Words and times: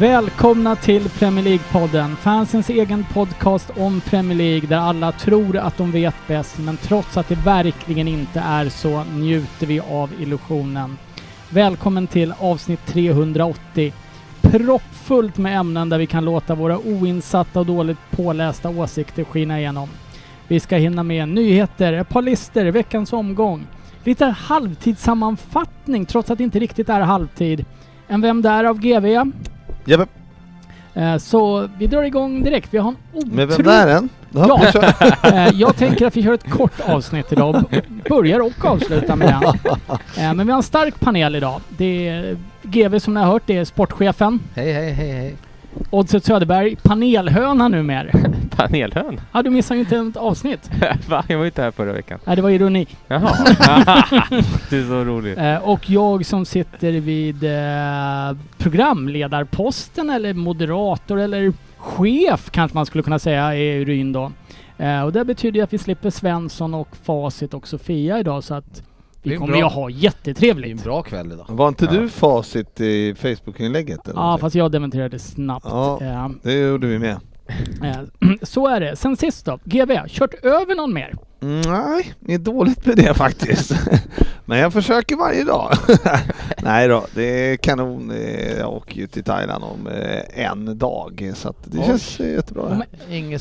Välkomna 0.00 0.76
till 0.76 1.08
Premier 1.08 1.44
League-podden, 1.44 2.16
fansens 2.16 2.70
egen 2.70 3.04
podcast 3.12 3.70
om 3.76 4.00
Premier 4.00 4.38
League 4.38 4.68
där 4.68 4.76
alla 4.76 5.12
tror 5.12 5.56
att 5.56 5.76
de 5.76 5.90
vet 5.92 6.14
bäst 6.26 6.58
men 6.58 6.76
trots 6.76 7.16
att 7.16 7.28
det 7.28 7.34
verkligen 7.34 8.08
inte 8.08 8.40
är 8.40 8.68
så 8.68 9.04
njuter 9.04 9.66
vi 9.66 9.80
av 9.80 10.10
illusionen. 10.20 10.98
Välkommen 11.50 12.06
till 12.06 12.34
avsnitt 12.38 12.86
380. 12.86 13.92
Proppfullt 14.40 15.38
med 15.38 15.58
ämnen 15.58 15.88
där 15.88 15.98
vi 15.98 16.06
kan 16.06 16.24
låta 16.24 16.54
våra 16.54 16.78
oinsatta 16.78 17.60
och 17.60 17.66
dåligt 17.66 17.98
pålästa 18.10 18.68
åsikter 18.68 19.24
skina 19.24 19.58
igenom. 19.58 19.88
Vi 20.48 20.60
ska 20.60 20.76
hinna 20.76 21.02
med 21.02 21.28
nyheter, 21.28 21.92
ett 21.92 22.08
par 22.08 22.22
listor, 22.22 22.64
veckans 22.64 23.12
omgång, 23.12 23.66
lite 24.04 24.24
halvtidssammanfattning 24.24 26.06
trots 26.06 26.30
att 26.30 26.38
det 26.38 26.44
inte 26.44 26.58
riktigt 26.58 26.88
är 26.88 27.00
halvtid. 27.00 27.64
En 28.08 28.20
Vem 28.20 28.42
där 28.42 28.64
av 28.64 28.78
GV, 28.80 29.32
Japp, 29.88 30.08
Eh, 30.94 31.16
Så 31.16 31.68
vi 31.78 31.86
drar 31.86 32.02
igång 32.02 32.42
direkt. 32.44 32.68
Vi 32.74 32.78
har 32.78 32.88
en 32.88 32.96
men 33.12 33.36
vem 33.36 33.48
otrolig... 33.50 33.64
där 33.72 33.86
än? 33.96 34.08
Ja. 34.30 34.62
Eh, 35.22 35.48
Jag 35.54 35.76
tänker 35.76 36.06
att 36.06 36.16
vi 36.16 36.22
kör 36.22 36.32
ett 36.34 36.50
kort 36.50 36.80
avsnitt 36.80 37.32
idag. 37.32 37.64
Börjar 38.08 38.40
och 38.40 38.64
avslutar 38.64 39.16
med 39.16 39.28
den. 39.28 39.72
Eh, 40.24 40.34
Men 40.34 40.46
vi 40.46 40.52
har 40.52 40.56
en 40.56 40.62
stark 40.62 41.00
panel 41.00 41.36
idag. 41.36 41.60
Det 41.68 42.08
är 42.08 42.36
GV 42.62 42.98
som 42.98 43.14
ni 43.14 43.20
har 43.20 43.26
hört, 43.26 43.42
det 43.46 43.56
är 43.56 43.64
sportchefen. 43.64 44.40
Hej, 44.54 44.72
hej, 44.72 44.92
hej, 44.92 45.12
hej. 45.12 45.36
Oddset 45.90 46.24
Söderberg, 46.24 46.76
panelhöna 46.82 47.68
numera. 47.68 48.10
Panelhön? 48.56 49.20
Ja, 49.32 49.42
du 49.42 49.50
missar 49.50 49.74
ju 49.74 49.80
inte 49.80 49.96
ett 49.96 50.16
avsnitt. 50.16 50.70
Va? 51.08 51.24
Jag 51.28 51.36
var 51.36 51.44
ju 51.44 51.48
inte 51.48 51.62
här 51.62 51.70
förra 51.70 51.92
veckan. 51.92 52.18
Nej, 52.24 52.36
det 52.36 52.42
var 52.42 52.50
ironi. 52.50 52.86
Jaha. 53.08 53.36
du 54.70 54.80
är 54.80 54.86
så 54.88 55.04
rolig. 55.04 55.38
Eh, 55.38 55.56
Och 55.68 55.90
jag 55.90 56.26
som 56.26 56.44
sitter 56.44 56.92
vid 56.92 57.44
eh, 57.44 58.36
programledarposten 58.58 60.10
eller 60.10 60.34
moderator 60.34 61.18
eller 61.20 61.52
chef 61.78 62.50
kanske 62.50 62.76
man 62.76 62.86
skulle 62.86 63.02
kunna 63.04 63.18
säga 63.18 63.54
i 63.56 63.84
Ryn 63.84 64.12
då. 64.12 64.32
Eh, 64.78 65.02
Och 65.02 65.12
det 65.12 65.24
betyder 65.24 65.58
ju 65.58 65.64
att 65.64 65.72
vi 65.72 65.78
slipper 65.78 66.10
Svensson 66.10 66.74
och 66.74 66.88
Facit 67.02 67.54
och 67.54 67.68
Sofia 67.68 68.18
idag 68.20 68.44
så 68.44 68.54
att 68.54 68.74
Det 68.74 68.82
vi 69.30 69.36
kommer 69.36 69.52
bra. 69.52 69.58
ju 69.58 69.64
ha 69.64 69.86
Det 69.88 69.92
är 69.92 69.94
en 69.96 70.00
jättetrevligt. 70.00 70.84
bra 70.84 71.02
kväll 71.02 71.32
idag. 71.32 71.46
Var 71.48 71.68
inte 71.68 71.84
Ja. 71.84 71.90
du 71.90 72.08
facit 72.08 72.80
i 72.80 73.14
Facebook-inlägget? 73.14 74.00
Ja, 74.04 74.12
någonting? 74.12 74.40
fast 74.40 74.54
jag 74.54 74.72
dementerade 74.72 75.18
snabbt. 75.18 75.66
Ja. 75.68 75.98
Eh, 76.02 76.28
Det 76.42 76.52
gjorde 76.52 76.86
vi 76.86 76.98
med. 76.98 77.16
eh, 77.84 77.96
Så 78.42 78.66
är 78.68 78.80
det. 78.80 78.96
Sen 78.96 79.16
sist 79.16 79.44
då, 79.46 79.58
GV, 79.64 79.92
kört 80.08 80.34
över 80.44 80.74
någon 80.74 80.94
mer? 80.94 81.14
Mm, 81.42 81.60
nej, 81.60 82.14
det 82.20 82.34
är 82.34 82.38
dåligt 82.38 82.86
med 82.86 82.96
det 82.96 83.14
faktiskt. 83.16 83.72
Men 84.44 84.58
jag 84.58 84.72
försöker 84.72 85.16
varje 85.16 85.44
dag. 85.44 85.72
nej 86.62 86.88
då, 86.88 87.04
det 87.14 87.22
är 87.52 87.56
kanon. 87.56 88.10
Eh, 88.10 88.58
Jag 88.58 88.72
åker 88.72 88.96
ju 88.96 89.06
till 89.06 89.24
Thailand 89.24 89.64
om 89.64 89.86
eh, 89.86 90.44
en 90.44 90.78
dag 90.78 91.32
så 91.36 91.48
att 91.48 91.56
det 91.64 91.78
Oj. 91.78 91.84
känns 91.86 92.20
eh, 92.20 92.32
jättebra. 92.32 92.82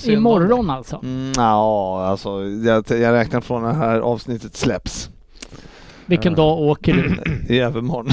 Imorgon 0.05 0.69
alltså? 0.69 0.99
Mm, 1.03 1.31
ja, 1.37 2.05
alltså 2.05 2.29
jag, 2.45 2.83
jag 2.89 3.13
räknar 3.13 3.41
från 3.41 3.61
när 3.61 3.69
det 3.69 3.75
här 3.75 3.99
avsnittet 3.99 4.55
släpps. 4.55 5.09
Vilken 6.07 6.35
dag 6.35 6.59
åker 6.59 6.93
du? 6.93 7.17
I 7.55 7.59
övermorgon. 7.59 8.11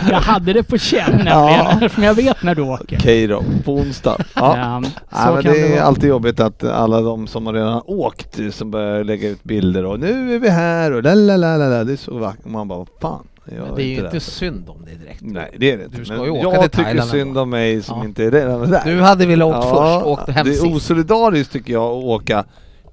Jag 0.10 0.20
hade 0.20 0.52
det 0.52 0.62
på 0.62 0.78
känn 0.78 1.22
Ja. 1.26 1.46
nämligen, 1.46 1.66
eftersom 1.82 2.04
jag 2.04 2.14
vet 2.14 2.42
när 2.42 2.54
du 2.54 2.62
åker. 2.62 2.96
Okej 2.96 3.26
då, 3.26 3.42
på 3.64 3.74
onsdag. 3.74 4.16
Ja. 4.34 4.56
Ja, 4.58 4.80
men 4.80 5.42
kan 5.42 5.52
det 5.52 5.60
är 5.60 5.70
vara. 5.74 5.82
alltid 5.82 6.08
jobbigt 6.08 6.40
att 6.40 6.64
alla 6.64 7.00
de 7.00 7.26
som 7.26 7.46
har 7.46 7.52
redan 7.54 7.82
åkt 7.86 8.38
som 8.50 8.70
börjar 8.70 9.04
lägga 9.04 9.28
ut 9.28 9.42
bilder 9.44 9.84
och 9.84 10.00
nu 10.00 10.34
är 10.34 10.38
vi 10.38 10.48
här 10.48 10.92
och 10.92 11.02
lalalala. 11.02 11.84
Det 11.84 11.92
är 11.92 11.96
så 11.96 12.18
vackert. 12.18 12.44
Man 12.44 12.68
bara, 12.68 12.86
fan. 13.00 13.26
Men 13.44 13.74
det 13.76 13.82
är 13.82 13.86
ju 13.86 13.96
där. 13.96 14.04
inte 14.04 14.20
synd 14.20 14.68
om 14.68 14.84
dig 14.84 14.94
direkt. 15.04 15.20
Nej 15.22 15.56
det 15.58 15.70
är 15.72 15.76
det 15.78 15.84
inte. 15.84 15.96
Du 15.98 16.04
ska 16.04 16.14
Men 16.14 16.24
ju 16.24 16.30
åka 16.30 16.42
jag 16.56 16.60
till 16.62 16.70
tycker 16.70 16.84
Thailand 16.84 17.10
synd 17.10 17.38
om 17.38 17.50
mig 17.50 17.82
som 17.82 17.98
Ja. 17.98 18.04
inte 18.04 18.24
är 18.24 18.30
redan 18.30 18.62
är 18.62 18.66
där. 18.66 18.82
Du 18.84 19.00
hade 19.00 19.26
velat 19.26 19.48
åkt 19.48 19.66
Ja, 19.66 19.70
först 19.96 20.06
och 20.06 20.12
åkt 20.12 20.28
hem 20.30 20.44
Det 20.46 20.50
är 20.50 20.54
sist. 20.54 20.64
osolidariskt 20.66 21.52
tycker 21.52 21.72
jag 21.72 21.82
att 21.84 22.04
åka 22.04 22.44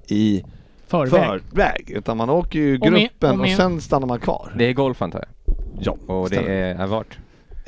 i 0.08 0.42
Förväg. 0.88 1.40
förväg. 1.50 1.90
Utan 1.90 2.16
man 2.16 2.30
åker 2.30 2.58
ju 2.58 2.74
i 2.74 2.78
Och 2.78 2.80
gruppen 2.82 3.30
och 3.30 3.34
och, 3.36 3.38
min- 3.42 3.56
sen 3.56 3.80
stannar 3.80 4.06
man 4.06 4.20
kvar. 4.20 4.54
Det 4.58 4.64
är 4.64 4.72
golf 4.72 5.02
antar 5.02 5.24
jag. 5.46 5.54
Ja, 5.80 5.96
Och 6.14 6.30
det 6.30 6.36
är, 6.36 6.74
är 6.74 6.86
vart? 6.86 7.18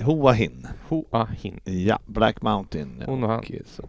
Hoa 0.00 0.32
Hin. 0.32 0.66
Hoa 0.88 1.28
Hin. 1.40 1.60
Ja, 1.64 1.98
Black 2.06 2.42
Mountain. 2.42 3.02
Hon 3.06 3.24
och 3.24 3.30
han. 3.30 3.44
så. 3.76 3.82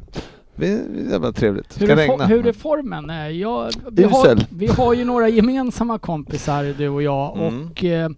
Det 0.55 0.67
är 0.67 1.09
jävla 1.11 1.31
trevligt. 1.31 1.81
Hur 1.81 1.85
Ska 1.87 1.93
är, 1.93 1.97
regna. 1.97 2.17
for, 2.17 2.25
hur 2.35 2.47
är 2.47 2.53
formen? 2.53 3.09
Eh, 3.09 3.27
Jag, 3.27 3.71
vi, 3.91 4.03
har, 4.03 4.39
vi 4.49 4.67
har 4.67 4.93
ju 4.93 5.05
några 5.05 5.29
gemensamma 5.29 5.99
kompisar, 5.99 6.75
du 6.77 6.89
och 6.89 7.03
jag, 7.03 7.37
Mm. 7.37 7.67
och 7.71 7.83
eh, 7.83 8.09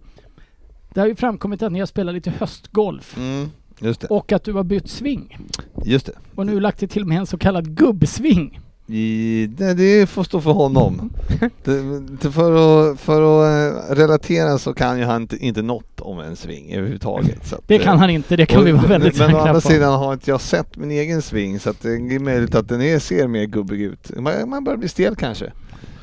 det 0.94 1.00
har 1.00 1.06
ju 1.06 1.14
framkommit 1.16 1.62
att 1.62 1.72
ni 1.72 1.78
har 1.78 1.86
spelat 1.86 2.14
lite 2.14 2.30
höstgolf 2.30 3.16
Mm, 3.16 3.50
just 3.78 4.00
det. 4.00 4.06
och 4.06 4.32
att 4.32 4.44
du 4.44 4.52
har 4.52 4.64
bytt 4.64 4.88
sving. 4.90 5.38
Just 5.84 6.06
det. 6.06 6.12
Och 6.34 6.46
nu 6.46 6.60
lagt 6.60 6.78
till 6.78 6.88
till 6.88 7.02
och 7.02 7.08
med 7.08 7.18
en 7.18 7.26
så 7.26 7.38
kallad 7.38 7.76
gubbsving. 7.76 8.60
I, 8.86 9.46
det, 9.56 9.74
det 9.74 10.06
får 10.06 10.24
stå 10.24 10.40
för 10.40 10.50
honom. 10.52 11.10
det, 11.64 12.30
för, 12.30 12.90
att, 12.92 13.00
för 13.00 13.22
att 13.22 13.90
eh, 13.90 13.94
relatera 13.96 14.58
så 14.58 14.74
kan 14.74 14.98
ju 14.98 15.04
han 15.04 15.22
inte, 15.22 15.36
inte 15.36 15.62
något 15.62 16.00
om 16.00 16.18
en 16.20 16.36
sving 16.36 16.72
överhuvudtaget. 16.72 17.46
Så 17.46 17.54
att, 17.56 17.68
Det 17.68 17.78
kan 17.78 17.94
eh, 17.94 18.00
han 18.00 18.10
inte, 18.10 18.36
det 18.36 18.46
kan 18.46 18.60
och- 18.60 18.66
vi 18.66 18.72
vara 18.72 18.86
väldigt 18.86 19.18
Men 19.18 19.34
å 19.34 19.38
andra 19.38 19.44
säkra 19.44 19.54
på. 19.54 19.60
sidan 19.60 19.92
har 19.98 20.12
inte 20.12 20.30
jag 20.30 20.40
sett 20.40 20.76
min 20.76 20.90
egen 20.90 21.22
sving 21.22 21.60
så 21.60 21.70
att 21.70 21.82
det 21.82 21.88
är 21.92 22.18
möjligt 22.18 22.54
att 22.54 22.68
den 22.68 22.82
är, 22.82 22.98
ser 22.98 23.28
mer 23.28 23.44
gubbig 23.44 23.80
ut. 23.80 24.10
Man, 24.18 24.48
man 24.48 24.64
börjar 24.64 24.76
bli 24.78 24.88
stel 24.88 25.16
kanske. 25.16 25.52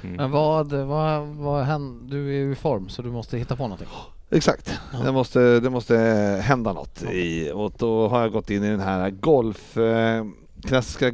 Mm. 0.03 0.16
Men 0.16 0.31
vad, 0.31 0.74
vad, 0.74 1.28
vad 1.28 1.63
händer? 1.66 2.12
Du 2.16 2.28
är 2.30 2.34
ju 2.40 2.52
i 2.52 2.56
form 2.56 2.90
så 2.90 3.02
du 3.02 3.09
måste 3.12 3.38
hitta 3.38 3.56
på 3.56 3.63
någonting. 3.63 3.88
Exakt, 4.31 4.80
Ja. 4.94 5.00
det, 5.06 5.12
måste, 5.12 5.59
det 5.59 5.69
måste 5.69 5.96
hända 6.44 6.74
något 6.74 7.03
i 7.12 7.52
och 7.53 7.74
då 7.78 8.08
har 8.08 8.22
jag 8.22 8.31
gått 8.31 8.50
in 8.50 8.63
i 8.63 8.69
den 8.69 8.80
här 8.80 9.09
golf, 9.09 9.78
eh, 9.78 10.25
klassiska 10.68 11.09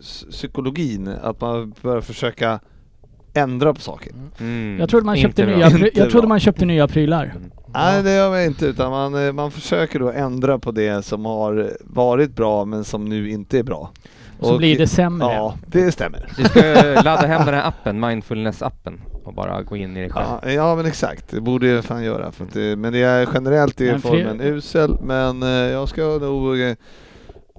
golfpsykologin, 0.00 1.08
att 1.22 1.40
man 1.40 1.74
börjar 1.82 2.00
försöka 2.00 2.60
ändra 3.34 3.74
på 3.74 3.80
saker. 3.80 4.12
Mm. 4.40 4.76
Jag 4.80 4.88
trodde 4.90 5.06
man 5.06 5.16
köpte, 5.16 5.42
Inte 5.42 5.56
nya, 5.56 5.68
pry- 5.68 5.90
jag 5.94 6.10
trodde 6.10 6.28
man 6.28 6.40
köpte 6.40 6.64
nya 6.64 6.88
prylar. 6.88 7.24
Mm. 7.24 7.50
Nej 7.74 8.02
det 8.02 8.14
gör 8.14 8.30
man 8.30 8.42
inte 8.42 8.66
utan 8.66 8.90
man, 8.90 9.26
eh, 9.26 9.32
man 9.32 9.50
försöker 9.50 9.98
då 9.98 10.10
ändra 10.10 10.58
på 10.58 10.70
det 10.72 11.04
som 11.04 11.24
har 11.24 11.70
varit 11.80 12.36
bra 12.36 12.64
men 12.64 12.84
som 12.84 13.04
nu 13.04 13.30
inte 13.30 13.58
är 13.58 13.62
bra. 13.62 13.90
Så 14.40 14.52
Och- 14.52 14.58
blir 14.58 14.78
det 14.78 14.86
sämre. 14.86 15.32
Ja, 15.32 15.54
det 15.66 15.92
stämmer. 15.92 16.28
Du 16.36 16.44
ska 16.44 16.60
ladda 17.04 17.26
hem 17.26 17.44
den 17.46 17.54
här 17.54 17.68
appen, 17.68 18.04
mindfulness-appen 18.04 19.00
och 19.24 19.34
bara 19.34 19.62
gå 19.62 19.76
in 19.76 19.96
i 19.96 20.00
dig 20.00 20.10
själv. 20.10 20.26
Ja, 20.42 20.50
ja 20.50 20.76
men 20.76 20.86
exakt, 20.86 21.28
det 21.30 21.40
borde 21.40 21.66
jag 21.68 21.84
fan 21.84 22.04
göra. 22.04 22.32
För 22.32 22.44
att 22.44 22.52
det, 22.52 22.76
men 22.76 22.92
det 22.92 23.02
är 23.02 23.28
generellt 23.34 23.78
Men 23.78 24.00
fler- 24.00 24.10
formen 24.10 24.40
usel 24.40 24.96
men 25.02 25.42
eh, 25.42 25.48
jag 25.48 25.88
ska 25.88 26.02
nog 26.02 26.60
eh, 26.60 26.74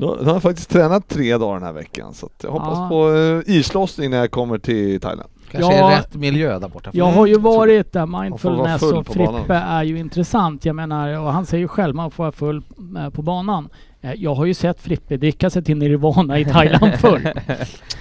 då, 0.01 0.16
då 0.16 0.23
har 0.25 0.34
jag 0.34 0.41
faktiskt 0.41 0.69
tränat 0.69 1.07
tre 1.07 1.38
dagar 1.38 1.53
den 1.53 1.63
här 1.63 1.73
veckan 1.73 2.13
så 2.13 2.25
att 2.25 2.44
jag 2.44 2.51
hoppas 2.51 2.78
Ja. 2.78 2.89
på 2.89 3.07
uh, 3.09 3.42
islossning 3.45 4.09
när 4.09 4.18
jag 4.18 4.31
kommer 4.31 4.57
till 4.57 5.00
Thailand. 5.01 5.30
Kanske 5.51 5.77
Ja. 5.77 5.92
är 5.92 5.98
rätt 5.98 6.13
miljö 6.15 6.59
där 6.59 6.68
borta. 6.68 6.89
Jag 6.94 7.06
har 7.06 7.25
ju 7.27 7.38
varit 7.39 7.94
där, 7.94 8.21
mindfulness 8.21 8.81
och. 8.83 9.07
Frippe 9.07 9.53
är 9.53 9.83
ju 9.83 9.98
intressant. 10.00 10.65
Jag 10.65 10.75
menar, 10.75 11.19
och 11.19 11.33
han 11.33 11.45
säger 11.45 11.62
ju 11.62 11.68
själv, 11.68 11.95
man 11.95 12.12
får 12.12 12.24
vara 12.24 12.31
full 12.31 12.62
eh, 12.98 13.09
på 13.09 13.21
banan. 13.21 13.69
Eh, 14.01 14.13
Jag 14.13 14.36
har 14.36 14.45
ju 14.45 14.53
sett 14.53 14.81
Frippe 14.81 15.18
dricka 15.18 15.50
sig 15.50 15.63
till 15.63 15.77
Nirvana 15.77 16.39
i 16.39 16.45
Thailand 16.45 16.94
förr. 17.00 17.33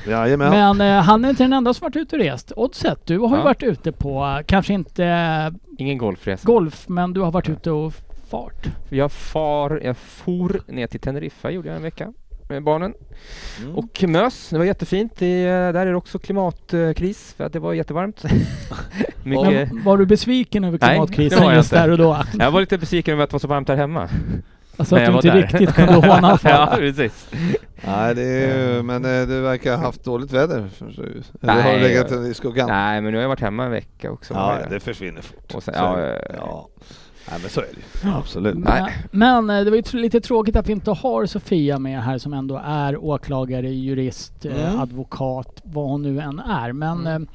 Jajamän. 0.09 0.51
Men 0.77 0.97
eh, 0.97 1.03
han 1.03 1.25
är 1.25 1.31
inte 1.31 1.43
den 1.45 1.53
enda 1.53 1.75
som 1.75 1.85
varit 1.85 1.97
ute 1.97 2.17
och 2.17 2.23
rest. 2.23 2.53
Oddset, 2.57 3.07
du 3.07 3.19
har 3.19 3.29
ju 3.31 3.37
Ja. 3.37 3.45
varit 3.45 3.63
ute 3.63 3.93
på, 3.93 4.25
eh, 4.39 4.45
kanske 4.47 4.73
inte 4.75 5.05
eh, 5.05 5.53
Ingen 5.79 5.99
golfresa. 5.99 6.47
golf, 6.47 6.85
men 6.89 7.13
du 7.13 7.21
har 7.21 7.31
varit 7.33 7.49
ute 7.49 7.71
och 7.71 7.93
fart. 8.31 8.67
Jag 8.89 9.13
far, 9.13 9.81
jag 9.85 9.97
for 9.97 10.61
ner 10.73 10.87
till 10.87 11.01
Teneriffa 11.01 11.51
gjorde 11.51 11.69
jag 11.69 11.77
en 11.77 11.83
vecka 11.83 12.13
med 12.49 12.63
barnen. 12.63 12.95
Mm. 13.61 13.77
Och 13.77 14.05
mös, 14.09 14.49
det 14.51 14.59
var 14.59 14.65
jättefint. 14.65 15.13
Det, 15.19 15.45
där 15.47 15.75
är 15.75 15.87
det 15.87 15.97
också 15.97 16.19
klimatkris 16.19 17.35
för 17.37 17.45
att 17.45 17.53
det 17.53 17.59
var 17.59 17.73
jättevarmt. 17.73 18.25
Mycket. 19.25 19.73
Men 19.73 19.85
var 19.85 19.99
du 19.99 20.07
besviken 20.07 20.65
över 20.65 20.79
Nej, 20.81 20.91
klimatkrisen 20.91 21.43
jag 21.43 21.55
just 21.55 21.71
där 21.71 21.91
och 21.91 21.99
då? 21.99 22.23
Jag 22.39 22.51
var 22.51 22.61
lite 22.61 22.79
besviken 22.79 23.15
över 23.15 23.25
att 23.25 23.31
det 23.31 23.35
var 23.35 23.41
så 23.41 23.49
varmt 23.49 23.67
där 23.67 23.77
hemma. 23.77 24.09
Alltså 24.77 24.97
att 24.97 25.07
du 25.07 25.13
var 25.13 25.19
inte 25.19 25.29
där. 25.31 25.43
riktigt 25.43 25.75
kunde 25.75 25.93
håna 25.95 26.21
Ja, 26.31 26.37
fall. 26.37 26.79
precis. 26.79 27.29
Nej, 27.87 28.15
det 28.15 28.23
är 28.23 28.75
ju, 28.75 28.83
men 28.83 29.05
eh, 29.05 29.27
du 29.29 29.41
verkar 29.41 29.77
ha 29.77 29.85
haft 29.85 30.05
dåligt 30.05 30.33
väder. 30.33 30.57
Eller 30.81 31.53
har 31.53 31.73
du 31.73 31.79
Nej, 31.79 31.81
legat 31.81 32.13
i 32.13 32.35
skuggan? 32.35 32.69
Nej, 32.69 33.01
men 33.01 33.13
nu 33.13 33.19
har 33.19 33.23
jag 33.23 33.29
varit 33.29 33.41
hemma 33.41 33.65
en 33.65 33.71
vecka 33.71 34.11
också. 34.11 34.35
Ja, 34.35 34.59
det 34.71 34.81
försvinner 34.81 35.23
fort. 35.23 35.55
Och 35.55 35.63
sen- 35.63 35.75
ja, 35.77 36.01
ja, 36.01 36.07
ja. 36.09 36.19
ja. 36.37 36.69
Nej, 37.31 37.39
men 37.41 37.51
så 37.51 37.61
är 37.61 37.65
det 37.65 38.09
ju. 38.09 38.15
Absolut. 38.15 38.55
Men, 38.55 38.83
Nej. 38.83 38.95
men 39.11 39.51
eh, 39.51 39.65
det 39.65 39.71
var 39.71 39.77
ju 39.93 39.99
lite 39.99 40.21
tråkigt 40.21 40.57
att 40.57 40.69
vi 40.69 40.73
inte 40.73 40.91
har 40.91 41.27
Sofia 41.27 41.79
med 41.79 42.03
här 42.03 42.19
som 42.19 42.33
ändå 42.33 42.61
är 42.65 43.05
åklagare, 43.05 43.69
jurist, 43.71 44.45
eh, 44.47 44.69
Mm. 44.71 44.81
advokat, 44.81 45.61
vad 45.63 45.89
hon 45.89 46.03
nu 46.03 46.21
än 46.21 46.39
är. 46.39 46.73
Men 46.73 47.01
Mm. 47.01 47.23
eh, 47.23 47.29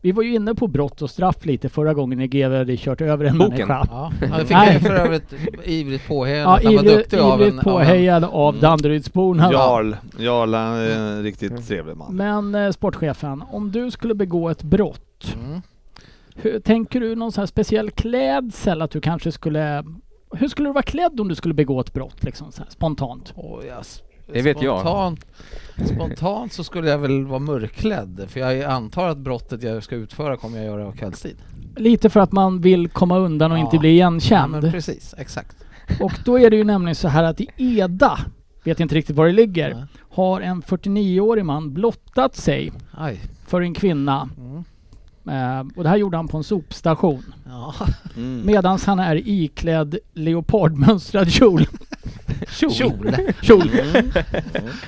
vi 0.00 0.12
var 0.12 0.22
ju 0.22 0.34
inne 0.34 0.54
på 0.54 0.66
brott 0.66 1.02
och 1.02 1.10
straff 1.10 1.44
lite 1.46 1.68
förra 1.68 1.94
gången 1.94 2.18
när 2.18 2.26
GW 2.26 2.56
hade 2.58 2.76
kört 2.76 3.00
över 3.00 3.24
en 3.24 3.38
Boken. 3.38 3.68
människa. 3.68 3.86
Ja, 3.90 4.12
fick 4.38 4.50
jag 4.50 4.80
för 4.82 4.94
övrigt 4.94 5.32
ivrigt 5.64 6.08
påhejad 6.08 6.46
Ja, 6.62 6.70
var 6.70 6.72
ivrigt, 6.72 6.96
duktig 6.96 7.18
av 7.18 7.42
en... 7.42 7.58
påhejad 7.58 8.24
av 8.24 8.48
Mm. 8.54 8.60
Danderydsborna. 8.60 9.52
Jarl, 9.52 9.94
Jarl 10.18 10.54
är 10.54 10.96
en 10.96 11.22
riktigt 11.22 11.68
trevlig 11.68 11.96
man. 11.96 12.16
Men 12.16 12.54
eh, 12.54 12.70
sportchefen, 12.70 13.42
om 13.50 13.72
du 13.72 13.90
skulle 13.90 14.14
begå 14.14 14.48
ett 14.48 14.62
brott, 14.62 15.34
Mm. 15.46 15.62
Hur, 16.36 16.60
tänker 16.60 17.00
du 17.00 17.14
någon 17.16 17.32
sån 17.32 17.42
här 17.42 17.46
speciell 17.46 17.90
klädsel 17.90 18.82
att 18.82 18.90
du 18.90 19.00
kanske 19.00 19.32
skulle... 19.32 19.84
Hur 20.32 20.48
skulle 20.48 20.68
du 20.68 20.72
vara 20.72 20.82
klädd 20.82 21.20
om 21.20 21.28
du 21.28 21.34
skulle 21.34 21.54
begå 21.54 21.80
ett 21.80 21.92
brott 21.92 22.24
liksom 22.24 22.52
så 22.52 22.62
här, 22.62 22.70
spontant? 22.70 23.32
Åh, 23.36 23.60
ja, 23.68 23.76
s- 23.80 24.02
Det 24.32 24.42
vet 24.42 24.62
jag. 24.62 24.80
spontant, 24.80 25.26
Spontant 25.94 26.52
så 26.52 26.64
skulle 26.64 26.90
jag 26.90 26.98
väl 26.98 27.24
vara 27.26 27.38
mörklädd 27.38 28.24
för 28.28 28.40
jag 28.40 28.62
antar 28.62 29.08
att 29.08 29.18
brottet 29.18 29.62
jag 29.62 29.82
ska 29.82 29.94
utföra 29.96 30.36
kommer 30.36 30.56
jag 30.58 30.66
göra 30.66 30.92
kvällstid. 30.92 31.36
Lite 31.76 32.10
för 32.10 32.20
att 32.20 32.32
man 32.32 32.60
vill 32.60 32.88
komma 32.88 33.18
undan 33.18 33.52
och 33.52 33.58
Ja. 33.58 33.62
inte 33.64 33.78
bli 33.78 33.88
Ja, 33.88 33.94
igenkänd. 33.94 34.52
men 34.52 34.72
precis, 34.72 35.14
exakt. 35.18 35.56
och 36.00 36.12
då 36.24 36.38
är 36.38 36.50
det 36.50 36.56
ju 36.56 36.64
nämligen 36.64 36.94
så 36.94 37.08
här 37.08 37.24
att 37.24 37.40
i 37.40 37.48
Eda, 37.56 38.18
vet 38.64 38.80
inte 38.80 38.94
riktigt 38.94 39.16
var 39.16 39.26
det 39.26 39.32
ligger, 39.32 39.74
Nej. 39.74 39.84
har 40.10 40.40
en 40.40 40.62
49-årig 40.62 41.44
man 41.44 41.72
blottat 41.74 42.36
sig 42.36 42.72
Aj. 42.92 43.20
för 43.46 43.60
en 43.60 43.74
kvinna. 43.74 44.28
Mm. 44.38 44.64
Eh, 45.28 45.60
och 45.76 45.82
det 45.82 45.88
här 45.88 45.96
gjorde 45.96 46.16
han 46.16 46.28
på 46.28 46.36
en 46.36 46.44
sopstation. 46.44 47.24
Ja. 47.46 47.74
Mm. 48.16 48.46
Medan 48.46 48.78
han 48.86 48.98
är 48.98 49.16
iklädd 49.28 49.98
leopardmönstrad 50.14 51.30
kjol. 51.30 51.66
Kjol. 52.48 53.16
kjol. 53.42 53.70
Mm. 53.70 54.10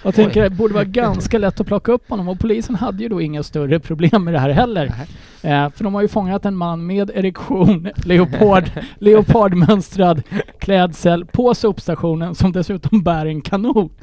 Jag 0.02 0.14
tänker 0.14 0.42
det 0.42 0.50
borde 0.50 0.74
vara 0.74 0.84
ganska 0.84 1.38
lätt 1.38 1.60
att 1.60 1.66
plocka 1.66 1.92
upp 1.92 2.10
honom 2.10 2.28
och 2.28 2.38
polisen 2.40 2.74
hade 2.74 3.02
ju 3.02 3.08
då 3.08 3.20
inga 3.20 3.42
större 3.42 3.80
problem 3.80 4.24
med 4.24 4.34
det 4.34 4.40
här 4.40 4.50
heller. 4.50 4.92
Eh, 5.42 5.70
för 5.70 5.84
de 5.84 5.94
har 5.94 6.02
ju 6.02 6.08
fångat 6.08 6.44
en 6.44 6.56
man 6.56 6.86
med 6.86 7.10
erektion, 7.14 7.88
leopard, 8.04 8.64
leopardmönstrad 8.98 10.22
klädsel 10.58 11.26
på 11.26 11.54
sopstationen 11.54 12.34
som 12.34 12.52
dessutom 12.52 13.02
bär 13.02 13.26
en 13.26 13.40
kanot. 13.40 14.00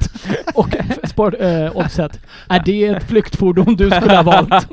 Och 0.53 0.69
sport, 1.03 1.33
eh, 1.39 1.77
oddset, 1.77 2.19
är 2.49 2.61
det 2.65 2.85
ett 2.85 3.03
flyktfordon 3.03 3.75
du 3.75 3.89
skulle 3.91 4.15
ha 4.15 4.23
valt? 4.23 4.71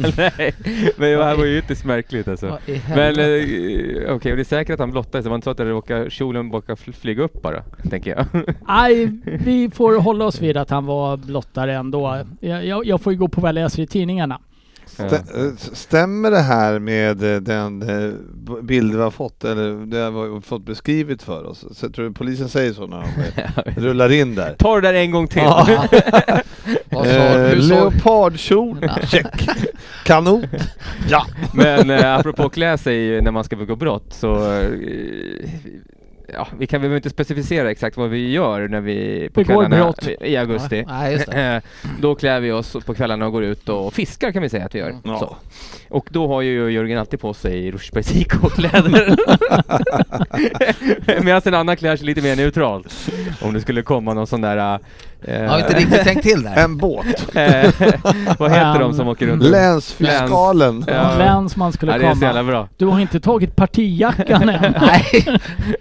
Nej, 0.00 0.54
men 0.96 1.10
det 1.18 1.24
här 1.24 1.36
var 1.36 1.44
ju 1.44 1.58
ytterst 1.58 1.84
märkligt 1.84 2.28
alltså. 2.28 2.58
Men 2.88 3.18
eh, 3.18 4.14
okej, 4.14 4.32
och 4.32 4.36
det 4.36 4.42
är 4.42 4.44
säkert 4.44 4.74
att 4.74 4.80
han 4.80 4.90
blottade 4.90 5.22
sig. 5.24 5.34
Inte 5.34 5.44
så 5.44 5.50
att 5.50 5.56
det 5.56 5.64
råkade, 5.64 6.10
kjolen 6.10 6.52
råkade 6.52 6.74
fl- 6.80 6.92
flyga 6.92 7.22
upp 7.22 7.42
bara, 7.42 7.62
tänker 7.90 8.10
jag. 8.10 8.44
Nej, 8.68 9.06
vi 9.24 9.70
får 9.74 10.00
hålla 10.00 10.24
oss 10.24 10.40
vid 10.42 10.56
att 10.56 10.70
han 10.70 10.86
var 10.86 11.16
blottare 11.16 11.74
ändå. 11.74 12.18
Jag, 12.40 12.66
jag, 12.66 12.86
jag 12.86 13.00
får 13.00 13.12
ju 13.12 13.18
gå 13.18 13.28
på 13.28 13.40
vad 13.40 13.48
jag 13.48 13.54
läser 13.54 13.82
i 13.82 13.86
tidningarna. 13.86 14.38
Eh, 14.98 15.50
Stämmer 15.72 16.30
det 16.30 16.40
här 16.40 16.78
med 16.78 17.34
eh, 17.34 17.40
den 17.40 17.82
eh, 17.82 18.12
bild 18.62 18.94
vi 18.94 19.02
har 19.02 19.10
fått, 19.10 19.44
eller 19.44 19.86
det 19.86 19.98
har 19.98 20.34
vi 20.34 20.40
fått 20.40 20.62
beskrivet 20.66 21.22
för 21.22 21.46
oss? 21.46 21.64
Så 21.72 21.88
tror 21.90 22.04
du 22.04 22.12
polisen 22.12 22.48
säger 22.48 22.72
så 22.72 22.86
när 22.86 23.04
de 23.74 23.80
rullar 23.80 24.12
in 24.12 24.34
där? 24.34 24.54
Ta 24.58 24.74
det 24.80 24.88
där 24.88 24.94
en 24.94 25.10
gång 25.10 25.28
till. 25.28 25.42
Ja. 25.42 25.88
Eh, 26.90 27.56
leopardkjol, 27.56 28.78
check. 29.10 29.48
Kanot, 30.04 30.44
ja. 31.08 31.26
Men 31.54 31.90
eh, 31.90 32.14
apropå 32.14 32.48
klä 32.48 32.78
sig 32.78 33.22
när 33.22 33.30
man 33.30 33.44
ska 33.44 33.56
begå 33.56 33.76
brott 33.76 34.06
så 34.14 34.52
eh, 34.60 34.70
Ja, 36.32 36.48
vi 36.58 36.66
kan 36.66 36.82
väl 36.82 36.92
inte 36.92 37.10
specificera 37.10 37.70
exakt 37.70 37.96
vad 37.96 38.10
vi 38.10 38.30
gör 38.30 38.68
när 38.68 38.80
vi 38.80 39.28
på 39.32 39.44
kvällarna 39.44 39.94
i 40.20 40.36
augusti. 40.36 40.84
Nej, 40.88 41.12
just 41.12 41.30
det. 41.30 41.40
Eh, 41.40 41.90
Då 42.00 42.14
klär 42.14 42.40
vi 42.40 42.52
oss 42.52 42.76
på 42.86 42.94
kvällarna 42.94 43.26
och 43.26 43.32
går 43.32 43.44
ut 43.44 43.68
och 43.68 43.94
fiskar 43.94 44.32
kan 44.32 44.42
vi 44.42 44.48
säga 44.48 44.64
att 44.64 44.74
vi 44.74 44.78
gör. 44.78 44.96
Ja. 45.04 45.18
Så. 45.18 45.36
Och 45.88 46.08
då 46.10 46.28
har 46.28 46.42
ju 46.42 46.70
Jörgen 46.70 46.98
alltid 46.98 47.20
på 47.20 47.34
sig 47.34 47.70
Rutschbergs 47.70 48.16
IK-kläder. 48.16 49.16
Medan 51.24 51.42
en 51.44 51.54
annan 51.54 51.76
klär 51.76 51.96
sig 51.96 52.06
lite 52.06 52.22
mer 52.22 52.36
neutralt. 52.36 53.10
Om 53.40 53.54
det 53.54 53.60
skulle 53.60 53.82
komma 53.82 54.14
någon 54.14 54.26
sån 54.26 54.40
där... 54.40 54.78
Eh, 55.24 55.42
Jag 55.42 55.50
har 55.50 55.58
inte 55.58 55.76
riktigt 55.78 56.02
tänkt 56.02 56.22
till 56.22 56.42
där. 56.42 56.56
En 56.64 56.76
båt. 56.76 57.06
eh, 57.36 57.70
vad 58.38 58.50
heter 58.50 58.78
de 58.78 58.94
som 58.94 59.08
åker 59.08 59.26
runt? 59.26 59.42
Länsfiskalen. 59.42 60.84
Ja. 60.88 61.14
Länsman 61.18 61.72
skulle 61.72 61.92
Ja, 61.92 61.98
det 61.98 62.06
är 62.06 62.14
så 62.14 62.24
jävla 62.24 62.40
komma. 62.40 62.50
bra. 62.50 62.68
Du 62.76 62.86
har 62.86 63.00
inte 63.00 63.20
tagit 63.20 63.56
partijackan 63.56 64.48
än. 64.48 64.74
Nej, 64.80 65.38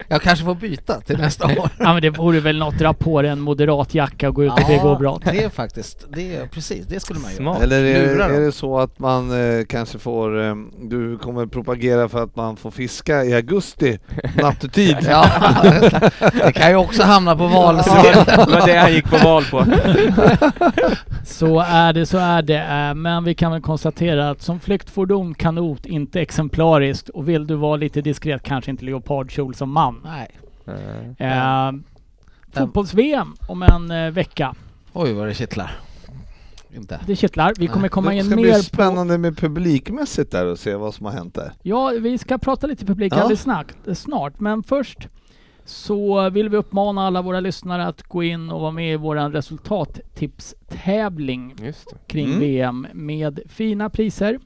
jag 0.07 0.21
kanske 0.21 0.45
får 0.45 0.55
byta 0.55 1.01
till 1.01 1.17
nästa 1.17 1.45
år. 1.59 1.69
Ja 1.79 1.93
men 1.93 2.01
det 2.01 2.09
vore 2.09 2.39
väl 2.39 2.57
något, 2.57 2.77
dra 2.79 2.93
på 2.93 3.21
dig 3.21 3.31
en 3.31 3.39
moderat 3.39 3.93
jacka 3.95 4.29
och 4.29 4.35
gå 4.35 4.43
ut 4.43 4.51
och 4.51 4.67
begå 4.67 4.95
brott. 4.95 5.21
det 5.25 5.43
är 5.43 5.49
faktiskt, 5.49 6.05
det 6.09 6.35
är 6.35 6.45
precis, 6.47 6.85
det 6.87 6.99
skulle 6.99 7.19
man 7.19 7.31
göra. 7.45 7.63
Eller 7.63 7.83
är, 7.83 8.39
det 8.45 8.51
så 8.51 8.79
att 8.79 8.99
man 8.99 9.31
eh, 9.59 9.65
kanske 9.65 9.99
får, 9.99 10.43
eh, 10.47 10.55
du 10.81 11.17
kommer 11.17 11.45
propagera 11.45 12.09
för 12.09 12.23
att 12.23 12.35
man 12.35 12.57
får 12.57 12.71
fiska 12.71 13.23
i 13.23 13.33
augusti 13.33 13.99
nattetid? 14.41 14.97
Ja, 15.09 15.25
det 16.45 16.51
kan 16.53 16.69
ju 16.69 16.75
också 16.75 17.03
hamna 17.03 17.35
på 17.35 17.43
Ja, 17.43 17.49
valsedeln. 17.61 18.25
det 18.25 18.51
var 18.59 18.67
det 18.67 18.75
han 18.77 18.93
gick 18.93 19.09
på 19.09 19.17
val 19.27 19.44
på. 19.51 19.65
Så 21.25 21.59
är 21.59 21.94
det, 21.94 22.06
så 22.06 22.18
är 22.18 22.41
det. 22.41 22.63
Eh, 22.63 22.94
Men 22.95 23.24
vi 23.24 23.33
kan 23.35 23.51
väl 23.51 23.62
konstatera 23.62 24.29
att 24.29 24.41
som 24.41 24.59
flyktfordon 24.59 25.33
kanot 25.33 25.85
inte 25.85 26.21
exemplariskt 26.21 27.09
och 27.09 27.29
vill 27.29 27.47
du 27.47 27.56
vara 27.56 27.75
lite 27.75 28.01
diskret 28.01 28.44
kanske 28.44 28.71
inte 28.71 28.85
leopardkjol 28.85 29.56
som 29.56 29.71
man. 29.71 30.01
Nej. 30.06 30.31
Eh, 31.18 31.71
Fotbolls-VM 32.53 33.35
om 33.47 33.63
en 33.63 33.91
eh, 33.91 34.12
vecka. 34.12 34.56
Oj 34.94 35.13
vad 35.13 35.27
det 35.27 35.33
kittlar. 35.33 35.71
Inte. 36.75 37.00
Det 37.06 37.15
kittlar. 37.15 37.53
Vi 37.57 37.68
kommer 37.68 37.88
komma 37.88 38.09
det 38.09 38.15
in 38.15 38.25
ska 38.25 38.35
bli 38.35 38.44
mer 38.45 38.53
på... 38.53 38.63
spännande 38.63 39.18
med 39.18 39.38
publikmässigt 39.38 40.31
där 40.31 40.45
och 40.45 40.59
se 40.59 40.75
vad 40.75 40.94
som 40.94 41.06
har 41.06 41.13
hänt 41.13 41.35
där. 41.35 41.51
Ja, 41.62 41.91
vi 42.01 42.18
ska 42.18 42.38
prata 42.38 42.68
lite 42.68 42.85
publik 42.85 43.13
Ja. 43.13 43.21
alldeles 43.21 43.41
snart, 43.41 43.73
snart. 43.94 44.39
Men 44.39 44.63
först 44.63 45.07
så 45.69 46.29
vill 46.29 46.49
vi 46.49 46.57
uppmana 46.57 47.07
alla 47.07 47.21
våra 47.21 47.39
lyssnare 47.39 47.85
att 47.87 48.03
gå 48.03 48.23
in 48.23 48.51
och 48.51 48.61
vara 48.61 48.71
med 48.71 48.93
i 48.93 48.95
våran 48.95 49.31
resultattipstävling 49.31 51.55
kring 52.07 52.25
Mm. 52.27 52.39
VM 52.39 52.87
med 52.93 53.39
fina 53.47 53.89
priser. 53.89 54.39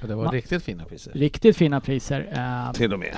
Det 0.00 0.14
var 0.14 0.24
Ma- 0.26 0.30
riktigt 0.32 0.62
fina 0.62 0.84
priser. 0.84 1.12
Riktigt 1.12 1.56
fina 1.56 1.80
priser. 1.80 2.28
Eh, 2.66 2.72
Till 2.72 2.92
och 2.92 2.98
med. 2.98 3.16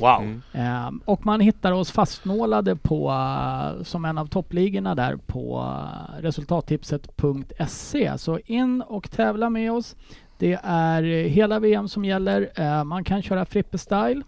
Wow. 0.00 0.22
Mm. 0.22 0.42
Eh, 0.52 0.90
och 1.04 1.26
man 1.26 1.40
hittar 1.40 1.72
oss 1.72 1.90
fastnålade 1.90 2.76
på, 2.76 3.10
eh, 3.10 3.82
som 3.82 4.04
en 4.04 4.18
av 4.18 4.26
toppligorna 4.26 4.94
där 4.94 5.16
på 5.16 5.74
eh, 6.18 6.22
resultattipset.se. 6.22 8.18
Så 8.18 8.38
in 8.46 8.82
och 8.82 9.10
tävla 9.10 9.50
med 9.50 9.72
oss. 9.72 9.96
Det 10.38 10.58
är 10.64 11.02
hela 11.28 11.58
VM 11.58 11.88
som 11.88 12.04
gäller. 12.04 12.50
Eh, 12.54 12.84
man 12.84 13.04
kan 13.04 13.22
köra 13.22 13.44
Frippe-style. 13.44 14.22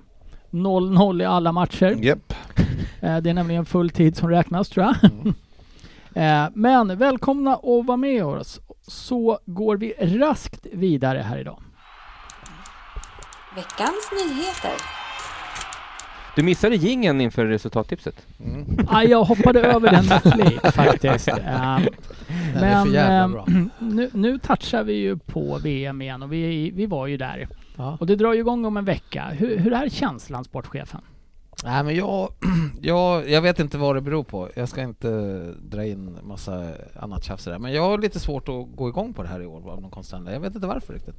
0-0 0.53 1.23
i 1.23 1.25
alla 1.25 1.53
matcher. 1.53 1.97
Japp. 2.01 2.35
Eh, 3.01 3.17
det 3.17 3.31
är 3.31 3.35
nämligen 3.35 3.65
full 3.67 3.91
tid 3.91 4.17
som 4.17 4.31
räknas 4.31 4.69
tror 4.69 4.87
jag. 4.87 4.97
eh, 6.45 6.51
men 6.55 6.99
välkomna 6.99 7.55
att 7.55 7.87
vara 7.87 7.97
med 7.97 8.25
oss. 8.25 8.61
Så 8.83 9.39
går 9.47 9.77
vi 9.77 9.95
raskt 10.01 10.67
vidare 10.73 11.19
här 11.19 11.39
idag. 11.39 11.63
Veckans 13.57 14.11
nyheter. 14.13 14.73
Du 16.37 16.43
missade 16.43 16.77
gingen 16.77 17.21
inför 17.21 17.47
resultattipset. 17.47 18.27
Mm. 18.45 18.87
Ah, 18.89 19.03
jag 19.03 19.25
hoppade 19.25 19.61
över 19.75 19.91
den 19.91 20.07
med 20.07 20.23
flit 20.23 20.75
faktiskt. 20.75 21.27
Bra. 21.27 21.75
eh, 22.95 23.29
nu, 23.79 24.11
nu 24.13 24.39
touchar 24.39 24.83
vi 24.83 24.93
ju 24.93 25.17
på 25.17 25.59
VM 25.63 26.03
igen 26.03 26.23
och 26.23 26.33
vi, 26.33 26.71
vi 26.71 26.87
var 26.87 27.07
ju 27.07 27.17
där. 27.17 27.49
Ja. 27.77 27.97
Och 28.01 28.07
det 28.07 28.17
drar 28.17 28.33
ju 28.33 28.41
igång 28.41 28.65
om 28.65 28.77
en 28.77 28.85
vecka. 28.85 29.29
Hur, 29.31 29.59
hur 29.59 29.73
är 29.73 29.89
känslan, 29.89 30.45
sportchefen? 30.45 31.01
Nej 31.65 31.85
men 31.85 31.95
jag, 31.97 32.33
jag, 32.83 33.31
jag 33.31 33.43
vet 33.43 33.59
inte 33.59 33.79
vad 33.79 33.95
det 33.97 34.01
beror 34.01 34.23
på. 34.25 34.49
Jag 34.55 34.69
ska 34.69 34.83
inte 34.83 35.41
dra 35.63 35.85
in 35.85 36.19
massa 36.23 36.67
annat 36.97 37.25
tjafs 37.25 37.45
där. 37.45 37.59
Men 37.59 37.73
jag 37.73 37.83
har 37.83 37.99
lite 37.99 38.21
svårt 38.21 38.49
att 38.49 38.77
gå 38.77 38.89
igång 38.89 39.13
på 39.13 39.23
det 39.23 39.29
här 39.29 39.43
i 39.43 39.47
år 39.47 39.71
av 39.71 39.83
någon 39.83 39.91
konstig. 39.91 40.19
Jag 40.27 40.41
vet 40.41 40.55
inte 40.55 40.67
varför 40.67 40.93
riktigt. 40.93 41.17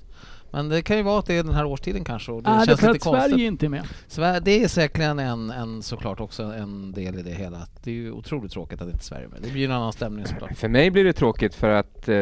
Men 0.52 0.70
det 0.70 0.82
kan 0.82 0.98
ju 0.98 1.04
vara 1.04 1.20
att 1.20 1.26
det 1.26 1.38
är 1.38 1.44
den 1.44 1.54
här 1.54 1.66
årstiden 1.66 2.04
kanske 2.04 2.32
och 2.32 2.44
det 2.44 2.50
det 2.50 2.66
känns 2.66 2.80
för 2.80 2.88
lite 2.88 2.98
att 2.98 3.04
konstigt. 3.04 3.32
Sverige 3.32 3.48
inte 3.48 3.66
är 3.66 3.70
med? 3.70 3.84
Sver- 4.08 4.40
det 4.40 4.64
är 4.64 4.68
säkerligen 4.68 5.20
en, 5.20 5.50
en, 5.50 5.82
såklart 5.82 6.20
också 6.20 6.44
en 6.44 6.92
del 6.92 7.20
i 7.20 7.22
det 7.22 7.32
hela. 7.32 7.68
Det 7.84 7.92
är 7.92 7.96
ju 7.96 8.12
otroligt 8.12 8.52
tråkigt 8.52 8.82
att 8.82 8.88
inte 8.88 9.04
Sverige 9.04 9.26
är 9.26 9.30
med. 9.30 9.42
Det 9.42 9.52
blir 9.52 9.62
ju 9.62 9.66
en 9.66 9.72
annan 9.72 9.94
stämning 9.94 10.26
såklart. 10.26 10.58
För 10.58 10.68
mig 10.68 10.92
blir 10.92 11.04
det 11.04 11.14
tråkigt 11.14 11.56
för 11.56 11.70
att 11.70 12.10
eh, 12.10 12.16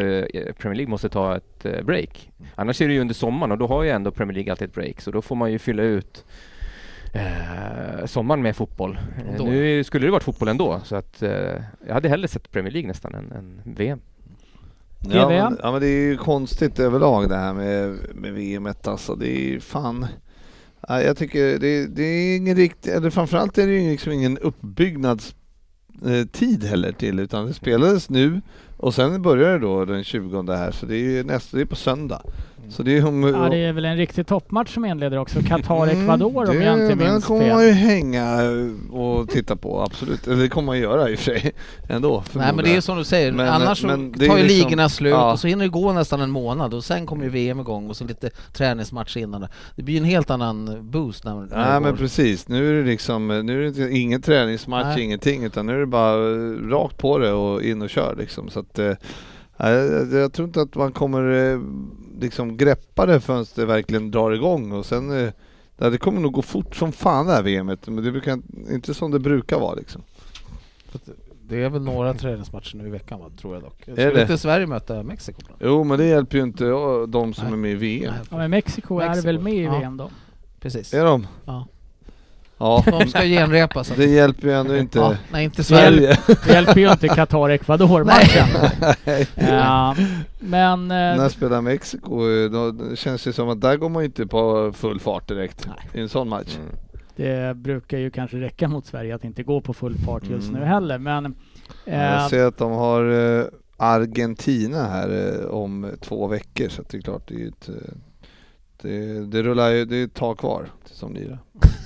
Premier 0.57 0.75
League 0.75 0.87
måste 0.87 1.09
ta 1.09 1.35
ett 1.35 1.65
eh, 1.65 1.81
break. 1.83 2.29
Annars 2.55 2.81
är 2.81 2.87
det 2.87 2.93
ju 2.93 3.01
under 3.01 3.13
sommaren 3.13 3.51
och 3.51 3.57
då 3.57 3.67
har 3.67 3.83
ju 3.83 3.89
ändå 3.89 4.11
Premier 4.11 4.35
League 4.35 4.51
alltid 4.51 4.67
ett 4.67 4.75
break 4.75 5.01
så 5.01 5.11
då 5.11 5.21
får 5.21 5.35
man 5.35 5.51
ju 5.51 5.59
fylla 5.59 5.83
ut 5.83 6.25
eh, 7.13 8.05
sommaren 8.05 8.41
med 8.41 8.55
fotboll. 8.55 8.99
Eh, 9.17 9.37
Då. 9.37 9.43
nu 9.43 9.83
skulle 9.83 10.07
det 10.07 10.11
varit 10.11 10.23
fotboll 10.23 10.47
ändå 10.47 10.81
så 10.83 10.95
att 10.95 11.21
eh, 11.21 11.31
jag 11.87 11.93
hade 11.93 12.09
hellre 12.09 12.27
sett 12.27 12.51
Premier 12.51 12.73
League 12.73 12.87
nästan 12.87 13.15
än, 13.15 13.31
än 13.31 13.61
VM. 13.65 13.99
Ja 15.09 15.29
men, 15.29 15.57
ja 15.63 15.71
men 15.71 15.81
det 15.81 15.87
är 15.87 16.09
ju 16.09 16.17
konstigt 16.17 16.79
överlag 16.79 17.29
det 17.29 17.35
här 17.35 17.53
med, 17.53 17.99
med 18.15 18.33
VM 18.33 18.67
alltså. 18.83 19.15
Det 19.15 19.29
är 19.29 19.49
ju 19.49 19.59
fan... 19.59 20.07
Ja, 20.87 21.01
jag 21.01 21.17
tycker 21.17 21.59
det, 21.59 21.87
det 21.87 22.03
är 22.03 22.37
ingen 22.37 22.55
riktig, 22.55 22.91
eller 22.91 23.09
framförallt 23.09 23.57
är 23.57 23.67
det 23.67 23.73
ju 23.73 23.91
liksom 23.91 24.11
ingen 24.11 24.37
uppbyggnadstid 24.37 26.63
heller 26.63 26.91
till 26.91 27.19
utan 27.19 27.47
det 27.47 27.53
spelades 27.53 28.09
nu 28.09 28.41
och 28.77 28.93
sen 28.93 29.21
börjar 29.21 29.51
det 29.51 29.59
då 29.59 29.85
den 29.85 30.03
20 30.03 30.51
här 30.51 30.71
så 30.71 30.85
det 30.85 30.95
är 30.95 30.99
ju 30.99 31.23
nästa, 31.23 31.57
det 31.57 31.63
är 31.63 31.65
på 31.65 31.75
söndag. 31.75 32.21
Så 32.69 32.83
det 32.83 32.97
är 32.97 33.07
om... 33.07 33.23
Ja, 33.23 33.49
det 33.49 33.57
är 33.57 33.73
väl 33.73 33.85
en 33.85 33.97
riktig 33.97 34.27
toppmatch 34.27 34.73
som 34.73 34.85
inleder 34.85 35.17
också. 35.17 35.39
Qatar-Ecuador 35.39 36.49
om 36.49 36.55
Mm, 36.55 36.61
jag 36.61 36.73
inte 36.73 36.87
det- 36.95 36.95
Den 37.03 37.11
minns 37.13 37.25
kommer 37.25 37.49
man 37.53 37.63
ju 37.63 37.73
fel. 37.73 37.77
hänga 37.77 38.39
och 38.91 39.29
titta 39.29 39.55
på, 39.55 39.81
absolut. 39.81 40.27
Eller 40.27 40.37
det 40.41 40.49
kommer 40.49 40.65
man 40.65 40.79
göra 40.79 41.09
i 41.09 41.15
och 41.15 41.19
för 41.19 41.23
sig 41.39 41.51
ändå. 41.89 42.23
Nej 42.33 42.53
men 42.55 42.65
det 42.65 42.71
är 42.71 42.75
ju 42.75 42.81
som 42.81 42.97
du 42.97 43.03
säger, 43.03 43.31
Men- 43.31 43.47
annars 43.49 43.81
så 43.81 43.87
men 43.87 44.13
är 44.21 44.27
tar 44.27 44.37
ju 44.37 44.43
liksom- 44.43 44.47
ligorna 44.69 44.89
slut 44.89 45.11
ja. 45.11 45.31
och 45.31 45.39
så 45.39 45.47
hinner 45.47 45.65
det 45.65 45.69
gå 45.69 45.93
nästan 45.93 46.21
en 46.21 46.29
månad 46.31 46.73
och 46.73 46.83
sen 46.83 47.05
kommer 47.05 47.23
ju 47.23 47.29
VM 47.29 47.59
igång 47.59 47.89
och 47.89 47.97
så 47.97 48.03
lite 48.05 48.29
träningsmatch 48.53 49.17
innan 49.17 49.41
det. 49.41 49.49
Det 49.75 49.83
blir 49.83 49.95
ju 49.95 49.99
en 49.99 50.05
helt 50.05 50.29
annan 50.29 50.89
boost 50.91 51.25
när, 51.25 51.35
när 51.35 51.41
det 51.41 51.55
Nej 51.55 51.79
men 51.81 51.91
går. 51.91 51.97
precis, 51.97 52.47
nu 52.47 52.69
är 52.69 52.83
det 52.83 52.89
liksom, 52.89 53.27
nu 53.27 53.57
är 53.57 53.61
det 53.61 53.67
inte, 53.67 53.97
ingen 53.97 54.21
träningsmatch, 54.21 54.85
Nej. 54.95 55.03
ingenting 55.03 55.43
utan 55.43 55.65
nu 55.65 55.73
är 55.75 55.79
det 55.79 55.85
bara 55.85 56.15
rakt 56.69 56.97
på 56.97 57.17
det 57.17 57.31
och 57.31 57.63
in 57.63 57.81
och 57.81 57.89
kör 57.89 58.15
liksom. 58.19 58.49
Så 58.49 58.59
att, 58.59 58.79
eh, 58.79 58.93
jag, 59.57 60.13
jag 60.13 60.33
tror 60.33 60.47
inte 60.47 60.61
att 60.61 60.75
man 60.75 60.91
kommer 60.91 61.51
eh, 61.53 61.59
liksom 62.21 62.57
greppa 62.57 63.05
det 63.05 63.19
förrän 63.19 63.45
det 63.55 63.65
verkligen 63.65 64.11
drar 64.11 64.31
igång 64.31 64.71
och 64.71 64.85
sen 64.85 65.25
eh, 65.25 65.33
ja, 65.77 65.89
det 65.89 65.97
kommer 65.97 66.21
nog 66.21 66.33
gå 66.33 66.41
fort 66.41 66.75
som 66.75 66.91
fan 66.91 67.25
det 67.25 67.33
här 67.33 67.43
VMet, 67.43 67.87
men 67.87 68.03
det 68.03 68.11
brukar 68.11 68.39
inte 68.69 68.93
som 68.93 69.11
det 69.11 69.19
brukar 69.19 69.59
vara 69.59 69.73
liksom. 69.73 70.01
Det 71.43 71.63
är 71.63 71.69
väl 71.69 71.81
några 71.81 72.13
träningsmatcher 72.13 72.77
nu 72.77 72.87
i 72.87 72.89
veckan 72.89 73.19
va, 73.19 73.29
tror 73.37 73.53
jag 73.53 73.63
dock. 73.63 73.87
Är 73.87 74.13
det? 74.13 74.21
inte 74.21 74.37
Sverige 74.37 74.67
möta 74.67 75.03
Mexiko? 75.03 75.41
då? 75.47 75.53
Jo 75.59 75.83
men 75.83 75.97
det 75.97 76.05
hjälper 76.05 76.37
ju 76.37 76.43
inte 76.43 76.63
de 77.07 77.33
som 77.33 77.43
Nej. 77.43 77.53
är 77.53 77.57
med 77.57 77.71
i 77.71 77.75
VM. 77.75 78.13
Ja, 78.29 78.37
men 78.37 78.51
Mexiko, 78.51 78.99
är 78.99 79.07
Mexiko, 79.07 79.25
väl 79.25 79.39
med 79.39 79.53
i 79.53 79.63
ja. 79.63 79.79
VM 79.79 79.97
då? 79.97 80.09
Precis. 80.59 80.93
Är 80.93 81.05
de? 81.05 81.27
Ja. 81.45 81.67
Ja, 82.61 82.83
De 82.99 83.07
ska 83.07 83.21
genrepa 83.21 83.83
så 83.83 83.93
det 83.93 84.05
hjälper 84.05 84.47
ju 84.47 84.53
ändå 84.53 84.77
inte 84.77 84.99
ja, 84.99 85.15
Nej 85.31 85.43
inte 85.43 85.63
Sverige. 85.63 86.17
Det 86.27 86.53
hjälper 86.53 86.77
ju 86.79 86.91
inte 86.91 87.07
Qatar-Ecuador-matchen. 87.07 88.47
Nej. 89.05 89.27
Ja, 89.35 89.95
men... 90.39 90.87
När 90.87 91.23
eh, 91.23 91.27
spelar 91.29 91.61
Mexiko, 91.61 92.29
eh, 92.29 92.49
då 92.51 92.95
känns 92.95 93.23
det 93.23 93.33
som 93.33 93.49
att 93.49 93.61
där 93.61 93.77
går 93.77 93.89
man 93.89 94.01
ju 94.01 94.05
inte 94.05 94.27
på 94.27 94.71
full 94.75 94.99
fart 94.99 95.27
direkt 95.27 95.67
i 95.93 95.99
en 96.01 96.09
sån 96.09 96.29
match. 96.29 96.55
Mm. 96.57 96.69
Det 97.15 97.55
brukar 97.57 97.97
ju 97.97 98.09
kanske 98.09 98.37
räcka 98.37 98.67
mot 98.67 98.85
Sverige 98.85 99.15
att 99.15 99.23
inte 99.23 99.43
gå 99.43 99.61
på 99.61 99.73
full 99.73 99.97
fart 99.97 100.23
just 100.29 100.49
Mm. 100.49 100.59
nu 100.61 100.65
heller, 100.67 100.97
men... 100.97 101.35
Ja, 101.85 101.91
eh, 101.93 102.01
Jag 102.01 102.29
ser 102.29 102.45
att 102.45 102.57
de 102.57 102.71
har 102.71 103.39
eh, 103.39 103.45
Argentina 103.77 104.83
här 104.87 105.39
eh, 105.39 105.45
om 105.45 105.91
två 106.01 106.27
veckor 106.27 106.69
så 106.69 106.83
det 106.89 106.97
är 106.97 107.01
klart 107.01 107.27
det 107.27 107.33
är 107.35 107.39
ju 107.39 107.47
ett, 107.47 107.69
eh, 107.69 107.75
det, 108.81 109.25
det 109.25 109.43
rullar 109.43 109.69
ju, 109.69 109.85
det 109.85 109.95
är 109.97 110.05
ett 110.05 110.13
tag 110.13 110.37
kvar 110.37 110.69
tills 110.87 110.99
de 110.99 111.13
lirar. 111.13 111.39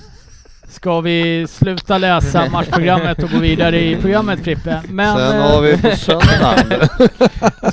Ska 0.68 1.00
vi 1.00 1.46
sluta 1.48 1.98
läsa 1.98 2.50
matchprogrammet 2.50 3.22
och 3.22 3.30
gå 3.30 3.38
vidare 3.38 3.80
i 3.80 3.96
programmet 3.96 4.40
Frippe? 4.40 4.82
Men 4.88 5.16
Sen 5.16 5.36
eh, 5.36 5.42
har 5.42 5.62
vi 5.62 5.82
på 5.82 5.96
söndagen. 5.96 6.88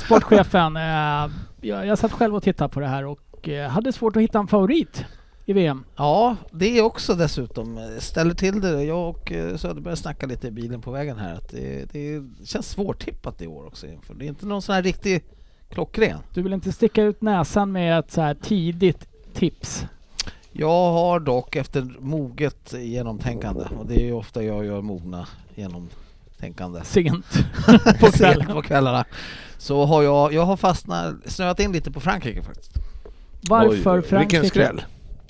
sportchefen, 0.00 0.76
eh, 0.76 1.32
jag, 1.60 1.86
jag 1.86 1.98
satt 1.98 2.12
själv 2.12 2.36
och 2.36 2.42
tittade 2.42 2.70
på 2.70 2.80
det 2.80 2.86
här 2.86 3.04
och 3.04 3.48
eh, 3.48 3.70
hade 3.70 3.92
svårt 3.92 4.16
att 4.16 4.22
hitta 4.22 4.38
en 4.38 4.46
favorit 4.46 5.04
i 5.44 5.52
VM. 5.52 5.84
Ja, 5.96 6.36
det 6.50 6.78
är 6.78 6.82
också 6.82 7.14
dessutom, 7.14 7.96
ställer 7.98 8.34
till 8.34 8.60
det. 8.60 8.84
Jag 8.84 9.08
och 9.08 9.32
Söderberg 9.56 9.96
snackade 9.96 10.32
lite 10.32 10.46
i 10.46 10.50
bilen 10.50 10.80
på 10.80 10.90
vägen 10.90 11.18
här 11.18 11.34
att 11.34 11.50
det, 11.50 11.92
det 11.92 12.22
känns 12.44 12.68
svårtippat 12.70 13.42
i 13.42 13.46
år 13.46 13.66
också 13.66 13.86
inför. 13.86 14.14
Det 14.14 14.24
är 14.24 14.28
inte 14.28 14.46
någon 14.46 14.62
sån 14.62 14.74
här 14.74 14.82
riktig 14.82 15.24
klockren. 15.68 16.18
Du 16.34 16.42
vill 16.42 16.52
inte 16.52 16.72
sticka 16.72 17.02
ut 17.02 17.22
näsan 17.22 17.72
med 17.72 17.98
ett 17.98 18.10
så 18.10 18.20
här 18.20 18.34
tidigt 18.34 19.08
tips? 19.34 19.86
Jag 20.56 20.92
har 20.92 21.20
dock 21.20 21.56
efter 21.56 21.94
moget 22.00 22.74
genomtänkande, 22.78 23.64
och 23.78 23.86
det 23.86 23.94
är 23.94 24.04
ju 24.04 24.12
ofta 24.12 24.42
jag 24.42 24.64
gör 24.64 24.80
mogna 24.82 25.28
genomtänkande 25.54 26.80
Sent 26.84 27.26
på, 27.66 28.06
på 28.06 28.12
kvällen. 28.12 28.46
på 28.46 28.62
kvällarna, 28.62 29.04
så 29.58 29.84
har 29.84 30.02
jag, 30.02 30.32
jag 30.32 30.42
har 30.42 30.56
fastnat, 30.56 31.14
snöat 31.26 31.60
in 31.60 31.72
lite 31.72 31.90
på 31.90 32.00
Frankrike 32.00 32.42
faktiskt. 32.42 32.72
Varför 33.48 33.96
Oj, 33.96 34.02
Frankrike? 34.02 34.18
Vilken 34.18 34.50
skräll. 34.50 34.82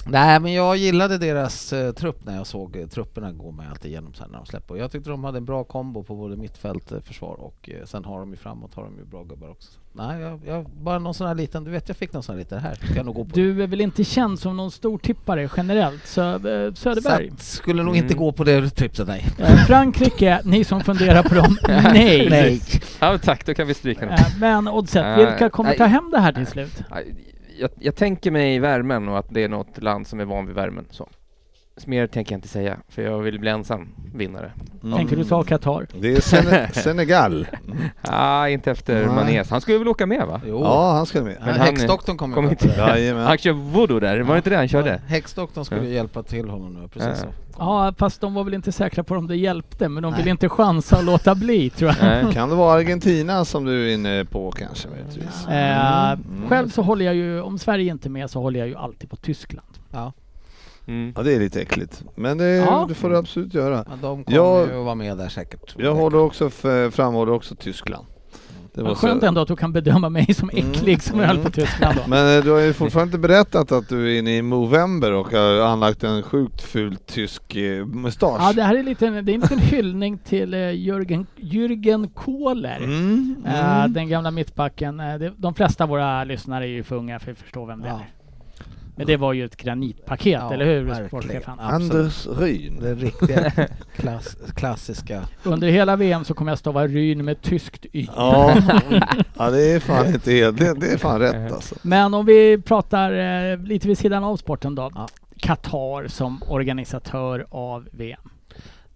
Nej 0.06 0.40
men 0.40 0.52
jag 0.52 0.76
gillade 0.76 1.18
deras 1.18 1.73
eh, 1.73 1.92
trupp 1.92 2.25
när 2.25 2.37
jag 2.37 2.46
såg 2.46 2.76
eh, 2.76 2.87
trupperna 2.87 3.32
gå 3.32 3.50
med 3.50 3.70
allt 3.70 3.84
igenom 3.84 4.14
sen 4.14 4.28
när 4.30 4.38
de 4.38 4.46
släpper. 4.46 4.76
Jag 4.76 4.92
tyckte 4.92 5.11
de 5.11 5.25
hade 5.25 5.38
en 5.38 5.44
bra 5.44 5.64
kombo 5.64 6.02
på 6.02 6.14
både 6.16 6.37
mittfält, 6.37 6.92
eh, 6.92 7.00
försvar 7.00 7.34
och 7.40 7.70
eh, 7.73 7.84
sen 7.87 8.04
har 8.04 8.20
de 8.20 8.30
ju 8.30 8.37
framåt 8.37 8.75
har 8.75 8.84
de 8.84 8.96
ju 8.99 9.04
bra 9.04 9.23
gubbar 9.23 9.49
också. 9.50 9.70
Nej, 9.96 10.20
jag, 10.20 10.40
jag, 10.46 10.66
bara 10.82 10.99
någon 10.99 11.14
sån 11.14 11.26
här 11.26 11.34
liten, 11.34 11.64
du 11.64 11.70
vet 11.70 11.88
jag 11.88 11.96
fick 11.96 12.12
någon 12.12 12.23
sån 12.23 12.34
här 12.34 12.38
liten 12.38 12.58
här, 12.58 12.75
ska 12.75 12.94
jag 12.96 13.06
nog 13.06 13.14
gå 13.14 13.25
på. 13.25 13.30
Du 13.34 13.62
är 13.62 13.66
väl 13.66 13.80
inte 13.80 14.04
känd 14.04 14.38
som 14.38 14.56
någon 14.56 14.70
stor 14.70 14.99
tippare 14.99 15.49
generellt? 15.56 16.06
Sö 16.06 16.34
eh, 16.34 16.75
Söderberg? 16.75 17.28
Så 17.28 17.34
att, 17.34 17.40
skulle 17.40 17.82
nog 17.82 17.94
Mm. 17.94 18.04
inte 18.04 18.14
gå 18.18 18.32
på 18.32 18.44
det 18.44 18.70
tipset 18.70 19.08
nej. 19.08 19.26
Eh, 19.38 19.56
Frankrike, 19.66 20.40
ni 20.44 20.64
som 20.64 20.80
funderar 20.80 21.23
på 21.23 21.34
dem, 21.34 21.56
nej. 21.68 22.28
Nej. 22.30 22.61
Ja 23.00 23.18
tack, 23.18 23.46
då 23.46 23.54
kan 23.54 23.66
vi 23.66 23.75
stryka 23.75 24.00
den. 24.00 24.12
Eh, 24.14 24.26
Men 24.40 24.68
oddset, 24.68 25.04
Eh, 25.04 25.16
vilka 25.16 25.50
kommer 25.50 25.75
ta 25.75 25.84
hem 25.84 26.11
det 26.11 26.20
här 26.20 26.32
till 26.32 26.46
slut? 26.46 26.82
Jag, 27.58 27.70
jag 27.78 27.96
tänker 27.96 28.30
mig 28.30 28.58
värmen 28.58 29.08
och 29.08 29.18
att 29.18 29.26
det 29.30 29.44
är 29.44 29.49
något 29.49 29.82
land 29.82 30.06
som 30.06 30.20
är 30.20 30.25
van 30.25 30.46
vid 30.46 30.54
värmen. 30.54 30.87
Så. 30.90 31.08
Mer 31.87 32.07
tänker 32.07 32.33
jag 32.33 32.37
inte 32.38 32.49
säga, 32.49 32.76
för 32.88 33.02
jag 33.02 33.19
vill 33.19 33.40
bli 33.40 33.50
ensam 33.50 33.88
vinnare. 34.14 34.52
Mm. 34.85 34.97
Tänker 34.97 35.16
du 35.16 35.25
ta 35.25 35.43
Qatar? 35.45 35.87
Det 36.00 36.12
är 36.16 36.21
Sen- 36.21 36.73
Senegal. 36.73 37.47
Ah, 38.02 38.49
inte 38.49 38.71
efter 38.71 39.07
Nej. 39.07 39.14
Manes. 39.14 39.50
Han 39.50 39.61
skulle 39.61 39.78
väl 39.78 39.88
åka 39.88 40.07
med 40.07 40.26
va? 40.26 40.40
Jo. 40.47 40.61
Ja, 40.62 40.93
han 40.93 41.07
ska 41.07 41.23
med. 41.23 41.33
Ja, 41.40 41.47
Men 41.47 41.54
han- 41.54 41.66
Häxdoktorn 41.66 42.16
kommer 42.16 42.35
kom 42.35 42.50
inte. 42.50 42.69
Jajamän. 42.69 43.26
Han 43.26 43.38
kör 43.38 43.52
voodoo 43.52 44.00
där, 44.00 44.21
var 44.21 44.35
det 44.35 44.38
inte 44.38 44.50
det 44.50 44.57
han 44.57 44.69
körde? 44.69 44.90
Ja, 44.90 44.99
Häxdoktorn 45.14 45.64
skulle 45.64 45.81
Ja. 45.85 45.88
hjälpa 45.88 46.23
till 46.23 46.49
honom 46.49 46.75
nu, 46.75 46.88
precis 46.88 47.09
Ja. 47.09 47.14
så. 47.14 47.26
Ja, 47.59 47.95
fast 47.99 48.21
de 48.21 48.35
var 48.35 48.45
väl 48.45 48.54
inte 48.54 48.73
säkra 48.73 49.04
på 49.04 49.14
om 49.14 49.26
det 49.26 49.37
hjälpte, 49.37 49.88
men 49.88 50.02
de 50.02 50.11
Nej. 50.12 50.19
ville 50.21 50.31
inte 50.31 50.49
chansa 50.49 50.99
och 50.99 51.04
låta 51.04 51.35
bli 51.35 51.71
tror 51.71 51.90
jag. 52.00 52.25
Nej. 52.25 52.33
Kan 52.35 52.49
det 52.49 52.54
vara 52.54 52.75
Argentina 52.78 53.45
som 53.45 53.64
du 53.64 53.88
är 53.90 53.95
inne 53.95 54.25
på 54.25 54.50
kanske 54.52 54.88
möjligtvis? 54.88 55.47
Eh, 55.49 56.12
Mm. 56.12 56.49
Själv 56.49 56.69
så 56.69 56.83
håller 56.83 57.04
jag 57.04 57.14
ju, 57.14 57.40
om 57.40 57.59
Sverige 57.59 57.90
inte 57.90 58.09
är 58.09 58.11
med 58.11 58.31
så 58.31 58.40
håller 58.43 58.59
jag 58.61 58.69
ju 58.69 58.76
alltid 58.76 59.11
på 59.11 59.16
Tyskland. 59.16 59.66
Ja, 59.93 60.12
Mm. 60.87 61.12
Ja 61.17 61.23
det 61.23 61.35
är 61.35 61.38
lite 61.41 61.61
äckligt. 61.62 62.05
Men 62.17 62.38
det, 62.38 62.45
Ja. 62.47 62.85
det 62.88 62.95
får 62.95 63.11
du 63.11 63.17
absolut 63.17 63.55
göra. 63.55 63.85
men 63.88 64.00
de 64.00 64.25
kommer 64.25 64.37
Jag- 64.38 64.69
ju 64.69 64.79
att 64.79 64.85
vara 64.85 64.95
med 64.95 65.19
där 65.19 65.29
säkert. 65.29 65.75
Jag 65.79 65.95
håller 65.95 66.19
också 66.19 66.50
framhåller 66.91 67.33
också 67.33 67.55
Tyskland. 67.55 68.07
Det 68.75 68.81
så- 68.81 68.95
skönt 68.95 69.23
ändå 69.23 69.41
att 69.41 69.49
du 69.49 69.57
kan 69.57 69.73
bedöma 69.73 70.09
mig 70.09 70.35
som 70.35 70.50
Mm. 70.50 70.71
äcklig 70.71 71.03
som 71.03 71.21
jag 71.21 71.26
höll 71.26 71.38
på 71.38 71.50
Tyskland 71.50 71.97
då. 71.97 72.03
Men 72.09 72.38
eh, 72.38 72.45
du 72.45 72.50
har 72.50 72.61
ju 72.61 72.73
fortfarande 72.73 73.09
inte 73.17 73.29
berättat 73.29 73.73
att 73.73 73.88
du 73.88 74.14
är 74.14 74.19
inne 74.19 74.37
i 74.37 74.43
Movember 74.43 75.12
och 75.12 75.31
har 75.33 75.61
anlagt 75.61 76.05
en 76.05 76.23
sjukt 76.23 76.62
ful 76.62 76.97
tysk 77.07 77.57
eh, 77.57 77.87
mustasch. 77.87 78.37
Ja, 78.41 78.53
det 78.53 78.62
här 78.62 78.75
är, 78.76 78.83
lite, 78.83 79.11
det 79.11 79.33
är 79.33 79.35
en 79.35 79.41
liten 79.41 79.59
hyllning 79.59 80.19
till 80.19 80.55
eh, 80.55 80.59
Jürgen, 80.59 81.26
Jürgen 81.37 82.11
Kohler. 82.14 82.76
Mm, 82.76 83.37
Eh, 83.47 83.76
mm. 83.81 83.93
den 83.93 84.09
gamla 84.09 84.31
mittbacken. 84.31 85.03
De 85.37 85.55
flesta 85.55 85.85
av 85.85 85.91
våra 85.91 86.25
lyssnare 86.25 86.64
är 86.64 86.69
ju 86.69 86.83
för 86.83 86.97
unga 86.97 87.19
för 87.19 87.33
att 87.33 87.38
förstå 87.38 87.64
vem 87.64 87.81
det 87.81 87.88
Ja. 87.88 87.95
är. 87.95 88.07
Men 88.96 89.06
det 89.06 89.16
var 89.16 89.32
ju 89.32 89.44
ett 89.44 89.56
granitpaket, 89.56 90.32
Ja, 90.32 90.52
eller 90.54 90.64
hur? 90.64 91.06
sportchefen? 91.08 91.58
Anders 91.60 92.26
Ryn. 92.26 92.80
Den 92.80 92.96
riktiga 92.98 93.50
klass, 93.96 94.36
klassiska. 94.54 95.22
Under 95.42 95.68
hela 95.68 95.96
VM 95.96 96.24
så 96.24 96.34
kommer 96.34 96.50
jag 96.52 96.58
stava 96.58 96.86
Ryn 96.86 97.24
med 97.24 97.42
tyskt 97.42 97.86
Y. 97.92 98.06
Ja. 98.16 98.56
ja, 99.38 99.50
det 99.50 99.72
är 99.72 99.80
fan 99.80 100.06
inte 100.06 100.32
helt, 100.32 100.58
det, 100.58 100.74
det 100.80 100.86
är 100.92 100.98
fan 100.98 101.20
rätt 101.20 101.52
alltså. 101.52 101.74
Men 101.82 102.14
om 102.14 102.26
vi 102.26 102.58
pratar 102.62 103.12
eh, 103.52 103.58
lite 103.58 103.88
vid 103.88 103.98
sidan 103.98 104.24
av 104.24 104.36
sporten 104.36 104.74
då. 104.74 104.90
Ja. 104.94 105.08
Qatar 105.40 106.08
som 106.08 106.42
organisatör 106.48 107.46
av 107.50 107.88
VM. 107.92 108.20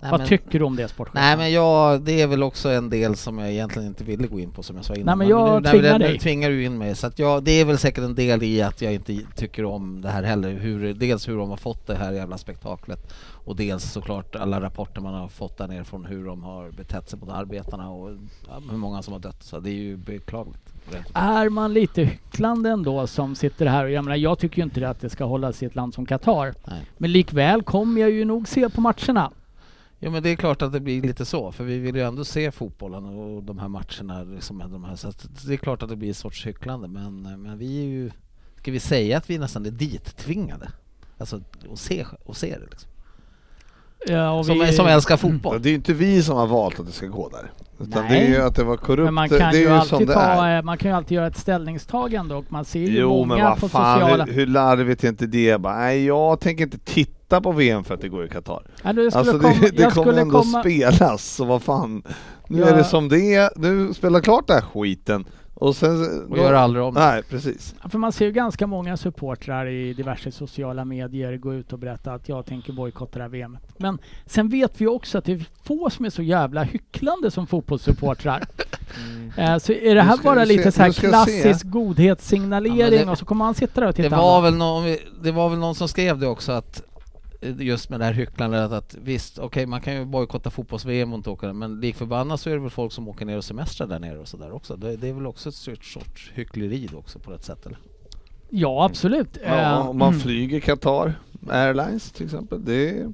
Nej, 0.00 0.10
Vad 0.10 0.20
men- 0.20 0.28
tycker 0.28 0.58
du 0.58 0.64
om 0.64 0.76
det 0.76 0.88
sportchefen? 0.88 1.20
Nej 1.22 1.36
men 1.36 1.52
jag, 1.52 2.00
det 2.02 2.22
är 2.22 2.26
väl 2.26 2.42
också 2.42 2.68
en 2.68 2.90
del 2.90 3.16
som 3.16 3.38
jag 3.38 3.50
egentligen 3.50 3.88
inte 3.88 4.04
ville 4.04 4.26
gå 4.26 4.40
in 4.40 4.50
på 4.50 4.62
som 4.62 4.76
jag 4.76 4.84
sa 4.84 4.94
innan. 4.94 5.06
Nej, 5.06 5.16
men 5.16 5.28
jag 5.28 5.54
nu, 5.54 5.60
när 5.60 5.70
tvingar 5.70 5.92
vi- 5.98 6.04
dig. 6.04 6.12
Nu 6.12 6.18
tvingar 6.18 6.50
du 6.50 6.64
in 6.64 6.78
mig. 6.78 6.94
Så 6.94 7.06
att 7.06 7.18
jag, 7.18 7.42
det 7.44 7.50
är 7.60 7.64
väl 7.64 7.78
säkert 7.78 8.04
en 8.04 8.14
del 8.14 8.42
i 8.42 8.62
att 8.62 8.82
jag 8.82 8.94
inte 8.94 9.18
tycker 9.36 9.64
om 9.64 10.00
det 10.00 10.08
här 10.08 10.22
heller. 10.22 10.50
Hur, 10.52 10.94
dels 10.94 11.28
hur 11.28 11.36
de 11.38 11.50
har 11.50 11.56
fått 11.56 11.86
det 11.86 11.94
här 11.94 12.12
jävla 12.12 12.38
spektaklet 12.38 13.12
och 13.44 13.56
dels 13.56 13.92
såklart 13.92 14.36
alla 14.36 14.60
rapporter 14.60 15.00
man 15.00 15.14
har 15.14 15.28
fått 15.28 15.58
där 15.58 15.68
nere 15.68 15.84
från 15.84 16.04
hur 16.04 16.24
de 16.26 16.42
har 16.42 16.70
betett 16.70 17.10
sig 17.10 17.18
mot 17.18 17.28
arbetarna 17.30 17.90
och 17.90 18.08
hur 18.70 18.76
många 18.76 19.02
som 19.02 19.12
har 19.12 19.20
dött. 19.20 19.42
Så 19.42 19.60
det 19.60 19.70
är 19.70 19.74
ju 19.74 19.96
beklagligt. 19.96 20.72
Är 21.14 21.48
man 21.48 21.72
lite 21.72 22.02
hycklande 22.02 22.70
ändå 22.70 23.06
som 23.06 23.34
sitter 23.34 23.66
här 23.66 23.84
och 23.84 23.90
jag 23.90 24.04
menar, 24.04 24.16
jag 24.16 24.38
tycker 24.38 24.56
ju 24.58 24.62
inte 24.64 24.88
att 24.88 25.00
det 25.00 25.10
ska 25.10 25.24
hållas 25.24 25.62
i 25.62 25.66
ett 25.66 25.74
land 25.74 25.94
som 25.94 26.06
Qatar. 26.06 26.54
Nej. 26.66 26.80
Men 26.98 27.12
likväl 27.12 27.62
kommer 27.62 28.00
jag 28.00 28.10
ju 28.10 28.24
nog 28.24 28.48
se 28.48 28.68
på 28.68 28.80
matcherna. 28.80 29.30
Jo 30.00 30.10
men 30.10 30.22
det 30.22 30.30
är 30.30 30.36
klart 30.36 30.62
att 30.62 30.72
det 30.72 30.80
blir 30.80 31.02
lite 31.02 31.24
så, 31.24 31.52
för 31.52 31.64
vi 31.64 31.78
vill 31.78 31.96
ju 31.96 32.02
ändå 32.02 32.24
se 32.24 32.50
fotbollen 32.50 33.04
och 33.04 33.42
de 33.42 33.58
här 33.58 33.68
matcherna. 33.68 34.22
Liksom, 34.22 34.58
de 34.58 34.84
här, 34.84 34.96
så 34.96 35.08
att 35.08 35.46
det 35.46 35.52
är 35.52 35.56
klart 35.56 35.82
att 35.82 35.88
det 35.88 35.96
blir 35.96 36.08
en 36.08 36.14
sorts 36.14 36.46
hycklande, 36.46 36.88
men, 36.88 37.22
men 37.22 37.58
vi 37.58 37.80
är 37.80 37.86
ju... 37.86 38.10
Ska 38.56 38.72
vi 38.72 38.80
säga 38.80 39.18
att 39.18 39.30
vi 39.30 39.38
nästan 39.38 39.66
är 39.66 39.70
dit 39.70 40.16
tvingade? 40.16 40.70
Alltså 41.18 41.40
att 41.72 41.78
se, 41.78 42.06
att 42.26 42.36
se 42.36 42.58
det 42.58 42.66
liksom. 42.70 42.90
Ja, 44.06 44.30
och 44.30 44.46
Som, 44.46 44.58
vi- 44.58 44.72
som 44.72 44.86
älskar 44.86 45.16
fotboll. 45.16 45.62
Det 45.62 45.68
är 45.68 45.70
ju 45.70 45.76
inte 45.76 45.92
vi 45.92 46.22
som 46.22 46.36
har 46.36 46.46
valt 46.46 46.80
att 46.80 46.86
det 46.86 46.92
ska 46.92 47.06
gå 47.06 47.28
där. 47.28 47.50
Utan 47.80 48.04
Nej. 48.04 48.20
det 48.20 48.26
är 48.26 48.28
ju 48.40 48.42
att 48.46 48.54
det 48.54 48.64
var 48.64 48.76
korrupt. 48.76 49.04
Men 49.04 49.14
man 49.14 49.28
kan, 49.28 49.38
det 49.38 49.44
är 49.44 49.52
ju 49.52 49.58
ju 49.58 49.66
som 49.66 49.78
alltid 49.78 50.08
det 50.08 50.14
ta, 50.14 50.20
är. 50.20 50.56
eh, 50.58 50.62
man 50.62 50.78
kan 50.78 50.90
ju 50.90 50.96
alltid 50.96 51.16
göra 51.16 51.26
ett 51.26 51.36
ställningstagande 51.36 52.34
och 52.34 52.44
man 52.48 52.64
ser 52.64 52.80
ju 52.80 52.98
Jo 53.00 53.18
men 53.20 53.28
många 53.28 53.48
vad 53.50 53.58
på 53.60 53.68
fan, 53.68 54.00
sociala... 54.00 54.24
hur, 54.24 54.32
hur 54.32 54.46
larvigt 54.46 55.04
är 55.04 55.08
inte 55.08 55.26
det? 55.26 55.60
Bara, 55.60 55.76
nej 55.78 56.04
jag 56.06 56.40
tänker 56.40 56.64
inte 56.64 56.78
titta 56.78 57.40
på 57.40 57.52
VM 57.52 57.84
för 57.84 57.94
att 57.94 58.00
det 58.00 58.08
går 58.08 58.24
i 58.24 58.28
Qatar. 58.28 58.62
Ja, 58.82 58.92
det 58.92 59.14
Alltså 59.14 59.38
komma, 59.38 59.54
det, 59.60 59.70
det 59.76 59.90
kommer 59.90 60.12
ändå 60.12 60.38
komma, 60.40 60.60
spelas, 60.62 61.24
så 61.24 61.44
vad 61.44 61.62
fan. 61.62 62.02
Nu 62.48 62.58
Ja. 62.60 62.66
är 62.66 62.76
det 62.76 62.84
som 62.84 63.08
det 63.08 63.34
är, 63.34 63.50
nu 63.56 63.94
spelar 63.94 64.20
klart 64.20 64.46
den 64.46 64.56
här 64.56 64.64
skiten. 64.80 65.24
Och 65.60 65.76
sen... 65.76 66.24
Och 66.30 66.38
gör 66.38 66.52
aldrig 66.54 66.84
om 66.84 66.94
det. 66.94 67.00
Nej 67.00 67.22
precis. 67.22 67.74
För 67.90 67.98
man 67.98 68.12
ser 68.12 68.24
ju 68.26 68.32
ganska 68.32 68.66
många 68.66 68.96
supportrar 68.96 69.66
i 69.66 69.92
diverse 69.94 70.32
sociala 70.32 70.84
medier 70.84 71.36
gå 71.36 71.54
ut 71.54 71.72
och 71.72 71.78
berätta 71.78 72.12
att 72.12 72.28
jag 72.28 72.46
tänker 72.46 72.72
bojkotta 72.72 73.18
det 73.18 73.22
här 73.24 73.28
VMet. 73.30 73.62
Men 73.76 73.98
sen 74.26 74.48
vet 74.48 74.80
vi 74.80 74.86
också 74.86 75.18
att 75.18 75.24
det 75.24 75.32
är 75.32 75.44
få 75.64 75.90
som 75.90 76.04
är 76.04 76.10
så 76.10 76.22
jävla 76.22 76.62
hycklande 76.62 77.30
som 77.30 77.46
fotbollssupportrar. 77.46 78.44
Eh, 79.36 79.58
så 79.58 79.72
är 79.72 79.94
det 79.94 80.02
här 80.02 80.18
bara 80.22 80.44
lite 80.44 80.62
se- 80.62 80.72
så 80.72 80.82
här 80.82 80.92
klassisk 80.92 81.60
se. 81.62 81.68
godhetssignalering 81.68 82.78
Ja, 82.78 82.90
det- 82.90 83.06
och 83.10 83.18
så 83.18 83.24
kommer 83.24 83.44
man 83.44 83.54
sitta 83.54 83.80
där 83.80 83.88
och 83.88 83.94
titta 83.96 84.08
Det 84.08 84.16
var, 84.16 84.36
andra. 84.36 84.50
väl 84.50 84.58
någon, 84.58 84.96
det 85.22 85.32
var 85.32 85.48
väl 85.48 85.58
någon 85.58 85.74
som 85.74 85.88
skrev 85.88 86.18
det 86.18 86.26
också 86.26 86.52
att 86.52 86.82
just 87.40 87.90
med 87.90 88.00
det 88.00 88.04
här 88.04 88.12
hycklandet 88.12 88.72
att 88.72 88.96
visst, 89.02 89.38
okej 89.38 89.66
man 89.66 89.80
kan 89.80 89.94
ju 89.94 90.04
bojkotta 90.04 90.50
fotbolls-VM 90.50 91.12
och 91.12 91.16
inte 91.16 91.30
åka 91.30 91.52
men 91.52 91.80
lik 91.80 91.96
förbannat 91.96 92.40
så 92.40 92.50
är 92.50 92.54
det 92.54 92.60
väl 92.60 92.70
folk 92.70 92.92
som 92.92 93.08
åker 93.08 93.26
ner 93.26 93.36
och 93.36 93.44
semestrar 93.44 93.86
där 93.86 93.98
nere 93.98 94.18
och 94.18 94.28
sådär 94.28 94.52
också. 94.52 94.76
Det, 94.76 94.96
det 94.96 95.08
är 95.08 95.12
väl 95.12 95.26
också 95.26 95.48
ett 95.48 95.54
sorts, 95.54 96.32
hyckleri 96.34 96.88
också 96.94 97.18
på 97.18 97.32
ett 97.32 97.44
sätt 97.44 97.66
eller? 97.66 97.78
Ja, 98.50 98.84
absolut. 98.84 99.38
Ja, 99.44 99.80
Eh, 99.80 99.88
om 99.88 99.98
man 99.98 100.08
mm. 100.08 100.20
flyger 100.20 100.60
Qatar 100.60 101.14
Airlines 101.48 102.12
till 102.12 102.24
exempel. 102.24 102.64
Det 102.64 103.06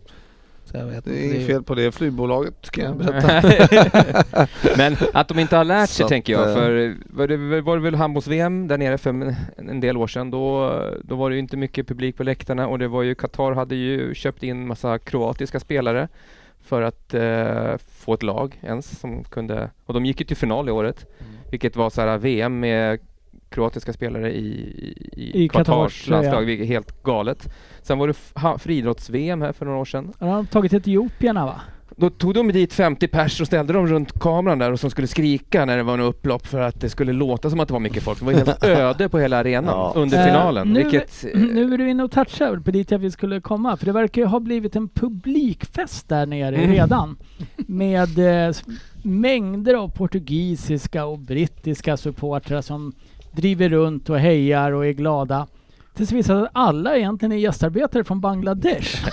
jag 0.79 0.87
vet 0.87 1.05
det 1.05 1.11
är 1.19 1.35
inget 1.35 1.47
fel 1.47 1.63
på 1.63 1.75
det 1.75 1.93
flygbolaget 1.93 2.71
kan 2.71 2.85
jag 2.85 2.97
berätta. 2.99 4.47
Men 4.77 4.97
att 5.13 5.29
de 5.29 5.39
inte 5.39 5.57
har 5.57 5.65
lärt 5.65 5.91
sig 5.91 6.03
Så 6.05 6.09
tänker 6.09 6.33
jag, 6.33 6.49
att, 6.49 6.55
för 6.55 6.95
var 7.07 7.27
det 7.29 7.61
var 7.61 7.77
det 7.77 7.83
väl 7.83 7.95
handbolls-VM 7.95 8.69
där 8.69 8.79
nere 8.79 8.99
för 8.99 9.11
en- 9.11 9.35
en 9.57 9.81
del 9.81 9.97
år 9.97 10.07
sedan, 10.07 10.31
då, 10.31 10.73
då 11.05 11.15
var 11.15 11.31
det 11.31 11.35
ju 11.37 11.41
inte 11.41 11.57
mycket 11.57 11.89
publik 11.89 12.17
på 12.17 12.23
läktarna 12.23 12.69
och 12.69 12.79
det 12.79 12.89
var 12.89 13.03
ju, 13.03 13.15
Qatar 13.15 13.53
hade 13.53 13.75
ju 13.75 14.15
köpt 14.15 14.43
in 14.43 14.67
massa 14.67 14.99
kroatiska 14.99 15.61
spelare 15.61 16.09
för 16.65 16.83
att 16.83 17.15
eh, 17.15 17.77
få 17.99 18.15
ett 18.15 18.23
lag 18.23 18.59
ens 18.63 19.01
som 19.01 19.25
kunde, 19.25 19.71
och 19.87 19.95
de 19.95 20.07
gick 20.07 20.21
ju 20.21 20.27
till 20.27 20.37
final 20.37 20.69
i 20.69 20.73
året, 20.73 21.07
vilket 21.51 21.77
var 21.77 21.91
så 21.91 22.01
här 22.01 22.19
VM 22.19 22.61
med 22.61 22.99
kroatiska 23.55 23.93
spelare 23.93 24.33
i, 24.33 24.47
i, 25.17 25.45
I 25.45 25.49
Qatars 25.49 26.09
landslag, 26.09 26.43
vilket 26.45 26.65
är 26.65 26.69
helt 26.69 27.03
galet. 27.03 27.49
Sen 27.83 27.99
var 27.99 28.09
det 28.09 28.59
friidrotts-VM 28.59 29.43
här 29.43 29.53
för 29.53 29.65
några 29.67 29.79
år 29.79 29.85
sedan. 29.85 30.13
Har 30.19 30.29
de 30.37 30.47
tagit 30.47 30.73
etiopierna 30.73 31.47
va? 31.47 31.61
Då 31.97 32.11
tog 32.11 32.35
de 32.35 32.53
dit 32.53 32.73
50 32.73 33.09
pers 33.09 33.41
och 33.41 33.47
ställde 33.47 33.73
dem 33.73 33.87
runt 33.87 34.13
kameran 34.21 34.59
där 34.59 34.73
och 34.73 34.81
som 34.81 34.91
skulle 34.91 35.07
skrika 35.07 35.65
när 35.65 35.77
det 35.77 35.83
var 35.83 35.95
en 35.95 36.01
upplopp 36.01 36.47
för 36.47 36.61
att 36.61 36.81
det 36.81 36.89
skulle 36.91 37.13
låta 37.13 37.51
som 37.51 37.61
att 37.61 37.69
det 37.69 37.73
var 37.73 37.81
mycket 37.81 38.03
folk. 38.03 38.19
Det 38.19 38.25
var 38.25 38.33
helt 38.33 38.65
öde 38.65 39.09
på 39.09 39.19
hela 39.19 39.37
arenan 39.39 39.75
Ja. 39.75 39.93
under 39.97 40.19
Eh, 40.19 40.25
finalen. 40.25 40.69
nu- 40.69 40.83
vilket, 40.83 41.25
eh, 41.35 41.41
Nu 41.41 41.75
är 41.75 41.79
du 41.79 41.91
inne 41.91 42.03
och 42.03 42.11
touchar 42.11 42.57
på 42.57 42.71
dit 42.71 42.91
jag 42.91 42.99
vi 42.99 43.11
skulle 43.11 43.41
komma, 43.41 43.77
för 43.77 43.87
det 43.87 43.93
verkar 43.93 44.23
ju 44.23 44.27
ha 44.29 44.41
blivit 44.41 44.77
en 44.77 44.89
publikfest 44.89 46.09
där 46.09 46.27
nere 46.27 46.57
Mm. 46.57 46.71
redan. 46.73 47.17
Med 47.57 48.49
eh, 48.49 48.55
mängder 49.03 49.75
av 49.75 49.89
portugisiska 49.89 51.05
och 51.07 51.19
brittiska 51.19 51.97
supportrar 51.97 52.61
som 52.61 52.93
driver 53.37 53.69
runt 53.69 54.11
och 54.11 54.19
hejar 54.19 54.73
och 54.73 54.87
är 54.87 54.93
glada. 54.93 55.47
Tills 55.95 56.09
det 56.11 56.17
visar 56.17 56.43
att 56.43 56.51
alla 56.53 56.97
egentligen 56.97 57.33
är 57.33 57.37
gästarbetare 57.37 58.05
från 58.05 58.21
Bangladesh. 58.21 59.09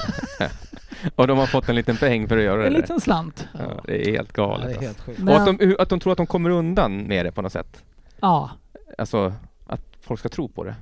och 1.15 1.27
de 1.27 1.37
har 1.37 1.45
fått 1.45 1.69
en 1.69 1.75
liten 1.75 1.97
peng 1.97 2.27
för 2.27 2.37
att 2.37 2.43
göra 2.43 2.67
En 2.67 2.73
det. 2.73 2.79
liten 2.79 3.01
slant. 3.01 3.47
Ja, 3.53 3.59
det 3.85 4.07
är 4.09 4.11
helt 4.11 4.31
Ja, 4.37 4.45
galet. 4.47 4.65
det 4.65 4.71
är 4.71 4.73
alltså. 4.73 4.85
helt 4.85 4.99
sjukt. 5.01 5.21
Och 5.29 5.35
att 5.35 5.45
de, 5.59 5.75
att 5.79 5.89
de 5.89 5.99
tror 5.99 6.11
att 6.11 6.17
de 6.17 6.27
kommer 6.27 6.49
undan 6.49 6.97
med 7.07 7.25
det 7.25 7.31
på 7.31 7.41
något 7.41 7.51
sätt. 7.53 7.83
ja, 8.19 8.49
Alltså 8.97 9.33
att 9.67 9.81
folk 10.01 10.19
ska 10.19 10.29
tro 10.29 10.47
på 10.49 10.63
det. 10.63 10.75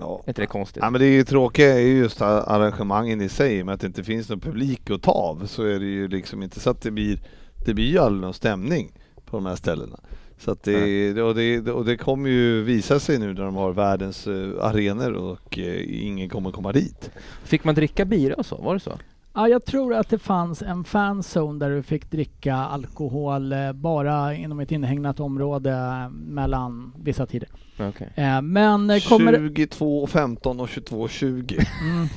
Ja. 0.00 0.20
Är 0.24 0.30
inte 0.30 0.42
det 0.42 0.46
konstigt? 0.46 0.82
Ja 0.82 0.90
men 0.90 1.00
det 1.00 1.06
är 1.06 1.10
ju 1.10 1.24
tråkiga 1.24 1.74
är 1.74 1.78
ju 1.80 1.96
just 1.98 2.22
arrangemangen 2.22 3.20
i 3.20 3.28
sig 3.28 3.64
med 3.64 3.74
att 3.74 3.80
det 3.80 3.86
inte 3.86 4.04
finns 4.04 4.28
någon 4.28 4.40
publik 4.40 4.90
att 4.90 5.02
ta 5.02 5.10
av 5.12 5.46
så 5.46 5.62
är 5.64 5.78
det 5.78 5.84
ju 5.86 6.08
liksom 6.08 6.42
inte 6.42 6.60
så 6.60 6.70
att 6.70 6.80
det 6.80 6.90
blir 6.90 7.18
det 7.66 7.74
blir 7.74 7.84
ju 7.90 7.98
aldrig 7.98 8.22
någon 8.22 8.34
stämning 8.34 8.92
på 9.24 9.36
de 9.36 9.46
här 9.46 9.56
ställena. 9.56 10.00
Så 10.44 10.50
att 10.50 10.62
det, 10.62 11.22
och, 11.22 11.34
det, 11.34 11.70
och 11.70 11.84
det 11.84 11.96
kommer 11.96 12.30
ju 12.30 12.62
visa 12.62 13.00
sig 13.00 13.18
nu 13.18 13.34
när 13.34 13.44
de 13.44 13.54
har 13.54 13.72
världens 13.72 14.26
eh, 14.26 14.64
arenor 14.64 15.12
och 15.12 15.58
eh, 15.58 16.06
ingen 16.06 16.28
kommer 16.28 16.50
komma 16.50 16.72
dit. 16.72 17.10
Fick 17.44 17.64
man 17.64 17.74
dricka 17.74 18.04
bira 18.04 18.34
och 18.34 18.46
så? 18.46 18.56
Var 18.56 18.74
det 18.74 18.80
så? 18.80 18.92
ja, 19.34 19.48
jag 19.48 19.64
tror 19.64 19.94
att 19.94 20.08
det 20.08 20.18
fanns 20.18 20.62
en 20.62 20.84
fanzone 20.84 21.58
där 21.58 21.70
du 21.70 21.82
fick 21.82 22.10
dricka 22.10 22.54
alkohol 22.54 23.52
eh, 23.52 23.72
bara 23.72 24.34
inom 24.34 24.60
ett 24.60 24.72
inhägnat 24.72 25.20
område 25.20 25.76
mellan 26.12 26.92
vissa 27.02 27.26
tider. 27.26 27.48
Okej. 27.78 28.12
Eh, 28.14 28.42
Men 28.42 28.90
eh, 28.90 29.00
kommer... 29.00 29.32
22, 29.32 30.06
15 30.06 30.60
och 30.60 30.68
22, 30.68 31.08
20. 31.08 31.66
Mm. 31.82 32.08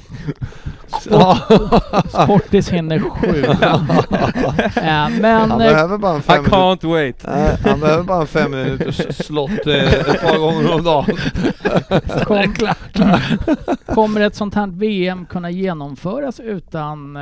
Sport, 1.01 2.11
Sportis 2.11 2.69
hinner 2.69 2.99
sju. 2.99 3.43
Eh, 4.77 5.09
Men 5.09 5.51
Han 5.51 5.51
eh, 5.51 5.57
behöver 5.57 5.97
bara 5.97 6.13
en 6.13 6.19
I 6.19 6.21
fem 6.23 6.35
minuter. 6.43 6.57
can't 6.57 6.87
wait! 6.87 7.23
Nej, 7.27 7.57
han 7.65 7.79
behöver 7.79 8.03
bara 8.03 8.21
en 8.21 8.27
fem 8.27 8.51
minuters 8.51 9.25
slott 9.25 9.67
eh, 9.67 9.93
ett 9.93 10.21
par 10.21 10.37
gånger 10.37 10.73
om 10.73 10.83
dagen. 10.83 11.17
kom, 12.25 12.53
kommer 13.95 14.21
ett 14.21 14.35
sånt 14.35 14.55
här 14.55 14.67
VM 14.67 15.25
kunna 15.25 15.49
genomföras 15.49 16.39
utan 16.39 17.17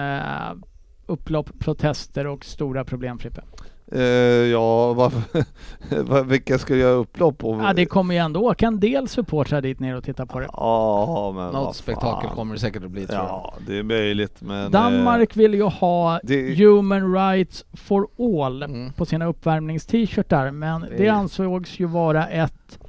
upplopp, 1.08 1.60
protester 1.60 2.28
och 2.28 2.46
stora 2.46 2.86
problem 2.86 3.20
Frippe? 3.20 3.42
Eh, 3.92 4.02
ja, 4.52 4.94
varför, 4.94 5.44
vad- 6.04 6.26
vilka 6.26 6.58
ska 6.60 6.76
göra 6.76 6.94
upplopp? 6.94 7.44
Och, 7.44 7.62
Ja, 7.64 7.74
det 7.74 7.86
kommer 7.86 8.14
ju 8.14 8.20
ändå 8.20 8.40
åka 8.42 8.68
en 8.68 8.80
del 8.80 9.08
supportrar 9.08 9.62
dit 9.62 9.80
ner 9.80 9.96
och 9.98 10.04
titta 10.04 10.26
på 10.26 10.40
det. 10.40 10.48
Ja, 10.54 11.32
men 11.36 11.54
Något 11.54 11.76
spektakel 11.76 12.28
fan. 12.30 12.36
kommer 12.38 12.54
det 12.54 12.60
säkert 12.60 12.84
att 12.84 12.92
bli 12.92 13.08
tror 13.08 13.18
jag. 13.20 13.26
Ja, 13.28 13.54
det 13.68 13.78
är 13.78 13.84
möjligt 13.84 14.36
men... 14.42 14.72
Danmark 14.72 15.36
vill 15.36 15.54
ju 15.54 15.64
ha 15.64 16.20
det- 16.24 16.56
Human 16.60 17.14
Rights 17.14 17.66
for 17.74 18.08
All 18.20 18.64
Mm. 18.64 18.94
på 18.94 19.06
sina 19.06 19.26
uppvärmnings-t-shirtar 19.26 20.52
men 20.52 20.82
det, 20.82 20.88
Det 20.98 21.08
ansågs 21.10 21.80
ju 21.80 21.86
vara 21.86 22.28
ett 22.28 22.80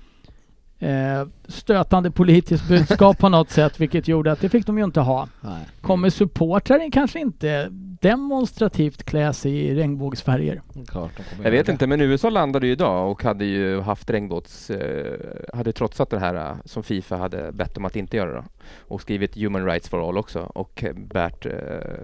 eh, 0.78 1.26
stötande 1.48 2.10
politiskt 2.10 2.68
budskap 2.68 3.18
på 3.18 3.28
något 3.28 3.50
sätt 3.50 3.80
vilket 3.80 4.08
gjorde 4.08 4.32
att 4.32 4.40
det 4.40 4.48
fick 4.48 4.66
de 4.66 4.78
ju 4.78 4.84
inte 4.84 5.00
ha. 5.00 5.28
Nej. 5.40 5.66
Kommer 5.80 6.10
supportrar 6.10 6.90
kanske 6.92 7.20
inte 7.20 7.68
demonstrativt 8.00 9.02
klä 9.02 9.32
sig 9.32 9.52
i 9.52 9.74
regnbågsfärger? 9.74 10.62
Klart, 10.88 11.10
Jag 11.42 11.50
vet 11.50 11.68
inte, 11.68 11.86
men 11.86 12.00
USA 12.00 12.30
landade 12.30 12.66
ju 12.66 12.72
idag 12.72 13.10
och 13.10 13.22
hade 13.22 13.44
ju 13.44 13.80
haft 13.80 14.10
regnbåts... 14.10 14.70
Eh, 14.70 15.18
hade 15.54 15.72
trotsat 15.72 16.10
det 16.10 16.18
här 16.18 16.34
eh, 16.34 16.56
som 16.64 16.82
Fifa 16.82 17.16
hade 17.16 17.52
bett 17.52 17.76
om 17.76 17.84
att 17.84 17.96
inte 17.96 18.16
göra 18.16 18.32
då. 18.32 18.44
Och 18.80 19.00
skrivit 19.00 19.36
Human 19.36 19.64
Rights 19.66 19.88
for 19.88 20.08
All 20.08 20.18
också 20.18 20.40
och 20.40 20.84
eh, 20.84 20.94
bärt, 20.94 21.46
eh, 21.46 21.52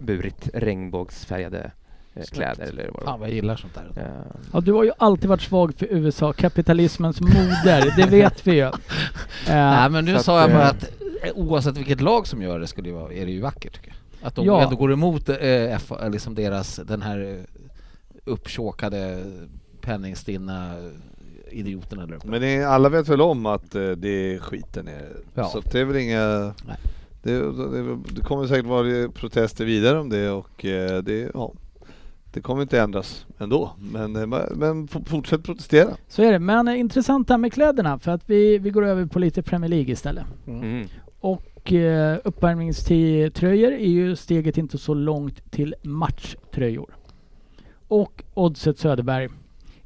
burit 0.03 0.49
regnbågsfärgade. 0.55 1.71
Kläder 2.33 2.63
eller 2.63 2.91
vad 2.93 3.03
det 3.03 3.05
Fan 3.05 3.21
vad 3.21 3.29
jag 3.29 3.35
gillar 3.35 3.57
sånt 3.57 3.75
där. 3.75 4.03
Eh, 4.03 4.41
Ja, 4.53 4.61
du 4.61 4.73
har 4.73 4.85
ju 4.85 4.93
alltid 4.99 5.29
varit 5.29 5.43
svag 5.43 5.75
för 5.77 5.87
USA, 5.91 6.33
kapitalismens 6.33 7.21
moder, 7.21 7.93
det 7.97 8.07
vet 8.07 8.47
vi 8.47 8.53
ju. 8.55 8.61
Eh, 9.49 9.55
Nej 9.55 9.91
men 9.91 10.05
nu 10.05 10.19
sa 10.19 10.41
jag 10.41 10.51
eh, 10.51 10.57
bara 10.57 10.67
att 10.69 10.83
eh, 11.23 11.31
oavsett 11.35 11.77
vilket 11.77 12.01
lag 12.01 12.27
som 12.27 12.43
gör 12.43 12.61
det 12.61 12.67
skulle 12.67 12.89
ju 12.89 12.95
vara, 12.95 13.13
är 13.13 13.27
det 13.27 13.33
ju 13.33 13.41
vackert 13.41 13.75
tycker 13.75 13.89
jag. 13.89 14.27
Att 14.29 14.35
de 14.35 14.47
Ja. 14.47 14.63
ändå 14.63 14.77
går 14.77 14.93
emot 14.93 15.29
eh, 15.29 15.37
F, 15.75 15.93
eh, 16.03 16.11
liksom 16.11 16.35
deras, 16.35 16.77
den 16.77 17.03
här 17.03 17.19
eh, 17.21 17.45
upptjåkade 18.25 19.25
penningstinna 19.81 20.75
eh, 20.79 21.59
idioterna 21.59 22.07
där 22.07 22.15
uppe. 22.15 22.27
Men 22.29 22.41
det, 22.41 22.65
alla 22.65 22.89
vet 22.89 23.09
väl 23.09 23.21
om 23.21 23.47
att 23.47 23.75
eh, 23.75 23.91
det 23.91 24.09
är 24.35 24.39
skiten 24.39 24.89
är. 24.89 25.09
Ja. 25.35 25.45
Så 25.49 25.59
att 25.59 25.73
det 25.73 25.81
är 25.81 25.85
väl 25.85 25.97
inga... 25.97 26.55
Nej. 26.67 26.77
Det, 27.23 27.39
det, 27.39 27.99
det 28.11 28.21
kommer 28.23 28.47
säkert 28.47 28.67
vara 28.67 29.09
protester 29.09 29.65
vidare 29.65 29.99
om 30.01 30.09
det 30.09 30.31
och 30.31 30.65
eh, 30.65 31.03
det, 31.03 31.31
ja, 31.35 31.53
det 32.33 32.41
kommer 32.41 32.63
inte 32.63 32.81
ändras 32.81 33.27
ändå. 33.39 33.71
Men, 33.79 34.17
eh, 34.17 34.43
men 34.55 34.89
fortsätt 34.89 35.43
protestera. 35.45 35.91
Så 36.09 36.23
är 36.23 36.33
det, 36.33 36.39
men 36.39 36.69
eh, 36.69 36.81
intressant 36.81 37.31
här 37.31 37.39
med 37.39 37.53
kläderna 37.53 37.99
för 37.99 38.11
att 38.11 38.23
vi, 38.27 38.59
vi 38.59 38.71
går 38.71 38.87
över 38.87 39.07
på 39.07 39.19
lite 39.19 39.43
Premier 39.43 39.69
League 39.69 39.93
istället. 39.93 40.25
mm. 40.47 40.89
Och 41.21 41.73
eh, 41.73 42.19
uppvärmningströjor 42.25 43.73
är 43.73 43.89
ju 43.89 44.17
steget 44.17 44.59
inte 44.59 44.79
så 44.79 44.95
långt 44.95 45.51
till 45.51 45.75
matchtröjor. 45.83 46.95
Och 47.89 48.23
Oddset 48.35 48.79
Söderberg. 48.79 49.29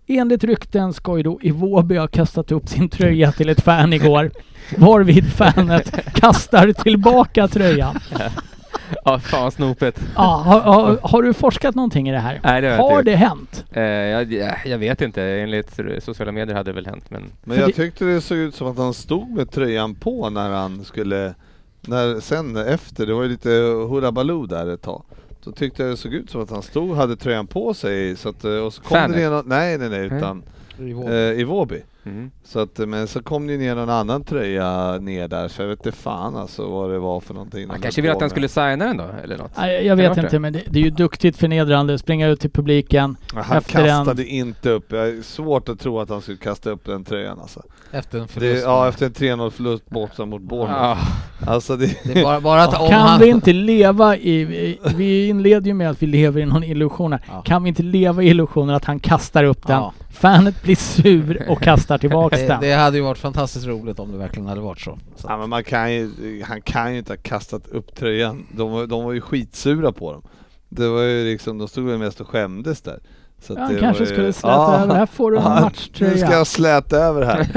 Enligt 0.07 0.45
rykten 0.45 0.93
ska 0.93 1.17
ju 1.17 1.23
då 1.23 1.39
Iwobi 1.43 1.97
ha 1.97 2.07
kastat 2.07 2.53
upp 2.53 2.69
sin 2.69 2.89
tröja 2.89 3.33
till 3.33 3.49
ett 3.49 3.61
fan 3.61 3.93
igår. 3.93 4.31
Varvid 4.77 5.33
fanet 5.33 6.15
kastar 6.15 6.73
tillbaka 6.73 7.49
tröjan. 7.49 7.97
Ja, 9.05 9.19
fan 9.19 9.51
snopet. 9.51 10.01
Ja, 10.17 10.23
har, 10.47 10.61
har, 10.61 10.99
har 11.03 11.23
du 11.23 11.33
forskat 11.35 11.75
någonting 11.75 12.09
i 12.09 12.13
det 12.13 12.19
här? 12.19 12.41
Nej, 12.45 12.61
det 12.63 12.69
har 12.69 12.77
Har 12.91 13.03
det 13.03 13.17
hänt? 13.17 13.65
Eh, 13.73 13.83
jag, 13.83 14.33
jag 14.65 14.79
vet 14.79 15.01
inte, 15.03 15.23
enligt 15.23 15.81
sociala 16.01 16.33
medier 16.33 16.57
hade 16.57 16.71
det 16.71 16.75
väl 16.75 16.87
hänt 16.87 17.05
men... 17.11 17.23
Men 17.45 17.59
jag 17.59 17.69
det- 17.69 17.73
tyckte 17.73 18.05
det 18.05 18.21
såg 18.21 18.39
ut 18.39 18.55
som 18.55 18.67
att 18.67 18.79
han 18.79 18.95
stod 18.95 19.31
med 19.31 19.51
tröjan 19.51 19.95
på 19.95 20.31
när 20.31 20.51
han 20.51 20.85
skulle, 20.85 21.35
när, 21.81 22.21
sen 22.21 22.57
efter, 22.57 23.07
det 23.07 23.15
var 23.15 23.23
ju 23.23 23.29
lite 23.29 23.49
hurra 23.91 24.13
baloo 24.13 24.47
där 24.47 24.67
ett 24.75 24.83
tag. 24.83 25.03
då 25.45 25.53
tyckte 25.53 25.83
jag 25.83 25.93
det 25.93 25.97
såg 25.97 26.13
ut 26.15 26.31
som 26.31 26.43
att 26.43 26.51
han 26.51 26.63
stod 26.63 26.97
hade 26.97 27.17
tröjan 27.17 27.47
på 27.47 27.75
sig. 27.75 28.17
Så 28.17 28.29
att, 28.29 28.45
eh, 28.45 28.53
och 28.53 28.73
så 28.75 28.83
kom 28.83 28.97
Fanet? 28.97 29.17
det 29.17 29.29
någon, 29.29 29.49
nej 29.49 29.79
nej 29.79 29.89
nej, 29.89 30.01
utan 30.07 30.43
I 30.79 30.93
vår. 30.93 31.11
eh, 31.11 31.17
i 31.17 31.45
Vårby. 31.45 31.83
Mm. 32.07 32.31
Så 32.45 32.61
att, 32.61 32.79
eh, 32.79 32.87
men 32.87 33.07
så 33.09 33.23
kom 33.23 33.47
det 33.47 33.53
ju 33.53 33.59
ner 33.59 33.75
någon 33.75 33.91
annan 33.91 34.25
tröja 34.25 34.99
ner 34.99 35.29
där, 35.29 35.49
så 35.49 35.63
jag 35.63 35.69
vet 35.69 35.87
inte 35.87 35.99
fan 35.99 36.37
alltså 36.37 36.67
vad 36.71 36.91
det 36.91 36.99
var 36.99 37.21
för 37.21 37.35
någonting. 37.35 37.69
Han 37.71 37.81
kanske 37.81 38.01
höll 38.01 38.03
vill 38.03 38.13
på 38.13 38.17
att 38.17 38.21
han 38.23 38.31
skulle 38.31 38.49
signa 38.49 38.77
den 38.77 38.97
då, 38.97 39.05
eller 39.25 39.39
något? 39.39 39.51
Nej, 39.57 39.87
jag 39.87 39.99
det 39.99 40.09
vet 40.09 40.17
inte, 40.19 40.31
det? 40.31 40.39
men 40.39 40.53
det, 40.53 40.63
det 40.67 40.79
är 40.79 40.85
ju 40.85 40.91
duktigt 40.91 41.37
förnedrande. 41.37 41.99
Springa 41.99 42.29
ut 42.29 42.41
till 42.41 42.51
publiken. 42.51 43.17
Ja, 43.35 43.43
Han 43.43 43.57
efter 43.59 43.79
en- 43.81 43.87
kastade 43.87 44.25
inte 44.27 44.71
upp, 44.71 44.93
jag 44.93 45.09
är 45.09 45.23
svårt 45.23 45.69
att 45.69 45.81
tro 45.81 46.01
att 46.01 46.09
han 46.09 46.21
skulle 46.23 46.39
kasta 46.39 46.71
upp 46.71 46.85
den 46.85 47.05
tröjan 47.05 47.39
alltså. 47.41 47.63
Efter 47.93 48.19
en 48.19 48.25
Det, 48.27 48.33
förlust. 48.33 48.63
ja, 48.65 48.89
efter 48.89 49.07
en 49.07 49.13
3-0 49.13 49.51
förlust 49.51 49.91
borta 49.91 50.25
mot 50.25 50.43
Bournemouth. 50.43 50.81
Ja. 50.83 51.53
Alltså 51.53 51.77
det... 51.77 51.97
Det 52.05 52.21
är 52.21 52.23
bara, 52.25 52.41
bara 52.41 52.63
att 52.63 52.81
om 52.81 52.89
Kan 52.89 53.01
han... 53.01 53.21
vi 53.21 53.29
inte 53.29 53.53
leva 53.53 54.17
i... 54.17 54.41
i- 54.41 54.79
Vi 54.97 55.29
inleder 55.29 55.67
ju 55.67 55.75
med 55.75 55.91
att 55.91 56.03
vi 56.03 56.07
lever 56.07 56.41
i 56.41 56.45
någon 56.47 56.65
illusion 56.65 57.13
här. 57.13 57.23
Ja. 57.29 57.43
Kan 57.43 57.63
vi 57.63 57.69
inte 57.69 57.83
leva 57.83 58.23
i 58.23 58.29
illusionen 58.29 58.75
att 58.77 58.85
han 58.85 59.01
kastar 59.01 59.45
upp 59.45 59.67
den? 59.67 59.77
Ja. 59.77 59.93
Fanet 60.11 60.63
blir 60.63 60.77
sur 60.77 61.47
och 61.49 61.61
kastar 61.63 61.96
tillbaks 61.99 62.39
Det, 62.41 62.47
den. 62.47 62.61
det 62.61 62.73
hade 62.73 62.97
ju 62.97 63.03
varit 63.03 63.19
fantastiskt 63.19 63.67
roligt 63.67 63.99
om 63.99 64.13
det 64.13 64.19
verkligen 64.19 64.49
hade 64.49 64.61
varit 64.61 64.81
så. 64.81 64.99
så. 65.17 65.27
Ja, 65.29 65.37
men 65.39 65.49
man 65.51 65.65
kan 65.65 65.93
ju, 65.93 66.11
han 66.49 66.63
kan 66.63 66.93
ju 66.93 66.99
inte 66.99 67.13
ha 67.13 67.19
kastat 67.23 67.67
upp 67.69 67.95
tröjan. 67.95 68.47
De, 68.53 68.71
var- 68.73 68.87
de 68.87 69.05
var 69.05 69.13
ju 69.13 69.21
skitsura 69.21 69.93
på 69.93 70.13
dem. 70.13 70.23
Det 70.69 70.89
var 70.89 71.03
ju 71.03 71.25
liksom, 71.25 71.59
de 71.59 71.69
stod 71.69 71.85
väl 71.87 71.99
mest 71.99 72.21
och 72.21 72.29
skämdes 72.29 72.83
där. 72.83 72.99
Så 73.41 73.53
att 73.53 73.59
Ja, 73.59 73.65
det 73.69 73.73
han 73.73 73.81
kanske 73.83 74.03
ju- 74.05 74.11
skulle 74.11 74.33
släta 74.33 74.49
Ja. 74.49 74.77
över. 74.79 74.95
Här 74.95 75.07
får 75.07 75.31
du 75.31 75.37
en 75.37 75.43
Ja, 75.43 75.51
Nu 75.51 75.57
ska 75.57 75.65
matchtröja. 75.65 76.33
jag 76.33 76.47
släta 76.47 76.97
över 76.97 77.23
här. 77.27 77.49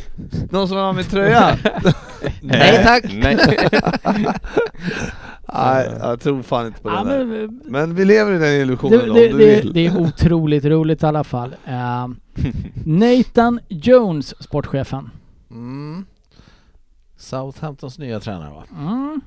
Någon 0.50 0.68
som 0.68 0.76
vill 0.76 0.84
ha 0.84 0.92
min 0.92 1.04
tröja? 1.04 1.58
Nej 2.42 2.84
tack! 2.84 3.04
Nej. 3.12 3.38
Nej, 5.54 5.90
jag 6.00 6.20
tror 6.20 6.42
fan 6.42 6.66
inte 6.66 6.80
på 6.80 6.88
Ja, 6.88 7.04
den 7.04 7.06
där. 7.06 7.24
men, 7.24 7.60
Men 7.64 7.94
vi 7.94 8.04
lever 8.04 8.32
i 8.32 8.38
den 8.38 8.52
illusionen 8.60 8.98
det, 8.98 9.10
om 9.10 9.16
det, 9.16 9.28
du 9.28 9.38
det, 9.38 9.56
vill. 9.56 9.72
det 9.72 9.86
är 9.86 10.00
otroligt 10.00 10.64
roligt 10.64 11.02
i 11.02 11.06
alla 11.06 11.24
fall. 11.24 11.54
Ehm, 11.64 12.16
Nathan 12.84 13.60
Jones, 13.68 14.42
sportchefen. 14.42 15.10
Mm. 15.50 16.06
Southamptons 17.16 17.98
nya 17.98 18.20
tränare 18.20 18.50
va? 18.54 18.64
Mm. 18.78 19.20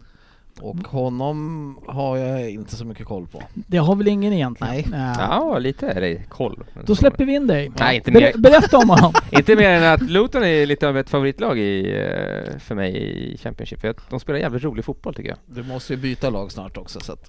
Och 0.62 0.88
honom 0.88 1.78
har 1.88 2.18
jag 2.18 2.50
inte 2.50 2.76
så 2.76 2.86
mycket 2.86 3.06
koll 3.06 3.28
på. 3.28 3.44
Det 3.54 3.78
har 3.78 3.96
väl 3.96 4.08
ingen 4.08 4.34
egentligen? 4.34 4.84
Nej. 4.92 5.16
Ja, 5.20 5.58
lite 5.60 5.88
är 5.90 6.02
det 6.02 6.30
koll. 6.30 6.64
Då 6.86 6.96
släpper 6.96 7.26
vi 7.26 7.36
in 7.36 7.48
dig. 7.48 7.72
Nej, 7.80 7.96
inte 7.96 8.12
Ber- 8.12 8.20
mer. 8.22 8.34
berätta 8.38 8.78
om 8.78 8.90
honom. 8.90 9.14
Inte 9.32 9.56
mer 9.56 9.70
än 9.70 9.94
att 9.94 10.02
Luton 10.02 10.44
är 10.44 10.66
lite 10.66 10.88
av 10.88 10.98
ett 10.98 11.10
favoritlag 11.10 11.60
i, 11.60 11.90
eh, 11.92 12.60
för 12.60 12.76
mig 12.76 12.96
i 13.34 13.38
Championship. 13.38 13.80
För 13.82 13.88
att 13.90 14.10
de 14.10 14.20
spelar 14.20 14.40
jävligt 14.40 14.64
rolig 14.64 14.86
fotboll 14.86 15.14
tycker 15.14 15.30
jag. 15.30 15.38
Du 15.46 15.64
måste 15.64 15.94
ju 15.94 16.00
byta 16.00 16.30
lag 16.30 16.52
snart 16.52 16.78
också 16.78 17.00
så 17.00 17.12
att... 17.14 17.28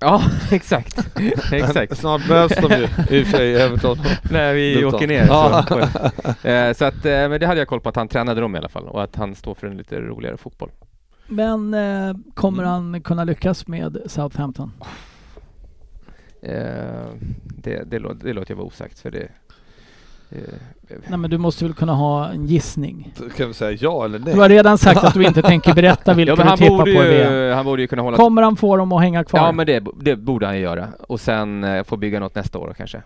Ja, 0.00 0.22
exakt. 0.52 0.98
exakt. 1.52 1.98
Snart 1.98 2.28
möts 2.28 2.56
de 2.56 2.72
ju 2.76 2.82
i 3.18 3.22
och 3.22 3.26
för 3.26 3.36
sig, 3.36 3.62
Everton. 3.62 3.98
När 4.30 4.54
vi 4.54 4.74
Luton. 4.74 4.94
åker 4.94 5.06
ner. 5.06 5.26
Så, 5.26 6.48
eh, 6.48 6.72
så 6.72 6.84
att, 6.84 7.04
eh, 7.06 7.28
men 7.28 7.40
det 7.40 7.46
hade 7.46 7.60
jag 7.60 7.68
koll 7.68 7.80
på 7.80 7.88
att 7.88 7.96
han 7.96 8.08
tränade 8.08 8.40
dem 8.40 8.54
i 8.54 8.58
alla 8.58 8.68
fall 8.68 8.84
och 8.88 9.02
att 9.02 9.16
han 9.16 9.34
står 9.34 9.54
för 9.54 9.66
en 9.66 9.76
lite 9.76 10.00
roligare 10.00 10.36
fotboll. 10.36 10.70
Men 11.26 11.74
eh, 11.74 12.14
kommer 12.34 12.62
Mm. 12.62 12.72
han 12.72 13.00
kunna 13.00 13.24
lyckas 13.24 13.66
med 13.66 13.98
Southampton? 14.06 14.72
Eh, 16.42 16.54
det, 17.44 17.82
det, 17.90 17.98
lå- 17.98 18.14
det 18.24 18.32
låter 18.32 18.50
jag 18.50 18.56
vara 18.56 18.66
osagt 18.66 18.98
för 18.98 19.10
det... 19.10 19.28
Eh, 20.30 20.38
Nej 21.08 21.18
men 21.18 21.30
du 21.30 21.38
måste 21.38 21.64
väl 21.64 21.74
kunna 21.74 21.92
ha 21.94 22.28
en 22.28 22.46
gissning? 22.46 23.12
Kan 23.36 23.48
vi 23.48 23.54
säga 23.54 23.78
ja 23.80 24.04
eller 24.04 24.18
nej? 24.18 24.34
Du 24.34 24.40
har 24.40 24.48
redan 24.48 24.78
sagt 24.78 25.04
att 25.04 25.14
du 25.14 25.24
inte 25.24 25.42
tänker 25.52 25.74
berätta 25.74 26.14
vilka 26.14 26.34
ja, 26.38 26.50
du 26.50 26.56
tippar 26.56 26.84
på 26.84 26.90
ju, 26.90 27.50
han 27.52 27.64
borde 27.64 27.82
ju 27.82 27.88
kunna 27.88 28.02
hålla... 28.02 28.16
Kommer 28.16 28.42
han 28.42 28.56
få 28.56 28.76
dem 28.76 28.92
att 28.92 29.00
hänga 29.02 29.24
kvar? 29.24 29.40
Ja 29.40 29.52
men 29.52 29.66
det, 29.66 29.84
det 30.00 30.16
borde 30.16 30.46
han 30.46 30.56
ju 30.56 30.62
göra 30.62 30.88
och 31.08 31.20
sen 31.20 31.64
eh, 31.64 31.84
få 31.84 31.96
bygga 31.96 32.20
något 32.20 32.34
nästa 32.34 32.58
år 32.58 32.74
kanske. 32.76 33.02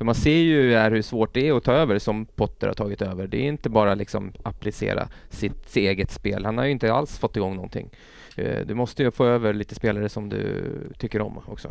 För 0.00 0.04
man 0.04 0.14
ser 0.14 0.36
ju 0.36 0.74
här 0.74 0.90
hur 0.90 1.02
svårt 1.02 1.34
det 1.34 1.48
är 1.48 1.56
att 1.56 1.64
ta 1.64 1.72
över 1.72 1.98
som 1.98 2.26
Potter 2.26 2.66
har 2.66 2.74
tagit 2.74 3.02
över. 3.02 3.26
Det 3.26 3.36
är 3.36 3.48
inte 3.48 3.68
bara 3.70 3.94
liksom 3.94 4.32
applicera 4.42 5.08
sitt, 5.30 5.68
sitt 5.70 5.76
eget 5.82 6.10
spel. 6.10 6.44
Han 6.44 6.58
har 6.58 6.64
ju 6.64 6.70
inte 6.70 6.92
alls 6.92 7.18
fått 7.18 7.36
igång 7.36 7.54
någonting. 7.54 7.90
Eh, 8.36 8.66
Du 8.66 8.74
måste 8.74 9.02
ju 9.02 9.10
få 9.10 9.24
över 9.24 9.52
lite 9.54 9.74
spelare 9.74 10.08
som 10.08 10.28
du 10.28 10.62
tycker 10.98 11.20
om 11.20 11.38
också. 11.46 11.68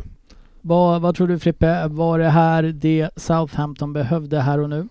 Vad, 0.60 1.02
vad 1.02 1.14
tror 1.14 1.28
du 1.28 1.38
Frippe, 1.38 1.88
var 1.88 2.18
det 2.18 2.28
här 2.28 2.62
det 2.62 3.10
Southampton 3.16 3.92
behövde 3.92 4.40
här 4.40 4.58
och 4.60 4.70
nu? 4.70 4.88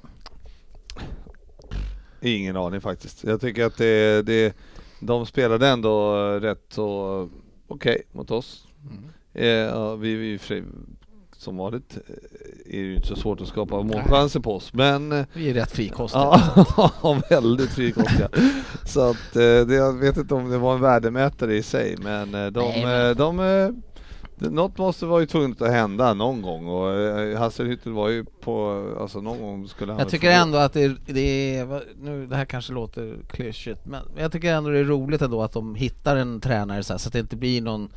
Ingen 2.22 2.56
aning 2.58 2.82
faktiskt. 2.82 3.24
Jag 3.24 3.42
tycker 3.42 3.66
att 3.66 3.78
det, 3.78 4.22
det, 4.26 4.56
de 5.00 5.26
spelade 5.26 5.68
ändå 5.68 6.16
rätt 6.40 6.66
så 6.70 7.30
okej 7.68 8.02
mot 8.12 8.32
oss. 8.32 8.68
Eh, 9.34 9.48
ja, 9.48 9.96
vi, 9.96 10.16
vi 10.16 10.38
fri- 10.38 10.64
som 11.40 11.58
vanligt 11.58 11.98
eh, 12.08 12.78
är 12.78 12.82
det 12.82 12.88
ju 12.88 12.96
inte 12.96 13.08
så 13.08 13.16
svårt 13.16 13.42
att 13.42 13.48
skapa 13.48 13.82
målchanser 13.82 14.40
på 14.40 14.56
oss, 14.56 14.74
men 14.74 15.12
eh, 15.12 15.26
Vi 15.34 15.50
är 15.50 15.54
rätt 15.54 15.72
frikostiga. 15.72 16.42
Ja, 17.04 17.22
väldigt 17.30 17.70
frikostiga. 17.70 18.30
Så 18.86 19.10
att 19.10 19.36
eh, 19.36 19.42
det, 19.42 19.76
jag 19.76 19.94
vet 19.94 20.18
inte 20.18 20.34
om 20.34 20.50
det 20.50 20.58
var 20.58 20.76
en 20.76 20.82
värdemätare 20.82 21.56
i 21.56 21.64
sig, 21.64 21.96
men 22.00 22.32
de, 22.32 22.60
Nej, 22.60 22.86
men- 22.86 23.18
de, 23.18 23.82
något 24.40 24.78
måste 24.78 25.06
vara 25.06 25.20
ju 25.22 25.26
tvunget 25.26 25.62
att 25.62 25.72
hända 25.72 26.14
någon 26.14 26.42
gång 26.42 26.68
och 26.68 26.88
Hasselhüttel 27.38 27.92
var 27.94 28.10
ju 28.10 28.26
på, 28.42 28.86
alltså 29.00 29.22
någon 29.22 29.42
gång 29.42 29.68
skulle 29.68 29.92
han 29.92 30.00
Jag 30.00 30.10
tycker 30.10 30.32
ändå 30.32 30.58
att 30.58 30.74
det, 30.74 30.96
det 31.06 31.58
är, 31.58 31.84
nu 32.02 32.28
det 32.28 32.36
här 32.36 32.46
kanske 32.46 32.74
låter 32.74 33.18
klyschigt, 33.30 33.86
men 33.86 34.02
jag 34.18 34.32
tycker 34.32 34.54
ändå 34.54 34.70
det 34.70 34.80
är 34.80 34.84
roligt 34.84 35.22
ändå 35.22 35.44
att 35.44 35.52
de 35.52 35.76
hittar 35.76 36.16
en 36.16 36.42
tränare 36.42 36.84
så, 36.84 36.94
här, 36.94 36.98
så 36.98 37.10
att 37.10 37.14
det 37.14 37.20
inte 37.20 37.36
blir 37.36 37.62
någon 37.62 37.90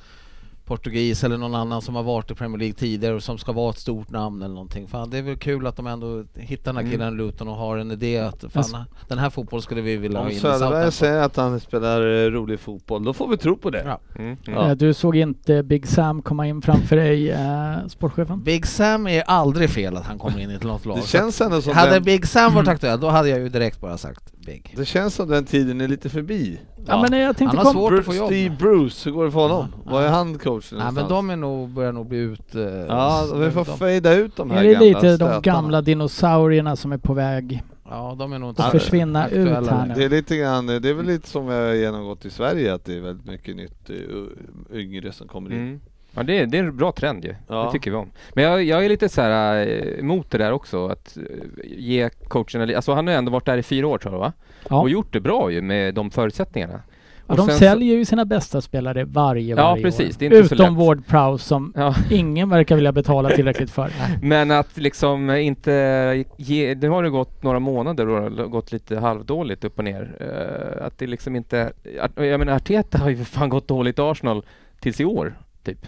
portugis 0.77 1.25
eller 1.25 1.39
någon 1.39 1.55
annan 1.55 1.83
som 1.83 1.95
har 1.95 2.03
varit 2.03 2.31
i 2.31 2.35
Premier 2.35 2.59
League 2.59 2.75
tidigare 2.75 3.15
och 3.15 3.23
som 3.23 3.39
ska 3.39 3.53
vara 3.53 3.71
ett 3.71 3.79
stort 3.79 4.11
namn 4.11 4.43
eller 4.43 4.55
någonting. 4.55 4.89
Fan, 4.89 5.11
det 5.11 5.19
är 5.19 5.23
väl 5.23 5.37
kul 5.37 5.67
att 5.67 5.77
de 5.77 5.87
ändå 5.87 6.25
hittar 6.35 6.73
den 6.73 6.85
här 6.85 6.93
killen 6.93 7.15
i 7.15 7.17
Luton 7.17 7.49
och 7.49 7.57
har 7.57 7.79
en 7.79 7.91
idé 7.91 8.19
att 8.19 8.45
fan, 8.53 8.85
den 9.09 9.19
här 9.19 9.31
fotbollen 9.31 9.63
skulle 9.63 9.81
vi 9.81 9.97
vilja 9.97 10.19
ha 10.21 10.31
in 10.31 10.41
Söderberg 10.41 10.93
säger 10.93 11.23
att 11.23 11.37
han 11.37 11.61
spelar 11.61 12.25
eh, 12.25 12.31
rolig 12.31 12.61
fotboll, 12.61 13.05
då 13.05 13.13
får 13.13 13.29
vi 13.29 13.37
tro 13.37 13.57
på 13.57 13.71
det. 13.71 13.83
Ja. 13.87 13.99
Mm. 14.23 14.37
Ja. 14.45 14.69
Eh, 14.71 14.77
Du 14.77 14.95
såg 14.95 15.17
inte 15.17 15.63
Big 15.63 15.87
Sam 15.87 16.23
komma 16.23 16.47
in 16.47 16.63
framför 16.63 16.97
dig, 16.97 17.31
eh, 17.31 17.87
sportchefen? 17.89 18.43
Big 18.43 18.67
Sam 18.67 19.07
är 19.07 19.23
aldrig 19.23 19.71
fel 19.71 19.97
att 19.97 20.07
han 20.07 20.19
kommer 20.19 20.41
in 20.41 20.51
i 20.51 20.55
ett 20.55 20.63
något 20.65 20.87
lag. 20.87 20.97
Det 20.97 21.07
känns 21.09 21.41
ändå 21.41 21.63
som 21.63 21.75
hade 21.75 21.91
den, 21.91 22.03
Big 22.03 22.27
Sam 22.27 22.55
varit 22.55 22.69
aktuell, 22.69 23.01
då 23.01 23.09
hade 23.09 23.29
jag 23.29 23.39
ju 23.39 23.49
direkt 23.49 23.81
bara 23.81 23.99
sagt 23.99 24.33
Big. 24.47 24.75
det 24.77 24.85
känns 24.85 25.15
som 25.15 25.29
den 25.29 25.45
tiden 25.45 25.81
är 25.81 25.89
lite 25.89 26.09
förbi. 26.09 26.61
Ja, 26.87 27.07
men 27.11 27.21
jag 27.21 27.37
tänkte 27.37 27.57
Han 27.57 27.67
har 27.67 27.73
kom, 27.73 27.81
svårt 27.83 27.93
att 27.93 27.97
Bruce, 28.05 28.11
få 28.11 28.15
jobb. 28.15 28.27
Steve 28.27 28.57
Bruce, 28.59 29.09
hur 29.11 29.15
går 29.17 29.25
det 29.25 29.31
för 29.31 29.41
honom? 29.41 29.67
Ja, 29.85 29.91
Var 29.91 30.01
är 30.03 30.07
ja. 30.07 30.11
han 30.11 30.39
coach 30.39 30.73
Nej 30.73 30.79
men 30.79 30.95
någonstans? 30.95 31.09
de 31.09 31.31
är 31.31 31.37
nog, 31.37 31.69
börjar 31.69 31.93
nog 31.93 32.07
bli 32.07 32.19
ut... 32.19 32.55
eh, 32.55 32.63
Ja, 32.63 33.27
vi 33.37 33.51
får 33.51 33.65
de- 33.65 33.79
fejda 33.79 34.15
ut 34.15 34.37
de 34.37 34.51
här 34.51 34.65
är 34.65 34.69
det 34.69 34.73
gamla 34.75 34.87
lite 34.87 35.01
de 35.11 35.17
stötarna. 35.17 35.41
gamla 35.41 35.83
dinosaurierna 35.83 36.77
som 36.77 36.93
är 36.93 36.99
på 36.99 37.15
väg 37.15 37.63
Ja, 37.91 38.17
de 38.19 38.33
är 38.33 38.39
nog 38.39 38.51
inte 38.51 38.65
att 38.67 38.75
Ja, 38.75 38.81
försvinna 38.81 39.29
ut 39.29 39.49
här 39.69 39.87
nu? 39.87 39.95
Det 39.95 40.05
är 40.05 40.09
lite 40.09 40.37
grann, 40.37 40.67
det 40.67 40.89
är 40.89 40.95
väl 40.95 41.07
lite 41.07 41.29
som 41.29 41.47
vi 41.47 41.55
har 41.55 41.73
genomgått 41.75 42.25
i 42.25 42.31
Sverige 42.31 42.75
att 42.75 42.85
det 42.85 42.97
är 42.97 43.01
väldigt 43.01 43.27
mycket 43.27 43.57
nytt 43.57 43.91
eh, 43.91 44.77
yngre 44.79 45.13
som 45.13 45.29
kommer 45.29 45.51
in. 45.53 45.57
Mm. 45.59 45.81
Ja 46.15 46.23
det 46.23 46.39
är, 46.39 46.47
det 46.47 46.59
är 46.59 46.63
en 46.65 46.77
bra 46.77 46.93
trend 46.93 47.25
ju. 47.25 47.35
Ja. 47.49 47.65
Det 47.65 47.73
tycker 47.73 47.91
vi 47.91 47.97
om. 47.97 48.11
Men 48.35 48.45
jag, 48.45 48.65
jag 48.65 48.85
är 48.85 48.89
lite 48.89 49.09
så 49.09 49.21
här 49.23 49.67
eh, 49.67 49.99
emot 50.01 50.31
det 50.31 50.39
där 50.39 50.53
också 50.53 50.87
att 50.89 51.17
eh, 51.17 51.23
ge 51.65 52.11
coachen, 52.29 52.67
li- 52.67 52.75
alltså 52.75 52.93
han 52.93 53.07
har 53.07 53.15
ju 53.15 53.19
ändå 53.19 53.33
varit 53.33 53.47
där 53.47 53.59
i 53.59 53.63
fyra 53.63 53.87
år 53.87 53.99
tror 53.99 54.15
jag 54.15 54.19
va? 54.21 54.33
Ja. 54.69 54.81
Och 54.81 54.91
gjort 54.91 55.13
det 55.13 55.21
bra 55.21 55.51
ju 55.51 55.63
med 55.63 55.95
de 55.95 56.11
förutsättningarna. 56.11 56.81
Ja, 57.27 57.33
Och 57.33 57.37
de 57.37 57.49
säljer 57.51 57.97
ju 57.97 58.05
sina 58.05 58.25
bästa 58.25 58.61
spelare 58.61 59.05
varje, 59.05 59.55
Ja, 59.57 59.63
varje 59.71 59.83
precis. 59.83 60.23
år. 60.23 60.33
Utom. 60.33 60.77
Ward 60.77 61.07
Prowse 61.07 61.45
som 61.45 61.73
Ja. 61.77 61.95
ingen 62.11 62.49
verkar 62.51 62.75
vilja 62.77 62.93
betala 62.93 63.31
tillräckligt 63.31 63.71
för. 63.71 63.91
Men 64.23 64.51
att 64.51 64.77
liksom 64.79 65.31
inte 65.31 66.25
ge, 66.37 66.75
det 66.75 66.87
har 66.87 67.03
det 67.03 67.11
gått 67.11 67.43
några 67.43 67.59
månader 67.59 68.09
och 68.09 68.31
det 68.31 68.43
har 68.43 68.49
gått 68.49 68.73
lite 68.73 68.99
halvdåligt 68.99 69.65
upp 69.65 69.79
och 69.79 69.85
ner. 69.85 70.17
Eh, 70.21 70.87
att 70.87 70.99
det 70.99 71.07
liksom 71.07 71.37
inte, 71.37 71.73
jag 72.17 72.39
menar 72.41 72.53
Arteta 72.57 72.99
har 72.99 73.11
ju 73.11 73.17
för 73.17 73.25
fan 73.25 73.49
gått 73.49 73.69
dåligt 73.69 73.99
i 73.99 74.03
Arsenal 74.03 74.43
tills 74.81 75.01
i 75.01 75.05
år, 75.05 75.35
typ. 75.65 75.87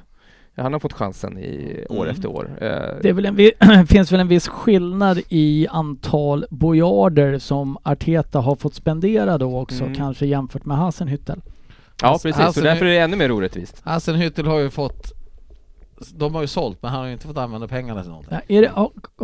Han 0.57 0.73
har 0.73 0.81
fått 0.81 0.93
chansen 0.93 1.39
i 1.39 1.85
år 1.89 2.05
Mm. 2.05 2.15
efter 2.15 2.29
år. 2.29 2.51
Eh, 2.61 2.69
Det 3.03 3.09
är 3.09 3.13
väl 3.13 3.25
en, 3.61 3.87
finns 3.87 4.13
väl 4.13 4.21
en 4.21 4.29
viss 4.29 4.49
skillnad 4.49 5.21
i 5.29 5.67
antal 5.71 6.47
bojarder 6.51 7.39
som 7.39 7.79
Arteta 7.83 8.41
har 8.41 8.57
fått 8.57 8.75
spendera 8.75 9.39
då 9.39 9.59
också, 9.59 9.83
Mm. 9.85 9.95
kanske 9.95 10.27
jämfört 10.27 10.65
med 10.65 10.77
Hasenhüttel. 10.77 11.41
ja 12.03 12.13
precis, 12.23 12.37
så 12.37 12.43
alltså, 12.43 12.61
därför 12.61 12.85
är 12.87 12.91
det 12.91 12.99
ännu 12.99 13.17
mer 13.17 13.33
orättvist. 13.33 13.83
Hasenhüttel 13.85 14.47
har 14.47 14.59
ju 14.59 14.71
fått... 14.71 15.13
De 16.15 16.35
har 16.35 16.41
ju 16.43 16.47
sålt, 16.47 16.79
men 16.83 16.91
han 16.91 17.01
har 17.01 17.07
ju 17.07 17.13
inte 17.13 17.27
fått 17.27 17.39
använda 17.39 17.69
pengarna 17.69 18.01
till 18.03 18.11
någonting. 18.11 18.39
Ja, 18.49 18.57
Är 18.57 18.63
det, 18.63 18.73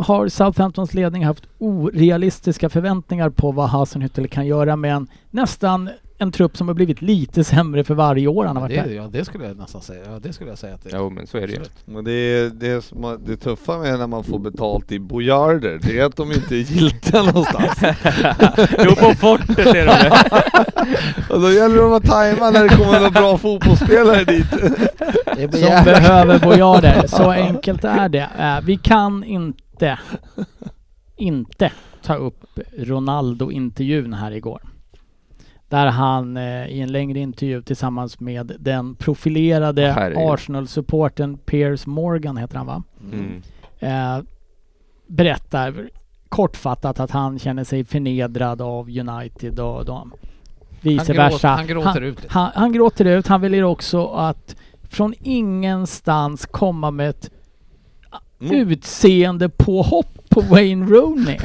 har 0.01 0.27
Southamptons 0.27 0.93
ledning 0.93 1.25
haft 1.25 1.43
orealistiska 1.57 2.69
förväntningar 2.69 3.29
på 3.29 3.51
vad 3.51 3.69
Hasenhüttel 3.69 4.27
kan 4.27 4.45
göra 4.47 4.75
med 4.75 4.93
en 4.95 5.07
nästan 5.29 5.89
en 6.21 6.31
trupp 6.31 6.57
som 6.57 6.67
har 6.67 6.75
blivit 6.75 7.01
lite 7.01 7.43
sämre 7.43 7.83
för 7.83 7.93
varje 7.95 8.27
år 8.27 8.45
han 8.45 8.55
har 8.55 8.61
varit 8.63 8.75
det, 8.83 8.89
där. 8.89 8.95
ja, 8.95 9.07
det 9.11 9.25
skulle 9.25 9.45
jag 9.47 9.57
nästan 9.57 9.81
säga. 9.81 10.03
Ja, 10.11 10.19
det 10.19 10.33
skulle 10.33 10.49
jag 10.49 10.57
säga 10.59 10.75
att 10.75 10.83
det 10.83 10.89
Jo, 10.93 11.09
men 11.09 11.27
så 11.27 11.37
är 11.37 11.47
det 11.47 11.53
ju. 11.53 11.59
Men 11.85 12.03
det, 12.03 12.11
är, 12.11 12.49
det, 12.49 12.67
är 12.67 12.81
som 12.81 13.19
det 13.25 13.37
tuffa 13.37 13.77
med 13.77 13.99
när 13.99 14.07
man 14.07 14.23
får 14.23 14.39
betalt 14.39 14.91
i 14.91 14.99
bojarder, 14.99 15.79
det 15.81 15.99
är 15.99 16.05
att 16.05 16.15
de 16.15 16.31
inte 16.31 16.55
är 16.55 16.59
giltiga 16.59 17.23
någonstans. 17.23 17.79
jo, 18.85 18.95
på 18.95 19.15
fortet 19.15 19.59
är 19.59 19.85
de 19.85 20.09
det. 20.09 20.13
Och 21.33 21.41
då 21.41 21.51
gäller 21.51 21.75
det 21.75 21.95
att 21.95 22.03
tajma 22.05 22.49
när 22.49 22.63
det 22.63 22.69
kommer 22.69 22.93
några 22.93 23.09
bra 23.09 23.37
fotbollsspelare 23.37 24.23
dit. 24.23 24.49
Som 25.51 25.59
jävla- 25.59 25.83
behöver 25.83 26.39
bojarder. 26.39 27.07
Så 27.07 27.31
enkelt 27.31 27.83
är 27.83 28.09
det. 28.09 28.29
Eh, 28.39 28.65
vi 28.65 28.77
kan 28.77 29.23
inte, 29.23 29.99
inte 31.15 31.71
ta 32.03 32.15
upp 32.15 32.43
Ronaldo-intervjun 32.77 34.13
här 34.13 34.31
igår. 34.31 34.61
Där 35.71 35.87
han 35.87 36.37
eh, 36.37 36.65
i 36.67 36.81
en 36.81 36.91
längre 36.91 37.19
intervju 37.19 37.61
tillsammans 37.61 38.19
med 38.19 38.51
den 38.59 38.95
profilerade. 38.95 40.13
Arsenal-supporten 40.17 41.37
Piers 41.37 41.85
Morgan, 41.85 42.37
heter 42.37 42.57
han 42.57 42.65
va? 42.67 42.83
Mm. 43.13 43.41
Eh, 43.79 44.23
berättar 45.07 45.89
kortfattat 46.29 46.99
att 46.99 47.11
han 47.11 47.39
känner 47.39 47.63
sig 47.63 47.83
förnedrad 47.85 48.61
av 48.61 48.89
United 48.89 49.59
och 49.59 49.85
de 49.85 50.11
vice 50.81 51.05
han, 51.07 51.15
versa. 51.15 51.37
gråter, 51.37 51.47
han 51.49 51.67
gråter 51.67 52.01
ut 52.01 52.21
lite. 52.21 52.33
Han, 52.33 52.51
han 52.55 52.71
gråter 52.71 53.05
ut. 53.05 53.27
Han 53.27 53.41
vill 53.41 53.63
också 53.63 54.07
att 54.07 54.55
från 54.89 55.13
ingenstans 55.19 56.45
komma 56.45 56.91
med 56.91 57.09
ett 57.09 57.31
Mm. 58.41 58.69
utseende 58.69 59.49
påhopp 59.49 60.29
på 60.29 60.41
Wayne 60.41 60.85
Rooney. 60.85 61.37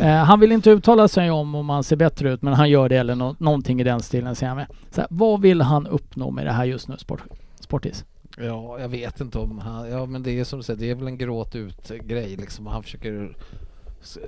Eh, 0.00 0.06
han 0.06 0.40
vill 0.40 0.52
inte 0.52 0.70
uttala 0.70 1.08
sig 1.08 1.30
om 1.30 1.54
om 1.54 1.68
han 1.68 1.84
ser 1.84 1.96
bättre 1.96 2.32
ut 2.32 2.42
men 2.42 2.54
han 2.54 2.70
gör 2.70 2.88
det 2.88 2.96
eller 2.96 3.14
nå- 3.14 3.36
någonting 3.38 3.80
i 3.80 3.84
den 3.84 4.00
stilen 4.00 4.34
säger 4.34 4.48
han 4.48 4.56
med. 4.56 4.66
Så 4.90 5.00
här, 5.00 5.08
vad 5.10 5.40
vill 5.40 5.60
han 5.60 5.86
uppnå 5.86 6.30
med 6.30 6.46
det 6.46 6.52
här 6.52 6.64
just 6.64 6.88
nu, 6.88 6.96
sport, 6.98 7.22
Sportis? 7.60 8.04
Ja, 8.38 8.80
jag 8.80 8.88
vet 8.88 9.20
inte 9.20 9.38
om 9.38 9.58
han... 9.58 9.90
Ja, 9.90 10.06
men 10.06 10.22
det 10.22 10.40
är 10.40 10.44
som 10.44 10.58
du 10.58 10.62
säger, 10.62 10.80
det 10.80 10.90
är 10.90 10.94
väl 10.94 11.06
en 11.06 11.18
gråt 11.18 11.54
ut-grej 11.54 12.36
liksom. 12.36 12.66
Han 12.66 12.82
försöker... 12.82 13.36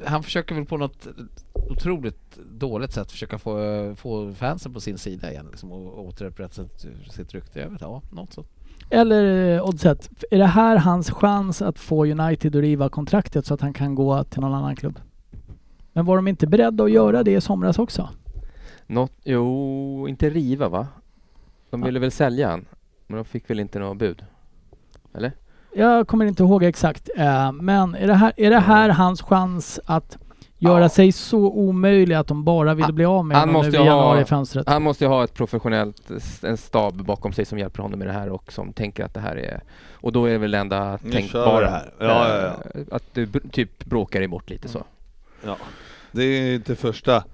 Han 0.06 0.22
försöker 0.22 0.54
väl 0.54 0.64
på 0.64 0.76
något 0.76 1.06
otroligt 1.52 2.38
dåligt 2.50 2.92
sätt 2.92 3.10
försöka 3.10 3.38
få, 3.38 3.94
få 3.96 4.32
fansen 4.32 4.72
på 4.72 4.80
sin 4.80 4.98
sida 4.98 5.30
igen 5.30 5.46
liksom, 5.50 5.72
och 5.72 6.06
återupprätta 6.06 6.54
sitt, 6.54 6.86
sitt 7.10 7.34
rykte. 7.34 7.60
Jag 7.60 7.70
vet 7.70 7.80
ja, 7.80 8.02
något 8.12 8.32
så. 8.32 8.44
Eller 8.90 9.54
eh, 9.56 9.64
Oddset, 9.64 10.10
är 10.30 10.38
det 10.38 10.46
här 10.46 10.76
hans 10.76 11.10
chans 11.10 11.62
att 11.62 11.78
få 11.78 12.06
United 12.06 12.56
att 12.56 12.62
riva 12.62 12.88
kontraktet 12.88 13.46
så 13.46 13.54
att 13.54 13.60
han 13.60 13.72
kan 13.72 13.94
gå 13.94 14.24
till 14.24 14.40
någon 14.40 14.54
annan 14.54 14.76
klubb? 14.76 14.98
Men 15.96 16.04
var 16.04 16.16
de 16.16 16.28
inte 16.28 16.46
beredda 16.46 16.84
att 16.84 16.90
göra 16.90 17.22
det 17.22 17.32
i 17.32 17.40
somras 17.40 17.78
också? 17.78 18.08
Något, 18.86 19.12
jo, 19.24 20.08
inte 20.08 20.30
riva 20.30 20.68
va? 20.68 20.86
De 21.70 21.82
ville 21.82 21.98
väl 21.98 22.10
sälja 22.10 22.48
han, 22.50 22.64
men 23.06 23.16
de 23.16 23.24
fick 23.24 23.50
väl 23.50 23.60
inte 23.60 23.78
något 23.78 23.96
bud? 23.98 24.24
Eller? 25.14 25.32
Jag 25.76 26.08
kommer 26.08 26.24
inte 26.24 26.42
ihåg 26.42 26.64
exakt. 26.64 27.10
eh, 27.16 27.52
Men 27.52 27.94
är 27.94 28.06
det 28.06 28.14
här, 28.14 28.32
är 28.36 28.50
det 28.50 28.58
här 28.58 28.88
hans 28.88 29.22
chans 29.22 29.80
att 29.86 30.18
göra 30.58 30.80
Ja. 30.82 30.88
sig 30.88 31.12
så 31.12 31.38
omöjlig 31.38 32.14
att 32.14 32.26
de 32.26 32.44
bara 32.44 32.74
ville 32.74 32.92
bli 32.92 33.04
av 33.04 33.26
med 33.26 33.36
Han 33.36 33.48
honom 33.48 33.70
nu 33.70 33.78
i 33.78 33.84
januarifönstret? 33.84 34.68
Han 34.68 34.82
måste 34.82 35.04
ju 35.04 35.08
ha 35.08 35.24
ett 35.24 35.34
professionellt, 35.34 36.10
en 36.42 36.56
stab 36.56 37.04
bakom 37.04 37.32
sig 37.32 37.44
som 37.44 37.58
hjälper 37.58 37.82
honom 37.82 37.98
med 37.98 38.08
det 38.08 38.12
här 38.12 38.28
och 38.28 38.52
som 38.52 38.72
tänker 38.72 39.04
att 39.04 39.14
det 39.14 39.20
här 39.20 39.36
är... 39.36 39.60
Och 39.92 40.12
då 40.12 40.24
är 40.24 40.32
det 40.32 40.38
väl 40.38 40.50
det 40.50 40.58
enda 40.58 40.98
Nu 41.02 41.10
tänkbara. 41.12 41.66
här. 41.70 41.92
Ja, 41.98 42.06
ja, 42.06 42.36
ja. 42.74 42.80
eh, 42.80 42.86
Att 42.90 43.14
du 43.14 43.26
typ 43.26 43.84
bråkar 43.84 44.26
bort 44.26 44.50
lite 44.50 44.68
så. 44.68 44.82
Ja. 45.44 45.56
Det 46.14 46.24
är 46.24 46.42
ju 46.48 46.54
inte 46.54 46.76
första 46.76 47.24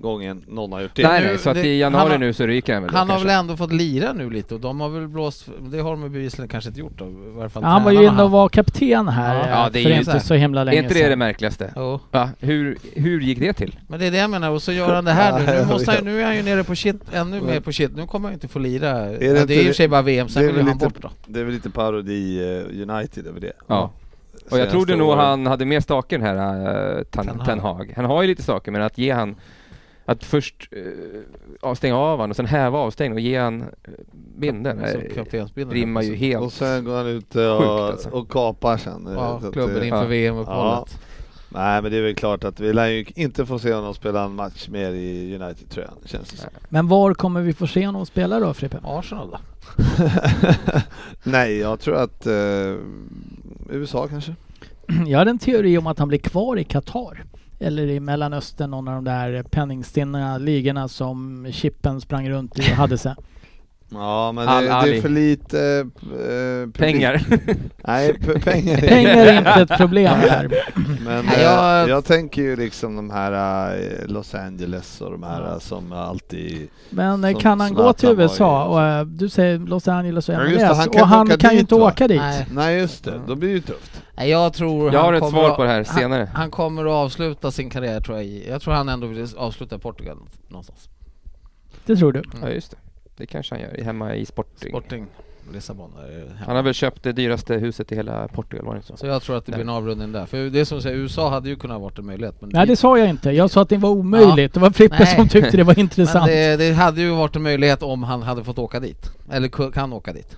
gången 0.00 0.44
någon 0.48 0.72
har 0.72 0.80
gjort 0.80 0.90
det. 0.94 1.02
Nej, 1.08 1.20
nu- 1.20 1.26
nej, 1.26 1.38
så 1.38 1.50
att 1.50 1.56
det- 1.56 1.66
i 1.66 1.78
januari 1.80 2.10
har- 2.10 2.18
nu 2.18 2.32
så 2.32 2.46
ryker 2.46 2.74
han 2.74 2.82
väl 2.82 2.92
då 2.92 2.98
Han 2.98 3.08
har 3.08 3.14
kanske. 3.16 3.28
väl 3.28 3.38
ändå 3.40 3.56
fått 3.56 3.72
lira 3.72 4.12
nu 4.12 4.30
lite 4.30 4.54
och 4.54 4.60
de 4.60 4.80
har 4.80 4.88
väl 4.88 5.08
blåst... 5.08 5.48
Det 5.60 5.78
har 5.80 5.90
de 5.90 6.02
ju 6.02 6.08
bevisligen 6.08 6.48
kanske 6.48 6.68
inte 6.68 6.80
gjort 6.80 6.98
då. 6.98 7.04
I 7.04 7.14
varje 7.36 7.48
fall 7.48 7.62
Ja, 7.62 7.68
han 7.68 7.84
var 7.84 7.92
ju 7.92 8.04
inne 8.06 8.22
och 8.22 8.30
var 8.30 8.48
kapten 8.48 9.08
här 9.08 9.50
Ja, 9.50 9.68
det 9.72 9.78
är 9.78 9.82
för 9.82 9.90
ju 9.90 9.96
inte 9.98 10.20
så 10.20 10.26
så 10.26 10.34
himla 10.34 10.60
Är 10.60 10.64
länge 10.64 10.78
inte 10.78 10.94
det 10.94 11.00
det 11.00 11.06
sedan. 11.06 11.18
märkligaste? 11.18 11.72
Jo. 11.76 12.00
Va? 12.10 12.30
Hur, 12.40 12.78
hur 12.94 13.20
gick 13.20 13.38
det 13.38 13.52
till? 13.52 13.78
Men 13.88 14.00
det 14.00 14.06
är 14.06 14.10
det 14.10 14.16
jag 14.18 14.30
menar 14.30 14.50
och 14.50 14.62
så 14.62 14.72
gör 14.72 14.94
han 14.94 15.04
det 15.04 15.12
här 15.12 15.38
nu. 15.38 15.60
Nu, 15.60 15.66
måste 15.72 15.90
han, 15.90 16.04
nu 16.04 16.20
är 16.20 16.24
han 16.24 16.36
ju 16.36 16.42
nere 16.42 16.64
på 16.64 16.74
shit, 16.76 16.96
ännu 17.12 17.40
mer 17.40 17.60
på 17.60 17.72
shit. 17.72 17.96
Nu 17.96 18.06
kommer 18.06 18.28
han 18.28 18.32
ju 18.32 18.34
inte 18.34 18.48
få 18.48 18.58
lira. 18.58 18.92
det 18.92 19.10
ja, 19.10 19.18
det 19.18 19.26
är 19.26 19.38
i 19.38 19.42
och 19.42 19.46
det- 19.48 19.64
för 19.64 19.72
sig 19.72 19.88
bara 19.88 20.02
VM, 20.02 20.28
sen 20.28 20.42
det 20.42 20.48
är 20.48 20.52
vill 20.52 20.56
ju 20.62 20.68
han 20.70 20.72
lite- 20.78 20.86
bort 20.86 21.02
då. 21.02 21.10
Det 21.26 21.40
är 21.40 21.44
väl 21.44 21.54
lite 21.54 21.70
parodi 21.70 22.40
eh, 22.40 22.82
United 22.90 23.26
över 23.26 23.40
det. 23.40 23.52
Ja. 23.66 23.90
Och 24.50 24.58
jag 24.58 24.70
trodde 24.70 24.96
nog 24.96 25.08
åren. 25.08 25.18
han 25.18 25.46
hade 25.46 25.64
mer 25.64 25.80
staker 25.80 26.18
den 26.18 26.26
här 26.26 26.96
uh, 26.98 27.02
Ten 27.04 27.26
ten, 27.26 27.36
Hag. 27.38 27.46
ten 27.46 27.58
Hag. 27.60 27.92
Han 27.96 28.04
har 28.04 28.22
ju 28.22 28.28
lite 28.28 28.42
saker 28.42 28.72
men 28.72 28.82
att 28.82 28.98
ge 28.98 29.10
han 29.12 29.36
att 30.04 30.24
först 30.24 30.68
uh, 31.62 31.74
stänga 31.74 31.96
av 31.96 32.20
han 32.20 32.30
och 32.30 32.36
sen 32.36 32.46
häva 32.46 32.78
avstängning 32.78 33.14
och 33.14 33.20
ge 33.20 33.38
han 33.38 33.62
uh, 33.62 33.66
binden 34.38 34.78
Som 34.92 35.00
eh, 35.00 35.14
kaptensbindeln. 35.14 35.80
rimmar 35.80 36.02
ju 36.02 36.14
helt. 36.14 36.44
Och 36.44 36.52
sen 36.52 36.84
går 36.84 36.96
han 36.96 37.06
ut 37.06 37.34
och, 37.36 37.58
Sjukt, 37.58 37.70
alltså. 37.70 38.08
och 38.10 38.28
kapar 38.30 38.76
sen. 38.76 39.06
eh, 39.06 39.12
Ja, 39.12 39.40
klubben 39.52 39.76
eh, 39.76 39.84
inför 39.88 40.02
ja. 40.02 40.04
VM-uppehållet. 40.04 40.98
Nej 41.50 41.82
men 41.82 41.90
det 41.92 41.98
är 41.98 42.02
väl 42.02 42.14
klart 42.14 42.44
att 42.44 42.60
vi 42.60 42.72
lär 42.72 42.86
ju 42.86 43.04
inte 43.14 43.46
få 43.46 43.58
se 43.58 43.72
honom 43.74 43.94
spela 43.94 44.24
en 44.24 44.34
match 44.34 44.68
mer 44.68 44.90
i 44.90 45.34
United-tröjan, 45.40 45.94
känns 46.04 46.30
det 46.30 46.36
som. 46.36 46.50
Men 46.68 46.88
var 46.88 47.14
kommer 47.14 47.40
vi 47.40 47.52
få 47.52 47.66
se 47.66 47.86
honom 47.86 48.06
spela 48.06 48.40
då, 48.40 48.54
Frippe? 48.54 48.78
Arsenal 48.84 49.30
då? 49.30 49.38
Nej, 51.22 51.58
jag 51.58 51.80
tror 51.80 51.96
att 51.96 52.26
eh, 52.26 52.32
USA 53.68 54.08
kanske. 54.08 54.34
Jag 55.06 55.18
hade 55.18 55.30
en 55.30 55.38
teori 55.38 55.78
om 55.78 55.86
att 55.86 55.98
han 55.98 56.08
blir 56.08 56.18
kvar 56.18 56.58
i 56.58 56.64
Qatar. 56.64 57.24
Eller 57.60 57.86
i 57.86 58.00
Mellanöstern, 58.00 58.70
någon 58.70 58.88
av 58.88 58.94
de 58.94 59.04
där 59.04 59.42
penningstinna 59.42 60.38
ligorna 60.38 60.88
som 60.88 61.46
Chippen 61.52 62.00
sprang 62.00 62.30
runt 62.30 62.58
i 62.58 62.62
och 62.62 62.64
hade 62.64 62.98
sig. 62.98 63.14
Ja 63.90 64.32
men 64.32 64.46
det, 64.46 64.52
det 64.62 64.96
är 64.96 65.00
för 65.02 65.08
lite 65.08 65.86
eh. 66.02 66.70
Pengar. 66.80 67.22
Nej, 67.86 68.14
pengar. 68.44 68.76
Pengar 68.76 69.16
är 69.26 69.38
inte 69.38 69.50
ett 69.74 69.78
problem 69.80 70.14
här. 70.14 70.48
Men 71.04 71.24
Nej, 71.26 71.34
eh, 71.36 71.42
jag- 71.42 71.88
jag... 71.88 72.04
tänker 72.04 72.42
ju 72.42 72.56
liksom 72.56 72.96
de 72.96 73.10
här 73.10 73.32
eh, 73.76 74.06
Los 74.06 74.34
Angeles 74.34 75.00
och 75.00 75.10
de 75.10 75.22
här 75.22 75.42
Ja. 75.42 75.52
eh, 75.52 75.58
som 75.58 75.92
alltid... 75.92 76.68
Men 76.90 77.24
eh, 77.24 77.30
Som 77.32 77.40
kan 77.40 77.60
han 77.60 77.74
gå 77.74 77.92
till 77.92 78.08
USA 78.08 78.64
ju- 78.64 78.70
och 78.70 78.82
eh, 78.82 79.04
du 79.06 79.28
säger 79.28 79.58
Los 79.58 79.88
Angeles 79.88 80.28
och 80.28 80.34
Ja, 80.34 80.38
MLS 80.38 80.50
just 80.52 80.60
det, 80.60 80.74
han 80.74 80.88
kan 80.88 81.02
och 81.02 81.20
inte 81.20 81.32
han 81.32 81.38
kan 81.38 81.54
ju 81.54 81.60
inte 81.60 81.74
va? 81.74 81.86
åka 81.86 82.08
dit. 82.08 82.20
Nej. 82.20 82.46
Nej 82.52 82.78
just 82.78 83.04
det, 83.04 83.20
då 83.26 83.34
blir 83.34 83.48
det 83.48 83.54
ju 83.54 83.60
tufft. 83.60 84.02
Nej, 84.16 84.30
jag 84.30 84.52
tror 84.52 84.92
Jag 84.94 85.00
har 85.02 85.12
ett 85.12 85.28
svar 85.30 85.50
på 85.56 85.62
det 85.62 85.68
här 85.68 85.84
han- 85.88 85.98
senare. 85.98 86.28
Han 86.34 86.50
kommer 86.50 86.84
att 86.84 86.92
avsluta 86.92 87.50
sin 87.50 87.70
karriär 87.70 88.00
tror 88.00 88.16
jag 88.16 88.26
jag 88.48 88.62
tror 88.62 88.74
han 88.74 88.88
ändå 88.88 89.06
vill 89.06 89.26
avsluta 89.36 89.76
i 89.76 89.78
Portugal 89.78 90.16
någonstans. 90.48 90.88
Det 91.86 91.96
tror 91.96 92.12
du? 92.12 92.22
Ja 92.42 92.48
just 92.48 92.70
det. 92.70 92.76
Det 93.18 93.26
kanske 93.26 93.54
han 93.54 93.62
gör 93.62 93.84
hemma 93.84 94.14
i 94.14 94.26
Sporting. 94.26 94.68
Sporting, 94.70 95.06
Lissabon. 95.52 95.90
är 95.98 96.18
hemma. 96.18 96.30
Han 96.46 96.56
har 96.56 96.62
väl 96.62 96.74
köpt 96.74 97.02
det 97.02 97.12
dyraste 97.12 97.54
huset 97.54 97.92
i 97.92 97.94
hela 97.96 98.28
Portugal 98.28 98.66
var 98.66 98.74
det 98.74 98.82
så? 98.82 98.96
Så 98.96 99.06
jag 99.06 99.22
tror 99.22 99.36
att 99.36 99.46
det 99.46 99.52
blir 99.52 99.62
en 99.62 99.68
avrundning 99.68 100.12
där. 100.12 100.26
För 100.26 100.50
det 100.50 100.60
är 100.60 100.64
som 100.64 100.78
du 100.78 100.82
säger, 100.82 100.96
USA 100.96 101.30
hade 101.30 101.48
ju 101.48 101.56
kunnat 101.56 101.80
varit 101.80 101.98
en 101.98 102.06
möjlighet. 102.06 102.40
Men 102.40 102.50
Nej 102.52 102.66
det 102.66 102.76
sa 102.76 102.98
jag 102.98 103.08
inte. 103.08 103.30
Jag 103.30 103.50
sa 103.50 103.62
att 103.62 103.68
det 103.68 103.76
var 103.76 103.90
omöjligt. 103.90 104.54
Det 104.54 104.60
var 104.60 104.70
Frippe 104.70 104.96
Nej. 104.98 105.16
som 105.16 105.28
tyckte 105.28 105.56
det 105.56 105.64
var 105.64 105.74
men 105.76 105.80
intressant. 105.80 106.26
det, 106.26 106.56
det 106.56 106.72
hade 106.72 107.00
ju 107.00 107.10
varit 107.10 107.36
en 107.36 107.42
möjlighet 107.42 107.82
om 107.82 108.02
han 108.02 108.22
hade 108.22 108.44
fått 108.44 108.58
åka 108.58 108.80
dit. 108.80 109.10
Eller 109.30 109.70
kan 109.72 109.92
åka 109.92 110.12
dit. 110.12 110.36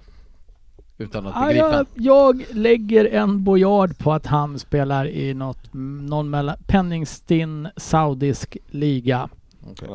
Utan 0.99 1.27
att 1.27 1.35
Ja, 1.37 1.47
bli 1.47 1.57
jag, 1.59 1.71
gripen. 1.73 1.87
jag 2.05 2.45
lägger 2.51 3.05
en 3.05 3.45
bojard 3.45 3.99
på 3.99 4.12
att 4.12 4.27
han 4.27 4.59
spelar 4.59 5.07
i 5.09 5.35
något, 5.35 5.59
någon 5.73 6.31
mellan, 6.31 6.57
penningstinn 6.66 7.69
saudisk 7.77 8.57
liga. 8.71 9.29
Okej. 9.71 9.88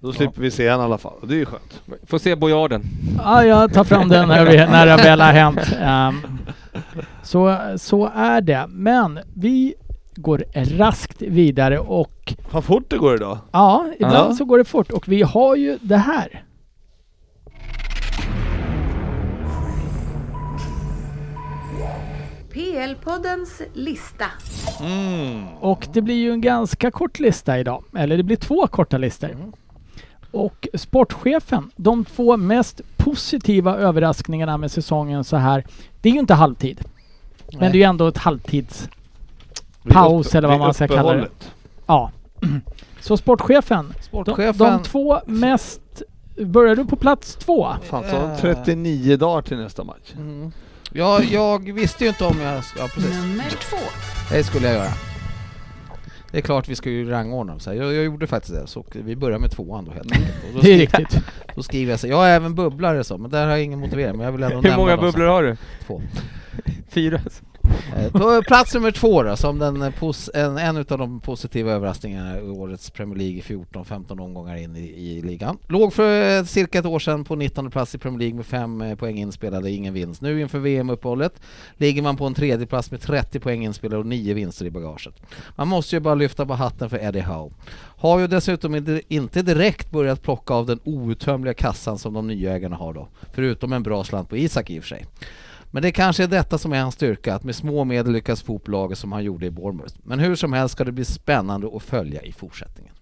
Då 0.00 0.12
slipper 0.12 0.40
vi 0.42 0.50
se 0.50 0.68
han 0.68 0.80
i 0.80 0.82
alla 0.82 0.98
fall, 0.98 1.12
det 1.22 1.34
är 1.34 1.38
ju 1.38 1.44
skönt. 1.46 1.82
Får 2.06 2.18
se 2.18 2.36
bojarden. 2.36 2.82
Ja, 3.18 3.44
jag 3.44 3.72
tar 3.74 3.84
fram 3.84 4.08
den 4.08 4.28
när, 4.28 4.44
vi, 4.44 4.56
när 4.56 4.86
det 4.86 4.96
väl 4.96 5.20
har 5.20 5.32
hänt. 5.32 5.76
Ehm, 5.80 6.14
så, 7.22 7.58
så 7.76 8.10
är 8.14 8.40
det. 8.40 8.66
Men 8.68 9.18
vi 9.34 9.74
går 10.16 10.44
raskt 10.78 11.22
vidare 11.22 11.78
och 11.78 12.34
Vad 12.50 12.64
fort 12.64 12.84
det 12.90 12.96
går 12.98 13.14
idag. 13.14 13.38
ja, 13.52 13.86
ibland 13.94 14.30
Ja. 14.30 14.34
så 14.36 14.44
går 14.44 14.58
det 14.58 14.64
fort. 14.64 14.90
Och 14.92 15.08
vi 15.08 15.22
har 15.22 15.56
ju 15.56 15.78
det 15.82 15.96
här. 15.96 16.42
PL-poddens 22.52 23.62
lista. 23.74 24.24
Mm. 24.80 25.44
Och 25.60 25.86
det 25.92 26.02
blir 26.02 26.14
ju 26.14 26.30
en 26.32 26.40
ganska 26.40 26.90
kort 26.90 27.18
lista 27.20 27.58
idag. 27.58 27.84
Eller 27.96 28.16
det 28.16 28.22
blir 28.22 28.36
två 28.36 28.66
korta 28.66 28.98
listor. 28.98 29.30
Mm. 29.30 29.52
Och 30.30 30.68
sportchefen, 30.74 31.70
de 31.76 32.04
två 32.04 32.36
mest 32.36 32.80
positiva 32.96 33.76
överraskningarna 33.76 34.56
med 34.56 34.70
säsongen 34.70 35.24
så 35.24 35.36
här. 35.36 35.64
Det 36.00 36.08
är 36.08 36.12
ju 36.12 36.18
inte 36.18 36.34
halvtid. 36.34 36.80
Men 37.52 37.72
det 37.72 37.78
är 37.78 37.80
ju 37.80 37.82
ändå 37.82 38.08
ett 38.08 38.18
halvtids... 38.18 38.88
Paus 39.88 40.34
eller 40.34 40.48
vad 40.48 40.58
man 40.58 40.74
ska 40.74 40.88
kalla 40.88 41.12
det. 41.12 41.28
Ja. 41.86 42.10
Så 43.00 43.16
sportchefen, 43.16 43.94
de, 43.96 44.02
Sportchefen... 44.02 44.58
de 44.58 44.82
två 44.82 45.20
mest... 45.26 45.80
Börjar 46.44 46.76
du 46.76 46.84
på 46.84 46.96
plats 46.96 47.34
två? 47.36 47.68
Fan, 47.82 48.04
så 48.10 48.16
har 48.16 48.22
de 48.22 48.30
Eh. 48.30 48.36
39 48.64 49.16
dagar 49.16 49.42
till 49.42 49.56
nästa 49.56 49.84
match. 49.84 50.12
Mm. 50.16 50.52
Ja, 50.92 51.22
jag 51.22 51.72
visste 51.72 52.04
ju 52.04 52.08
inte 52.08 52.24
om 52.24 52.40
jag... 52.40 52.54
Ja, 52.78 52.88
precis. 52.94 53.16
Nummer 53.16 53.50
två. 53.50 53.76
Det 54.30 54.44
skulle 54.44 54.66
jag 54.66 54.76
göra. 54.76 54.92
Det 56.36 56.40
är 56.40 56.42
klart 56.42 56.68
vi 56.68 56.74
ska 56.76 56.90
ju 56.90 57.10
rangordna 57.10 57.52
dem. 57.52 57.60
Så 57.60 57.70
här. 57.70 57.76
Jag, 57.76 57.94
jag 57.94 58.04
gjorde 58.04 58.26
faktiskt 58.26 58.54
det, 58.54 58.66
så 58.66 58.84
vi 58.92 59.16
börjar 59.16 59.38
med 59.38 59.50
tvåan 59.50 59.84
då 59.84 59.92
helt 59.92 60.12
enkelt. 60.16 60.34
Och 60.48 60.54
då, 60.54 60.60
Det 60.60 60.74
är 60.74 60.78
riktigt. 60.78 61.18
då 61.54 61.62
skriver 61.62 61.92
jag 61.92 62.00
så 62.00 62.06
jag 62.06 62.28
är 62.30 62.36
även 62.36 62.54
bubblare 62.54 63.04
så, 63.04 63.18
men 63.18 63.30
där 63.30 63.44
har 63.44 63.50
jag 63.50 63.62
ingen 63.62 63.78
motivering. 63.78 64.16
Men 64.16 64.24
jag 64.24 64.32
vill 64.32 64.42
ändå 64.42 64.56
Hur 64.56 64.62
nämna 64.62 64.76
många 64.76 64.96
dem 64.96 65.04
bubblor 65.04 65.26
har 65.26 65.42
du? 65.42 65.56
Två. 65.86 66.02
Fyra? 66.88 67.20
Eh, 67.96 68.12
på 68.12 68.42
plats 68.42 68.74
nummer 68.74 68.90
två 68.90 69.22
då, 69.22 69.36
som 69.36 69.58
den 69.58 69.82
eh, 69.82 69.90
pos- 69.90 70.30
en, 70.34 70.58
en 70.58 70.76
av 70.76 70.84
de 70.98 71.20
positiva 71.20 71.72
överraskningarna 71.72 72.38
i 72.38 72.42
årets 72.42 72.90
Premier 72.90 73.18
League 73.18 73.40
14-15 73.40 74.20
omgångar 74.20 74.56
in 74.56 74.76
i, 74.76 74.80
i 74.80 75.22
ligan. 75.22 75.58
Låg 75.68 75.92
för 75.92 76.38
eh, 76.38 76.44
cirka 76.44 76.78
ett 76.78 76.86
år 76.86 76.98
sedan 76.98 77.24
på 77.24 77.36
19 77.36 77.70
plats 77.70 77.94
i 77.94 77.98
Premier 77.98 78.18
League 78.18 78.36
med 78.36 78.46
fem 78.46 78.96
poäng 78.98 79.18
inspelade, 79.18 79.70
ingen 79.70 79.94
vinst. 79.94 80.20
Nu 80.22 80.40
inför 80.40 80.58
VM-uppehållet 80.58 81.40
ligger 81.76 82.02
man 82.02 82.16
på 82.16 82.26
en 82.26 82.34
tredje 82.34 82.66
plats 82.66 82.90
med 82.90 83.00
30 83.00 83.40
poäng 83.40 83.64
inspelade 83.64 83.98
och 84.00 84.06
nio 84.06 84.34
vinster 84.34 84.64
i 84.66 84.70
bagaget. 84.70 85.14
Man 85.56 85.68
måste 85.68 85.96
ju 85.96 86.00
bara 86.00 86.14
lyfta 86.14 86.46
på 86.46 86.54
hatten 86.54 86.90
för 86.90 86.98
Eddie 87.04 87.20
Howe. 87.20 87.50
Har 87.98 88.18
ju 88.18 88.26
dessutom 88.26 88.74
inte 89.08 89.42
direkt 89.42 89.90
börjat 89.90 90.22
plocka 90.22 90.54
av 90.54 90.66
den 90.66 90.80
outtömliga 90.84 91.54
kassan 91.54 91.98
som 91.98 92.14
de 92.14 92.26
nya 92.26 92.54
ägarna 92.54 92.76
har 92.76 92.92
då, 92.94 93.08
förutom 93.32 93.72
en 93.72 93.82
bra 93.82 94.04
slant 94.04 94.28
på 94.28 94.36
Isak 94.36 94.70
i 94.70 94.78
och 94.78 94.82
för 94.82 94.88
sig. 94.88 95.06
Men 95.76 95.82
det 95.82 95.92
kanske 95.92 96.22
är 96.22 96.28
detta 96.28 96.58
som 96.58 96.72
är 96.72 96.80
hans 96.80 96.94
styrka, 96.94 97.34
att 97.34 97.44
med 97.44 97.56
små 97.56 97.84
medel 97.84 98.12
lyckas 98.12 98.42
få 98.42 98.56
upp 98.56 98.68
laget 98.68 98.98
som 98.98 99.12
han 99.12 99.24
gjorde 99.24 99.46
i 99.46 99.50
Bournemouth. 99.50 99.94
Men 100.02 100.18
hur 100.18 100.36
som 100.36 100.52
helst 100.52 100.72
ska 100.72 100.84
det 100.84 100.92
bli 100.92 101.04
spännande 101.04 101.70
att 101.76 101.82
följa 101.82 102.22
i 102.22 102.32
fortsättningen. 102.32 102.94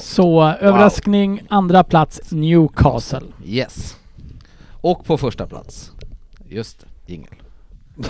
Så 0.00 0.42
överraskning, 0.42 1.42
andra 1.48 1.84
plats 1.84 2.20
Newcastle. 2.30 3.22
Yes. 3.44 3.96
Och 4.70 5.04
på 5.04 5.18
första 5.18 5.46
plats, 5.46 5.92
just 6.48 6.80
det, 6.80 7.12
Ingel. 7.12 7.34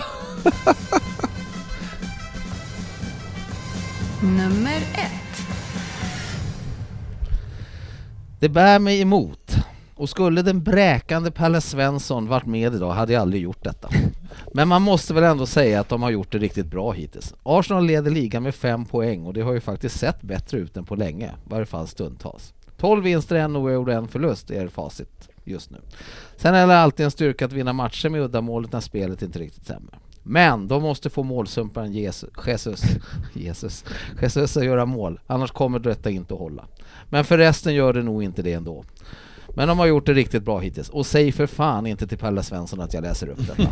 Nummer 4.23 4.77
ett. 4.77 5.41
Det 8.39 8.49
bär 8.49 8.79
mig 8.79 9.01
emot. 9.01 9.55
Och 9.99 10.09
skulle 10.09 10.41
den 10.41 10.63
bräkande 10.63 11.31
Pelle 11.31 11.61
Svensson 11.61 12.27
varit 12.27 12.45
med 12.45 12.75
idag 12.75 12.91
hade 12.91 13.13
jag 13.13 13.21
aldrig 13.21 13.41
gjort 13.41 13.63
detta. 13.63 13.89
Men 14.53 14.67
man 14.67 14.81
måste 14.81 15.13
väl 15.13 15.23
ändå 15.23 15.45
säga 15.45 15.79
att 15.79 15.89
de 15.89 16.01
har 16.01 16.09
gjort 16.09 16.31
det 16.31 16.37
riktigt 16.37 16.65
bra 16.65 16.91
hittills. 16.91 17.33
Arsenal 17.43 17.85
leder 17.85 18.11
ligan 18.11 18.43
med 18.43 18.55
fem 18.55 18.85
poäng 18.85 19.25
och 19.25 19.33
det 19.33 19.41
har 19.41 19.53
ju 19.53 19.59
faktiskt 19.59 19.99
sett 19.99 20.21
bättre 20.21 20.57
ut 20.57 20.77
än 20.77 20.85
på 20.85 20.95
länge, 20.95 21.27
i 21.27 21.49
varje 21.49 21.65
fall 21.65 21.87
stundtals. 21.87 22.53
12 22.77 23.03
vinster, 23.03 23.35
en 23.35 23.55
oavgjord 23.55 23.89
och 23.89 23.95
en 23.95 24.07
förlust 24.07 24.51
är 24.51 24.67
facit 24.67 25.29
just 25.43 25.71
nu. 25.71 25.77
Sen 26.37 26.55
är 26.55 26.67
det 26.67 26.77
alltid 26.77 27.03
en 27.03 27.11
styrka 27.11 27.45
att 27.45 27.53
vinna 27.53 27.73
matcher 27.73 28.09
med 28.09 28.21
uddamålet 28.21 28.71
när 28.71 28.79
spelet 28.79 29.21
inte 29.21 29.39
riktigt 29.39 29.63
stämmer. 29.63 29.99
Men 30.23 30.67
de 30.67 30.81
måste 30.81 31.09
få 31.09 31.23
målsumparen 31.23 31.93
Jesus, 31.93 32.29
Jesus, 32.47 32.81
Jesus, 33.33 33.85
Jesus 34.21 34.57
att 34.57 34.65
göra 34.65 34.85
mål, 34.85 35.19
annars 35.27 35.51
kommer 35.51 35.79
detta 35.79 36.09
inte 36.09 36.33
att 36.33 36.39
hålla. 36.39 36.65
Men 37.09 37.25
förresten 37.25 37.73
gör 37.75 37.93
det 37.93 38.03
nog 38.03 38.23
inte 38.23 38.41
det 38.41 38.53
ändå. 38.53 38.83
Men 39.59 39.67
de 39.67 39.79
har 39.79 39.85
gjort 39.85 40.05
det 40.05 40.13
riktigt 40.13 40.43
bra 40.43 40.59
hittills. 40.59 40.89
Och 40.89 41.05
säg 41.05 41.31
för 41.31 41.47
fan 41.47 41.87
inte 41.87 42.07
till 42.07 42.17
Pelle 42.17 42.43
Svensson 42.43 42.81
att 42.81 42.93
jag 42.93 43.01
läser 43.01 43.27
upp 43.27 43.39
detta. 43.47 43.71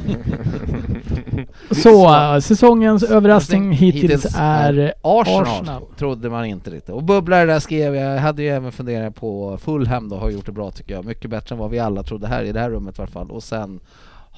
Så 1.82 2.16
äh, 2.16 2.40
säsongens 2.40 3.04
överraskning 3.04 3.72
hittills 3.72 4.36
är 4.38 4.94
Arsenal, 5.02 5.42
Arsenal. 5.42 5.84
trodde 5.98 6.30
man 6.30 6.46
inte 6.46 6.70
riktigt. 6.70 6.96
Och 6.96 7.04
bubblare 7.04 7.46
där 7.46 7.60
skrev 7.60 7.96
jag, 7.96 8.16
jag 8.16 8.22
hade 8.22 8.44
ju 8.44 8.50
även 8.50 8.72
funderat 8.72 9.16
på 9.16 9.58
Fulham 9.58 10.10
då, 10.10 10.16
har 10.16 10.30
gjort 10.30 10.46
det 10.46 10.52
bra 10.52 10.72
tycker 10.72 10.94
jag. 10.94 11.06
Mycket 11.06 11.30
bättre 11.30 11.56
än 11.56 11.60
vad 11.60 11.70
vi 11.70 11.80
alla 11.80 12.04
trodde 12.04 12.28
här 12.28 12.44
i 12.44 12.52
det 12.52 12.60
här 12.60 12.70
rummet 12.70 13.00
i 13.00 13.02
alla 13.02 13.12
fall. 13.12 13.32
Och 13.32 13.44
sen 13.44 13.80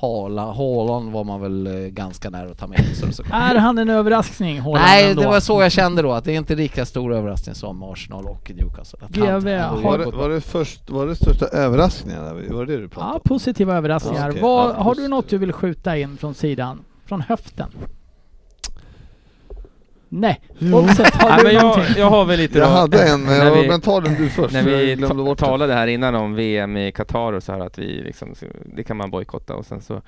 Haaland, 0.01 0.55
Haaland 0.57 1.11
var 1.11 1.23
man 1.23 1.41
väl 1.41 1.67
eh, 1.67 1.73
ganska 1.73 2.29
nära 2.29 2.51
att 2.51 2.57
ta 2.57 2.67
med. 2.67 2.85
Så, 2.95 3.13
så. 3.13 3.23
Är 3.33 3.55
han 3.55 3.77
en 3.77 3.89
överraskning? 3.89 4.59
Haaland, 4.59 4.85
Nej, 4.85 5.09
ändå? 5.09 5.21
det 5.21 5.27
var 5.27 5.39
så 5.39 5.61
jag 5.61 5.71
kände 5.71 6.01
då, 6.01 6.11
att 6.11 6.23
det 6.23 6.31
är 6.31 6.37
inte 6.37 6.55
lika 6.55 6.85
stor 6.85 7.13
överraskning 7.13 7.55
som 7.55 7.83
Arsenal 7.83 8.25
och 8.25 8.51
Newcastle. 8.55 8.99
Att 9.01 9.11
GV 9.11 9.25
han- 9.57 9.69
har- 9.69 9.81
Var 9.81 9.97
det, 9.97 10.05
var 10.05 10.29
det, 10.29 10.41
först, 10.41 10.89
var 10.89 11.07
det 11.07 11.15
största 11.15 11.45
överraskningarna? 11.45 12.33
Var 12.33 12.65
det 12.65 12.75
det 12.75 12.81
du 12.81 12.87
pratade 12.89 13.11
Ja, 13.11 13.15
om? 13.15 13.21
positiva 13.23 13.77
överraskningar. 13.77 14.33
Ja. 14.35 14.41
Vad, 14.41 14.69
Ja, 14.77 14.83
har 14.83 14.95
du 14.95 15.07
något 15.07 15.29
du 15.29 15.37
vill 15.37 15.53
skjuta 15.53 15.97
in 15.97 16.17
från 16.17 16.33
sidan? 16.33 16.79
Från 17.05 17.21
höften? 17.21 17.67
Nej. 20.09 20.41
Oddset, 20.73 21.15
har 21.15 21.29
Nej, 21.29 21.37
du 21.37 21.43
men 21.43 21.53
jag, 21.53 21.63
någonting? 21.63 21.95
jag 21.97 22.09
har 22.09 22.25
väl 22.25 22.37
lite 22.39 22.59
Jag 22.59 22.67
då- 22.67 22.71
hade 22.71 23.03
en, 23.03 23.23
men, 23.23 23.37
när 23.37 23.45
jag, 23.45 23.61
vi- 23.61 23.67
men 23.67 23.81
ta 23.81 24.01
den 24.01 24.15
du 24.15 24.29
först. 24.29 24.53
När 24.53 24.69
jag 24.69 24.95
vi 24.95 25.07
ta- 25.07 25.35
talade 25.35 25.73
här 25.73 25.87
innan 25.87 26.15
om 26.15 26.35
VM 26.35 26.77
i 26.77 26.91
Qatar 26.91 27.33
och 27.33 27.43
så 27.43 27.51
här 27.51 27.59
att 27.59 27.77
vi 27.77 28.01
liksom, 28.03 28.33
det 28.75 28.83
kan 28.83 28.97
man 28.97 29.11
bojkotta 29.11 29.55
och 29.55 29.65
sen 29.65 29.81
så 29.81 30.01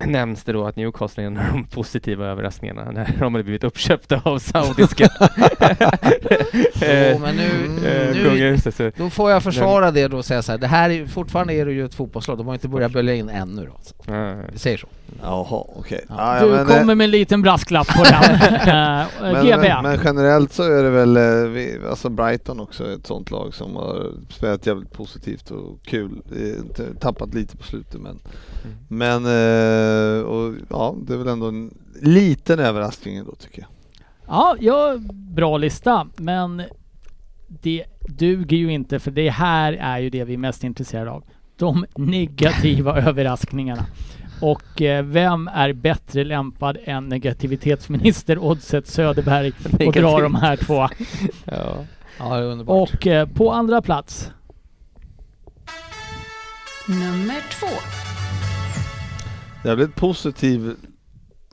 nämns 0.06 0.44
det 0.44 0.52
då 0.52 0.66
att 0.66 0.76
Newcastle 0.76 1.22
är 1.22 1.26
en 1.26 1.38
av 1.38 1.44
de 1.52 1.64
positiva 1.64 2.26
överraskningarna 2.26 2.90
när 2.90 3.16
de 3.20 3.34
har 3.34 3.42
blivit 3.42 3.64
uppköpta 3.64 4.20
av 4.24 4.38
saudiska 4.38 5.08
Jo, 6.82 7.18
men 7.18 7.36
nu, 7.36 7.64
eh, 7.86 8.14
nu 8.14 8.92
Då 8.96 9.10
får 9.10 9.30
jag 9.30 9.42
försvara 9.42 9.90
det 9.90 10.08
då 10.08 10.16
och 10.16 10.24
säga 10.24 10.42
så 10.42 10.52
här, 10.52 10.58
det 10.58 10.66
här 10.66 10.90
är, 10.90 11.06
fortfarande 11.06 11.54
är 11.54 11.66
det 11.66 11.72
ju 11.72 11.84
ett 11.84 11.94
fotbollslag, 11.94 12.38
de 12.38 12.46
har 12.46 12.54
inte 12.54 12.68
börjat 12.68 12.92
bölja 12.92 13.14
in 13.14 13.28
ännu 13.28 13.66
då. 13.66 13.80
Så 13.82 14.12
eh, 14.12 14.36
Vi 14.52 14.58
säger 14.58 14.78
så. 14.78 14.86
Jaha, 15.22 15.64
okej. 15.76 16.04
Ja. 16.08 16.14
Ja, 16.18 16.36
ja, 16.36 16.44
Du 16.44 16.50
men, 16.50 16.66
kommer 16.66 16.92
eh, 16.92 16.96
med 16.96 17.04
en 17.04 17.10
liten 17.10 17.42
brasklapp 17.42 17.88
på 17.88 18.04
den. 18.04 18.34
Eh, 18.70 19.06
men, 19.20 19.46
GB. 19.46 19.56
men, 19.56 19.82
men 19.82 20.00
generellt 20.04 20.52
så 20.52 20.62
är 20.62 20.82
det 20.82 20.90
väl, 20.90 21.18
vi, 21.48 21.78
alltså 21.90 22.08
Brighton 22.08 22.60
också 22.60 22.92
ett 22.92 23.06
sånt 23.06 23.30
lag 23.30 23.54
som 23.54 23.76
har 23.76 24.06
spelat 24.30 24.66
jävligt 24.66 24.92
positivt 24.92 25.50
och 25.50 25.78
kul. 25.84 26.22
Tappat 27.00 27.34
lite 27.34 27.56
på 27.56 27.62
slutet 27.62 28.00
men, 28.00 28.18
men 28.88 29.24
eh, 29.90 30.22
och, 30.22 30.54
ja, 30.68 30.94
det 31.06 31.14
är 31.14 31.18
väl 31.18 31.28
ändå 31.28 31.48
en 31.48 31.74
liten 32.02 32.58
överraskning 32.58 33.16
ändå 33.16 33.34
tycker 33.34 33.60
jag. 33.62 33.68
Ja, 34.26 34.56
ja, 34.60 34.96
bra 35.12 35.56
lista. 35.56 36.06
Men 36.16 36.62
det 37.48 37.84
duger 38.08 38.56
ju 38.56 38.72
inte 38.72 38.98
för 38.98 39.10
det 39.10 39.30
här 39.30 39.72
är 39.72 39.98
ju 39.98 40.10
det 40.10 40.24
vi 40.24 40.34
är 40.34 40.38
mest 40.38 40.64
intresserade 40.64 41.10
av. 41.10 41.24
De 41.56 41.86
negativa 41.96 43.00
överraskningarna. 43.08 43.86
Och 44.40 44.82
eh, 44.82 45.04
vem 45.04 45.48
är 45.48 45.72
bättre 45.72 46.24
lämpad 46.24 46.78
än 46.84 47.08
negativitetsminister 47.08 48.38
Oddset 48.38 48.86
Söderberg 48.86 49.52
och 49.86 49.92
dra 49.92 50.20
de 50.20 50.34
här 50.34 50.56
två? 50.56 50.74
ja. 51.44 51.76
Ja, 52.18 52.36
det 52.36 52.42
är 52.42 52.42
underbart. 52.42 52.94
Och 52.94 53.06
eh, 53.06 53.28
på 53.28 53.52
andra 53.52 53.82
plats, 53.82 54.30
Nummer 56.90 57.40
två. 57.50 58.09
Jävligt 59.64 59.94
positiv 59.96 60.74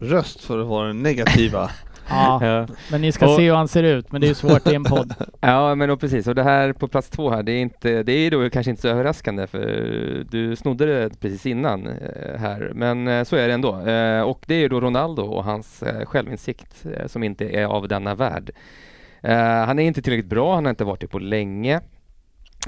röst 0.01 0.43
för 0.43 0.59
att 0.59 0.67
vara 0.67 0.87
den 0.87 1.03
negativa. 1.03 1.69
ja, 2.09 2.45
Ja. 2.45 2.67
men 2.91 3.01
ni 3.01 3.11
ska 3.11 3.27
Och- 3.29 3.35
se 3.35 3.45
hur 3.45 3.53
han 3.55 3.67
ser 3.67 3.83
ut, 3.83 4.11
men 4.11 4.21
det 4.21 4.27
är 4.27 4.29
ju 4.29 4.35
svårt 4.35 4.67
i 4.67 4.75
en 4.75 4.83
podd. 4.83 5.13
ja, 5.41 5.75
men 5.75 5.89
och 5.89 5.99
precis. 5.99 6.27
Och 6.27 6.35
det 6.35 6.43
här 6.43 6.73
på 6.73 6.87
plats 6.87 7.09
två 7.09 7.29
här, 7.29 7.43
det 7.43 7.51
är, 7.51 7.61
inte, 7.61 8.03
det 8.03 8.11
är 8.11 8.31
då 8.31 8.49
kanske 8.49 8.69
inte 8.69 8.81
så 8.81 8.87
överraskande 8.87 9.47
för 9.47 9.59
du 10.29 10.55
snodde 10.55 10.85
det 10.85 11.19
precis 11.19 11.45
innan 11.45 11.87
eh, 11.87 12.39
här. 12.39 12.71
Men 12.75 13.07
eh, 13.07 13.23
så 13.23 13.35
är 13.35 13.47
det 13.47 13.53
ändå. 13.53 13.79
Eh, 13.87 14.21
och 14.21 14.43
det 14.47 14.55
är 14.55 14.59
ju 14.59 14.67
då 14.69 14.79
Ronaldo 14.81 15.21
och 15.23 15.43
hans 15.43 15.83
självinsikt 16.05 16.85
som 17.05 17.23
inte 17.23 17.49
är 17.49 17.65
av 17.65 17.87
denna 17.87 18.15
värld. 18.15 18.51
Han 19.67 19.79
är 19.79 19.83
inte 19.83 20.01
tillräckligt 20.01 20.29
bra, 20.29 20.55
han 20.55 20.65
har 20.65 20.69
inte 20.69 20.83
varit 20.83 21.01
det 21.01 21.07
på 21.07 21.19
länge. 21.19 21.81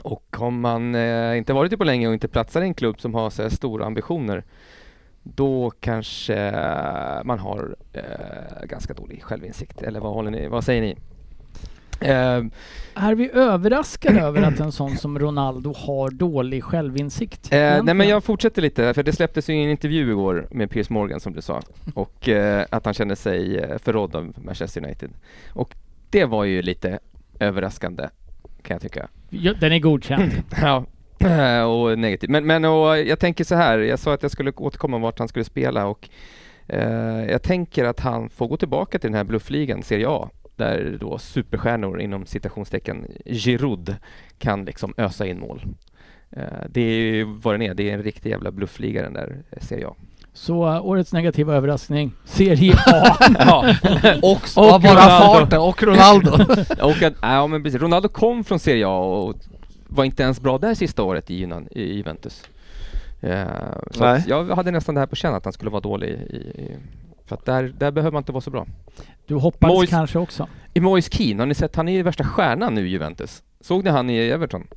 Och 0.03 0.35
om 0.39 0.61
man 0.61 0.95
inte 1.35 1.53
varit 1.53 1.71
det 1.71 1.77
på 1.77 1.83
länge 1.83 2.07
och 2.07 2.13
inte 2.13 2.27
platsar 2.27 2.61
i 2.61 2.65
en 2.65 2.73
klubb 2.73 3.01
som 3.01 3.13
har 3.13 3.29
så 3.29 3.41
här 3.41 3.49
stora 3.49 3.85
ambitioner 3.85 4.43
då 5.23 5.71
kanske 5.79 6.51
man 7.25 7.39
har 7.39 7.75
eh, 7.93 8.65
ganska 8.65 8.93
dålig 8.93 9.23
självinsikt. 9.23 9.81
Eller 9.81 9.99
vad, 9.99 10.13
håller 10.13 10.31
ni, 10.31 10.47
vad 10.47 10.63
säger 10.63 10.81
ni? 10.81 10.97
Eh, 12.01 12.43
Är 12.95 13.15
vi 13.15 13.31
överraskade 13.33 14.21
över 14.21 14.41
att 14.41 14.59
en 14.59 14.71
sån 14.71 14.97
som 14.97 15.19
Ronaldo 15.19 15.73
har 15.77 16.09
dålig 16.09 16.63
självinsikt? 16.63 17.53
Eh, 17.53 17.83
nej 17.83 17.93
men 17.93 18.07
jag 18.07 18.23
fortsätter 18.23 18.61
lite, 18.61 18.93
för 18.93 19.03
det 19.03 19.13
släpptes 19.13 19.49
ju 19.49 19.53
en 19.55 19.69
intervju 19.69 20.11
igår 20.11 20.47
med 20.51 20.69
Piers 20.69 20.89
Morgan 20.89 21.19
som 21.19 21.33
du 21.33 21.41
sa 21.41 21.61
och 21.93 22.29
eh, 22.29 22.65
att 22.69 22.85
han 22.85 22.93
kände 22.93 23.15
sig 23.15 23.57
eh, 23.57 23.77
förrådd 23.77 24.15
av 24.15 24.33
Manchester 24.45 24.83
United. 24.85 25.09
Och 25.53 25.75
det 26.09 26.25
var 26.25 26.43
ju 26.43 26.61
lite 26.61 26.99
överraskande 27.39 28.03
kan 28.61 28.75
jag 28.75 28.81
tycka. 28.81 29.07
Ja, 29.29 29.53
Den 29.59 29.71
är 29.71 29.79
godkänd. 29.79 30.31
Ja, 30.61 30.85
och 31.67 31.99
negativt. 31.99 32.29
Men, 32.29 32.47
men 32.47 32.65
och 32.65 32.97
jag 32.97 33.19
tänker 33.19 33.43
så 33.43 33.55
här, 33.55 33.79
jag 33.79 33.99
sa 33.99 34.13
att 34.13 34.21
jag 34.21 34.31
skulle 34.31 34.51
återkomma 34.51 34.97
vart 34.97 35.19
han 35.19 35.27
skulle 35.27 35.45
spela 35.45 35.85
och 35.85 36.09
eh, 36.67 37.25
jag 37.29 37.43
tänker 37.43 37.85
att 37.85 37.99
han 37.99 38.29
får 38.29 38.47
gå 38.47 38.57
tillbaka 38.57 38.99
till 38.99 39.09
den 39.09 39.17
här 39.17 39.23
bluffligan, 39.23 39.83
Serie 39.83 40.07
A, 40.09 40.29
där 40.55 40.97
då 40.99 41.17
superstjärnor 41.17 42.01
inom 42.01 42.25
citationstecken 42.25 43.07
Giroud 43.25 43.95
kan 44.37 44.65
liksom 44.65 44.93
ösa 44.97 45.27
in 45.27 45.39
mål. 45.39 45.65
Eh, 46.31 46.43
det 46.69 46.81
är 46.81 47.01
ju 47.01 47.23
vad 47.23 47.53
den 47.53 47.61
är, 47.61 47.73
det 47.73 47.89
är 47.89 47.93
en 47.93 48.03
riktig 48.03 48.29
jävla 48.29 48.51
bluffliga 48.51 49.01
den 49.01 49.13
där 49.13 49.43
eh, 49.51 49.59
Serie 49.61 49.87
A. 49.87 49.95
Så 50.33 50.67
uh, 50.67 50.85
årets 50.85 51.13
negativa 51.13 51.55
överraskning, 51.55 52.11
Serie 52.25 52.73
A. 52.85 53.17
ja, 53.39 53.75
Och, 54.21 54.41
Och 54.55 54.73
och 54.75 54.81
bara 54.81 54.93
Ronaldo. 54.93 55.39
farten, 55.39 55.59
och 55.59 55.83
Ronaldo. 55.83 56.31
och 56.81 57.03
att, 57.03 57.13
ja 57.21 57.47
men 57.47 57.63
precis, 57.63 57.81
Ronaldo 57.81 58.09
kom 58.09 58.43
från 58.43 58.59
Serie 58.59 58.87
A 58.87 58.99
och 58.99 59.35
var 59.89 60.03
inte 60.03 60.23
ens 60.23 60.41
bra 60.41 60.57
där 60.57 60.73
sista 60.73 61.03
året 61.03 61.31
i, 61.31 61.45
Junan- 61.45 61.67
i 61.71 61.93
Juventus. 61.93 62.49
Eh, 63.21 63.47
så 63.91 64.17
jag 64.27 64.45
hade 64.55 64.71
nästan 64.71 64.95
det 64.95 65.01
här 65.01 65.07
på 65.07 65.15
känn 65.15 65.33
att 65.35 65.43
han 65.43 65.53
skulle 65.53 65.71
vara 65.71 65.81
dålig 65.81 66.07
i, 66.09 66.35
i 66.37 66.77
För 67.25 67.35
att 67.35 67.45
där, 67.45 67.63
där 67.77 67.91
behöver 67.91 68.11
man 68.11 68.19
inte 68.21 68.31
vara 68.31 68.41
så 68.41 68.51
bra. 68.51 68.65
Du 69.27 69.35
hoppades 69.35 69.75
Moise- 69.77 69.89
kanske 69.89 70.19
också? 70.19 70.47
I 70.73 70.79
Moise 70.79 71.09
Keane, 71.11 71.41
har 71.41 71.47
ni 71.47 71.53
sett? 71.55 71.75
Han 71.75 71.87
är 71.87 71.93
ju 71.93 72.03
värsta 72.03 72.23
stjärnan 72.23 72.73
nu 72.75 72.87
i 72.87 72.89
Juventus. 72.91 73.43
Såg 73.61 73.83
ni 73.83 73.89
han 73.89 74.09
i 74.09 74.17
Everton? 74.17 74.67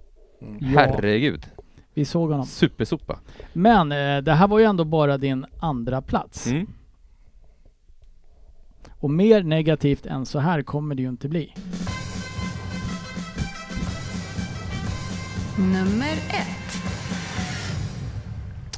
Ja, 0.40 0.46
Herregud. 0.80 1.46
vi 1.94 2.04
såg 2.04 2.30
honom. 2.30 2.46
Supersopa. 2.46 3.18
Men 3.52 3.92
eh, 3.92 4.18
det 4.22 4.32
här 4.32 4.48
var 4.48 4.58
ju 4.58 4.64
ändå 4.64 4.84
bara 4.84 5.18
din 5.18 5.46
andra 5.60 6.02
plats. 6.02 6.46
Mm. 6.46 6.66
Och 8.98 9.10
mer 9.10 9.42
negativt 9.42 10.06
än 10.06 10.26
så 10.26 10.38
här 10.38 10.62
kommer 10.62 10.94
det 10.94 11.02
ju 11.02 11.08
inte 11.08 11.28
bli. 11.28 11.54
Nummer 15.58 16.12
ett. 16.12 16.82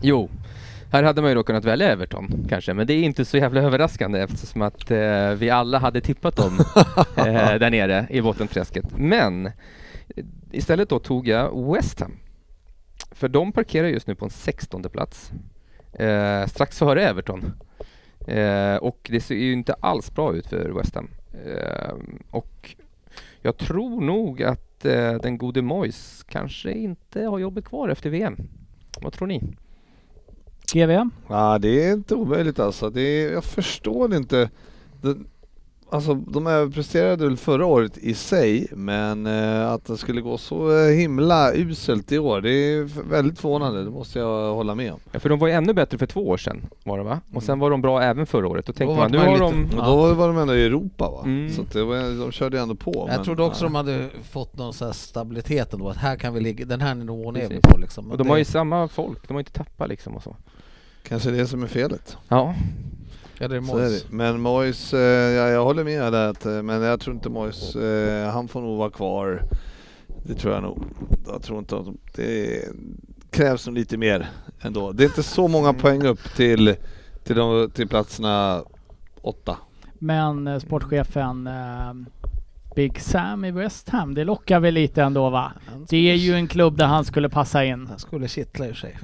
Jo, 0.03 0.29
här 0.93 1.03
hade 1.03 1.23
man 1.23 1.31
ju 1.31 1.35
då 1.35 1.43
kunnat 1.43 1.65
välja 1.65 1.93
Everton 1.93 2.47
kanske, 2.49 2.75
men 2.75 2.87
det 2.87 2.93
är 2.93 3.03
inte 3.03 3.25
så 3.25 3.37
jävla 3.37 3.61
överraskande 3.61 4.21
eftersom 4.21 4.63
att 4.63 4.91
eh, 4.91 5.31
vi 5.31 5.51
alla 5.51 5.79
hade 5.79 6.01
tippat 6.01 6.37
dem 6.37 6.59
eh, 7.17 7.55
där 7.55 7.71
nere 7.71 8.07
i 8.11 8.21
bottenträsket. 8.21 8.85
Men 8.97 9.51
istället 10.53 10.89
då 10.89 10.99
tog 10.99 11.29
jag 11.29 11.73
West 11.75 12.01
Ham. 12.01 12.17
För 13.11 13.29
de 13.29 13.53
parkerar 13.53 13.89
just 13.89 14.07
nu 14.07 14.15
på 14.15 14.25
en 14.25 14.31
16 14.31 14.83
plats. 14.83 15.33
Eh, 15.93 16.47
strax 16.47 16.79
före 16.79 17.09
Everton. 17.09 17.53
Eh, 18.27 18.77
och 18.77 19.09
det 19.11 19.21
ser 19.21 19.35
ju 19.35 19.53
inte 19.53 19.75
alls 19.81 20.15
bra 20.15 20.35
ut 20.35 20.47
för 20.47 20.71
West 20.71 20.95
Ham. 20.95 21.11
Eh, 21.47 21.95
och 22.31 22.75
jag 23.43 23.57
tror 23.57 24.01
nog 24.01 24.43
att 24.43 24.74
eh, 24.85 25.15
den 25.15 25.39
gode 25.39 25.63
Moyes 25.63 26.25
kanske 26.29 26.73
inte 26.73 27.23
har 27.23 27.39
jobbet 27.39 27.65
kvar 27.65 27.89
efter 27.89 28.11
VM. 28.11 28.37
Vad 29.01 29.13
tror 29.13 29.29
ni? 29.29 29.43
GV? 30.73 31.11
Ja, 31.29 31.59
det 31.59 31.85
är 31.85 31.93
inte 31.93 32.15
omöjligt 32.15 32.59
alltså. 32.59 32.91
Det 32.91 33.01
är, 33.01 33.33
jag 33.33 33.45
förstår 33.45 34.15
inte. 34.15 34.51
Det, 35.03 35.17
alltså 35.95 36.15
de 36.15 36.47
överpresterade 36.47 37.25
väl 37.25 37.37
förra 37.37 37.67
året 37.67 37.99
i 37.99 38.15
sig, 38.15 38.67
men 38.73 39.27
eh, 39.27 39.71
att 39.71 39.85
det 39.85 39.97
skulle 39.97 40.21
gå 40.21 40.39
så 40.39 40.79
eh, 40.79 40.89
himla 40.95 41.53
uselt 41.55 42.13
i 42.13 42.19
år, 42.19 42.41
det 42.41 42.51
är 42.51 42.83
väldigt 43.11 43.39
förvånande. 43.39 43.85
Det 43.85 43.91
måste 43.91 44.19
jag 44.19 44.55
hålla 44.55 44.75
med 44.75 44.93
om. 44.93 45.01
Ja, 45.13 45.21
för 45.21 45.29
de 45.29 45.39
var 45.39 45.49
ju 45.49 45.55
ännu 45.55 45.73
bättre 45.73 45.99
för 45.99 46.07
två 46.07 46.29
år 46.29 46.37
sedan 46.37 46.67
var 46.85 46.99
det 46.99 47.05
va? 47.05 47.21
Och 47.35 47.43
sen 47.43 47.59
var 47.59 47.71
de 47.71 47.83
bra 47.83 48.03
även 48.03 48.27
förra 48.27 48.49
året. 48.49 48.67
Då 48.67 48.73
tänkte 48.73 48.95
Då 48.95 49.01
man, 49.01 49.11
nu 49.11 49.19
var 49.19 49.27
har 49.27 49.39
de... 49.39 49.65
Och 49.65 49.87
då 49.87 50.15
var 50.15 50.27
de 50.29 50.39
ändå 50.39 50.55
i 50.55 50.65
Europa 50.67 51.11
va? 51.11 51.23
Mm. 51.25 51.53
Så 51.53 51.63
det 51.73 51.85
var, 51.85 52.21
de 52.21 52.33
körde 52.33 52.61
ändå 52.61 52.75
på. 52.75 52.93
Jag 52.95 53.07
men- 53.17 53.25
trodde 53.25 53.43
också 53.43 53.65
ja. 53.65 53.67
de 53.69 53.75
hade 53.75 54.09
fått 54.31 54.57
någon 54.59 54.73
så 54.73 54.85
här 54.85 54.93
stabilitet 54.93 55.73
ändå, 55.73 55.89
att 55.89 55.97
här 55.97 56.17
kan 56.17 56.35
vi 56.35 56.41
ligga, 56.41 56.65
den 56.65 56.81
här 56.81 56.95
nivån 56.95 57.37
är 57.37 57.41
vi 57.41 57.49
Precis. 57.49 57.63
på 57.63 57.79
liksom. 57.79 58.11
Och 58.11 58.17
de 58.19 58.23
Det- 58.25 58.31
har 58.31 58.37
ju 58.39 58.45
samma 58.45 58.89
folk, 58.89 59.29
de 59.29 59.35
har 59.35 59.41
inte 59.41 59.53
tappat 59.53 59.89
liksom 59.89 60.17
och 60.17 60.23
så. 60.23 60.37
Kanske 61.09 61.31
det 61.31 61.47
som 61.47 61.63
är 61.63 61.67
felet. 61.67 62.17
Ja, 62.29 62.55
Ja, 63.39 63.49
det 63.49 63.57
är 63.57 63.61
Så 63.61 63.77
är 63.77 63.81
Moyes. 63.83 64.03
det. 64.03 64.17
Men 64.17 64.41
Moyes, 64.41 64.95
eh, 64.95 65.01
ja, 65.33 65.49
jag 65.49 65.65
håller 65.65 65.85
med 65.85 66.13
där, 66.13 66.29
att, 66.31 66.47
eh, 66.47 66.63
men 66.63 66.83
jag 66.83 67.01
tror 67.01 67.17
inte 67.17 67.29
Moyes, 67.29 67.77
eh, 67.77 68.31
han 68.31 68.49
får 68.49 68.61
nog 68.61 68.79
vara 68.79 68.91
kvar. 68.91 69.43
Det 70.27 70.35
tror 70.35 70.55
jag 70.55 70.63
nog. 70.63 70.85
Jag 71.27 71.43
tror 71.43 71.59
inte 71.59 71.77
att 71.77 71.87
det 72.15 72.65
krävs 73.31 73.67
nog 73.67 73.75
lite 73.75 73.97
mer 73.97 74.31
ändå. 74.61 74.93
Det 74.93 75.03
är 75.05 75.07
inte 75.07 75.23
så 75.23 75.49
många 75.49 75.73
poäng 75.73 76.03
upp 76.07 76.35
till, 76.37 76.77
till, 77.25 77.37
de, 77.37 77.71
till 77.71 77.89
platserna 77.89 78.63
åtta. 79.23 79.57
Men 79.99 80.47
eh, 80.47 80.59
sportchefen 80.59 81.47
eh, 81.47 81.93
Big 82.75 83.01
Sam 83.01 83.45
i 83.45 83.51
West 83.51 83.89
Ham, 83.89 84.15
det 84.15 84.25
lockar 84.25 84.61
väl 84.61 84.75
lite 84.75 85.03
ändå 85.03 85.31
va? 85.31 85.53
Det 85.89 86.11
är 86.11 86.15
ju 86.15 86.35
en 86.35 86.49
klubb 86.49 86.77
där 86.77 86.87
han 86.87 87.05
skulle 87.05 87.29
passa 87.29 87.65
in. 87.65 87.87
Han 87.87 87.99
skulle 87.99 88.29
kittla 88.29 88.67
ur 88.67 88.75
sig. 88.75 88.99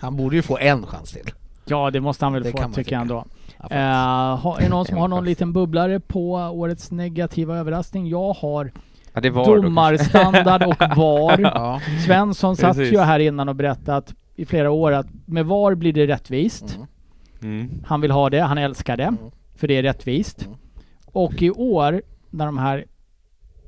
Han 0.00 0.16
borde 0.16 0.36
ju 0.36 0.42
få 0.42 0.58
en 0.58 0.86
chans 0.86 1.10
till. 1.12 1.30
Ja, 1.64 1.90
det 1.90 2.00
måste 2.00 2.24
han 2.24 2.32
väl 2.32 2.42
Det 2.42 2.50
få 2.50 2.70
tycker 2.74 2.92
jag 2.92 3.02
ändå. 3.02 3.24
Ja. 3.70 3.76
Eh, 3.76 4.46
är 4.56 4.60
det 4.60 4.68
någon 4.68 4.84
som 4.84 4.98
har 4.98 5.08
någon 5.08 5.24
liten 5.30 5.52
bubblare 5.52 6.00
på 6.00 6.32
årets 6.34 6.90
negativa 6.90 7.56
överraskning? 7.56 8.08
Jag 8.08 8.32
har 8.32 8.72
ja 9.14 9.20
domarstandard 9.20 10.62
och 10.62 10.96
VAR. 10.96 11.38
ja. 11.54 11.80
Svensson 12.06 12.56
satt 12.56 12.76
Precis. 12.76 12.92
ju 12.92 12.98
här 12.98 13.18
innan 13.20 13.48
och 13.48 13.56
berättade 13.56 13.96
att 13.96 14.14
i 14.36 14.44
flera 14.46 14.70
år 14.70 14.92
att 14.92 15.06
med 15.26 15.46
VAR 15.46 15.74
blir 15.74 15.92
det 15.92 16.06
rättvist. 16.06 16.76
Mm. 16.76 17.60
Mm. 17.60 17.70
Han 17.86 18.00
vill 18.00 18.10
ha 18.10 18.30
det, 18.30 18.40
han 18.40 18.58
älskar 18.58 18.96
det, 18.96 19.04
Mm. 19.04 19.16
för 19.54 19.68
det 19.68 19.74
är 19.76 19.82
rättvist. 19.82 20.46
Mm. 20.46 20.58
Och 21.06 21.42
i 21.42 21.50
år, 21.50 22.02
när 22.30 22.46
de 22.46 22.58
här 22.58 22.84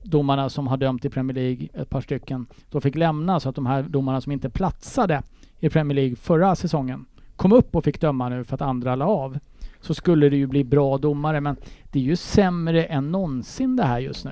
domarna 0.03 0.49
som 0.49 0.67
har 0.67 0.77
dömt 0.77 1.05
i 1.05 1.11
Premier 1.11 1.35
League, 1.35 1.69
ett 1.75 1.91
par 1.91 2.01
stycken, 2.01 2.47
då 2.71 2.81
fick 2.81 2.95
lämna 2.97 3.41
så 3.41 3.49
att 3.49 3.55
de 3.55 3.67
här 3.67 3.83
domarna 3.83 4.21
som 4.21 4.33
inte 4.33 4.51
platsade 4.51 5.23
i 5.61 5.69
Premier 5.69 5.97
League 5.97 6.17
förra 6.17 6.55
säsongen 6.55 7.05
kom 7.37 7.53
upp 7.53 7.77
och 7.77 7.85
fick 7.85 8.01
döma 8.01 8.29
nu 8.29 8.45
för 8.45 8.55
att 8.55 8.63
andra 8.63 8.95
la 8.97 9.07
av. 9.07 9.39
Så 9.83 9.95
skulle 9.95 10.29
det 10.29 10.37
ju 10.37 10.47
bli 10.47 10.65
bra 10.65 10.99
domare, 10.99 11.41
men 11.41 11.57
det 11.93 11.99
är 11.99 12.03
ju 12.03 12.17
sämre 12.17 12.85
än 12.85 13.11
någonsin 13.11 13.77
det 13.77 13.83
här 13.85 13.99
just 13.99 14.25
nu. 14.25 14.31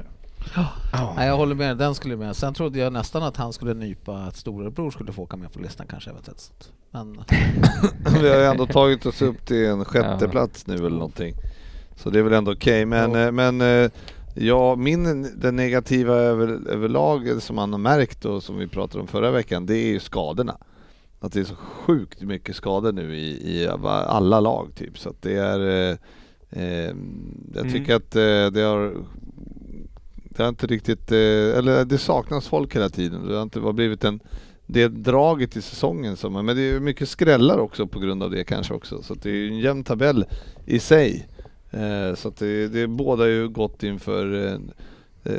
Nej, 1.17 1.27
jag 1.29 1.37
håller 1.37 1.55
med, 1.55 1.77
den 1.77 1.95
skulle 1.95 2.17
med. 2.17 2.37
Sen 2.37 2.55
trodde 2.55 2.79
jag 2.79 2.93
nästan 2.93 3.23
att 3.23 3.37
han 3.37 3.53
skulle 3.53 3.75
nypa 3.75 4.13
att 4.17 4.37
storebror 4.37 4.91
skulle 4.91 5.13
få 5.13 5.23
åka 5.23 5.37
med 5.37 5.53
på 5.53 5.59
listan 5.61 5.87
kanske 5.91 6.11
eventuellt. 6.11 6.73
Men 6.91 7.13
Vi 8.23 8.29
har 8.29 8.37
ju 8.37 8.45
ändå 8.45 8.67
tagit 8.67 9.07
oss 9.07 9.23
upp 9.23 9.47
till 9.47 9.67
en 9.67 9.85
sjätte 9.85 10.19
Ja. 10.25 10.29
plats 10.31 10.67
nu 10.67 10.75
eller 10.75 10.91
någonting. 10.91 11.35
Så 11.97 12.11
det 12.11 12.19
är 12.19 12.23
väl 12.23 12.33
ändå 12.33 12.53
okej. 12.53 12.85
Men, 12.87 13.13
Ja. 13.13 13.27
eh, 13.27 13.33
men 13.33 13.61
eh, 13.61 13.91
ja, 14.35 14.77
min, 14.77 15.29
den 15.41 15.57
negativa 15.57 16.15
över, 16.15 16.69
överlag 16.71 17.43
som 17.43 17.57
man 17.57 17.73
har 17.73 17.79
märkt 17.79 18.25
och 18.25 18.43
som 18.43 18.57
vi 18.59 18.67
pratade 18.67 19.01
om 19.01 19.07
förra 19.07 19.31
veckan, 19.31 19.67
det 19.67 19.77
är 19.77 19.87
ju 19.89 20.01
skadorna. 20.01 20.57
Att 21.21 21.33
det 21.33 21.41
är 21.41 21.45
så 21.45 21.55
sjukt 21.55 22.23
mycket 22.23 22.57
skador 22.57 22.93
nu 22.93 23.17
i, 23.17 23.57
i 23.63 23.69
alla 23.69 24.41
lag 24.41 24.69
typ. 24.75 24.99
Så 24.99 25.09
att 25.09 25.23
det 25.23 25.37
är... 25.37 25.61
Eh, 25.61 25.97
eh, 26.51 26.95
jag 27.55 27.67
Mm. 27.67 27.73
tycker 27.73 27.95
att 27.95 28.17
eh, 28.17 28.47
det 28.53 28.61
har... 28.61 28.95
Det 30.25 30.43
har 30.43 30.49
inte 30.49 30.67
riktigt... 30.67 31.13
Eh, 31.13 31.59
eller 31.59 31.85
det 31.85 31.99
saknas 31.99 32.49
folk 32.49 32.77
hela 32.77 32.89
tiden. 32.89 33.29
Det 33.29 33.35
har 33.35 33.43
inte 33.43 33.61
blivit 33.61 34.05
en 34.05 34.21
det 34.67 34.89
draget 34.89 35.57
i 35.57 35.63
säsongen. 35.63 36.17
Som, 36.17 36.33
men 36.33 36.57
det 36.57 36.63
är 36.63 36.81
mycket 36.81 37.09
skrällar 37.09 37.59
också 37.59 37.87
på 37.87 37.99
grund 37.99 38.23
av 38.23 38.31
det 38.31 38.45
kanske 38.45 38.75
också. 38.75 39.03
Så 39.03 39.15
det 39.15 39.31
är 39.31 39.49
en 39.49 39.59
jämn 39.59 39.85
tabell 39.85 40.25
i 40.67 40.79
sig. 40.79 41.29
Eh, 41.71 42.15
så 42.15 42.29
att 42.29 42.37
det, 42.37 42.69
det 42.69 42.87
båda 42.87 43.29
ju 43.29 43.49
gott 43.49 43.83
inför 43.83 44.47
eh, 44.47 44.59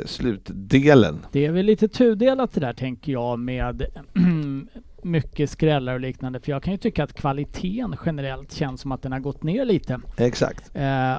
slutdelen. 0.04 1.18
Det 1.32 1.46
är 1.46 1.52
väl 1.52 1.66
lite 1.66 1.88
tudelat 1.88 2.52
det 2.52 2.60
där 2.60 2.72
tänker 2.72 3.12
jag 3.12 3.38
med 3.38 3.82
mycket 5.02 5.50
skrällar 5.50 5.94
och 5.94 6.00
liknande. 6.00 6.40
För 6.40 6.52
jag 6.52 6.62
kan 6.62 6.72
ju 6.72 6.78
tycka 6.78 7.04
att 7.04 7.12
kvaliteten 7.12 7.96
generellt 8.06 8.52
känns 8.52 8.80
som 8.80 8.92
att 8.92 9.02
den 9.02 9.12
har 9.12 9.20
gått 9.20 9.42
ner 9.42 9.64
lite. 9.64 10.00
Exakt. 10.16 10.70
Eh, 10.76 11.16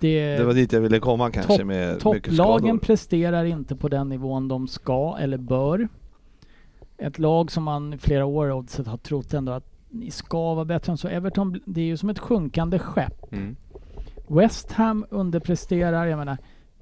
det, 0.00 0.36
Det 0.36 0.44
var 0.44 0.54
dit 0.54 0.72
jag 0.72 0.80
ville 0.80 0.98
komma 0.98 1.30
kanske 1.30 1.56
Topp- 1.56 1.66
med 1.66 1.94
mycket 1.94 2.02
Topplagen 2.02 2.78
presterar 2.78 3.44
inte 3.44 3.76
på 3.76 3.88
den 3.88 4.08
nivån 4.08 4.48
de 4.48 4.68
ska 4.68 5.16
eller 5.20 5.38
bör. 5.38 5.88
Ett 6.98 7.18
lag 7.18 7.50
som 7.50 7.64
man 7.64 7.94
i 7.94 7.98
flera 7.98 8.24
år 8.24 8.46
har 8.90 8.96
trott 8.96 9.34
ändå 9.34 9.52
att 9.52 9.72
ni 9.90 10.10
ska 10.10 10.54
vara 10.54 10.64
bättre 10.64 10.92
än 10.92 10.98
så. 10.98 11.08
Everton, 11.08 11.60
det 11.64 11.80
är 11.80 11.84
ju 11.84 11.96
som 11.96 12.10
ett 12.10 12.18
sjunkande 12.18 12.78
skepp. 12.78 13.32
Mm. 13.32 13.56
West 14.28 14.72
Ham 14.72 15.06
underpresterar, 15.10 16.06
jag 16.06 16.18
menar 16.18 16.38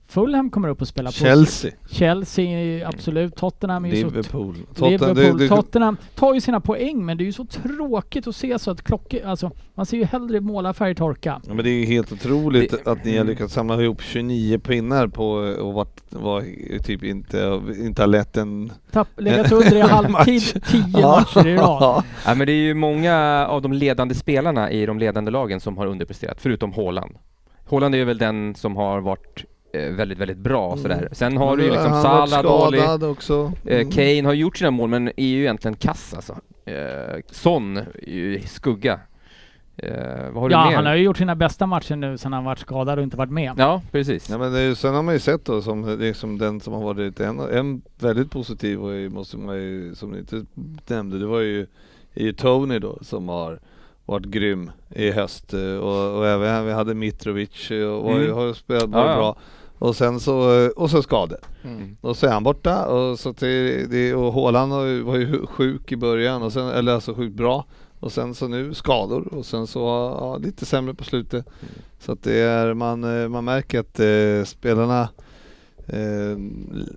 Fulham 0.06 0.50
kommer 0.50 0.68
upp 0.68 0.80
och 0.80 0.88
spelar 0.88 1.10
på 1.10 1.14
Chelsea, 1.16 1.72
Chelsea, 1.90 2.88
absolut. 2.88 3.36
Tottenham 3.36 3.84
är 3.84 3.88
ju 3.88 4.00
så 4.02 4.06
Liverpool. 4.06 4.54
Liverpool, 4.76 5.14
det- 5.14 5.38
det- 5.38 5.48
Tottenham 5.48 5.96
tar 6.14 6.34
ju 6.34 6.40
sina 6.40 6.60
poäng 6.60 7.04
men 7.04 7.16
det 7.18 7.24
är 7.24 7.26
ju 7.26 7.32
så 7.32 7.44
tråkigt 7.44 8.26
att 8.26 8.36
se 8.36 8.58
så 8.58 8.70
att 8.70 8.82
klockor, 8.82 9.20
alltså 9.24 9.50
man 9.74 9.86
ser 9.86 9.96
ju 9.96 10.04
hellre 10.04 10.40
målarfärg 10.40 10.94
torka. 10.94 11.40
Ja, 11.46 11.54
men 11.54 11.64
det 11.64 11.70
är 11.70 11.80
ju 11.80 11.84
helt 11.86 12.12
otroligt 12.12 12.70
Det- 12.70 12.90
att 12.90 13.04
ni 13.04 13.10
har 13.10 13.16
mm. 13.16 13.26
lyckats 13.28 13.54
samla 13.54 13.82
ihop 13.82 14.02
29 14.02 14.58
pinnar 14.58 15.06
på 15.08 15.26
och 15.62 15.74
varit, 15.74 16.00
var, 16.10 16.44
typ 16.82 17.04
inte, 17.04 17.60
inte 17.84 18.02
har 18.02 18.06
lett 18.06 18.36
en... 18.36 18.72
Tapp, 18.92 19.08
legat 19.16 19.52
under 19.52 19.76
i 19.76 19.80
halvtid, 19.80 20.42
tio 20.64 21.02
matcher 21.02 21.46
i 21.46 21.56
rad. 21.56 22.02
Ja, 22.26 22.34
men 22.34 22.46
det 22.46 22.52
är 22.52 22.62
ju 22.64 22.74
många 22.74 23.46
av 23.48 23.62
de 23.62 23.72
ledande 23.72 24.14
spelarna 24.14 24.70
i 24.70 24.86
de 24.86 24.98
ledande 24.98 25.30
lagen 25.30 25.60
som 25.60 25.76
har 25.78 25.86
underpresterat, 25.86 26.40
förutom 26.40 26.72
Haaland. 26.72 27.14
Haaland 27.70 27.94
är 27.94 27.98
ju 27.98 28.04
väl 28.04 28.18
den 28.18 28.54
som 28.54 28.76
har 28.76 29.00
varit 29.00 29.44
väldigt, 29.78 30.18
väldigt 30.18 30.38
bra 30.38 30.66
Mm. 30.72 30.82
sådär. 30.82 31.08
Sen 31.12 31.36
har 31.36 31.56
du 31.56 31.64
ju 31.64 31.70
liksom 31.70 31.92
Han 31.92 32.02
Salah, 32.02 32.42
Dali, 32.42 32.78
skadad 32.78 33.10
också. 33.10 33.52
eh, 33.66 33.76
Mm. 33.80 33.90
Kane 33.90 34.22
har 34.22 34.32
gjort 34.34 34.56
sina 34.58 34.70
mål 34.70 34.88
men 34.88 35.08
är 35.08 35.26
ju 35.26 35.40
egentligen 35.40 35.76
kass 35.76 36.14
alltså. 36.14 36.36
Eh, 36.64 37.20
Son 37.30 37.80
skugga. 38.46 39.00
Eh, 39.76 39.90
vad 40.32 40.42
har 40.42 40.48
du 40.48 40.52
Ja, 40.54 40.68
mer? 40.68 40.76
han 40.76 40.86
har 40.86 40.94
ju 40.94 41.02
gjort 41.02 41.16
sina 41.18 41.34
bästa 41.36 41.66
matcher 41.66 41.96
nu 41.96 42.18
sedan 42.18 42.32
han 42.32 42.44
varit 42.44 42.58
skadad 42.58 42.98
och 42.98 43.02
inte 43.04 43.16
varit 43.16 43.30
med. 43.30 43.52
Ja, 43.58 43.82
precis. 43.92 44.30
Ja 44.30 44.38
men 44.38 44.52
det 44.52 44.58
är, 44.58 44.64
ju- 44.64 44.74
sen 44.74 44.94
har 44.94 45.02
man 45.02 45.14
ju 45.14 45.20
sett 45.20 45.44
då 45.44 45.62
som 45.62 45.98
liksom 45.98 46.38
den 46.38 46.60
som 46.60 46.72
har 46.72 46.82
varit 46.82 47.20
en, 47.20 47.40
en 47.40 47.82
väldigt 47.98 48.30
positiv 48.30 48.80
och 48.84 49.12
måste 49.12 49.36
man 49.36 49.56
ju, 49.56 49.94
som 49.94 50.10
ni 50.10 50.18
inte 50.18 50.44
nämnde, 50.86 51.18
det 51.18 51.26
var 51.26 51.40
ju, 51.40 51.66
är 52.14 52.22
ju 52.24 52.32
Tony 52.32 52.78
då 52.78 52.98
som 53.02 53.28
har 53.28 53.58
varit 54.06 54.26
grym 54.26 54.70
i 54.90 55.10
höst 55.10 55.54
eh, 55.54 55.76
och, 55.76 56.18
och 56.18 56.26
även 56.26 56.66
vi 56.66 56.72
hade 56.72 56.94
Mitrovic 56.94 57.70
eh, 57.70 57.86
och 57.88 58.12
ju- 58.18 58.24
Mm. 58.24 58.36
har 58.36 58.52
spelat 58.52 58.90
Ja, 58.92 59.06
ja. 59.16 59.36
Och 59.84 59.96
sen 59.96 60.20
så, 60.20 60.68
och 60.76 60.90
så 60.90 61.02
skador. 61.02 61.38
Mm. 61.64 61.96
Och 62.00 62.16
så 62.16 62.26
är 62.26 62.30
han 62.30 62.42
borta 62.42 62.86
och 62.86 63.18
så 63.18 63.32
till, 63.32 63.86
det, 63.90 64.14
och 64.14 64.32
ju- 64.86 65.02
var 65.02 65.16
ju 65.16 65.46
sjuk 65.46 65.92
i 65.92 65.96
början 65.96 66.42
och 66.42 66.52
sen, 66.52 66.68
eller 66.68 66.92
alltså 66.94 67.14
sjukt 67.14 67.36
bra. 67.36 67.64
Och 68.00 68.12
sen 68.12 68.34
så 68.34 68.48
nu 68.48 68.74
skador 68.74 69.34
och 69.34 69.46
sen 69.46 69.66
så 69.66 69.80
ja, 70.20 70.36
lite 70.36 70.66
sämre 70.66 70.94
på 70.94 71.04
slutet. 71.04 71.46
Så 71.98 72.12
att 72.12 72.22
det 72.22 72.34
är, 72.38 72.74
man, 72.74 73.22
eh, 73.22 73.28
man 73.28 73.44
märker 73.44 73.80
att 73.80 74.00
eh, 74.00 74.44
spelarna 74.46 75.08
eh, 75.86 76.38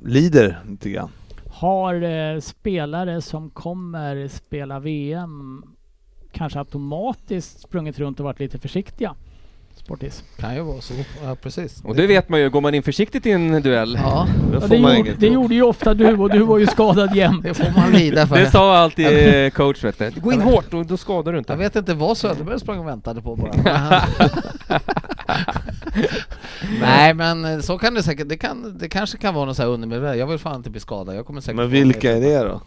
lider 0.05 0.59
lite 0.69 0.89
grann. 0.89 1.09
Har 1.51 2.01
eh, 2.03 2.39
spelare 2.39 3.21
som 3.21 3.49
kommer 3.49 4.27
spela 4.27 4.79
VM 4.79 5.63
kanske 6.31 6.59
automatiskt 6.59 7.59
sprungit 7.61 7.99
runt 7.99 8.19
och 8.19 8.23
varit 8.23 8.39
lite 8.39 8.59
försiktiga? 8.59 9.15
Sportis. 9.87 10.23
Kan 10.39 10.55
ju 10.55 10.61
vara 10.61 10.81
så. 10.81 10.93
Ja, 11.23 11.35
precis. 11.35 11.81
Och 11.83 11.95
det 11.95 12.07
vet 12.07 12.29
man 12.29 12.39
ju, 12.39 12.49
går 12.49 12.61
man 12.61 12.73
in 12.75 12.83
försiktigt 12.83 13.25
i 13.25 13.31
en 13.31 13.61
duell. 13.61 13.99
Ja, 14.03 14.27
Då 14.51 14.55
Ja, 14.55 14.61
får 14.61 14.67
det, 14.67 14.79
man 14.79 14.97
gjorde, 14.97 15.13
det 15.13 15.27
gjorde 15.27 15.55
ju 15.55 15.61
ofta 15.61 15.93
du 15.93 16.17
och 16.17 16.29
du 16.31 16.39
var 16.39 16.57
ju 16.57 16.67
skadad 16.67 17.15
jämt. 17.15 17.43
det 17.43 17.53
får 17.53 17.71
man 17.75 17.91
lida 17.91 18.27
för. 18.27 18.35
Det 18.35 18.51
sa 18.51 18.77
alltid 18.77 19.53
coach 19.53 19.83
vet 19.83 19.97
du. 19.99 20.21
Gå 20.21 20.33
in 20.33 20.41
hårt 20.41 20.73
och 20.73 20.85
då 20.85 20.97
skadar 20.97 21.31
du 21.33 21.37
inte. 21.39 21.53
Jag 21.53 21.57
vet 21.57 21.75
inte 21.75 21.93
vad 21.93 22.17
Söderberg 22.17 22.59
sprang 22.59 22.79
och 22.79 22.87
väntade 22.87 23.21
på 23.21 23.35
bara. 23.35 23.51
Nej 26.81 27.13
men 27.13 27.63
så 27.63 27.77
kan 27.77 27.93
det 27.93 28.03
säkert, 28.03 28.29
det, 28.29 28.37
kan, 28.37 28.77
det 28.77 28.89
kanske 28.89 29.17
kan 29.17 29.33
vara 29.33 29.45
något 29.45 29.55
så 29.57 29.61
här 29.63 29.69
undermedvetet. 29.69 30.19
Jag 30.19 30.27
vill 30.27 30.37
fan 30.39 30.55
inte 30.55 30.69
bli 30.69 30.79
skadad. 30.79 31.15
Jag 31.15 31.25
kommer 31.25 31.41
säkert 31.41 31.55
Men 31.55 31.69
vilka 31.69 32.11
är 32.17 32.21
det 32.21 32.37
då? 32.43 32.61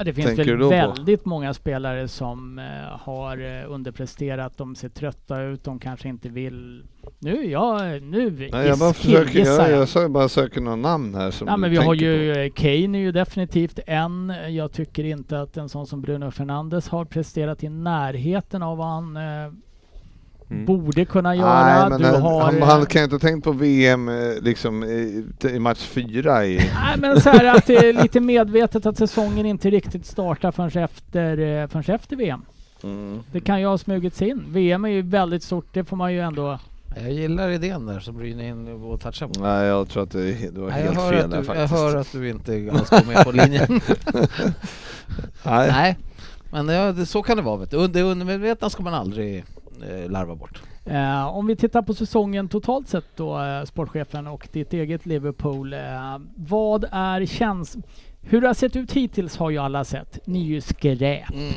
Ja, 0.00 0.04
det 0.04 0.12
finns 0.12 0.38
väl 0.38 0.68
väldigt 0.68 1.24
många 1.24 1.54
spelare 1.54 2.08
som 2.08 2.58
eh, 2.58 2.64
har 3.00 3.38
eh, 3.38 3.72
underpresterat, 3.72 4.58
de 4.58 4.74
ser 4.74 4.88
trötta 4.88 5.42
ut, 5.42 5.64
de 5.64 5.78
kanske 5.78 6.08
inte 6.08 6.28
vill... 6.28 6.84
Nu, 7.18 7.50
ja, 7.50 7.78
nu 8.02 8.48
Nej, 8.52 8.66
jag 8.66 8.78
bara 8.78 8.92
försöker, 8.92 9.38
jag, 9.38 9.70
jag. 9.70 9.88
jag 9.94 10.10
bara 10.10 10.28
söker 10.28 10.60
några 10.60 10.76
namn 10.76 11.14
här 11.14 11.30
som 11.30 11.46
du 11.46 11.56
men 11.56 11.70
vi 11.70 11.76
har 11.76 11.94
ju, 11.94 12.34
på. 12.34 12.38
eh, 12.40 12.50
Kane 12.50 12.98
är 12.98 13.02
ju 13.02 13.12
definitivt 13.12 13.78
en. 13.86 14.34
Jag 14.48 14.72
tycker 14.72 15.04
inte 15.04 15.40
att 15.40 15.56
en 15.56 15.68
sån 15.68 15.86
som 15.86 16.00
Bruno 16.02 16.30
Fernandes 16.30 16.88
har 16.88 17.04
presterat 17.04 17.64
i 17.64 17.68
närheten 17.68 18.62
av 18.62 18.78
vad 18.78 18.86
han 18.86 19.16
eh, 19.16 19.52
Mm. 20.50 20.64
borde 20.64 21.04
kunna 21.04 21.36
göra. 21.36 21.64
Nej, 21.64 21.90
men 21.90 22.00
du 22.00 22.06
han, 22.06 22.22
har... 22.22 22.40
han, 22.42 22.58
eh, 22.58 22.64
han 22.68 22.86
kan 22.86 23.00
ju 23.00 23.04
inte 23.04 23.14
ha 23.14 23.20
tänkt 23.20 23.44
på 23.44 23.52
VM 23.52 24.08
eh, 24.08 24.14
liksom 24.42 24.84
i, 24.84 25.24
i 25.42 25.58
match 25.58 25.86
fyra 25.86 26.46
i... 26.46 26.56
Nej 26.74 26.96
men 26.98 27.20
så 27.20 27.30
här 27.30 27.56
att 27.56 27.66
det 27.66 27.76
är 27.76 27.92
lite 28.02 28.20
medvetet 28.20 28.86
att 28.86 28.96
säsongen 28.98 29.46
inte 29.46 29.70
riktigt 29.70 30.06
startar 30.06 30.52
förrän 30.52 30.84
efter, 30.84 31.38
eh, 31.38 31.66
förrän 31.68 31.94
efter 31.94 32.16
VM. 32.16 32.42
Mm. 32.82 33.20
Det 33.32 33.40
kan 33.40 33.60
ju 33.60 33.66
ha 33.66 33.78
smugit 33.78 34.14
sig 34.16 34.28
in. 34.28 34.44
VM 34.48 34.84
är 34.84 34.88
ju 34.88 35.02
väldigt 35.02 35.42
stort, 35.42 35.66
det 35.72 35.84
får 35.84 35.96
man 35.96 36.12
ju 36.12 36.20
ändå... 36.20 36.58
Jag 36.96 37.12
gillar 37.12 37.48
idén 37.50 37.86
där 37.86 38.00
som 38.00 38.16
Brynäs 38.18 38.44
in 38.44 38.68
och 38.84 39.00
touchar 39.00 39.26
på. 39.28 39.40
Nej, 39.40 39.66
jag 39.66 39.88
tror 39.88 40.02
att 40.02 40.10
det, 40.10 40.20
är- 40.30 40.50
du 40.52 40.60
har 40.60 40.68
Nej, 40.70 40.84
jag, 40.84 40.92
helt 40.92 41.10
fel 41.14 41.30
där 41.30 41.36
du, 41.36 41.36
jag 41.36 41.46
faktiskt. 41.46 41.74
hör 41.74 41.96
att 41.96 42.12
du 42.12 42.28
inte 42.28 42.70
alls 42.72 42.90
går 42.90 43.06
med 43.06 43.24
på 43.24 43.30
linjen. 43.32 43.66
Nej. 45.42 45.68
Nej, 45.72 45.98
men 46.52 46.68
ja, 46.68 46.92
det, 46.92 47.06
så 47.06 47.22
kan 47.22 47.36
det 47.36 47.42
vara. 47.42 47.56
Vet 47.56 47.70
du. 47.70 47.88
Det 47.88 48.02
undermedvetna 48.02 48.70
ska 48.70 48.82
man 48.82 48.94
aldrig 48.94 49.44
larva 50.08 50.34
bort. 50.34 50.62
Eh, 50.84 51.26
om 51.26 51.46
vi 51.46 51.56
tittar 51.56 51.82
på 51.82 51.94
säsongen 51.94 52.48
totalt 52.48 52.88
sett 52.88 53.16
då, 53.16 53.42
eh, 53.42 53.64
sportchefen 53.64 54.26
och 54.26 54.48
ditt 54.52 54.72
eget 54.72 55.06
Liverpool. 55.06 55.72
Eh, 55.72 56.18
vad 56.36 56.84
är 56.92 57.26
käns... 57.26 57.76
Hur 58.22 58.40
det 58.40 58.46
har 58.46 58.54
sett 58.54 58.76
ut 58.76 58.92
hittills 58.92 59.36
har 59.36 59.50
ju 59.50 59.58
alla 59.58 59.84
sett. 59.84 60.26
Ni 60.26 60.40
är 60.40 60.46
ju 60.46 60.60
skräp. 60.60 61.30
Mm. 61.32 61.54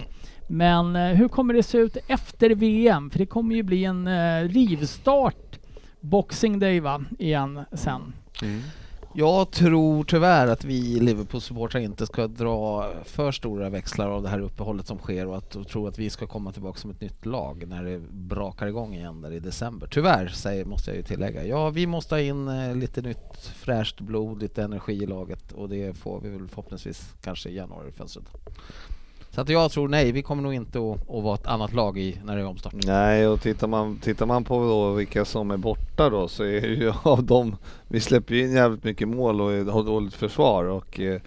Men 0.47 0.95
eh, 0.95 1.15
hur 1.15 1.28
kommer 1.28 1.53
det 1.53 1.63
se 1.63 1.78
ut 1.78 1.97
efter 2.07 2.49
VM? 2.49 3.09
För 3.09 3.19
det 3.19 3.26
kommer 3.26 3.55
ju 3.55 3.63
bli 3.63 3.86
en 3.86 4.07
eh, 4.07 4.43
rivstart 4.43 5.59
Boxing 5.99 6.59
Day 6.59 6.80
va, 6.80 7.03
igen 7.19 7.59
sen. 7.74 8.13
Mm. 8.41 8.61
Jag 9.16 9.51
tror 9.51 10.03
tyvärr 10.03 10.47
att 10.47 10.64
vi 10.64 10.99
Liverpool-supportrar 10.99 11.80
inte 11.80 12.05
ska 12.05 12.28
dra 12.28 12.91
för 13.03 13.32
stora 13.32 13.70
växlar 13.70 14.09
av 14.09 14.24
det 14.24 14.30
här 14.30 14.39
uppehållet 14.39 14.88
som 14.88 14.97
sker 14.97 15.28
och 15.28 15.38
att 15.38 15.55
och 15.55 15.68
tro 15.68 15.88
att 15.88 15.99
vi 15.99 16.09
ska 16.09 16.28
komma 16.28 16.51
tillbaka 16.51 16.80
som 16.80 16.91
ett 16.91 17.01
nytt 17.01 17.26
lag 17.26 17.68
när 17.68 17.84
det 17.84 17.99
brakar 18.11 18.68
igång 18.68 18.95
igen 18.95 19.22
där 19.22 19.32
i 19.32 19.39
december. 19.39 19.88
Tyvärr 19.88 20.28
säger, 20.28 20.66
måste 20.66 20.91
jag 20.91 20.97
ju 20.97 21.03
tillägga. 21.03 21.45
Ja, 21.45 21.70
vi 21.70 21.88
måste 21.88 22.16
ha 22.16 22.20
in 22.20 22.47
eh, 22.47 22.76
lite 22.76 23.01
nytt 23.01 23.51
fräscht 23.55 24.01
blod, 24.01 24.41
lite 24.41 24.64
energi 24.64 24.93
i 24.93 25.05
laget 25.05 25.51
och 25.51 25.70
det 25.70 25.97
får 25.97 26.20
vi 26.20 26.30
väl 26.30 26.47
förhoppningsvis 26.47 27.14
kanske 27.22 27.49
i 27.49 27.55
januari-fönstret. 27.55 28.26
Så 29.36 29.41
att 29.41 29.49
jag 29.49 29.71
tror 29.71 29.88
nej, 29.88 30.11
vi 30.11 30.21
kommer 30.21 30.43
nog 30.43 30.53
inte 30.53 30.77
att, 30.79 31.09
att 31.09 31.23
vara 31.23 31.36
ett 31.36 31.47
annat 31.47 31.73
lag 31.73 31.97
i, 31.97 32.19
när 32.23 32.36
det 32.36 32.41
är 32.41 32.45
omstart. 32.45 32.73
Nej, 32.73 33.27
och 33.27 33.41
tittar 33.41 33.67
man, 33.67 33.97
tittar 33.97 34.25
man 34.25 34.43
på 34.43 34.59
då 34.59 34.91
vilka 34.91 35.25
som 35.25 35.51
är 35.51 35.57
borta 35.57 36.09
då 36.09 36.27
så 36.27 36.43
är 36.43 36.67
ju 36.67 36.93
av 37.03 37.23
dem, 37.23 37.55
vi 37.88 37.99
släpper 37.99 38.36
ju 38.36 38.41
in 38.41 38.51
jävligt 38.51 38.84
mycket 38.84 39.07
mål 39.07 39.41
och 39.41 39.73
har 39.73 39.84
dåligt 39.84 40.13
försvar 40.13 40.63
och, 40.63 40.99
eh, 40.99 41.21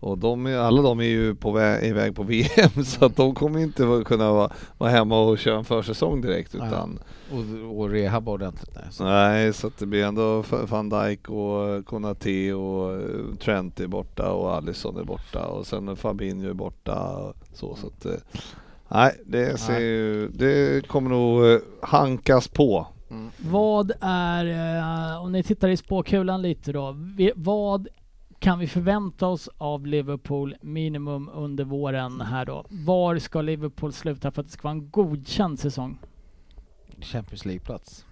och 0.00 0.18
de, 0.18 0.46
alla 0.46 0.82
de 0.82 1.00
är 1.00 1.04
ju 1.04 1.34
på 1.34 1.52
väg, 1.52 1.84
iväg 1.84 2.16
på 2.16 2.22
VM 2.22 2.84
så 2.84 3.04
att 3.04 3.16
de 3.16 3.34
kommer 3.34 3.60
inte 3.60 4.02
kunna 4.06 4.32
vara, 4.32 4.52
vara 4.78 4.90
hemma 4.90 5.20
och 5.20 5.38
köra 5.38 5.58
en 5.58 5.64
försäsong 5.64 6.20
direkt 6.20 6.54
Ja. 6.54 6.88
Och, 7.32 7.78
och 7.78 7.90
rehabba 7.90 8.32
ordentligt. 8.32 8.70
Nej. 8.74 8.84
Så. 8.90 9.04
Nej, 9.04 9.52
så 9.52 9.66
att 9.66 9.78
det 9.78 9.86
blir 9.86 10.04
ändå 10.04 10.44
van 10.68 10.88
Dijk 10.88 11.28
och 11.30 11.86
Konate 11.86 12.54
och 12.54 12.92
eh, 12.92 13.36
Trent 13.40 13.80
är 13.80 13.86
borta 13.86 14.32
och 14.32 14.54
Alisson 14.54 14.96
är 14.96 15.04
borta 15.04 15.46
och 15.46 15.66
sen 15.66 15.96
Fabinho 15.96 16.50
är 16.50 16.54
borta 16.54 17.16
och 17.16 17.36
så 17.52 17.74
så 17.74 17.86
att 17.86 18.06
eh, 18.06 18.12
Nej, 18.88 19.20
det 19.26 19.60
ser 19.60 19.80
ju, 19.80 20.28
det 20.28 20.88
kommer 20.88 21.10
nog 21.10 21.46
eh, 21.46 21.58
hankas 21.82 22.48
på. 22.48 22.86
Mm. 23.10 23.30
Vad 23.50 23.92
är, 24.00 25.20
om 25.20 25.32
ni 25.32 25.42
tittar 25.42 25.68
i 25.68 25.76
spåkulan 25.76 26.42
lite 26.42 26.72
då, 26.72 26.96
vad 27.34 27.88
kan 28.38 28.58
vi 28.58 28.66
förvänta 28.66 29.26
oss 29.26 29.48
av 29.58 29.86
Liverpool 29.86 30.54
minimum 30.60 31.30
under 31.34 31.64
våren 31.64 32.20
här 32.20 32.44
då? 32.44 32.64
Var 32.68 33.18
ska 33.18 33.42
Liverpool 33.42 33.92
sluta 33.92 34.30
för 34.30 34.40
att 34.40 34.46
det 34.46 34.52
ska 34.52 34.62
vara 34.62 34.72
en 34.72 34.90
godkänd 34.90 35.58
säsong? 35.58 35.98
Champions 37.00 37.44
League-plats. 37.44 38.04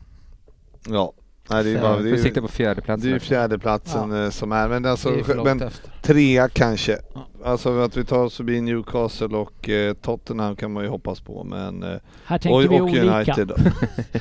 Ja, 0.89 1.12
nej, 1.51 1.64
det 1.64 1.68
är 1.68 1.72
ju 1.72 1.76
Ja, 1.76 1.83
bara, 1.83 1.97
det 2.03 2.11
är 2.11 2.41
på 2.41 2.49
fjärde 2.49 2.83
det 2.87 2.93
är 2.93 3.12
ju 3.12 3.18
fjärdeplatsen 3.18 4.24
eh, 4.24 4.30
som 4.30 4.53
är, 4.53 4.68
men 4.68 4.87
alltså, 4.87 5.11
det 5.11 5.33
är 5.33 5.45
men 5.45 5.70
trea 6.03 6.49
kanske. 6.49 6.99
Ja. 7.14 7.26
Alltså 7.45 7.78
att 7.80 7.97
vi 7.97 8.05
tar 8.05 8.18
oss 8.24 8.37
förbi 8.37 8.61
Newcastle 8.61 9.26
och 9.37 9.68
eh, 9.68 9.95
Tottenham 9.95 10.57
kan 10.57 10.72
man 10.72 10.83
ju 10.85 10.89
hoppas 10.89 11.20
på 11.20 11.45
men 11.45 11.83
eh, 11.83 11.97
Här 12.24 12.39
tänker 12.39 12.57
och, 12.57 12.62
vi 12.62 12.80
och 12.80 12.85
olika. 12.85 13.16
United. 13.16 13.53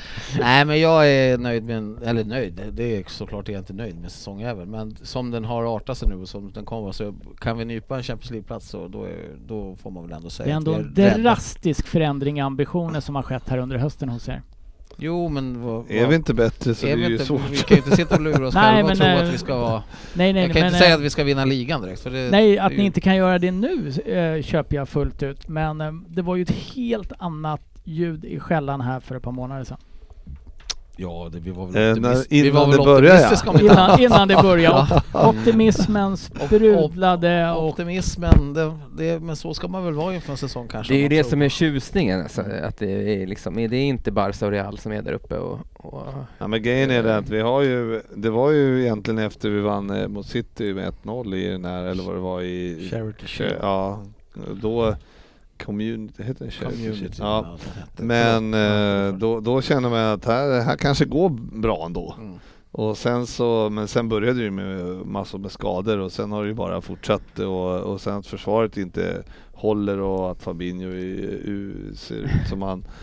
Nej 0.40 0.64
men 0.64 0.80
jag 0.80 1.08
är 1.10 1.38
nöjd 1.38 1.64
med, 1.64 1.76
en- 1.76 1.98
eller 2.02 2.24
nöjd, 2.24 2.62
det 2.72 2.96
är 2.96 3.04
såklart 3.08 3.48
jag 3.48 3.54
är 3.54 3.58
inte 3.58 3.72
nöjd 3.72 4.00
med 4.00 4.12
säsongen 4.12 4.48
även 4.48 4.70
men 4.70 4.96
som 5.02 5.30
den 5.30 5.44
har 5.44 5.76
artat 5.76 5.98
sig 5.98 6.08
nu 6.08 6.14
och 6.14 6.28
som 6.28 6.52
den 6.52 6.64
kommer 6.64 6.92
så 6.92 7.14
kan 7.38 7.58
vi 7.58 7.64
nypa 7.64 7.96
en 7.96 8.02
Champions 8.02 8.30
League-plats 8.30 8.68
så 8.68 8.88
då, 8.88 9.04
är, 9.04 9.36
då 9.46 9.76
får 9.82 9.90
man 9.90 10.02
väl 10.02 10.12
ändå 10.12 10.28
Det 10.28 10.34
säga 10.34 10.52
är 10.52 10.56
ändå 10.56 10.74
en 10.74 10.94
rädda. 10.96 11.18
drastisk 11.18 11.86
förändring 11.86 12.38
i 12.38 12.40
ambitioner 12.40 13.00
som 13.00 13.14
har 13.14 13.22
skett 13.22 13.48
här 13.48 13.58
under 13.58 13.76
hösten 13.76 14.08
hos 14.08 14.28
er. 14.28 14.42
Jo 14.98 15.28
men 15.28 15.62
vad, 15.62 15.90
Är 15.90 16.00
vad- 16.00 16.08
vi 16.08 16.14
inte 16.16 16.34
bättre 16.34 16.74
så 16.74 16.86
är 16.86 16.96
det 16.96 17.04
är 17.04 17.08
ju 17.08 17.12
inte, 17.12 17.24
svårt. 17.24 17.40
vi 17.50 17.56
kan 17.56 17.76
ju 17.76 17.82
inte 17.84 17.96
sitta 17.96 18.14
och 18.14 18.20
lura 18.20 18.46
oss 18.46 18.54
Nej, 18.62 18.74
själva 18.74 18.90
och 18.92 18.96
tro 18.98 19.06
eh, 19.06 19.22
att 19.28 19.34
vi 19.34 19.38
ska 19.38 19.56
vara... 19.58 19.82
Nej, 20.14 20.32
nej, 20.32 20.42
jag 20.42 20.52
kan 20.52 20.60
men, 20.60 20.66
inte 20.66 20.78
säga 20.78 20.90
eh, 20.90 20.94
att 20.96 21.00
vi 21.02 21.10
ska 21.10 21.24
vinna 21.24 21.44
ligan 21.44 21.82
direkt 21.82 22.00
för 22.02 22.10
det, 22.10 22.28
Nej, 22.30 22.58
att 22.58 22.68
det 22.70 22.76
ni 22.76 22.82
ju- 22.82 22.86
inte 22.86 23.00
kan 23.00 23.16
göra 23.16 23.38
det 23.38 23.50
nu 23.50 23.88
eh, 24.06 24.42
köper 24.42 24.76
jag 24.76 24.88
fullt 24.88 25.22
ut. 25.22 25.48
Men 25.48 25.80
eh, 25.80 25.92
det 26.08 26.22
var 26.22 26.36
ju 26.36 26.42
ett 26.42 26.50
helt 26.74 27.12
annat 27.18 27.60
ljud 27.84 28.24
i 28.24 28.40
skällan 28.40 28.80
här 28.80 29.00
för 29.00 29.14
ett 29.16 29.22
par 29.22 29.32
månader 29.32 29.64
sedan. 29.64 29.78
Ja, 30.96 31.28
det, 31.32 31.38
vi 31.38 31.50
var 31.50 31.64
Eh, 31.66 31.70
väl, 31.72 32.00
när- 32.00 32.10
optimist, 32.10 32.32
vi 32.32 32.48
innan 32.48 32.60
var 32.60 32.66
väl 32.66 32.76
det 32.78 32.84
började, 32.84 33.14
optimistiska 33.18 33.50
om 33.50 33.56
inte 33.56 33.66
Innan, 33.72 34.00
innan 34.00 34.28
det 34.28 34.42
började. 34.42 35.02
Optimismen 35.12 36.16
sprudlade 36.66 37.50
och 37.50 37.68
Optimismen, 37.68 38.54
det, 38.54 38.72
det, 38.98 39.22
men 39.22 39.36
så 39.36 39.54
ska 39.54 39.68
man 39.68 39.84
väl 39.84 39.94
vara 39.94 40.14
inför 40.14 40.30
en 40.32 40.36
säsong 40.38 40.68
kanske. 40.68 40.92
Det 40.94 40.98
är 40.98 41.02
ju 41.02 41.08
det 41.08 41.22
tror. 41.22 41.30
som 41.30 41.42
är 41.42 41.48
tjusningen, 41.48 42.20
alltså, 42.22 42.40
att 42.62 42.78
det 42.78 43.22
är 43.22 43.26
liksom, 43.26 43.54
det 43.54 43.62
är 43.76 43.84
inte 43.84 44.10
Barca 44.12 44.46
och 44.46 44.52
Real 44.52 44.78
som 44.78 44.92
är 44.92 45.02
där 45.02 45.12
uppe 45.12 45.36
och, 45.38 45.58
och 45.72 46.02
Ja 46.38 46.46
men 46.48 46.62
grejen 46.62 46.90
är 46.90 47.02
det 47.02 47.16
att 47.16 47.28
vi 47.30 47.40
har 47.40 47.62
ju, 47.62 48.00
det 48.14 48.30
var 48.30 48.50
ju 48.50 48.82
egentligen 48.82 49.18
efter 49.18 49.50
vi 49.50 49.60
vann 49.60 49.90
eh, 49.90 50.08
mot 50.08 50.26
City 50.26 50.74
med 50.74 50.92
1-0 51.04 51.34
i 51.34 51.48
den 51.48 51.64
här, 51.64 51.84
eller 51.84 52.02
vad 52.02 52.14
det 52.14 52.20
var 52.20 52.42
i... 52.42 52.88
Charity. 52.90 53.54
Ja, 53.60 54.02
då... 54.62 54.94
Community, 55.64 56.22
heter 56.22 56.44
det 56.44 56.64
Community. 56.64 57.16
Ja. 57.18 57.56
Men 57.96 58.54
eh, 58.54 59.14
då, 59.14 59.40
då 59.40 59.62
känner 59.62 59.90
man 59.90 59.98
att 59.98 60.24
här, 60.24 60.60
här 60.60 60.76
kanske 60.76 61.04
går 61.04 61.28
bra 61.60 61.86
ändå. 61.86 62.14
Mm. 62.18 62.38
Och 62.72 62.98
sen 62.98 63.26
så, 63.26 63.68
men 63.70 63.88
sen 63.88 64.08
började 64.08 64.38
det 64.38 64.44
ju 64.44 64.50
med 64.50 65.06
massor 65.06 65.38
med 65.38 65.52
skador 65.52 65.98
och 65.98 66.12
sen 66.12 66.32
har 66.32 66.42
det 66.42 66.48
ju 66.48 66.54
bara 66.54 66.80
fortsatt 66.80 67.38
och, 67.38 67.80
och 67.80 68.00
sen 68.00 68.14
att 68.14 68.26
försvaret 68.26 68.76
inte 68.76 69.22
håller 69.52 69.98
och 69.98 70.30
att 70.30 70.42
Fabinho 70.42 70.90
ser 71.96 72.14
ut 72.14 72.48
som 72.48 72.62
han 72.62 72.84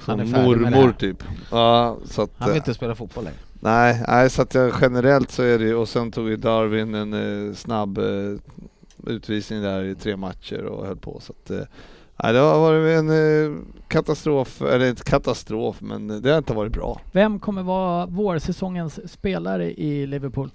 Han 0.00 0.20
är 0.20 0.24
som 0.24 0.32
det 0.32 0.42
mormor 0.42 0.92
typ. 0.92 1.24
Ja, 1.50 1.96
så 2.04 2.22
att, 2.22 2.30
Han 2.38 2.48
vill 2.48 2.56
inte 2.56 2.74
spela 2.74 2.94
fotboll 2.94 3.24
längre. 3.24 3.38
Nej, 3.60 4.04
nej 4.08 4.30
så 4.30 4.42
att 4.42 4.54
jag 4.54 4.72
generellt 4.80 5.30
så 5.30 5.42
är 5.42 5.58
det 5.58 5.74
och 5.74 5.88
sen 5.88 6.12
tog 6.12 6.28
ju 6.28 6.36
Darwin 6.36 6.94
en 6.94 7.48
eh, 7.48 7.54
snabb 7.54 7.98
eh, 7.98 8.04
utvisning 9.06 9.62
där 9.62 9.84
i 9.84 9.94
tre 9.94 10.16
matcher 10.16 10.64
och 10.64 10.86
höll 10.86 10.96
på 10.96 11.20
så 11.20 11.32
att 11.32 11.50
eh, 11.50 11.60
nej, 12.22 12.32
det 12.32 12.38
har 12.38 12.60
varit 12.60 12.98
en 12.98 13.10
eh, 13.10 13.58
katastrof, 13.88 14.62
eller 14.62 14.88
inte 14.88 15.02
katastrof 15.04 15.80
men 15.80 16.22
det 16.22 16.30
har 16.30 16.38
inte 16.38 16.54
varit 16.54 16.72
bra. 16.72 17.00
vem 17.12 17.38
kommer 17.38 17.62
vara 17.62 18.06
vårsäsongens 18.06 19.12
spelare 19.12 19.72
i 19.80 20.06
Liverpool? 20.06 20.50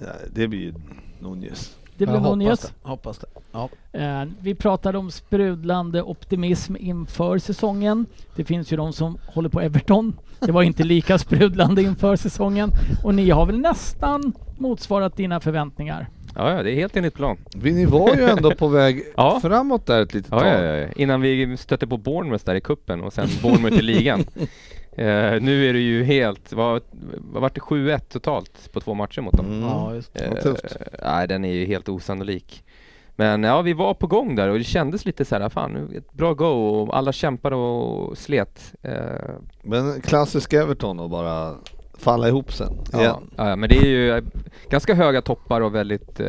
Ja, 0.00 0.12
Det 0.32 0.48
blir 0.48 0.60
ju 0.60 0.74
Nunez. 1.18 1.76
Det 1.96 2.06
blir 2.06 2.14
Jag 2.16 2.20
hoppas 2.22 2.36
Nunez. 2.38 2.60
det. 2.60 2.88
Hoppas 2.88 3.18
det. 3.18 3.26
Ja. 3.52 3.68
Eh, 3.92 4.24
vi 4.40 4.54
pratade 4.54 4.98
om 4.98 5.10
sprudlande 5.10 6.02
optimism 6.02 6.76
inför 6.78 7.38
säsongen. 7.38 8.06
Det 8.36 8.44
finns 8.44 8.72
ju 8.72 8.76
de 8.76 8.92
som 8.92 9.18
håller 9.26 9.48
på 9.48 9.60
Everton. 9.60 10.16
Det 10.40 10.52
var 10.52 10.62
inte 10.62 10.84
lika 10.84 11.18
sprudlande 11.18 11.82
inför 11.82 12.16
säsongen. 12.16 12.70
Och 13.04 13.14
ni 13.14 13.30
har 13.30 13.46
väl 13.46 13.58
nästan 13.60 14.32
motsvarat 14.58 15.16
dina 15.16 15.40
förväntningar? 15.40 16.08
Ja, 16.40 16.56
ja, 16.56 16.62
det 16.62 16.70
är 16.72 16.74
helt 16.74 16.96
enligt 16.96 17.14
plan. 17.14 17.36
Vi, 17.56 17.72
ni 17.72 17.84
var 17.84 18.16
ju 18.16 18.22
ändå 18.24 18.54
på 18.54 18.68
väg 18.68 19.02
Ja. 19.16 19.38
framåt 19.42 19.86
där 19.86 20.02
ett 20.02 20.14
litet 20.14 20.30
Ja, 20.32 20.38
tag. 20.40 20.48
ja, 20.48 20.62
ja, 20.62 20.76
ja. 20.76 20.88
Innan 20.96 21.20
vi 21.20 21.56
stötte 21.56 21.86
på 21.86 21.96
Bournemouth 21.96 22.44
där 22.44 22.54
i 22.54 22.60
kuppen 22.60 23.00
och 23.00 23.12
sen 23.12 23.28
Bournemouth 23.42 23.78
i 23.78 23.82
ligan. 23.82 24.24
Eh, 24.92 25.40
nu 25.40 25.68
är 25.68 25.72
det 25.72 25.78
ju 25.78 26.04
helt, 26.04 26.52
vad, 26.52 26.82
vart 27.32 27.54
det 27.54 27.60
7-1 27.60 27.98
totalt 28.12 28.72
på 28.72 28.80
två 28.80 28.94
matcher 28.94 29.20
mot 29.20 29.36
dem? 29.36 29.46
Mm. 29.46 29.60
ja, 29.60 29.94
just 29.94 30.14
det. 30.14 30.24
Eh, 30.46 30.54
nej, 31.04 31.28
den 31.28 31.44
är 31.44 31.52
ju 31.52 31.66
helt 31.66 31.88
osannolik. 31.88 32.64
Men 33.16 33.42
ja, 33.42 33.62
vi 33.62 33.72
var 33.72 33.94
på 33.94 34.06
gång 34.06 34.34
där 34.36 34.48
och 34.48 34.58
det 34.58 34.64
kändes 34.64 35.04
lite 35.06 35.24
så 35.24 35.38
här, 35.38 35.48
fan, 35.48 35.72
nu, 35.72 35.98
ett 35.98 36.12
bra 36.12 36.34
go 36.34 36.46
och 36.46 36.96
alla 36.96 37.12
kämpade 37.12 37.56
och 37.56 38.18
slet. 38.18 38.74
Eh, 38.82 38.92
Men 39.62 40.00
klassisk 40.00 40.52
Everton 40.52 41.00
och 41.00 41.10
bara 41.10 41.54
falla 42.00 42.28
ihop 42.28 42.52
sen 42.52 42.78
ja, 42.92 43.00
igen. 43.00 43.30
ja, 43.36 43.56
men 43.56 43.68
det 43.68 43.76
är 43.76 43.86
ju 43.86 44.16
eh, 44.16 44.24
ganska 44.70 44.94
höga 44.94 45.22
toppar 45.22 45.60
och 45.60 45.74
väldigt 45.74 46.20
eh, 46.20 46.28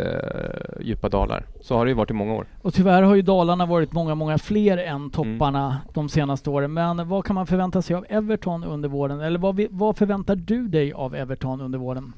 djupa 0.82 1.10
dalar. 1.10 1.46
Så 1.62 1.76
har 1.76 1.86
det 1.86 1.90
ju 1.90 1.96
varit 1.96 2.10
i 2.10 2.14
många 2.14 2.34
år. 2.34 2.46
Och 2.62 2.74
tyvärr 2.74 3.04
har 3.04 3.16
ju 3.16 3.22
Dalarna 3.22 3.66
varit 3.66 3.94
många, 3.94 4.16
många 4.16 4.38
fler 4.38 4.78
än 4.78 5.10
topparna 5.10 5.82
de 5.94 6.10
senaste 6.10 6.50
åren. 6.50 6.74
Men 6.74 7.08
vad 7.10 7.26
kan 7.26 7.34
man 7.34 7.48
förvänta 7.48 7.82
sig 7.82 7.96
av 7.96 8.06
Everton 8.10 8.64
under 8.64 8.90
våren? 8.90 9.20
Eller 9.22 9.40
vad, 9.40 9.56
vi, 9.56 9.68
vad 9.72 9.98
förväntar 9.98 10.36
du 10.36 10.68
dig 10.68 10.94
av 10.94 11.16
Everton 11.16 11.62
under 11.62 11.80
våren? 11.80 12.14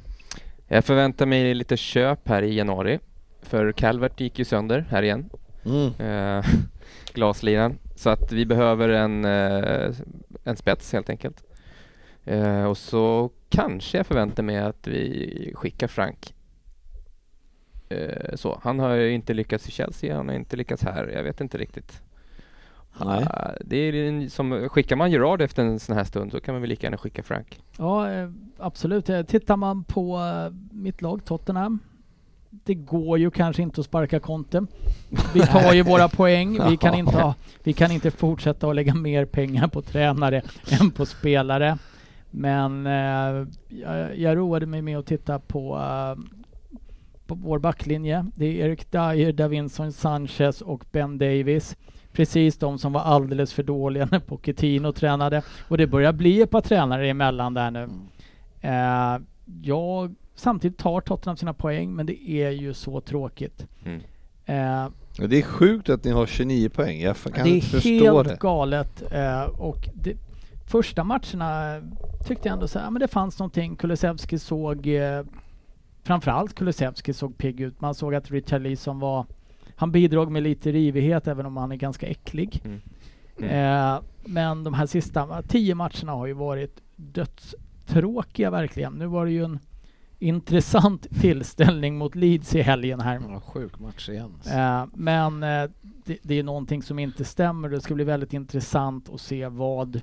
Jag 0.68 0.86
förväntar 0.86 1.26
mig 1.26 1.54
lite 1.54 1.78
köp 1.78 2.28
här 2.30 2.42
i 2.42 2.56
januari. 2.56 3.00
För 3.42 3.72
Calvert 3.72 4.20
gick 4.20 4.40
ju 4.40 4.46
sönder 4.46 4.86
här 4.90 5.04
igen. 5.04 5.30
Mm. 5.66 5.94
eh, 5.98 6.46
glaslinan. 7.14 7.78
Så 7.96 8.10
att 8.10 8.32
vi 8.32 8.46
behöver 8.46 8.90
en, 8.90 9.26
eh, 9.26 9.92
en 10.44 10.56
spets 10.56 10.94
helt 10.94 11.10
enkelt. 11.10 11.44
Eh, 12.26 12.64
och 12.64 12.78
så 12.78 13.32
kanske 13.50 13.98
jag 13.98 14.08
förväntar 14.08 14.44
mig 14.44 14.58
att 14.58 14.88
vi 14.88 15.54
skickar 15.56 15.88
Frank. 15.88 16.34
Eh, 17.90 18.36
så. 18.36 18.60
Han 18.64 18.80
har 18.80 18.94
ju 18.94 19.12
inte 19.12 19.34
lyckats 19.34 19.68
i 19.68 19.72
Chelsea, 19.72 20.18
han 20.18 20.28
har 20.28 20.36
inte 20.36 20.56
lyckats 20.56 20.84
här. 20.84 21.08
Jag 21.08 21.24
vet 21.24 21.42
inte 21.42 21.58
riktigt. 21.58 22.02
Nej. 22.98 23.26
Ah, 23.30 23.52
det 23.62 23.78
är 23.78 23.94
en, 23.94 24.30
som, 24.30 24.70
skickar 24.70 24.96
man 24.96 25.12
Gerard 25.12 25.42
efter 25.42 25.64
en 25.64 25.80
sån 25.80 25.96
här 25.96 26.04
stund 26.04 26.32
så 26.32 26.40
kan 26.40 26.54
man 26.54 26.62
väl 26.62 26.70
lika 26.70 26.86
gärna 26.88 26.98
skicka 26.98 27.24
Frank. 27.24 27.60
Ja, 27.78 28.12
eh, 28.12 28.30
absolut. 28.58 29.10
Eh, 29.10 29.22
Tittar 29.22 29.58
man 29.58 29.84
på 29.84 30.20
eh, 30.20 30.54
mitt 30.72 31.02
lag 31.02 31.26
Tottenham. 31.26 31.80
Det 32.50 32.74
går 32.74 33.20
ju 33.20 33.32
kanske 33.32 33.62
inte 33.62 33.82
att 33.82 33.86
sparka 33.86 34.20
Conte. 34.20 34.66
Vi 35.34 35.40
tar 35.48 35.74
ju 35.74 35.84
våra 35.84 36.10
poäng. 36.10 36.60
Vi 36.70 36.78
kan, 36.78 36.94
inte 36.94 37.18
ha, 37.18 37.36
vi 37.64 37.74
kan 37.74 37.92
inte 37.92 38.12
fortsätta 38.12 38.70
att 38.70 38.76
lägga 38.76 38.96
mer 38.96 39.26
pengar 39.26 39.68
på 39.68 39.82
tränare 39.82 40.42
än 40.82 40.92
på 40.92 41.06
spelare. 41.06 41.78
Men 42.36 42.88
eh, 42.88 43.48
jag, 43.68 44.18
jag 44.18 44.38
roade 44.38 44.66
mig 44.66 44.82
med 44.82 44.98
att 44.98 45.06
titta 45.06 45.40
på, 45.40 45.76
eh, 45.78 46.24
på 47.28 47.36
vår 47.36 47.60
backlinje. 47.60 48.26
Det 48.36 48.46
är 48.62 48.66
Erik 48.68 48.92
Dyer, 48.92 49.32
Davinson 49.34 49.92
Sanchez 49.92 50.62
och 50.62 50.86
Ben 50.92 51.18
Davis. 51.18 51.78
Precis 52.12 52.58
de 52.58 52.78
som 52.78 52.94
var 52.94 53.02
alldeles 53.02 53.54
för 53.54 53.64
dåliga 53.64 54.06
när 54.12 54.20
Pochettino 54.20 54.92
tränade. 54.92 55.42
Och 55.68 55.78
det 55.78 55.88
börjar 55.88 56.14
bli 56.14 56.42
ett 56.42 56.50
par 56.52 56.62
tränare 56.62 57.08
emellan 57.10 57.54
där 57.54 57.72
nu. 57.72 57.90
Eh, 58.62 59.18
jag, 59.62 60.16
samtidigt 60.36 60.78
tar 60.78 61.02
Tottenham 61.02 61.38
sina 61.38 61.54
poäng, 61.54 61.94
men 61.96 62.06
det 62.06 62.30
är 62.30 62.50
ju 62.50 62.74
så 62.74 63.02
tråkigt. 63.02 63.68
Mm. 63.86 64.02
Eh, 64.46 64.90
Det 65.30 65.38
är 65.38 65.42
sjukt 65.42 65.90
att 65.90 66.04
ni 66.04 66.12
har 66.12 66.26
29 66.26 66.70
poäng, 66.70 67.02
jag 67.02 67.16
kan 67.18 67.32
det 67.34 67.40
är 67.52 67.56
inte 67.56 67.68
förstå 67.68 67.90
helt 67.90 68.28
det. 68.28 68.38
galet. 68.40 69.04
Eh, 69.12 69.44
och 69.44 69.90
det, 69.94 70.14
första 70.74 71.04
matcherna 71.04 71.82
tyckte 72.26 72.48
jag 72.48 72.54
ändå 72.54 72.68
så 72.68 72.80
här, 72.80 72.92
men 72.92 73.00
det 73.00 73.08
fanns 73.08 73.40
någonting. 73.40 73.76
Kulusevski 73.76 74.40
såg, 74.40 74.88
eh, 74.88 75.24
framförallt 76.04 76.56
Kulusevski 76.56 77.14
såg 77.14 77.38
pigg 77.38 77.60
ut. 77.60 77.82
Man 77.82 77.96
såg 77.96 78.16
att 78.16 78.32
Richarlison 78.32 79.00
var, 79.00 79.26
han 79.76 79.92
bidrog 79.92 80.32
med 80.32 80.44
lite 80.44 80.72
rivighet 80.72 81.28
även 81.28 81.46
om 81.46 81.58
han 81.58 81.72
är 81.72 81.76
ganska 81.76 82.08
äcklig. 82.08 82.62
Mm. 82.66 83.50
Eh, 83.50 84.02
men 84.26 84.64
de 84.64 84.74
här 84.74 84.86
sista 84.86 85.42
tio 85.42 85.76
matcherna 85.76 86.12
har 86.12 86.26
ju 86.26 86.34
varit 86.34 86.82
dödstråkiga 86.96 88.50
verkligen. 88.50 88.94
Nu 88.94 89.06
var 89.06 89.26
det 89.26 89.32
ju 89.32 89.44
en 89.44 89.60
intressant 90.20 91.08
tillställning 91.22 91.98
mot 91.98 92.16
Leeds 92.16 92.56
i 92.56 92.62
helgen 92.62 93.00
här. 93.00 93.22
Ja, 93.30 93.40
sjuk 93.40 93.80
match 93.80 94.10
igen. 94.10 94.32
Eh, 94.46 94.86
men 94.94 95.44
eh, 95.44 95.70
det, 96.06 96.18
det 96.24 96.40
är 96.40 96.44
någonting 96.44 96.84
som 96.84 97.00
inte 97.00 97.26
stämmer. 97.26 97.70
Det 97.70 97.82
ska 97.82 97.94
bli 97.94 98.04
väldigt 98.04 98.34
intressant 98.34 99.10
att 99.10 99.22
se 99.22 99.48
vad... 99.48 100.02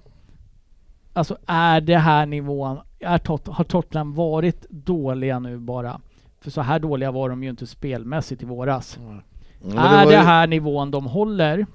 Alltså 1.13 1.37
är 1.47 1.81
det 1.81 1.97
här 1.99 2.27
nivån... 2.27 2.79
Är 3.01 3.19
Tot, 3.19 3.47
har 3.47 3.65
Tottenham 3.65 4.15
varit 4.15 4.67
dåliga 4.71 5.39
nu 5.39 5.59
bara? 5.59 6.01
För 6.41 6.51
så 6.51 6.61
här 6.61 6.79
dåliga 6.79 7.11
var 7.11 7.29
de 7.29 7.43
ju 7.43 7.51
inte 7.51 7.67
spelmässigt 7.67 8.43
i 8.43 8.47
våras. 8.47 8.99
Ja. 9.01 9.21
Men 9.63 9.79
är 9.79 10.07
det 10.07 10.13
ju- 10.13 10.19
här 10.19 10.47
nivån 10.47 10.91
de 10.91 11.07
håller 11.07 11.67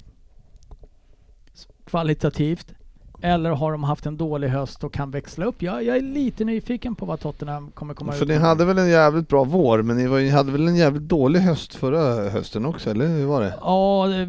kvalitativt? 1.84 2.74
Eller 3.20 3.50
har 3.50 3.72
de 3.72 3.84
haft 3.84 4.06
en 4.06 4.16
dålig 4.16 4.48
höst 4.48 4.84
och 4.84 4.92
kan 4.92 5.10
växla 5.10 5.44
upp? 5.44 5.62
Jag, 5.62 5.84
jag 5.84 5.96
är 5.96 6.00
lite 6.02 6.44
nyfiken 6.44 6.94
på 6.94 7.06
vad 7.06 7.20
Tottenham 7.20 7.70
kommer 7.70 7.94
komma 7.94 8.12
För 8.12 8.22
ut 8.22 8.28
ni 8.28 8.34
med. 8.34 8.42
hade 8.42 8.64
väl 8.64 8.78
en 8.78 8.88
jävligt 8.90 9.28
bra 9.28 9.44
vår, 9.44 9.82
men 9.82 9.96
ni 9.96 10.06
var, 10.06 10.18
ni 10.18 10.28
hade 10.30 10.52
väl 10.52 10.68
en 10.68 10.76
jävligt 10.76 11.02
dålig 11.02 11.40
höst 11.40 11.74
förra 11.74 12.30
hösten 12.30 12.66
också, 12.66 12.90
eller 12.90 13.06
hur 13.08 13.26
var 13.26 13.40
det? 13.40 13.54
Ja, 13.60 14.06
det, 14.06 14.26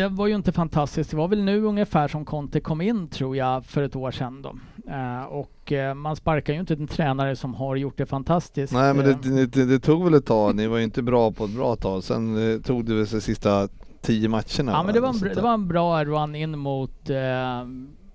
det 0.00 0.08
var 0.08 0.26
ju 0.26 0.34
inte 0.34 0.52
fantastiskt. 0.52 1.10
Det 1.10 1.16
var 1.16 1.28
väl 1.28 1.42
nu 1.42 1.64
ungefär 1.64 2.08
som 2.08 2.24
Conte 2.24 2.60
kom 2.60 2.80
in 2.80 3.08
tror 3.08 3.36
jag 3.36 3.64
för 3.64 3.82
ett 3.82 3.96
år 3.96 4.10
sedan 4.10 4.42
då. 4.42 4.54
Eh, 4.92 5.24
och 5.24 5.72
eh, 5.72 5.94
man 5.94 6.16
sparkar 6.16 6.52
ju 6.52 6.60
inte 6.60 6.74
en 6.74 6.86
tränare 6.86 7.36
som 7.36 7.54
har 7.54 7.76
gjort 7.76 7.96
det 7.98 8.06
fantastiskt. 8.06 8.72
Nej 8.72 8.94
men 8.94 9.06
Eh, 9.06 9.16
det, 9.22 9.46
det, 9.46 9.64
det 9.64 9.78
tog 9.78 10.04
väl 10.04 10.14
ett 10.14 10.26
tag, 10.26 10.54
ni 10.54 10.66
var 10.66 10.78
ju 10.78 10.84
inte 10.84 11.02
bra 11.02 11.32
på 11.32 11.44
ett 11.44 11.56
bra 11.56 11.76
tag. 11.76 12.04
Sen 12.04 12.52
eh, 12.52 12.60
tog 12.60 12.84
det 12.84 12.94
väl 12.94 13.06
sig 13.06 13.20
sista 13.20 13.68
tio 14.02 14.28
matcherna. 14.28 14.72
Ja 14.72 14.82
men 14.82 14.94
det 14.94 15.00
var, 15.00 15.08
en, 15.08 15.34
det 15.34 15.40
var 15.40 15.54
en 15.54 15.68
bra 15.68 16.04
run 16.04 16.34
in 16.34 16.58
mot 16.58 17.10
eh, 17.10 17.16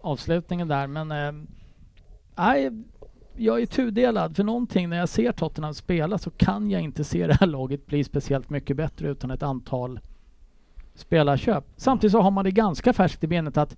avslutningen 0.03 0.67
där 0.67 0.87
men 0.87 1.11
eh, 1.11 1.31
nej, 2.35 2.71
jag 3.35 3.61
är 3.61 3.65
tudelad 3.65 4.35
för 4.35 4.43
någonting 4.43 4.89
när 4.89 4.97
jag 4.97 5.09
ser 5.09 5.31
Tottenham 5.31 5.73
spela 5.73 6.17
så 6.17 6.29
kan 6.31 6.71
jag 6.71 6.81
inte 6.81 7.03
se 7.03 7.27
det 7.27 7.33
här 7.39 7.47
laget 7.47 7.85
bli 7.85 8.03
speciellt 8.03 8.49
mycket 8.49 8.77
bättre 8.77 9.07
utan 9.09 9.31
ett 9.31 9.43
antal 9.43 9.99
spelarköp. 10.95 11.63
Samtidigt 11.77 12.11
så 12.11 12.21
har 12.21 12.31
man 12.31 12.45
det 12.45 12.51
ganska 12.51 12.93
färskt 12.93 13.23
i 13.23 13.27
benet 13.27 13.57
att 13.57 13.75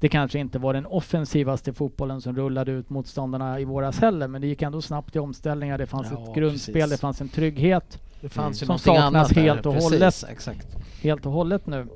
det 0.00 0.08
kanske 0.08 0.38
inte 0.38 0.58
var 0.58 0.74
den 0.74 0.86
offensivaste 0.86 1.72
fotbollen 1.72 2.20
som 2.20 2.36
rullade 2.36 2.72
ut 2.72 2.90
motståndarna 2.90 3.60
i 3.60 3.64
våras 3.64 3.98
heller 3.98 4.28
men 4.28 4.40
det 4.40 4.46
gick 4.46 4.62
ändå 4.62 4.82
snabbt 4.82 5.16
i 5.16 5.18
omställningar. 5.18 5.78
Det 5.78 5.86
fanns 5.86 6.06
Ja, 6.10 6.28
ett 6.28 6.34
grundspel, 6.34 6.74
precis. 6.74 6.90
det 6.90 6.98
fanns 7.00 7.20
en 7.20 7.28
trygghet 7.28 8.02
Det 8.20 8.28
fanns 8.28 8.62
ju 8.62 8.66
Som 8.66 8.78
saknas 8.78 9.32
helt 9.32 9.66
och 9.66 9.74
Precis, 9.74 9.90
hållet. 9.92 10.24
Exakt. 10.28 10.66
helt 11.02 11.26
och 11.26 11.32
hållet 11.32 11.66
nu. 11.66 11.86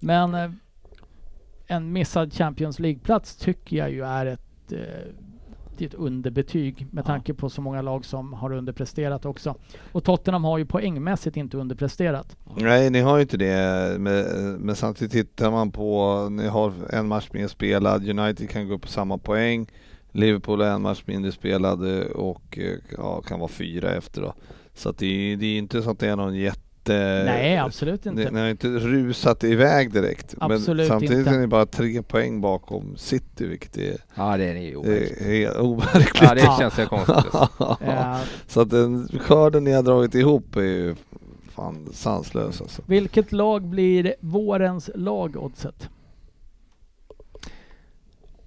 Men 0.00 0.34
eh, 0.34 0.50
en 1.72 1.92
missad 1.92 2.32
Champions 2.32 2.78
League-plats 2.78 3.36
tycker 3.36 3.76
jag 3.76 3.90
ju 3.90 4.04
är 4.04 4.26
ett, 4.26 4.72
eh, 4.72 5.84
ett 5.86 5.94
underbetyg 5.94 6.86
med 6.90 7.02
Ja. 7.02 7.06
tanke 7.06 7.34
på 7.34 7.50
så 7.50 7.60
många 7.62 7.82
lag 7.82 8.04
som 8.04 8.32
har 8.32 8.52
underpresterat 8.52 9.24
också. 9.26 9.54
Och 9.92 10.04
Tottenham 10.04 10.44
har 10.44 10.58
ju 10.58 10.66
poängmässigt 10.66 11.36
inte 11.36 11.56
underpresterat. 11.56 12.36
Nej 12.56 12.90
ni 12.90 13.00
har 13.00 13.16
ju 13.16 13.22
inte 13.22 13.36
det, 13.36 13.96
men, 13.98 14.24
men 14.56 14.76
samtidigt 14.76 15.12
tittar 15.12 15.50
man 15.50 15.70
på, 15.72 16.28
ni 16.30 16.46
har 16.48 16.72
en 16.92 17.08
match 17.08 17.28
mer 17.32 17.48
spelad, 17.48 18.08
United 18.18 18.50
kan 18.50 18.68
gå 18.68 18.74
upp 18.74 18.82
på 18.82 18.88
samma 18.88 19.18
poäng, 19.18 19.66
Liverpool 20.12 20.60
har 20.60 20.68
en 20.68 20.82
match 20.82 21.02
mindre 21.06 21.32
spelad 21.32 21.98
eh, 21.98 22.06
och 22.06 22.58
eh, 22.58 22.78
ja, 22.98 23.20
kan 23.22 23.38
vara 23.40 23.48
fyra 23.48 23.94
efter 23.94 24.22
då. 24.22 24.34
Så 24.74 24.88
att 24.88 24.98
det, 24.98 25.06
är- 25.06 25.36
det 25.36 25.46
är 25.46 25.58
inte 25.58 25.82
så 25.82 25.90
att 25.90 25.98
det 25.98 26.08
är 26.08 26.16
någon 26.16 26.34
jätte... 26.36 26.60
Nej, 26.88 27.58
absolut 27.58 28.06
inte. 28.06 28.24
Ni, 28.24 28.30
ni 28.30 28.40
har 28.40 28.48
inte 28.48 28.68
rusat 28.68 29.44
iväg 29.44 29.92
direkt. 29.92 30.34
Absolut 30.40 30.76
men 30.76 30.86
samtidigt 30.88 31.18
inte. 31.18 31.30
är 31.30 31.38
ni 31.38 31.46
bara 31.46 31.66
tre 31.66 32.02
poäng 32.02 32.40
bakom 32.40 32.96
City 32.96 33.46
vilket 33.46 33.76
är, 33.78 33.96
Ja, 34.14 34.36
det 34.36 34.44
är 34.44 34.76
overkligt. 34.76 35.22
helt 35.26 35.56
overkligt. 35.56 36.22
Ja, 36.22 36.34
det 36.34 36.40
Ja. 36.44 36.56
känns 36.60 36.78
ju 36.78 36.86
konstigt. 36.86 37.34
Eh, 37.80 38.16
Så 38.46 38.60
att 38.60 38.70
den 38.70 39.08
skörden 39.20 39.64
ni 39.64 39.72
har 39.72 39.82
dragit 39.82 40.14
ihop 40.14 40.56
är 40.56 40.60
ju 40.62 40.94
fan 41.50 41.88
sanslös 41.92 42.60
alltså. 42.60 42.82
vilket 42.86 43.32
lag 43.32 43.62
blir 43.62 44.14
vårens 44.20 44.90
lag, 44.94 45.36
Oddset? 45.36 45.88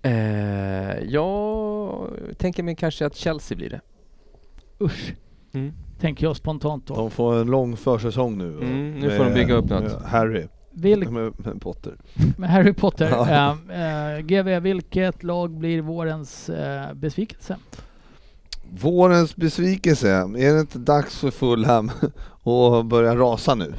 Eh, 0.01 0.99
jag 1.03 2.09
tänker 2.37 2.63
mig 2.63 2.75
kanske 2.75 3.05
att 3.05 3.15
Chelsea 3.15 3.57
blir 3.57 3.69
det. 3.69 3.81
Usch, 4.81 5.13
Mm. 5.53 5.73
Tänker 5.99 6.25
jag 6.25 6.35
spontant 6.35 6.87
då. 6.87 6.95
De 6.95 7.11
får 7.11 7.35
en 7.35 7.47
lång 7.47 7.77
försäsong 7.77 8.37
nu. 8.37 8.47
Mm, 8.53 8.99
nu 8.99 9.07
med- 9.07 9.17
får 9.17 9.23
de 9.25 9.33
bygga 9.33 9.53
upp 9.55 9.69
något. 9.69 10.03
Harry, 10.03 10.47
Vilk, 10.73 11.09
med, 11.11 11.33
med 11.37 11.61
Potter. 11.61 11.93
med 12.37 12.49
Harry 12.49 12.73
Potter. 12.73 13.09
Ja. 13.11 13.57
Eh, 13.71 14.11
eh, 14.13 14.19
GV, 14.19 14.59
vilket 14.59 15.23
lag 15.23 15.51
blir 15.57 15.81
vårens 15.81 16.49
eh, 16.49 16.93
besvikelse? 16.93 17.57
vårens 18.81 19.35
besvikelse, 19.35 20.09
är 20.11 20.53
det 20.53 20.59
inte 20.59 20.79
dags 20.79 21.17
för 21.19 21.31
Fulham 21.31 21.91
att 22.43 22.85
börja 22.85 23.15
rasa 23.15 23.55
nu? 23.55 23.73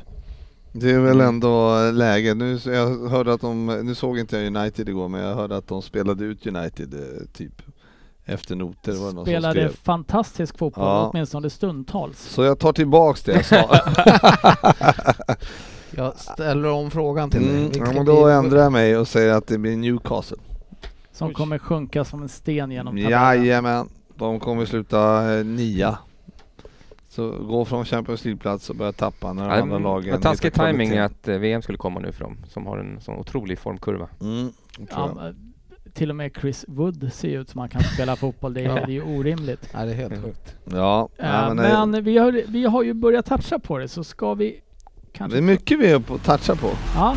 Det 0.72 0.90
är 0.90 0.98
väl 1.00 1.14
Mm. 1.20 1.26
ändå 1.28 1.76
läge. 1.92 2.34
Nu, 2.34 2.58
jag 2.66 3.08
hörde 3.08 3.32
att 3.32 3.40
de, 3.40 3.66
nu 3.66 3.94
såg 3.94 4.18
inte 4.18 4.36
jag 4.38 4.56
United 4.56 4.88
igår, 4.88 5.08
men 5.08 5.20
jag 5.20 5.34
hörde 5.34 5.56
att 5.56 5.68
de 5.68 5.82
spelade 5.82 6.24
ut 6.24 6.46
United 6.46 6.94
eh, 6.94 7.26
typ 7.32 7.62
efter 8.26 8.56
noter. 8.56 8.92
Var 8.92 8.98
det 8.98 9.04
någon 9.04 9.14
som 9.14 9.24
Spelade 9.24 9.54
skrev. 9.68 9.76
fantastisk 9.82 10.58
fotboll, 10.58 10.84
Ja. 10.84 11.10
åtminstone 11.12 11.50
stundtals. 11.50 12.18
Så 12.18 12.42
jag 12.44 12.58
tar 12.58 12.72
tillbaks 12.72 13.22
det 13.22 13.32
jag 13.32 13.44
sa. 13.44 13.80
Jag 15.90 16.18
ställer 16.18 16.70
om 16.70 16.90
frågan 16.90 17.30
till 17.30 17.40
dig. 17.42 17.50
Mm, 17.50 17.62
Vilka 17.70 17.86
ja, 17.86 17.92
men 17.92 18.04
då 18.06 18.24
blir- 18.24 18.32
ändrar 18.34 18.58
jag 18.62 18.72
mig 18.72 18.96
och 18.96 19.08
säger 19.08 19.34
att 19.34 19.46
det 19.46 19.58
blir 19.58 19.76
Newcastle. 19.76 20.36
Som 21.12 21.28
Oj. 21.28 21.34
kommer 21.34 21.58
sjunka 21.58 22.04
som 22.04 22.22
en 22.22 22.28
sten 22.28 22.70
genom 22.70 22.96
tabellen. 22.96 23.10
Jajamän, 23.10 23.88
de 24.14 24.40
kommer 24.40 24.64
sluta 24.64 25.32
eh, 25.38 25.44
nia. 25.44 25.98
Så 27.08 27.30
gå 27.30 27.64
från 27.64 27.84
Champions 27.84 28.24
League-plats 28.24 28.70
och 28.70 28.76
börja 28.76 28.92
tappa 28.92 29.32
när 29.32 29.42
de 29.48 29.54
Ja, 29.54 29.62
andra 29.62 29.78
lagen 29.78 30.12
vad 30.12 30.22
taskig 30.22 30.54
timing 30.54 30.88
kvalitet. 30.90 30.98
att 31.00 31.28
eh, 31.28 31.36
VM 31.38 31.62
skulle 31.62 31.78
komma 31.78 32.00
nu 32.00 32.12
för 32.12 32.20
dem, 32.24 32.36
som 32.48 32.66
har 32.66 32.78
en 32.78 33.00
sån 33.00 33.16
otrolig 33.18 33.58
formkurva. 33.58 34.08
Mm, 34.20 34.52
Ja, 34.90 35.10
till 35.96 36.10
och 36.10 36.16
med 36.16 36.32
Chris 36.40 36.64
Wood 36.68 37.12
ser 37.12 37.28
ut 37.28 37.48
som 37.48 37.60
han 37.60 37.68
kan 37.68 37.82
spela 37.82 38.16
fotboll. 38.16 38.54
Det 38.54 38.60
är, 38.60 38.64
Ja. 38.64 38.74
det 38.74 38.80
är 38.82 38.88
ju 38.88 39.02
orimligt. 39.02 39.70
Nej, 39.74 39.86
det 39.86 39.92
är 39.92 39.96
helt 39.96 40.24
sjukt. 40.24 40.54
ja, 40.64 41.08
nej, 41.18 41.54
men, 41.54 41.90
men 41.90 42.04
vi 42.04 42.18
har, 42.18 42.42
vi 42.48 42.64
har 42.64 42.82
ju 42.82 42.94
börjat 42.94 43.26
toucha 43.26 43.58
på 43.58 43.78
det, 43.78 43.88
så 43.88 44.04
ska 44.04 44.34
vi 44.34 44.50
det 44.50 45.18
kanske... 45.18 45.38
är 45.38 45.42
mycket 45.42 45.78
vi 45.78 45.86
är 45.86 45.98
på 45.98 46.18
toucha 46.18 46.54
på. 46.56 46.70
Ja, 46.94 47.16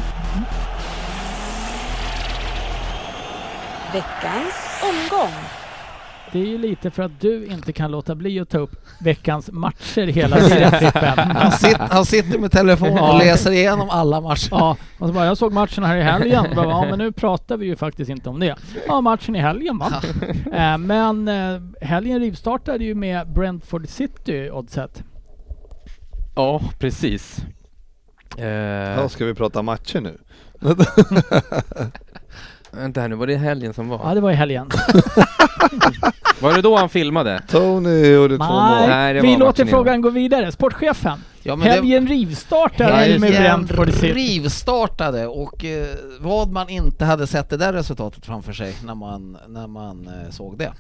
Veckans 3.94 4.82
omgång. 4.84 5.34
Det 6.34 6.40
är 6.40 6.46
ju 6.46 6.58
lite 6.58 6.92
för 6.92 7.04
att 7.04 7.22
du 7.22 7.46
inte 7.46 7.74
kan 7.74 7.92
låta 7.92 8.16
bli 8.16 8.40
att 8.40 8.50
ta 8.50 8.58
upp 8.58 8.72
veckans 9.02 9.52
matcher 9.52 10.08
hela 10.08 10.36
tiden. 10.80 11.18
Han, 11.18 11.52
sitter, 11.52 11.88
han 11.92 12.06
sitter 12.06 12.40
med 12.40 12.52
telefonen 12.52 12.96
Ja. 12.96 13.14
och 13.14 13.20
läser 13.20 13.52
igenom 13.52 13.90
alla 13.90 14.22
matcher. 14.22 14.48
Ja, 14.52 14.78
och 15.00 15.08
så 15.08 15.14
bara, 15.14 15.26
jag 15.26 15.38
såg 15.38 15.54
matchen 15.54 15.84
här 15.84 15.98
i 15.98 16.02
helgen. 16.02 16.46
Bara, 16.56 16.70
ja, 16.70 16.86
men 16.90 17.00
nu 17.00 17.12
pratar 17.12 17.58
vi 17.58 17.66
ju 17.66 17.76
faktiskt 17.76 18.10
inte 18.12 18.30
om 18.30 18.40
det. 18.40 18.56
Ja, 18.88 19.02
matchen 19.02 19.36
i 19.36 19.40
helgen 19.40 19.78
va? 19.78 20.02
Eh, 20.54 20.78
men 20.78 21.28
eh, 21.28 21.62
helgen 21.82 22.20
rivstartade 22.20 22.84
ju 22.84 22.96
med 22.96 23.34
Brentford 23.34 23.88
City, 23.90 24.50
oddset. 24.52 25.04
Ja, 26.36 26.62
precis. 26.80 27.38
Eh, 28.38 28.46
Ja, 28.48 29.10
ska 29.10 29.26
vi 29.26 29.34
prata 29.34 29.62
matcher 29.62 30.02
nu? 30.02 30.18
vänta 32.72 33.01
här 33.01 33.07
nu, 33.07 33.15
var 33.15 33.28
det 33.28 33.36
helgen 33.36 33.74
som 33.74 33.89
var? 33.89 33.99
Ja, 34.03 34.13
det 34.13 34.22
var 34.22 34.32
i 34.32 34.36
helgen. 34.36 34.70
Var 36.41 36.53
det 36.53 36.61
då 36.61 36.78
han 36.78 36.89
filmade? 36.89 37.41
Tony 37.47 38.05
gjorde 38.07 38.38
två 38.38 38.43
mål. 38.43 38.88
Nej, 38.88 39.13
det 39.13 39.22
vi 39.22 39.32
var 39.32 39.38
låter 39.39 39.65
frågan 39.65 40.01
gå 40.01 40.09
vidare. 40.09 40.51
Sportchefen. 40.51 41.20
Ja, 41.43 41.55
men 41.55 41.67
det- 41.67 41.74
helgen 41.74 42.07
rivstartade 42.07 43.05
ju 43.07 43.20
med 43.20 43.30
Helgen 43.32 43.65
Brentford 43.65 43.93
City. 43.93 44.13
rivstartade 44.13 45.28
och 45.28 45.65
eh, 45.65 45.88
vad 46.20 46.51
man 46.51 46.70
inte 46.70 47.05
hade 47.05 47.28
sett 47.28 47.49
det 47.49 47.57
där 47.57 47.74
resultatet 47.74 48.26
framför 48.26 48.53
sig 48.53 48.76
när 48.86 48.95
man, 48.95 49.38
när 49.47 49.67
man 49.67 50.07
eh, 50.07 50.30
såg 50.32 50.57
det. 50.57 50.72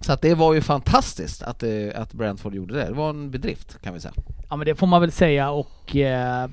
Så 0.00 0.12
att 0.12 0.22
det 0.22 0.34
var 0.34 0.54
ju 0.54 0.60
fantastiskt 0.60 1.42
att, 1.42 1.62
eh, 1.62 1.70
att 1.94 2.12
Brentford 2.12 2.54
gjorde 2.54 2.74
det. 2.74 2.84
Det 2.84 2.94
var 2.94 3.10
en 3.10 3.30
bedrift 3.30 3.82
kan 3.82 3.94
vi 3.94 4.00
säga. 4.00 4.14
Ja, 4.50 4.56
men 4.56 4.66
det 4.66 4.74
får 4.74 4.86
man 4.86 5.00
väl 5.00 5.12
säga 5.12 5.50
och 5.50 5.96
eh, 5.96 6.48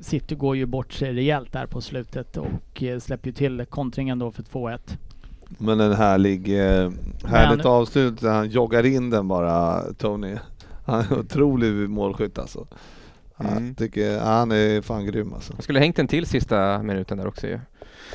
City 0.00 0.34
går 0.34 0.56
ju 0.56 0.66
bort 0.66 0.92
sig 0.92 1.12
rejält 1.12 1.52
där 1.52 1.66
på 1.66 1.80
slutet 1.80 2.36
och 2.36 2.82
eh, 2.82 2.98
släpper 2.98 3.26
ju 3.28 3.32
till 3.32 3.66
kontringen 3.70 4.18
då 4.18 4.30
för 4.32 4.42
2-1. 4.42 4.78
Men 5.58 5.80
en 5.80 5.92
härlig, 5.92 6.48
eh, 6.60 6.90
härligt 7.24 7.64
Men- 7.64 7.72
avslut 7.72 8.20
där 8.20 8.32
han 8.32 8.48
joggar 8.48 8.86
in 8.86 9.10
den 9.10 9.28
bara, 9.28 9.82
Tony. 9.98 10.34
Han 10.86 11.00
är 11.00 11.12
en 11.12 11.18
otrolig 11.18 11.90
målskytt 11.90 12.38
alltså. 12.38 12.66
Mm. 13.38 13.66
Jag 13.66 13.76
tycker, 13.76 14.18
han 14.20 14.52
är 14.52 14.80
fan 14.82 15.06
grym 15.06 15.32
alltså. 15.34 15.52
Han 15.52 15.62
skulle 15.62 15.78
hängt 15.78 15.98
en 15.98 16.08
till 16.08 16.26
sista 16.26 16.82
minuten 16.82 17.18
där 17.18 17.26
också 17.26 17.46
ju. 17.46 17.60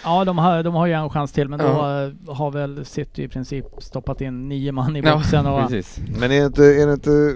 Ja, 0.04 0.26
de 0.26 0.38
har, 0.38 0.64
de 0.64 0.76
har 0.76 0.88
ju 0.88 0.94
en 0.94 1.10
chans 1.10 1.32
till 1.32 1.50
men 1.50 1.60
då 1.60 1.66
Ja. 1.66 2.04
eh, 2.06 2.36
har 2.36 2.52
väl 2.52 2.86
City 2.86 3.24
i 3.24 3.28
princip 3.28 3.66
stoppat 3.78 4.22
in 4.22 4.50
nio 4.50 4.72
man 4.72 4.96
i 4.96 5.02
Ja, 5.06 5.16
boxen 5.16 5.46
och 5.46 5.62
precis. 5.62 6.00
Men 6.20 6.32
är 6.32 6.40
det 6.40 6.46
inte, 6.46 6.64
är 6.66 6.88
det 6.88 6.94
inte 6.94 7.36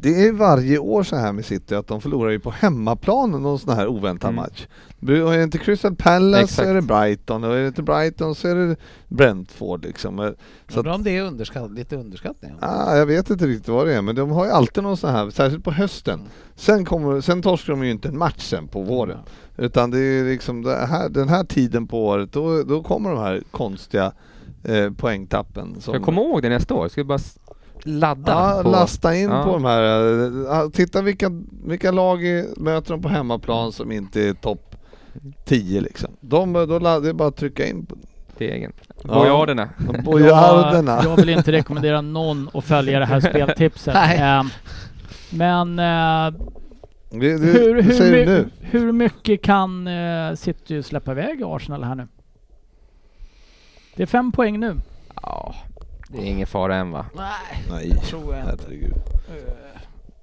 det 0.00 0.26
är 0.26 0.32
varje 0.32 0.78
år 0.78 1.02
så 1.02 1.16
här 1.16 1.32
med 1.32 1.44
City 1.44 1.74
att 1.74 1.86
de 1.86 2.00
förlorar 2.00 2.30
ju 2.30 2.38
på 2.40 2.50
hemmaplan 2.50 3.30
någon 3.30 3.58
sån 3.58 3.76
här 3.76 3.86
oväntad 3.86 4.30
Mm. 4.30 4.36
match. 4.42 4.66
Och 5.02 5.34
är 5.34 5.36
det 5.38 5.42
inte 5.44 5.58
Crystal 5.58 5.94
Palace 5.96 6.42
Exakt. 6.42 6.56
så 6.68 6.70
är 6.70 6.74
det 6.74 6.82
Brighton 6.82 7.44
och 7.44 7.54
är 7.56 7.60
det 7.60 7.66
inte 7.66 7.82
Brighton 7.82 8.34
så 8.34 8.48
är 8.48 8.54
det 8.54 8.76
Brentford 9.08 9.84
liksom. 9.84 10.34
Så 10.68 10.74
Så 10.74 10.80
att, 10.80 10.86
om 10.94 11.02
det 11.04 11.16
är 11.16 11.22
underskatt, 11.22 11.70
lite 11.70 11.96
underskattning. 11.96 12.52
ah, 12.60 12.96
jag 12.96 13.06
vet 13.06 13.30
inte 13.30 13.46
riktigt 13.46 13.68
vad 13.68 13.86
det 13.86 13.94
är 13.94 14.02
men 14.02 14.14
de 14.14 14.30
har 14.30 14.44
ju 14.44 14.50
alltid 14.50 14.82
någon 14.82 14.96
sån 14.96 15.10
här, 15.10 15.30
särskilt 15.30 15.64
på 15.64 15.70
hösten. 15.70 16.20
Sen, 16.56 16.84
kommer, 16.84 17.20
sen 17.20 17.42
torskar 17.42 17.72
de 17.72 17.84
ju 17.84 17.90
inte 17.90 18.08
en 18.08 18.18
match 18.18 18.42
sen 18.42 18.68
på 18.68 18.82
våren. 18.82 19.18
Utan 19.56 19.90
det 19.90 19.98
är 20.00 20.24
liksom 20.24 20.62
det 20.62 20.76
här, 20.86 21.08
den 21.08 21.28
här 21.28 21.44
tiden 21.44 21.86
på 21.86 22.06
året, 22.06 22.32
då, 22.32 22.62
då 22.62 22.82
kommer 22.82 23.10
de 23.10 23.18
här 23.18 23.42
konstiga 23.50 24.12
eh, 24.64 24.90
poängtappen. 24.90 25.72
Ska 25.72 25.80
Som, 25.80 25.94
jag 25.94 26.02
komma 26.02 26.20
ihåg 26.20 26.42
det 26.42 26.48
nästa 26.48 26.74
år? 26.74 26.88
Ska 26.88 27.00
vi 27.00 27.04
bara 27.04 27.18
ladda? 27.84 28.32
Ja, 28.56 28.60
på- 28.62 28.70
lasta 28.70 29.14
in 29.16 29.30
Ja. 29.30 29.42
på 29.44 29.52
de 29.52 29.64
här. 29.64 29.82
eh, 29.82 30.32
ja, 30.46 30.70
Titta 30.72 31.02
vilka, 31.02 31.30
vilka 31.64 31.90
lag 31.90 32.18
möter 32.56 32.90
de 32.90 33.02
på 33.02 33.08
hemmaplan 33.08 33.72
som 33.72 33.92
inte 33.92 34.28
är 34.28 34.32
topp 34.34 34.74
10 35.44 35.80
liksom. 35.80 36.10
De, 36.20 36.52
då, 36.52 36.78
det 36.78 37.08
är 37.08 37.12
bara 37.12 37.28
att 37.28 37.36
trycka 37.36 37.66
in 37.66 37.86
på 37.86 37.96
Degen. 38.38 38.72
Ja. 39.04 39.14
Bojarderna. 39.14 39.68
bojarderna. 40.04 40.92
jag, 40.92 41.04
jag 41.04 41.16
vill 41.16 41.28
inte 41.28 41.52
rekommendera 41.52 42.00
någon 42.00 42.50
att 42.54 42.64
följa 42.64 42.98
det 42.98 43.04
här 43.06 43.20
speltipset. 43.20 43.94
Nej. 44.08 44.18
Eh, 44.38 44.44
men 45.30 45.78
eh, 45.78 46.34
Det, 47.10 47.18
det, 47.38 47.46
hur, 47.46 47.82
hur, 47.82 48.10
my- 48.12 48.26
nu. 48.26 48.48
hur 48.60 48.92
mycket 48.92 49.42
kan 49.42 49.86
eh, 49.86 50.34
City 50.34 50.82
släppa 50.82 51.12
iväg 51.12 51.42
Arsenal 51.44 51.84
här 51.84 51.94
nu? 51.94 52.08
Det 53.96 54.02
är 54.02 54.06
fem 54.06 54.32
poäng 54.32 54.60
nu. 54.60 54.74
Ja, 55.22 55.54
det 56.08 56.18
är 56.18 56.24
ingen 56.24 56.46
fara 56.46 56.76
än 56.76 56.90
va? 56.90 57.06
Nej, 57.16 57.64
Nej, 57.70 57.90
tror 58.00 58.34
jag 58.34 58.44
inte. 58.52 58.64
herregud. 58.64 58.92
Eh, 59.28 59.78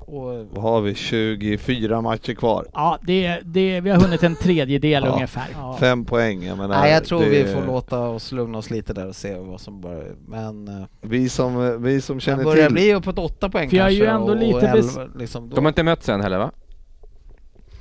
Och, 0.08 0.46
Vad 0.52 0.64
har 0.64 0.82
vi? 0.82 0.96
24 0.96 2.02
matcher 2.02 2.34
kvar. 2.34 2.66
Ja, 2.74 2.98
det, 3.02 3.40
det, 3.44 3.82
vi 3.82 3.90
har 3.90 4.02
hunnit 4.02 4.24
en 4.24 4.36
tredjedel 4.36 5.04
Ja. 5.06 5.12
ungefär. 5.14 5.48
ja. 5.54 5.78
Fem 5.80 6.06
poäng. 6.06 6.44
Jag 6.44 6.58
menar, 6.58 6.80
Nej, 6.82 6.92
jag 6.94 7.06
tror 7.06 7.20
det- 7.20 7.30
vi 7.30 7.54
får 7.54 7.66
låta 7.66 8.00
oss 8.00 8.32
lugna 8.32 8.58
oss 8.58 8.70
lite 8.70 8.94
där 8.94 9.08
och 9.08 9.16
se 9.16 9.36
vad 9.36 9.62
som 9.62 9.82
börjar. 9.82 10.16
Men 10.28 10.68
eh, 10.68 10.86
Vi 11.02 11.30
som, 11.30 11.84
vi 11.84 12.02
som 12.02 12.18
det 12.18 12.22
känner 12.22 12.44
börjar 12.44 12.66
till... 12.66 12.74
bli 12.74 12.94
uppåt 12.94 13.20
åtta 13.20 13.50
poäng 13.50 13.70
För 13.70 13.78
jag 13.78 13.88
är 13.88 13.92
ju 13.92 14.06
kanske 14.06 14.16
ändå 14.16 14.32
och, 14.34 14.38
lite 14.38 14.56
och 14.72 14.78
bes- 14.78 15.00
elva, 15.02 15.14
liksom, 15.20 15.50
då. 15.50 15.56
De 15.56 15.66
har 15.66 15.70
inte 15.70 15.84
mötts 15.84 16.10
än 16.10 16.22
heller 16.22 16.38
va? 16.38 16.52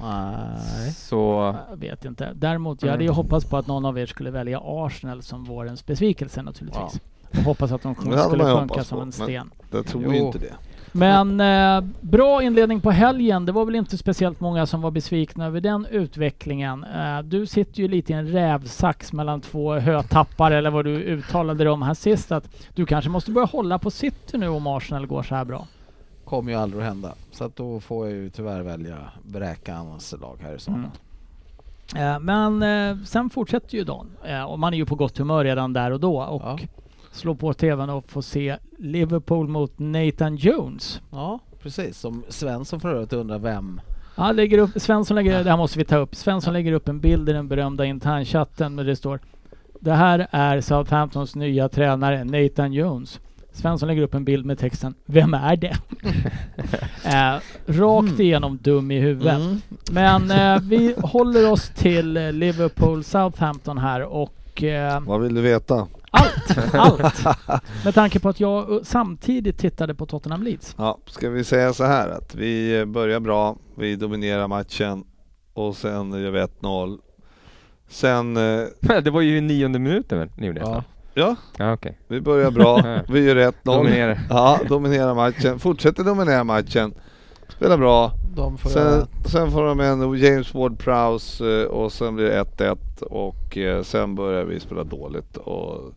Nej. 0.01 0.93
Så... 0.93 1.57
Jag 1.71 1.77
vet 1.77 2.05
inte. 2.05 2.33
Däremot, 2.35 2.83
jag 2.83 2.91
hade 2.91 3.05
ju 3.05 3.11
hoppats 3.11 3.47
på 3.47 3.57
att 3.57 3.67
någon 3.67 3.85
av 3.85 3.99
er 3.99 4.07
skulle 4.07 4.31
välja 4.31 4.61
Arsenal 4.65 5.23
som 5.23 5.45
vårens 5.45 5.87
besvikelse 5.87 6.43
naturligtvis. 6.43 7.01
Och 7.39 7.45
hoppas 7.45 7.73
att 7.73 7.83
de 7.83 7.95
Det 8.11 8.19
skulle 8.19 8.45
sjunka 8.45 8.85
som 8.85 9.01
en 9.01 9.13
sten. 9.13 9.51
Jag 9.71 9.87
tror 9.87 10.03
Jo. 10.05 10.13
inte 10.13 10.39
det. 10.39 10.53
Men 10.97 11.41
eh, 11.41 11.91
bra 12.01 12.43
inledning 12.43 12.81
på 12.81 12.91
helgen. 12.91 13.47
Det 13.47 13.53
var 13.53 13.65
väl 13.65 13.75
inte 13.75 13.99
speciellt 13.99 14.41
många 14.41 14.67
som 14.67 14.81
var 14.81 14.91
besvikna 14.91 15.47
över 15.47 15.61
den 15.61 15.87
utvecklingen. 15.91 16.85
Eh, 16.85 17.19
du 17.23 17.47
sitter 17.47 17.81
ju 17.81 17.89
lite 17.89 18.13
i 18.13 18.17
en 18.17 18.29
rävsax 18.29 19.13
mellan 19.13 19.41
två 19.41 19.75
hötappare 19.75 20.59
eller 20.59 20.71
vad 20.71 20.85
du 20.85 20.91
uttalade 20.91 21.65
det 21.65 21.71
om 21.71 21.83
här 21.83 21.95
sist. 21.95 22.33
Att 22.33 22.49
du 22.75 22.87
kanske 22.87 23.11
måste 23.11 23.31
börja 23.31 23.47
hålla 23.47 23.79
på 23.79 23.91
City 23.91 24.39
nu 24.39 24.49
om 24.49 24.67
Arsenal 24.67 25.07
går 25.07 25.23
så 25.23 25.35
här 25.35 25.45
bra. 25.45 25.67
Kommer 26.25 26.53
ju 26.53 26.59
aldrig 26.59 26.83
att 26.83 26.89
hända. 26.89 27.13
Så 27.33 27.45
att 27.45 27.57
då 27.57 27.81
får 27.81 28.07
jag 28.09 28.17
ju 28.17 28.31
tyvärr 28.31 28.63
välja 28.63 28.97
Bräkans 29.23 30.15
lag 30.21 30.39
här 30.43 30.55
i 30.55 30.59
sommar. 30.59 30.91
Mm. 31.95 32.15
Eh, 32.15 32.21
men 32.21 32.63
eh, 32.63 33.05
sen 33.05 33.31
fortsätter 33.31 33.79
ju 33.79 33.85
dagen. 33.85 34.11
Eh, 34.25 34.43
och 34.45 34.59
man 34.59 34.75
är 34.75 34.79
ju 34.79 34.87
på 34.87 34.95
gott 34.95 35.19
humör 35.19 35.45
redan 35.45 35.73
där 35.73 35.91
och 35.91 36.01
då. 36.01 36.23
Och 36.23 36.43
Ja. 36.45 36.59
Slår 37.15 37.35
på 37.35 37.53
tvn 37.55 37.91
och 37.91 38.11
får 38.11 38.23
se 38.23 38.57
Liverpool 38.79 39.49
mot 39.49 39.73
Nathan 39.77 40.37
Jones. 40.37 41.01
Ja, 41.11 41.41
precis. 41.63 41.99
Som 41.99 42.25
Svensson 42.29 42.81
för 42.81 42.95
övrigt 42.95 43.13
undrar 43.13 43.39
vem. 43.39 43.81
Ja, 44.17 44.33
lägger 44.33 44.59
upp, 44.59 44.71
Svensson 44.77 45.15
lägger, 45.15 45.45
det 45.45 45.51
här 45.51 45.57
måste 45.57 45.79
vi 45.79 45.85
ta 45.85 45.97
upp. 45.97 46.15
Svensson 46.15 46.53
lägger 46.53 46.73
upp 46.73 46.89
en 46.89 47.01
bild 47.01 47.29
i 47.29 47.33
den 47.33 47.49
berömda 47.49 47.85
internchatten 47.85 48.77
där 48.77 48.85
det 48.85 48.97
står 48.97 49.21
Det 49.81 49.93
här 49.93 50.27
är 50.31 50.61
Southamptons 50.61 51.35
nya 51.35 51.69
tränare 51.69 52.25
Nathan 52.25 52.73
Jones. 52.73 53.21
Svensson 53.53 53.87
lägger 53.89 54.03
upp 54.03 54.15
en 54.15 54.25
bild 54.25 54.47
med 54.47 54.59
texten 54.59 54.95
Vem 55.07 55.35
är 55.35 55.57
det? 55.57 55.77
eh, 57.05 57.41
rakt 57.67 58.21
igenom 58.21 58.59
dum 58.63 58.91
i 58.91 59.01
huvudet. 59.01 59.41
Mm. 59.41 59.61
Men 59.91 60.31
eh, 60.31 60.63
vi 60.69 60.95
håller 61.03 61.53
oss 61.53 61.69
till 61.69 62.17
eh, 62.17 62.33
Liverpool 62.33 63.05
Southampton 63.05 63.79
här 63.79 64.03
och 64.03 64.63
eh, 64.63 65.01
Vad 65.01 65.21
vill 65.21 65.35
du 65.35 65.41
veta? 65.41 65.87
Allt, 66.15 66.75
allt. 66.75 67.25
Med 67.85 67.95
tanke 67.95 68.21
på 68.21 68.29
att 68.29 68.41
jag 68.41 68.73
eh, 68.73 68.79
samtidigt 68.83 69.59
tittade 69.59 69.95
på 69.95 70.07
Tottenham 70.07 70.43
Leeds. 70.43 70.75
Ja, 70.79 70.99
ska 71.07 71.31
vi 71.31 71.45
säga 71.45 71.73
så 71.73 71.85
här 71.85 72.09
att 72.09 72.35
vi 72.35 72.79
eh, 72.79 72.85
börjar 72.85 73.21
bra, 73.21 73.57
vi 73.77 73.97
dominerar 73.97 74.49
matchen 74.49 75.05
och 75.55 75.77
sen 75.77 76.13
gör 76.23 76.31
vi 76.31 76.41
1-0. 76.41 76.99
Sen, 77.89 78.37
eh, 78.37 78.67
det 79.03 79.11
var 79.11 79.21
ju 79.21 79.37
i 79.37 79.41
nionde 79.41 79.79
minuten 79.79 80.19
väl 80.19 80.29
ni 80.37 80.47
gjorde 80.47 80.61
Ja. 80.61 80.71
ja. 80.75 80.83
Ja, 81.17 81.37
Ja, 81.59 81.73
okej. 81.73 81.99
vi 82.09 82.21
börjar 82.21 82.51
bra. 82.51 83.01
Vi 83.09 83.25
gör 83.25 83.37
1-0. 83.37 83.53
Dominerar. 83.63 84.21
Ja, 84.31 84.59
dominerar 84.69 85.15
matchen. 85.15 85.59
Fortsätter 85.59 86.05
dominera 86.05 86.45
matchen. 86.45 86.95
Spelar 87.49 87.79
bra. 87.79 88.13
De 88.37 88.59
får 88.59 88.71
Sen, 88.71 88.83
göra... 88.83 89.07
sen 89.25 89.51
får 89.51 89.63
de 89.65 89.81
en 89.81 90.01
James 90.19 90.53
Ward-Prowse 90.55 91.63
eh, 91.63 91.67
och 91.69 91.93
sen 91.93 92.15
blir 92.15 92.25
det 92.25 92.45
1-1 92.45 93.03
och 93.03 93.59
eh, 93.59 93.83
sen 93.83 94.15
börjar 94.15 94.45
vi 94.45 94.61
spela 94.61 94.85
dåligt 94.85 95.37
och 95.37 95.93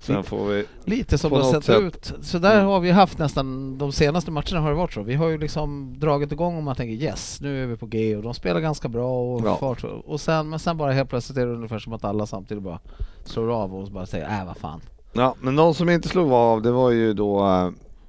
sen 0.00 0.24
får 0.24 0.44
vi... 0.46 0.64
Lite 0.84 1.18
som 1.18 1.30
det 1.32 1.44
sett 1.44 1.64
sätt. 1.64 1.80
ut. 1.80 2.12
Så 2.22 2.38
där 2.38 2.62
har 2.64 2.80
vi 2.80 2.90
haft 2.90 3.18
nästan 3.18 3.78
de 3.78 3.92
senaste 3.92 4.30
matcherna 4.30 4.60
har 4.60 4.70
det 4.70 4.76
varit 4.76 4.92
så. 4.92 5.02
Vi 5.02 5.14
har 5.14 5.28
ju 5.28 5.38
liksom 5.38 5.94
dragit 5.98 6.32
igång 6.32 6.56
och 6.56 6.62
man 6.62 6.76
tänker 6.76 7.04
yes, 7.06 7.40
nu 7.40 7.62
är 7.62 7.66
vi 7.66 7.76
på 7.76 7.86
G 7.86 8.16
och 8.16 8.22
de 8.22 8.34
spelar 8.34 8.60
ganska 8.60 8.88
bra 8.88 9.34
och 9.34 9.42
Ja. 9.46 9.56
fart. 9.56 9.84
Och 10.04 10.20
sen, 10.20 10.48
men 10.48 10.58
sen 10.58 10.76
bara 10.76 10.92
helt 10.92 11.10
plötsligt 11.10 11.38
är 11.38 11.46
det 11.46 11.52
ungefär 11.52 11.78
som 11.78 11.92
att 11.92 12.04
alla 12.04 12.26
samtidigt 12.26 12.62
bara 12.62 12.78
slår 13.24 13.50
av 13.52 13.74
och 13.74 13.88
bara 13.90 14.06
säger 14.06 14.40
äh 14.40 14.46
vad 14.46 14.56
fan. 14.56 14.80
Ja, 15.12 15.34
men 15.40 15.54
någon 15.56 15.74
som 15.74 15.88
inte 15.88 16.08
slog 16.08 16.32
av 16.32 16.62
det 16.62 16.70
var 16.72 16.90
ju 16.90 17.12
då... 17.14 17.42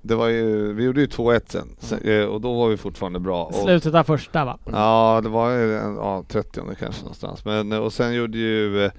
Det 0.02 0.16
var 0.16 0.28
ju, 0.28 0.74
vi 0.74 0.84
gjorde 0.84 1.02
ju 1.02 1.08
2-1 1.08 1.42
sen, 1.48 1.68
sen 1.80 2.00
eh, 2.00 2.26
och 2.26 2.42
då 2.42 2.54
var 2.54 2.70
vi 2.70 2.78
fortfarande 2.78 3.20
bra. 3.20 3.52
Slutet 3.64 3.96
av 3.96 4.04
första 4.04 4.46
va? 4.46 4.58
Ja, 4.72 5.20
det 5.24 5.30
var 5.30 5.52
ja, 5.52 6.24
30 6.28 6.62
kanske 6.80 7.02
någonstans. 7.02 7.46
Men, 7.46 7.72
och 7.72 7.94
sen 7.94 8.14
gjorde 8.14 8.38
ju 8.38 8.86
eh, 8.86 8.92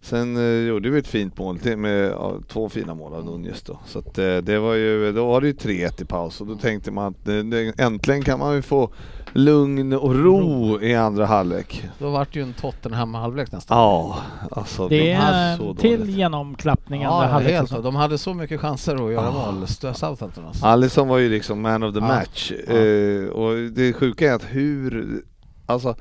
Sen 0.00 0.36
eh, 0.36 0.68
gjorde 0.68 0.90
vi 0.90 0.98
ett 0.98 1.06
fint 1.08 1.38
mål 1.38 1.58
till 1.58 1.76
med 1.76 2.10
ja, 2.10 2.34
två 2.48 2.68
fina 2.68 2.94
mål 2.94 3.14
av 3.14 3.24
Nunez 3.24 3.62
då. 3.62 3.78
Så 3.86 3.98
att, 3.98 4.18
eh, 4.18 4.36
det 4.36 4.58
var 4.58 4.74
ju, 4.74 5.12
då 5.12 5.26
var 5.26 5.40
det 5.40 5.46
ju 5.46 5.52
3-1 5.52 6.02
i 6.02 6.04
paus 6.04 6.40
och 6.40 6.46
då 6.46 6.54
tänkte 6.56 6.90
man 6.90 7.06
att 7.06 7.28
eh, 7.28 7.36
det, 7.36 7.72
äntligen 7.80 8.22
kan 8.22 8.38
man 8.38 8.54
ju 8.54 8.62
få 8.62 8.90
lugn 9.32 9.92
och 9.92 10.14
ro 10.14 10.80
i 10.80 10.94
andra 10.94 11.26
halvlek. 11.26 11.84
Då 11.98 12.10
vart 12.10 12.32
det 12.32 12.38
ju 12.38 12.42
en 12.46 12.52
Tottenham 12.52 13.14
halvlek 13.14 13.52
nästan. 13.52 13.78
Ja, 13.78 14.18
alltså 14.50 14.88
Det 14.88 14.98
de 14.98 15.10
är 15.12 15.56
så 15.56 15.74
till 15.74 16.00
dåligt. 16.00 16.14
genomklappning 16.16 17.04
andra 17.04 17.24
Ja, 17.26 17.30
halvlek. 17.32 17.52
helt. 17.52 17.82
De 17.82 17.96
hade 17.96 18.18
så 18.18 18.34
mycket 18.34 18.60
chanser 18.60 19.06
att 19.06 19.12
göra 19.12 19.28
Ah. 19.28 19.52
mål, 19.52 19.66
Southampton 19.68 20.44
alltså. 20.46 20.66
Alisson 20.66 21.08
var 21.08 21.18
ju 21.18 21.28
liksom 21.28 21.60
man 21.60 21.82
of 21.82 21.94
the 21.94 22.00
Ja. 22.00 22.06
match. 22.06 22.52
Ja. 22.68 22.74
Eh, 22.74 23.28
och 23.28 23.56
det 23.70 23.92
sjuka 23.92 24.30
är 24.30 24.34
att 24.34 24.44
hur, 24.48 25.22
alltså 25.66 25.94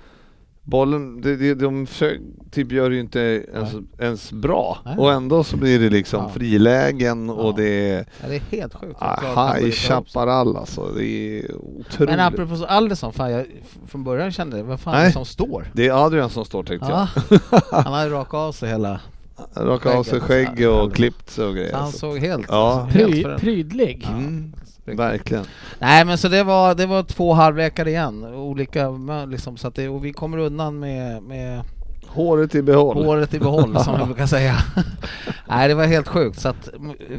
bollen, 0.68 1.22
det, 1.22 1.36
det, 1.36 1.54
de 1.54 1.86
försöker, 1.88 2.22
typ 2.52 2.72
gör 2.72 2.90
det 2.90 2.96
ju 2.96 3.02
inte 3.02 3.20
ens, 3.54 3.74
ens 4.00 4.32
bra. 4.32 4.78
Nej. 4.86 4.98
Och 4.98 5.12
ändå 5.14 5.44
så 5.44 5.58
blir 5.58 5.80
det 5.80 5.90
liksom 5.90 6.24
Ja. 6.24 6.30
frilägen 6.30 7.30
och 7.30 7.50
Ja. 7.50 7.54
det 7.58 7.90
är 7.92 8.06
Ja, 8.22 8.28
det 8.30 8.36
är 8.36 8.40
helt 8.58 8.74
sjukt. 8.74 8.96
ah, 9.00 9.54
High. 9.54 9.72
Chaparral 9.72 10.58
alltså. 10.58 10.92
Det 10.98 11.06
är 11.06 11.56
otroligt. 11.56 12.10
Men 12.10 12.20
apropå 12.20 12.66
Alisson, 12.68 13.14
fan 13.14 13.32
jag 13.32 13.46
från 13.88 14.04
början 14.04 14.32
kände 14.32 14.64
vad 14.64 14.80
fan 14.80 14.94
är 14.94 14.98
Nej. 14.98 15.08
det 15.08 15.14
som 15.14 15.26
står? 15.26 15.68
Det 15.74 15.88
är 15.88 16.06
Adrian 16.06 16.30
som 16.30 16.46
står 16.46 16.64
tänkte 16.64 16.88
Ja, 16.90 17.08
han 17.72 17.94
har 17.94 18.04
ju 18.04 18.10
rakat 18.10 18.34
av 18.34 18.52
sig 18.52 18.70
hela... 18.70 19.00
jag. 19.56 19.68
Raka 19.68 19.98
av 19.98 20.04
sig 20.04 20.20
skägg 20.20 20.68
och 20.70 20.94
klippt 20.96 21.30
sig 21.30 21.46
och 21.46 21.56
grejer. 21.56 21.74
Han 21.74 21.92
såg 21.92 22.18
helt... 22.18 22.46
Ja. 22.50 22.88
helt 22.92 23.12
Pry, 23.14 23.24
prydlig. 23.40 24.08
Mm, 24.12 24.54
verkligen. 24.86 25.46
Nej 25.80 26.06
men 26.06 26.18
så 26.18 26.28
det 26.28 26.44
var, 26.44 26.76
det 26.76 26.86
var 26.86 27.04
två 27.04 27.34
halvlekar 27.34 27.88
igen, 27.88 28.24
olika 28.26 28.90
liksom, 29.28 29.58
så 29.58 29.68
att 29.68 29.76
det, 29.76 29.90
och 29.90 30.06
vi 30.06 30.14
kommer 30.14 30.38
undan 30.38 30.80
med, 30.80 31.24
med 31.24 31.62
Håret 32.08 32.56
i 32.56 32.62
behåll. 32.62 33.06
håret 33.06 33.34
i 33.34 33.40
behåll 33.40 33.80
som 33.80 34.00
vi 34.00 34.06
brukar 34.14 34.26
säga. 34.26 34.56
Nej 35.50 35.68
det 35.68 35.74
var 35.74 35.86
helt 35.86 36.08
sjukt 36.08 36.40
så 36.40 36.50
att 36.50 36.70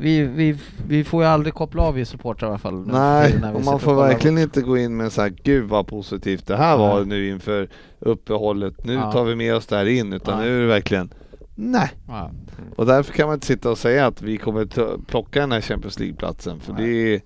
vi, 0.00 0.22
vi, 0.22 0.56
vi 0.88 1.04
får 1.04 1.22
ju 1.22 1.28
aldrig 1.28 1.54
koppla 1.54 1.82
av 1.82 1.94
vi 1.94 2.04
supportrar 2.04 2.48
i 2.48 2.50
alla 2.50 2.58
fall. 2.58 2.86
Nej, 2.86 3.26
tiden 3.26 3.40
när 3.42 3.52
vi 3.52 3.58
och 3.58 3.64
man 3.64 3.80
får 3.80 3.94
kollar. 3.94 4.08
verkligen 4.08 4.38
inte 4.38 4.60
gå 4.60 4.78
in 4.78 4.96
med 4.96 5.12
så 5.12 5.20
här, 5.22 5.32
gud 5.44 5.68
vad 5.68 5.86
positivt 5.86 6.46
det 6.46 6.56
här 6.56 6.76
var 6.76 6.96
Nej. 6.96 7.06
nu 7.06 7.28
inför 7.28 7.68
uppehållet. 7.98 8.84
Nu 8.84 8.94
Ja. 8.94 9.12
tar 9.12 9.24
vi 9.24 9.34
med 9.34 9.54
oss 9.54 9.66
det 9.66 9.76
här 9.76 9.86
in, 9.86 10.12
utan 10.12 10.38
Nej. 10.38 10.48
nu 10.48 10.56
är 10.56 10.60
det 10.60 10.66
verkligen 10.66 11.10
nej. 11.58 11.90
Ja. 12.08 12.30
Och 12.76 12.86
därför 12.86 13.12
kan 13.12 13.26
man 13.26 13.34
inte 13.34 13.46
sitta 13.46 13.70
och 13.70 13.78
säga 13.78 14.06
att 14.06 14.22
vi 14.22 14.36
kommer 14.36 14.66
plocka 15.06 15.40
den 15.40 15.52
här 15.52 15.60
Champions 15.60 15.98
League-platsen, 15.98 16.60
för 16.60 16.72
Nej. 16.72 16.82
det 16.86 17.14
är 17.14 17.20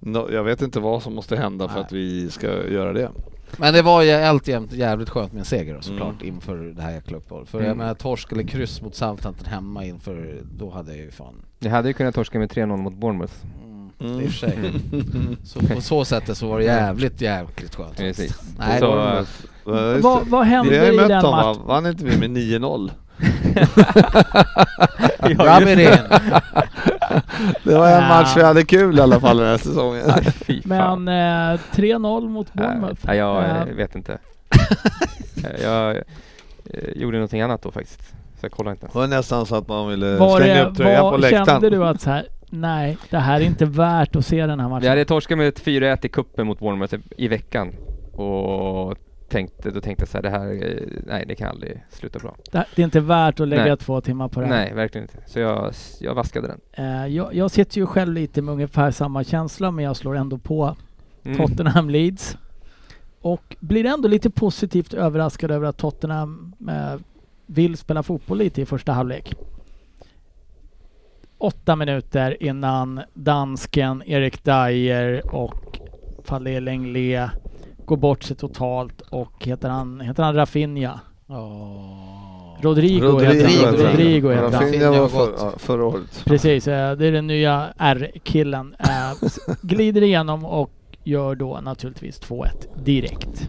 no, 0.00 0.32
jag 0.32 0.44
vet 0.44 0.62
inte 0.62 0.80
vad 0.80 1.02
som 1.02 1.14
måste 1.14 1.36
hända 1.36 1.68
för 1.68 1.74
Nej. 1.74 1.84
att 1.84 1.92
vi 1.92 2.30
ska 2.30 2.46
göra 2.68 2.92
det. 2.92 3.10
Men 3.56 3.74
det 3.74 3.82
var 3.82 4.02
ju 4.02 4.10
alltjämt 4.12 4.72
jävligt 4.72 5.10
skönt 5.10 5.32
med 5.32 5.38
en 5.40 5.44
seger 5.44 5.74
då, 5.74 5.80
såklart 5.80 6.22
Mm. 6.22 6.34
inför 6.34 6.56
det 6.56 6.82
här 6.82 6.90
jäkla 6.92 7.16
uppehållet. 7.16 7.48
För 7.48 7.58
Mm. 7.58 7.68
jag 7.68 7.76
menar 7.76 7.94
torsk 7.94 8.32
eller 8.32 8.42
kryss 8.42 8.82
mot 8.82 8.94
Southampton 8.94 9.46
hemma 9.46 9.84
inför, 9.84 10.40
då 10.58 10.70
hade 10.70 10.90
jag 10.90 11.00
ju 11.04 11.10
fan... 11.10 11.34
Ni 11.58 11.68
hade 11.68 11.88
ju 11.88 11.94
kunnat 11.94 12.14
torska 12.14 12.38
med 12.38 12.50
3-0 12.50 12.76
mot 12.76 12.94
Bournemouth. 12.94 13.32
Mm, 13.64 13.72
Mm. 14.00 14.20
I 14.20 14.26
och 14.26 14.30
för 14.30 14.38
sig. 14.38 14.58
Så 15.44 15.60
på 15.60 15.80
så 15.80 16.04
sättet 16.04 16.36
så 16.36 16.46
var 16.48 16.58
det 16.58 16.64
jävligt 16.64 17.20
jävligt 17.20 17.74
skönt. 17.74 17.96
Precis. 17.96 18.42
Nej, 18.58 18.80
Så, 18.80 18.96
det- 18.96 19.12
eh, 19.12 19.92
just 19.92 20.04
Vad, 20.04 20.24
det. 20.24 20.30
vad 20.30 20.44
Vi 20.44 20.50
händer 20.50 20.78
har 20.78 20.86
ju 20.86 20.92
i 20.92 20.96
mött 20.96 21.08
den 21.08 21.22
matchen? 21.22 21.62
Vann 21.66 21.86
inte 21.86 22.04
vi 22.04 22.18
med 22.18 22.30
9-0? 22.30 22.90
Rub 25.22 25.68
it 25.68 25.78
in! 25.78 25.98
Det 27.64 27.74
var 27.74 27.88
en 27.90 28.08
match 28.08 28.36
vi 28.36 28.42
hade 28.42 28.64
kul 28.64 28.98
i 28.98 29.00
alla 29.00 29.20
fall 29.20 29.36
den 29.36 29.46
här 29.46 29.56
säsongen. 29.58 30.04
Men 30.64 31.08
eh, 31.08 31.60
3-0 31.72 32.28
mot 32.28 32.52
Bournemouth. 32.52 33.00
nej, 33.02 33.18
jag 33.18 33.44
eh, 33.44 33.64
vet 33.64 33.94
inte. 33.94 34.18
Jag 35.62 35.96
eh, 35.96 36.02
gjorde 36.96 37.16
någonting 37.16 37.40
annat 37.40 37.62
då 37.62 37.70
faktiskt. 37.70 38.00
Så 38.10 38.44
jag 38.46 38.52
kollade 38.52 38.74
inte. 38.74 38.86
Det 38.86 38.98
var 38.98 39.06
nästan 39.06 39.46
så 39.46 39.56
att 39.56 39.68
man 39.68 39.88
ville 39.88 40.16
var 40.16 40.36
slänga 40.40 40.54
det, 40.54 40.70
upp 40.70 40.76
tröjan 40.76 41.10
på 41.10 41.16
läktaren. 41.16 41.46
kände 41.46 41.70
du 41.70 41.84
att 41.84 42.00
så 42.00 42.10
här, 42.10 42.26
nej, 42.50 42.98
det 43.10 43.18
här 43.18 43.40
är 43.40 43.44
inte 43.44 43.64
värt 43.64 44.16
att 44.16 44.26
se 44.26 44.46
den 44.46 44.60
här 44.60 44.66
Vi 44.68 44.72
matchen? 44.74 44.88
hade 44.88 45.04
torskat 45.04 45.38
med 45.38 45.48
ett 45.48 45.64
4-1 45.64 46.06
i 46.06 46.08
kuppen 46.08 46.46
mot 46.46 46.58
Bournemouth 46.58 46.94
i 47.16 47.28
veckan. 47.28 47.72
Och 48.12 48.96
tänkte, 49.32 49.70
då 49.70 49.80
tänkte 49.80 50.02
jag 50.02 50.08
så 50.08 50.16
här, 50.18 50.22
det 50.22 50.30
här, 50.30 50.46
eh, 50.50 51.02
nej 51.06 51.24
det 51.28 51.34
kan 51.34 51.48
aldrig 51.48 51.84
sluta 51.90 52.18
bra. 52.18 52.36
Det, 52.52 52.58
är 52.58 52.84
inte 52.84 53.00
värt 53.00 53.40
att 53.40 53.48
lägga 53.48 53.64
Nej. 53.64 53.76
två 53.76 54.00
timmar 54.00 54.28
på 54.28 54.40
det 54.40 54.46
här. 54.46 54.54
Nej, 54.54 54.74
verkligen 54.74 55.04
inte. 55.04 55.30
Så 55.30 55.38
jag, 55.40 55.72
jag 56.00 56.14
vaskade 56.14 56.48
den. 56.48 56.60
Eh, 56.72 57.06
jag, 57.06 57.34
jag 57.34 57.50
sitter 57.50 57.78
ju 57.78 57.86
själv 57.86 58.12
lite 58.12 58.42
med 58.42 58.52
ungefär 58.52 58.90
samma 58.90 59.24
känsla 59.24 59.70
men 59.70 59.84
jag 59.84 59.96
slår 59.96 60.16
ändå 60.16 60.38
på 60.38 60.76
Mm. 61.24 61.38
Tottenham 61.38 61.90
Leeds. 61.90 62.36
Och 63.20 63.56
blir 63.60 63.86
ändå 63.86 64.08
lite 64.08 64.30
positivt 64.30 64.94
överraskad 64.94 65.50
över 65.50 65.66
att 65.66 65.76
Tottenham 65.76 66.54
eh, 66.68 66.94
vill 67.46 67.76
spela 67.76 68.02
fotboll 68.02 68.38
lite 68.38 68.62
i 68.62 68.66
första 68.66 68.92
halvlek. 68.92 69.34
Åtta 71.38 71.76
minuter 71.76 72.42
innan 72.42 73.00
dansken 73.14 74.02
Erik 74.06 74.44
Dyer 74.44 75.34
och 75.34 75.80
Fadé 76.24 76.60
Lenglet 76.60 77.30
går 77.86 77.96
bort 77.96 78.22
sig 78.22 78.36
totalt 78.36 79.00
och 79.00 79.46
heter 79.46 79.68
han, 79.68 80.00
heter 80.00 80.22
han 80.22 80.34
Rafinha? 80.34 81.00
Oh. 81.28 82.62
Rodrigo, 82.62 83.06
Rodrigo, 83.06 83.32
heter 83.32 83.66
han. 83.66 83.74
Rodrigo. 83.76 84.28
Heter 84.30 84.42
han. 84.42 84.52
Rafinha 84.52 84.90
var 84.90 85.08
för, 85.08 85.32
ja, 85.38 85.52
förra 85.56 85.84
året. 85.84 86.22
Precis, 86.24 86.68
eh, 86.68 86.96
det 86.96 87.06
är 87.06 87.12
den 87.12 87.26
nya 87.26 87.72
R-killen. 87.78 88.74
Eh, 88.78 89.28
glider 89.62 90.02
igenom 90.02 90.44
och 90.44 90.70
gör 91.04 91.34
då 91.34 91.60
naturligtvis 91.62 92.20
2-1 92.20 92.48
direkt. 92.84 93.48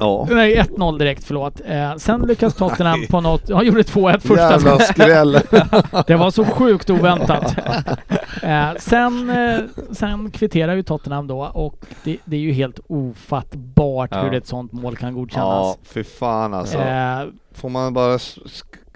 Ja. 0.00 0.26
Nej, 0.30 0.56
1-0 0.60 0.98
direkt, 0.98 1.24
förlåt. 1.24 1.60
Eh, 1.66 1.96
sen 1.96 2.20
lyckas 2.20 2.54
Tottenham 2.54 3.06
på 3.10 3.20
något... 3.20 3.50
Han 3.50 3.66
gjorde 3.66 3.82
2-1 3.82 4.18
första 4.20 4.50
Jävla 4.50 4.78
skräll. 4.78 5.32
Det 6.06 6.16
var 6.16 6.30
så 6.30 6.44
sjukt 6.44 6.90
oväntat. 6.90 7.54
Eh, 8.42 8.68
sen, 8.78 9.30
eh, 9.30 9.58
sen 9.92 10.30
kvitterar 10.30 10.74
ju 10.74 10.82
Tottenham 10.82 11.26
då 11.26 11.38
och 11.40 11.86
det, 12.04 12.16
det 12.24 12.36
är 12.36 12.40
ju 12.40 12.52
helt 12.52 12.80
ofattbart 12.88 14.10
Ja. 14.12 14.22
hur 14.22 14.34
ett 14.34 14.46
sånt 14.46 14.72
mål 14.72 14.96
kan 14.96 15.08
Ja, 15.08 15.14
godkännas. 15.14 15.78
fy 15.82 16.04
fan 16.04 16.54
alltså. 16.54 16.78
Eh, 16.78 17.20
Får 17.54 17.68
man 17.68 17.94
bara 17.94 18.18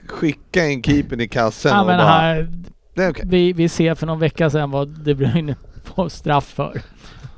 skicka 0.08 0.66
in 0.66 0.82
keepern 0.82 1.20
i 1.20 1.28
kassen 1.28 1.70
ja, 1.72 1.80
och 1.80 1.86
bara... 1.86 1.96
här, 1.96 2.48
Det 2.94 3.04
är 3.04 3.10
okej. 3.10 3.24
vi, 3.28 3.52
vi 3.52 3.68
ser 3.68 3.94
för 3.94 4.06
någon 4.06 4.18
vecka 4.18 4.50
sedan 4.50 4.70
vad 4.70 4.88
De 4.88 5.14
Bruyne 5.14 5.56
får 5.94 6.08
straff 6.08 6.44
för. 6.44 6.80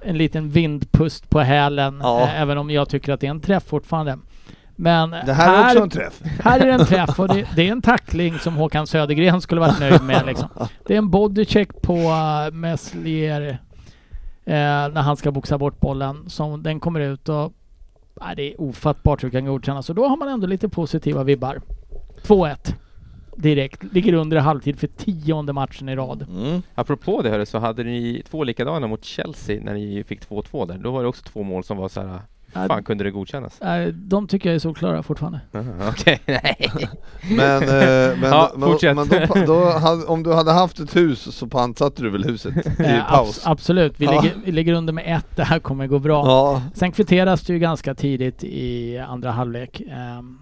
En 0.07 0.18
liten 0.18 0.50
vindpust 0.50 1.30
på 1.30 1.40
hälen, 1.40 2.00
Ja. 2.02 2.22
eh, 2.22 2.40
även 2.40 2.59
om 2.59 2.70
jag 2.70 2.88
tycker 2.88 3.12
att 3.12 3.20
det 3.20 3.26
är 3.26 3.30
en 3.30 3.40
träff 3.40 3.64
fortfarande. 3.64 4.18
Men 4.76 5.11
Det 5.11 5.32
här 5.32 5.64
är 5.64 5.68
också 5.70 5.82
en 5.82 5.90
träff. 5.90 6.20
här 6.40 6.61
är 6.61 6.66
det 6.66 6.72
en 6.72 6.86
träff 6.86 7.20
och 7.20 7.28
det, 7.28 7.48
det 7.57 7.68
är 7.68 7.72
en 7.72 7.82
tackling 7.82 8.38
som 8.38 8.54
Håkan 8.57 8.86
Södergren 8.86 9.40
skulle 9.40 9.61
varit 9.61 9.80
nöjd 9.80 10.02
med. 10.02 10.26
Liksom. 10.26 10.48
Det 10.86 10.94
är 10.94 10.98
en 10.98 11.11
bodycheck 11.11 11.82
på 11.82 11.94
uh, 11.94 12.54
Meslier 12.54 13.48
eh, 14.44 14.54
när 14.92 15.02
han 15.02 15.16
ska 15.16 15.30
boxa 15.30 15.59
bort 15.59 15.80
bollen. 15.80 16.30
Som 16.30 16.62
den 16.62 16.80
kommer 16.80 17.00
ut 17.00 17.28
och 17.28 17.52
nej, 18.20 18.36
det 18.36 18.52
är 18.52 18.61
ofattbart 18.61 19.24
hur 19.24 19.30
det 19.30 19.36
kan 19.38 19.46
godkännas. 19.46 19.86
Så 19.86 19.92
då 19.92 20.07
har 20.09 20.16
man 20.16 20.28
ändå 20.28 20.46
lite 20.46 20.68
positiva 20.68 21.24
vibbar. 21.24 21.61
2-1 22.22 22.74
direkt. 23.37 23.82
Ligger 23.93 24.12
under 24.12 24.37
i 24.37 24.41
halvtid 24.41 24.78
för 24.78 24.87
tionde 24.87 25.53
matchen 25.53 25.89
i 25.89 25.97
rad. 25.97 26.26
Mm. 26.37 26.62
Apropå 26.74 27.22
det 27.22 27.30
hörru, 27.30 27.47
så 27.47 27.59
hade 27.59 27.84
ni 27.84 28.22
två 28.30 28.45
likadana 28.45 28.87
mot 28.87 29.05
Chelsea 29.05 29.61
när 29.64 29.74
ni 29.74 30.05
fick 30.05 30.20
2-2 30.28 30.66
där. 30.66 30.78
Då 30.78 30.91
var 30.91 31.03
det 31.03 31.09
också 31.09 31.22
två 31.24 31.43
mål 31.43 31.64
som 31.64 31.76
var 31.76 31.89
så 31.89 32.01
här. 32.01 32.20
Fan 32.68 32.84
kunde 32.84 33.05
det 33.05 33.11
godkännas? 33.11 33.61
De 33.93 34.26
tycker 34.28 34.49
jag 34.49 34.55
är 34.55 34.59
solklara 34.59 35.03
fortfarande. 35.03 35.41
Okej, 35.89 36.20
nej. 36.26 36.70
Men, 37.37 37.62
eh, 37.62 37.68
men, 37.68 38.22
Ja, 38.22 38.53
men, 38.57 38.68
fortsätt. 38.68 38.97
men 38.97 39.09
då, 39.09 39.26
då 39.47 39.64
hade, 39.78 40.05
om 40.05 40.22
du 40.22 40.32
hade 40.34 40.53
haft 40.53 40.78
ett 40.80 40.97
hus 40.97 41.34
så 41.37 41.47
pantsatte 41.47 42.03
du 42.03 42.11
väl 42.11 42.24
huset 42.24 42.55
i 42.80 42.82
Eh, 42.84 43.05
paus? 43.11 43.39
abs- 43.45 43.51
absolut, 43.51 43.95
vi, 44.01 44.05
Ja. 44.05 44.11
ligger, 44.22 44.37
vi 44.45 44.53
ligger 44.53 44.72
under 44.72 44.93
med 44.93 45.16
ett. 45.16 45.37
Det 45.37 45.45
här 45.45 45.59
kommer 45.59 45.87
gå 45.87 45.99
bra. 45.99 46.26
Ja, 46.26 46.62
Sen 46.74 46.93
kvitteras 46.93 47.41
det 47.43 47.53
ju 47.53 47.59
ganska 47.59 47.95
tidigt 47.95 48.45
i 48.45 48.99
andra 48.99 49.30
halvlek. 49.30 49.80
Ehm, 49.80 50.39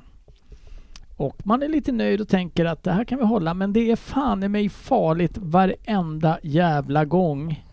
Och 1.16 1.36
man 1.44 1.62
är 1.62 1.68
lite 1.68 1.92
nöjd 1.92 2.20
och 2.20 2.28
tänker 2.28 2.64
att 2.64 2.82
det 2.82 2.92
här 2.92 3.04
kan 3.04 3.18
vi 3.18 3.24
hålla, 3.24 3.54
men 3.54 3.72
det 3.72 3.90
är 3.90 3.96
fan 3.96 4.42
i 4.42 4.48
mig 4.48 4.68
farligt 4.68 5.38
varenda 5.38 6.38
jävla 6.42 7.04
gång 7.04 7.64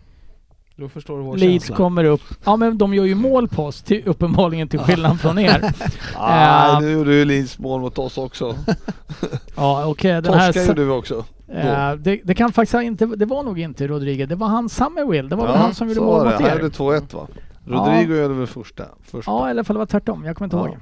Då 0.76 0.90
förstår 0.90 1.18
du 1.18 1.24
vår 1.24 1.38
Leeds 1.38 1.66
känsla. 1.66 1.76
kommer 1.76 2.04
upp. 2.04 2.22
Ja 2.46 2.56
men 2.56 2.78
de 2.78 2.94
gör 2.94 3.06
ju 3.06 3.16
mål 3.16 3.48
på 3.48 3.66
oss, 3.66 3.82
till, 3.82 4.04
uppenbarligen 4.06 4.68
till 4.68 4.80
skillnad 4.80 5.20
från 5.22 5.40
er. 5.40 5.74
Ah, 6.18 6.74
Eh, 6.76 6.82
nu 6.82 6.92
gjorde 6.92 7.14
ju 7.16 7.26
Leeds 7.26 7.60
mål 7.60 7.82
mot 7.82 7.98
oss 8.00 8.18
också. 8.18 8.56
Ja 9.56 9.86
okej, 9.88 10.12
här... 10.12 10.22
Torska 10.22 10.64
gjorde 10.66 10.84
vi 10.86 10.92
också. 10.92 11.26
eh, 11.48 11.94
det, 11.94 12.22
det 12.24 12.34
kan 12.36 12.52
faktiskt 12.52 12.84
inte... 12.84 13.06
Det 13.06 13.26
var 13.26 13.44
nog 13.44 13.60
inte 13.60 13.88
Rodriguez, 13.88 14.30
det 14.30 14.36
var 14.36 14.48
han 14.48 14.70
Summerwill. 14.70 15.30
Det 15.30 15.36
var 15.36 15.46
väl 15.48 15.56
Ja, 15.56 15.62
han 15.62 15.76
som 15.76 15.88
gjorde 15.88 16.02
mål 16.02 16.26
mot 16.26 16.38
det. 16.38 16.44
Han 16.44 16.58
er. 16.58 16.62
gjorde 16.62 16.74
2-1 16.76 17.16
va? 17.16 17.28
Rodrigo 17.66 18.16
gjorde 18.22 18.34
väl 18.34 18.48
första? 18.48 18.84
första. 19.04 19.32
Ja, 19.32 19.50
alla 19.50 19.64
fall 19.64 19.74
det 19.74 19.80
var 19.80 19.86
tvärtom. 19.86 20.26
Jag 20.26 20.36
kommer 20.36 20.46
inte 20.46 20.58
Ja. 20.58 20.68
ihåg. 20.68 20.78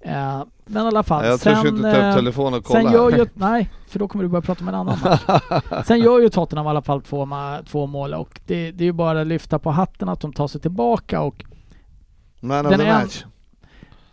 Eh, 0.00 0.42
men 0.64 0.84
i 0.84 0.86
alla 0.86 1.02
fall. 1.02 1.26
Jag 1.26 1.40
törs 1.40 1.58
sen, 1.58 1.66
inte 1.66 1.82
ta 1.82 1.88
eh, 1.88 2.08
upp 2.08 2.16
telefonen 2.16 2.58
och 2.58 2.64
kolla. 2.64 2.82
Sen 2.82 2.92
gör 2.92 3.10
ju... 3.10 3.26
Nej, 3.34 3.70
för 3.88 3.98
då 3.98 4.08
kommer 4.08 4.24
du 4.24 4.28
börja 4.28 4.42
prata 4.42 4.64
om 4.64 4.68
en 4.68 4.74
annan 4.74 4.98
match. 5.04 5.22
Sen 5.86 6.00
gör 6.00 6.20
ju 6.20 6.28
Tottenham 6.28 6.66
i 6.66 6.68
alla 6.68 6.82
fall 6.82 7.02
två, 7.02 7.28
två 7.66 7.86
mål 7.86 8.14
och 8.14 8.40
det, 8.46 8.70
det 8.70 8.84
är 8.84 8.86
ju 8.86 8.92
bara 8.92 9.20
att 9.20 9.26
lyfta 9.26 9.58
på 9.58 9.70
hatten 9.70 10.08
att 10.08 10.20
de 10.20 10.32
tar 10.32 10.48
sig 10.48 10.60
tillbaka 10.60 11.20
och 11.20 11.44
Man 12.40 12.66
of 12.66 12.76
the 12.76 12.92
match. 12.92 13.24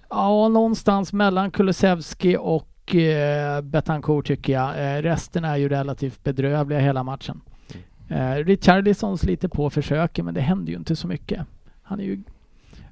ja, 0.09 0.47
någonstans 0.47 1.13
mellan 1.13 1.51
Kulusevski 1.51 2.37
och 2.39 2.95
eh, 2.95 3.61
Betancourt 3.61 4.27
tycker 4.27 4.53
jag. 4.53 4.69
Eh, 4.69 5.01
resten 5.01 5.45
är 5.45 5.57
ju 5.57 5.69
relativt 5.69 6.23
bedrövliga 6.23 6.79
hela 6.79 7.03
matchen. 7.03 7.41
Eh, 8.09 8.35
Richarlison 8.35 9.17
sliter 9.17 9.47
på 9.47 9.69
försöken 9.69 10.25
men 10.25 10.33
det 10.33 10.41
händer 10.41 10.71
ju 10.71 10.77
inte 10.77 10.95
så 10.95 11.07
mycket. 11.07 11.45
Han 11.83 11.99
är 11.99 12.03
ju... 12.03 12.23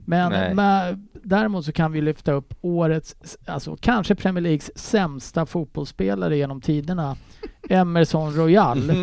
Men 0.06 0.56
med, 0.56 1.08
däremot 1.24 1.66
så 1.66 1.72
kan 1.72 1.92
vi 1.92 2.02
lyfta 2.02 2.32
upp 2.32 2.54
årets, 2.62 3.38
alltså 3.46 3.78
kanske 3.82 4.16
Premier 4.16 4.42
Leagues 4.42 4.78
sämsta 4.78 5.46
fotbollsspelare 5.46 6.38
genom 6.38 6.62
tiderna, 6.62 7.16
Emerson 7.70 8.34
Royal. 8.34 8.92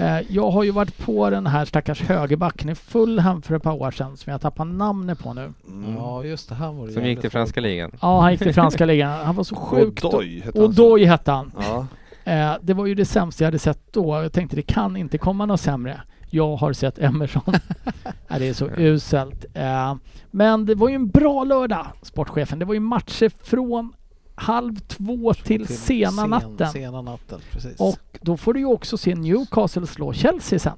Eh, 0.00 0.20
jag 0.28 0.50
har 0.50 0.64
ju 0.64 0.70
varit 0.70 0.98
på 0.98 1.30
den 1.30 1.46
här 1.46 1.64
stackars 1.64 2.02
högerbacken 2.02 2.68
i 2.68 2.74
Fulham 2.74 3.42
för 3.42 3.54
ett 3.54 3.62
par 3.62 3.72
år 3.72 3.90
sedan 3.90 4.16
som 4.16 4.30
jag 4.30 4.40
tappar 4.40 4.64
namnet 4.64 5.18
på 5.18 5.34
nu. 5.34 5.52
Mm. 5.68 5.94
Ja 5.96 6.24
just 6.24 6.48
det, 6.48 6.54
han 6.54 6.76
var 6.76 6.86
det 6.86 6.92
Som 6.92 7.04
gick 7.04 7.20
till 7.20 7.30
franska 7.30 7.60
ligan. 7.60 7.90
Ja, 8.00 8.20
han 8.20 8.32
gick 8.32 8.40
till 8.40 8.54
franska 8.54 8.84
ligan. 8.84 9.26
Han 9.26 9.36
var 9.36 9.44
så 9.44 9.56
sjukt... 9.56 10.04
Odoi 10.04 10.40
hette 10.40 10.58
han. 10.58 10.68
Odoi 10.68 11.04
hette 11.04 11.30
han. 11.30 11.52
Ja. 11.58 11.86
Eh, 12.28 12.56
det 12.62 12.74
var 12.74 12.86
ju 12.86 12.94
det 12.94 13.04
sämsta 13.04 13.44
jag 13.44 13.46
hade 13.46 13.58
sett 13.58 13.92
då. 13.92 14.22
Jag 14.22 14.32
tänkte 14.32 14.56
det 14.56 14.62
kan 14.62 14.96
inte 14.96 15.18
komma 15.18 15.46
något 15.46 15.60
sämre. 15.60 16.00
Jag 16.30 16.56
har 16.56 16.72
sett 16.72 16.98
Emerson. 16.98 17.54
det 18.28 18.48
är 18.48 18.52
så 18.52 18.68
uselt. 18.76 19.44
Eh, 19.54 19.94
men 20.30 20.66
det 20.66 20.74
var 20.74 20.88
ju 20.88 20.94
en 20.94 21.08
bra 21.08 21.44
lördag, 21.44 21.86
sportchefen. 22.02 22.58
Det 22.58 22.64
var 22.64 22.74
ju 22.74 22.80
matcher 22.80 23.32
från 23.42 23.92
halv 24.34 24.76
två 24.76 25.34
till, 25.34 25.66
sena 25.66 26.10
sen- 26.10 26.30
natten. 26.30 26.68
Sena 26.68 27.02
natten. 27.02 27.40
Och 27.78 28.18
då 28.20 28.36
får 28.36 28.54
du 28.54 28.60
ju 28.60 28.66
också 28.66 28.98
se 28.98 29.14
Newcastle 29.14 29.86
slå 29.86 30.12
Chelsea 30.12 30.58
sen. 30.58 30.76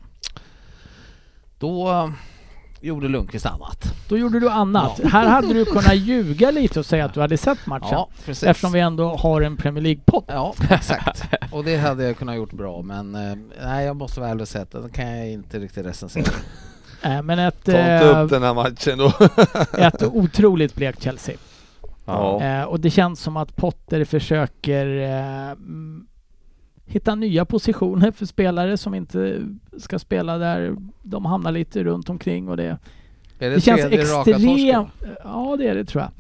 då 1.59 2.12
gjorde 2.81 3.09
Lundqvist 3.09 3.47
annat. 3.47 3.95
Då 4.09 4.18
gjorde 4.18 4.41
du 4.41 4.49
annat. 4.49 5.01
Här 5.05 5.26
hade 5.26 5.55
du 5.55 5.64
kunnat 5.64 5.97
ljuga 5.97 6.51
lite 6.51 6.78
och 6.78 6.87
säga 6.87 7.05
att 7.05 7.14
du 7.14 7.20
hade 7.20 7.37
sett 7.37 7.66
matchen. 7.66 7.89
Ja, 7.91 8.09
precis. 8.24 8.43
eftersom 8.43 8.72
vi 8.72 8.81
ändå 8.81 9.16
har 9.16 9.41
en 9.41 9.57
Premier 9.57 9.83
League-podd. 9.83 10.24
Ja, 10.26 10.55
exakt. 10.70 11.22
Och 11.53 11.64
det 11.64 11.76
hade 11.76 12.05
jag 12.05 12.16
kunnat 12.16 12.37
gjort 12.37 12.53
bra, 12.53 12.83
men 12.83 13.14
eh, 13.14 13.37
nej, 13.62 13.87
jag 13.87 13.97
måste 13.97 14.20
vara 14.20 14.31
ärlig 14.31 14.43
och 14.43 14.49
säga 14.49 14.62
att 14.62 14.70
den 14.70 14.91
kan 14.91 15.18
jag 15.18 15.31
inte 15.31 15.59
riktigt 15.59 15.87
recensera. 15.87 16.35
Eh, 17.03 17.22
men 17.22 17.39
ett, 17.39 17.64
Ta 17.64 17.70
inte 17.72 17.81
eh, 17.81 18.24
upp 18.24 18.31
den 18.31 18.43
här 18.43 18.55
matchen 18.55 18.99
då. 18.99 19.12
ett 19.78 20.03
otroligt 20.03 20.74
blekt 20.74 21.03
Chelsea. 21.03 21.37
Ja. 22.05 22.43
Eh, 22.43 22.62
och 22.62 22.81
det 22.81 22.91
känns 22.91 23.20
som 23.20 23.37
att 23.37 23.57
Potter 23.57 24.05
försöker 24.05 24.87
hitta 26.91 27.14
nya 27.14 27.45
positioner 27.45 28.11
för 28.12 28.26
spelare 28.26 28.76
som 28.76 28.95
inte 28.95 29.43
ska 29.78 29.99
spela 29.99 30.38
där 30.38 30.76
de 31.03 31.24
hamnar 31.24 31.53
lite 31.53 31.84
runt 31.84 32.11
omkring 32.11 32.49
och 32.49 32.57
det, 32.57 32.64
Är 33.38 33.51
det, 33.51 33.55
det 33.55 33.61
känns 33.61 33.80
extremt... 33.80 34.88
Ja, 35.24 35.57
det 35.59 35.68
är 35.68 35.74
det 35.74 35.84
tror 35.84 36.05
jag. 36.05 36.12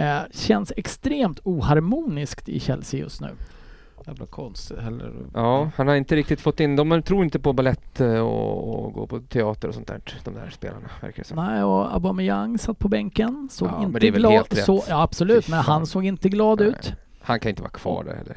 Eh, 0.00 0.22
känns 0.32 0.72
extremt 0.76 1.40
oharmoniskt 1.44 2.48
i 2.48 2.60
Chelsea 2.60 3.00
just 3.00 3.20
nu. 3.20 3.28
Jävla 4.06 4.26
konstigt. 4.26 4.78
Eller, 4.78 5.12
Ja, 5.34 5.70
han 5.76 5.88
har 5.88 5.94
inte 5.94 6.16
riktigt 6.16 6.40
fått 6.40 6.60
in, 6.60 6.76
de 6.76 7.02
tror 7.02 7.24
inte 7.24 7.38
på 7.38 7.52
ballett 7.52 8.00
eh, 8.00 8.18
och, 8.18 8.84
och 8.84 8.92
gå 8.92 9.06
på 9.06 9.20
teater 9.20 9.68
och 9.68 9.74
sånt 9.74 9.86
där, 9.86 10.00
de 10.24 10.34
där 10.34 10.50
spelarna 10.50 10.88
verkar 11.00 11.22
det 11.22 11.28
som. 11.28 11.36
Nej, 11.36 11.62
och 11.62 11.94
Aubameyang 11.94 12.58
satt 12.58 12.78
på 12.78 12.88
bänken. 12.88 13.48
Såg 13.52 13.68
Ja, 13.68 13.72
men 13.72 13.86
inte 13.86 13.98
det 14.00 14.08
är 14.08 14.12
väl 14.12 14.20
glad 14.20 14.32
helt 14.32 14.56
rätt. 14.56 14.64
så, 14.64 14.84
Ja, 14.88 15.02
absolut, 15.02 15.48
men 15.48 15.58
han 15.58 15.86
såg 15.86 16.04
inte 16.04 16.28
glad 16.28 16.60
Nej. 16.60 16.68
ut. 16.68 16.92
Han 17.20 17.40
kan 17.40 17.50
inte 17.50 17.62
vara 17.62 17.72
kvar 17.72 18.04
där 18.04 18.14
heller. 18.14 18.36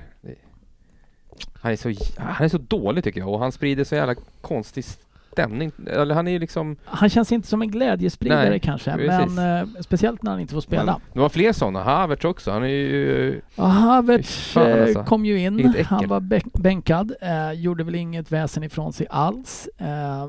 Han 1.53 1.71
är, 1.71 1.75
så, 1.75 1.93
han 2.17 2.45
är 2.45 2.49
så 2.49 2.57
dålig 2.57 3.03
tycker 3.03 3.19
jag 3.19 3.29
och 3.29 3.39
han 3.39 3.51
sprider 3.51 3.83
så 3.83 3.95
jävla 3.95 4.15
konstig 4.41 4.85
stämning. 5.31 5.71
Eller 5.88 6.15
han 6.15 6.27
är 6.27 6.31
ju 6.31 6.39
liksom... 6.39 6.75
Han 6.85 7.09
känns 7.09 7.31
inte 7.31 7.47
som 7.47 7.61
en 7.61 7.71
glädjespridare 7.71 8.49
Nej, 8.49 8.59
kanske, 8.59 8.91
precis. 8.91 9.35
men 9.35 9.59
eh, 9.61 9.67
speciellt 9.81 10.23
när 10.23 10.31
han 10.31 10.39
inte 10.39 10.53
får 10.53 10.61
spela. 10.61 10.99
Det 11.13 11.19
var 11.19 11.29
fler 11.29 11.53
sådana. 11.53 11.83
Havertz 11.83 12.25
också. 12.25 12.51
Han 12.51 12.63
är 12.63 12.67
ju... 12.67 13.41
Ja, 13.55 13.63
Havertz 13.63 14.57
eh, 14.57 14.83
alltså. 14.83 15.03
kom 15.03 15.25
ju 15.25 15.39
in. 15.39 15.75
Han 15.85 16.07
var 16.07 16.19
bä- 16.19 16.61
bänkad. 16.61 17.13
Eh, 17.21 17.51
gjorde 17.51 17.83
väl 17.83 17.95
inget 17.95 18.31
väsen 18.31 18.63
ifrån 18.63 18.93
sig 18.93 19.07
alls. 19.09 19.69
Eh, 19.77 20.27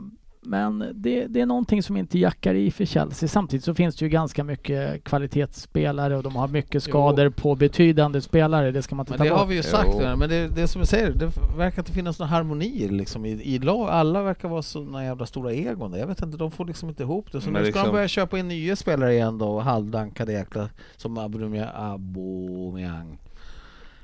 men 0.49 0.85
det, 0.95 1.27
det 1.27 1.41
är 1.41 1.47
någonting 1.47 1.83
som 1.83 1.97
inte 1.97 2.19
jackar 2.19 2.55
i 2.55 2.71
för 2.71 2.85
Chelsea. 2.85 3.29
Samtidigt 3.29 3.65
så 3.65 3.75
finns 3.75 3.97
det 3.97 4.05
ju 4.05 4.09
ganska 4.09 4.45
mycket 4.45 5.05
kvalitetsspelare 5.05 6.17
och 6.17 6.23
de 6.23 6.37
har 6.37 6.49
mycket 6.49 6.83
skador 6.83 7.31
på 7.31 7.55
betydande 7.55 8.21
spelare. 8.21 8.71
Det 8.71 8.83
ska 8.83 8.95
man 8.95 9.03
inte 9.03 9.13
Men 9.13 9.19
ta 9.19 9.25
det 9.25 9.31
har 9.31 9.39
bort. 9.39 9.51
vi 9.53 9.57
ju 9.57 9.63
sagt, 9.63 9.89
Jo. 9.93 10.17
men 10.17 10.29
det, 10.29 10.49
det 10.49 10.63
är 10.63 10.67
som 10.67 10.81
jag 10.81 10.89
säger, 10.89 11.13
det 11.13 11.31
verkar 11.57 11.83
inte 11.83 11.93
finnas 11.93 12.19
någon 12.19 12.29
harmoni 12.29 12.89
liksom 12.89 13.25
i, 13.27 13.31
i 13.31 13.59
lag. 13.59 13.89
Alla 13.89 14.23
verkar 14.23 14.49
vara 14.49 14.63
såna 14.63 15.05
jävla 15.05 15.27
stora 15.27 15.53
egon. 15.53 15.93
Jag 15.93 16.07
vet 16.07 16.23
inte, 16.23 16.39
de 16.39 16.51
får 16.51 16.65
liksom 16.65 16.89
inte 16.89 17.03
ihop 17.03 17.33
det. 17.33 17.41
Så 17.41 17.51
Men 17.51 17.63
nu 17.63 17.71
ska 17.71 17.79
de 17.79 17.83
liksom- 17.83 17.93
börja 17.95 18.09
köpa 18.09 18.39
in 18.39 18.49
nya 18.49 18.77
spelare 18.77 19.13
igen 19.15 19.39
då, 19.39 19.61
halvdankade 19.61 20.33
jäkla 20.33 20.69
som 20.97 21.19
Aubameyang. 21.19 23.19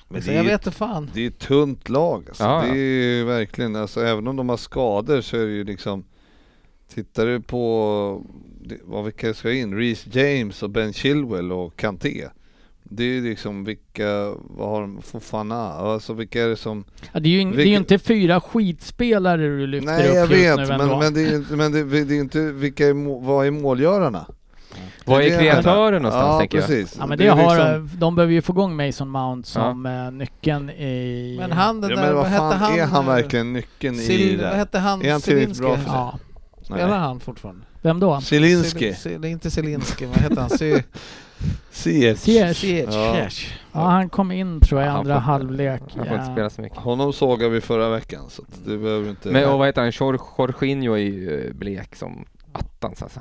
Men 0.09 0.23
Så 0.23 0.29
det 0.29 0.35
är 0.35 0.37
jag 0.37 0.45
vet 0.45 0.75
fan. 0.75 1.11
Det 1.15 1.21
är 1.25 1.29
ett 1.29 1.39
tunt 1.39 1.89
lag 1.89 2.25
alltså. 2.29 2.45
Det 2.45 2.69
är 2.69 2.75
ju 2.75 3.25
verkligen, 3.25 3.77
alltså 3.77 4.01
även 4.01 4.29
om 4.29 4.37
de 4.37 4.49
har 4.49 4.57
skador 4.57 5.21
så 5.21 5.37
är 5.37 5.47
det 5.47 5.53
ju 5.53 5.65
liksom 5.65 6.05
Tittar 6.95 7.27
du 7.27 7.41
på 7.41 8.23
det- 8.61 8.79
vad 8.85 9.05
vilka 9.05 9.35
ska 9.35 9.53
in? 9.53 9.75
Reece 9.79 10.07
James 10.17 10.63
och 10.63 10.71
Ben 10.71 10.93
Chilwell 10.93 11.53
och 11.53 11.77
Kanté. 11.77 12.29
Det 12.83 13.03
är 13.03 13.09
ju 13.09 13.23
liksom 13.29 13.65
vilka, 13.65 14.35
vad 14.41 14.69
har 14.69 14.81
de, 14.81 15.03
Fofana, 15.03 15.57
alltså 15.73 16.13
vilka 16.13 16.43
är 16.43 16.49
det 16.49 16.57
som 16.57 16.85
Ja, 17.13 17.21
det 17.21 17.29
är 17.29 17.31
ju 17.31 17.41
ing- 17.41 17.57
det 17.57 17.63
är 17.63 17.67
inte 17.77 17.99
fyra 17.99 18.41
skitspelare 18.41 19.43
du 19.43 19.67
lyfter 19.67 19.93
Nej 19.93 20.09
upp 20.09 20.15
jag 20.15 20.31
just 20.31 20.33
vet, 20.43 20.57
nu 20.57 20.67
men, 20.67 20.81
ändå. 20.81 20.99
men 20.99 21.15
det 21.15 21.23
är 21.23 21.57
men 21.57 21.73
det, 21.73 22.05
det 22.05 22.15
är 22.17 22.21
inte, 22.21 22.41
vilka 22.53 22.87
är, 22.89 22.95
må- 22.95 23.19
vad 23.19 23.47
är 23.47 23.51
målgörarna? 23.51 24.27
Var 25.05 25.19
Det 25.19 25.25
är 25.27 25.31
det 25.31 25.37
kreatören 25.39 26.03
någonstans 26.03 26.33
ja, 26.33 26.39
tänker 26.39 26.59
jag? 26.59 26.67
precis. 26.67 26.97
Ja 26.99 27.07
men 27.07 27.19
Det 27.19 27.25
det, 27.25 27.31
har, 27.31 27.57
liksom- 27.81 27.99
de 28.01 28.15
behöver 28.17 28.33
ju 28.35 28.43
få 28.43 28.53
igång 28.53 28.77
Mason 28.77 29.09
Mount 29.09 29.49
som 29.49 29.87
eh, 29.87 30.11
nyckeln 30.13 30.71
i... 30.71 31.37
Men 31.39 31.53
han 31.53 31.81
den 31.81 31.91
Ja, 31.91 31.97
där, 31.97 32.03
men 32.03 32.15
vad 32.15 32.23
vad 32.23 32.33
hette 32.33 32.43
han? 32.57 32.79
är 32.79 32.85
han 32.87 33.05
eh, 33.05 33.11
verkligen 33.15 33.53
nyckeln 33.53 33.95
i 33.95 33.99
Sil, 34.09 34.39
det? 34.39 34.45
vad 34.45 34.55
hette 34.57 34.79
han? 34.79 35.03
Är 35.03 35.13
han 35.13 35.21
tillräckligt 35.21 35.59
bra 35.59 35.77
för 35.77 35.91
Ja, 35.93 36.19
Spelar 36.65 36.99
han 36.99 37.21
fortfarande? 37.21 37.67
vem 37.83 38.01
då? 38.01 38.21
Zielinski. 38.21 38.93
Sil- 39.03 39.27
inte 39.27 39.51
Zelinski, 39.51 40.07
vad 40.07 40.17
heter 40.17 40.37
han? 40.41 40.51
Ziyech. 41.71 42.19
Ziyech. 42.19 43.59
Ja. 43.73 43.81
Han 43.81 44.09
kom 44.09 44.33
in 44.33 44.61
tror 44.61 44.81
jag 44.81 44.89
i 44.89 44.91
andra 44.99 45.15
får- 45.15 45.21
halvlek. 45.21 45.83
Han 45.97 46.07
får 46.07 46.17
inte 46.17 46.33
spela 46.33 46.51
så 46.51 46.61
mycket. 46.63 46.79
Honom 46.79 47.13
sågade 47.13 47.51
vi 47.51 47.61
förra 47.61 47.89
veckan 47.89 48.25
så 48.31 48.43
att 48.43 48.65
det 48.67 48.79
behöver 48.79 49.11
inte... 49.11 49.31
Men 49.31 49.49
och 49.49 49.59
vad 49.59 49.69
heter 49.69 49.81
han? 49.83 49.91
Jor- 49.91 50.21
Jorginho 50.39 50.93
är 50.93 50.99
ju 50.99 51.47
eh, 51.47 51.53
blek 51.55 51.97
som 51.97 52.25
attans 52.53 53.03
alltså. 53.03 53.21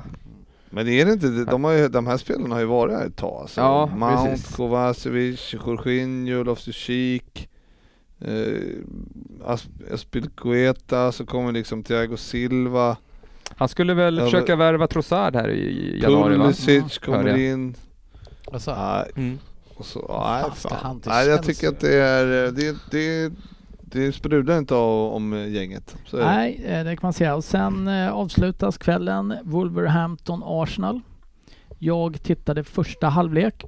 Men 0.70 0.88
är 0.88 1.04
det 1.06 1.12
inte, 1.12 1.28
de, 1.44 1.64
har 1.64 1.72
ju, 1.72 1.88
de 1.88 2.06
här 2.06 2.16
spelarna 2.16 2.54
har 2.54 2.60
ju 2.60 2.66
varit 2.66 2.94
här 2.94 3.06
ett 3.06 3.16
tag 3.16 3.40
alltså. 3.40 3.60
Ja, 3.60 3.86
Mount, 3.86 4.30
precis. 4.30 4.56
Kovacevic, 4.56 5.54
Jorginho, 5.54 6.42
Loftus-Cheek, 6.44 7.48
eh, 8.20 8.28
Asp- 9.46 9.92
Aspilicueta, 9.94 11.12
så 11.12 11.26
kommer 11.26 11.52
liksom 11.52 11.82
Thiago 11.82 12.16
Silva, 12.16 12.96
Han 13.56 13.68
skulle 13.68 13.94
väl 13.94 14.18
Ja, 14.18 14.24
försöka 14.24 14.56
värva 14.56 14.86
Trossard 14.86 15.36
här 15.36 15.48
i 15.50 16.00
januari? 16.02 16.36
Pulisic 16.36 16.68
Mm, 16.68 16.88
kommer 17.22 17.36
in. 17.36 17.74
Alltså, 18.52 18.74
Nej, 18.74 19.10
Mm. 19.16 19.38
och 19.74 19.86
så, 19.86 20.20
nej, 20.30 20.44
fan 20.54 21.00
nej, 21.06 21.28
jag 21.28 21.42
tycker 21.42 21.68
att 21.68 21.80
det 21.80 21.94
är, 21.94 22.52
det, 22.52 22.76
det, 22.90 23.32
det 23.80 24.12
sprudlar 24.12 24.58
inte 24.58 24.74
av, 24.74 25.12
om 25.14 25.32
gänget. 25.48 25.96
Så. 26.06 26.16
Nej, 26.16 26.64
eh, 26.66 26.84
det 26.84 26.90
kan 26.96 27.06
man 27.06 27.12
säga. 27.12 27.34
Och 27.34 27.44
sen 27.44 27.88
eh, 27.88 28.12
avslutas 28.12 28.78
kvällen 28.78 29.34
Wolverhampton-Arsenal. 29.44 31.00
Jag 31.78 32.22
tittade 32.22 32.64
första 32.64 33.08
halvlek. 33.08 33.64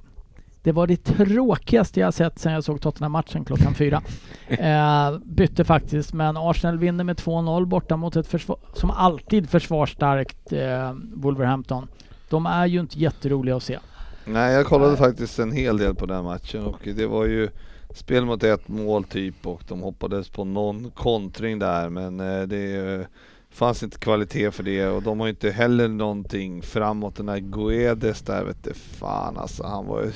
Det 0.67 0.73
var 0.73 0.87
det 0.87 1.03
tråkigaste 1.03 1.99
jag 1.99 2.13
sett 2.13 2.39
sedan 2.39 2.53
jag 2.53 2.63
såg 2.63 2.81
Tottenham-matchen 2.81 3.45
klockan 3.45 3.75
fyra. 3.75 4.01
Eh, 4.49 5.17
bytte 5.25 5.63
faktiskt, 5.63 6.13
men 6.13 6.37
Arsenal 6.37 6.77
vinner 6.79 7.03
med 7.03 7.17
2-0 7.17 7.65
borta 7.65 7.97
mot 7.97 8.15
ett 8.15 8.27
försvar, 8.27 8.57
som 8.73 8.91
alltid 8.91 9.49
försvarsstarkt 9.49 10.53
eh, 10.53 10.93
Wolverhampton. 11.13 11.87
De 12.29 12.45
är 12.45 12.65
ju 12.65 12.79
inte 12.79 12.99
jätteroliga 12.99 13.55
att 13.55 13.63
se. 13.63 13.79
Nej, 14.25 14.53
jag 14.53 14.65
kollade 14.65 14.91
Nej. 14.91 14.99
faktiskt 14.99 15.39
en 15.39 15.51
hel 15.51 15.77
del 15.77 15.95
på 15.95 16.05
den 16.05 16.23
matchen 16.23 16.63
och 16.63 16.79
det 16.83 17.05
var 17.05 17.25
ju 17.25 17.49
spel 17.95 18.25
mot 18.25 18.43
ett 18.43 18.67
mål 18.67 19.03
typ 19.03 19.47
och 19.47 19.61
de 19.67 19.81
hoppades 19.81 20.29
på 20.29 20.43
någon 20.43 20.91
kontring 20.91 21.59
där 21.59 21.89
men 21.89 22.19
eh, 22.19 22.41
det 22.41 22.75
eh, 22.75 23.07
fanns 23.49 23.83
inte 23.83 23.99
kvalitet 23.99 24.51
för 24.51 24.63
det 24.63 24.87
och 24.87 25.03
de 25.03 25.19
har 25.19 25.27
inte 25.27 25.49
heller 25.49 25.87
någonting 25.87 26.61
framåt. 26.61 27.15
Den 27.15 27.29
här 27.29 27.39
Guedes 27.39 28.21
där 28.21 28.43
vet 28.43 28.63
du 28.63 28.73
fan 28.73 29.37
alltså 29.37 29.63
han 29.63 29.85
var 29.85 30.03
ju... 30.03 30.11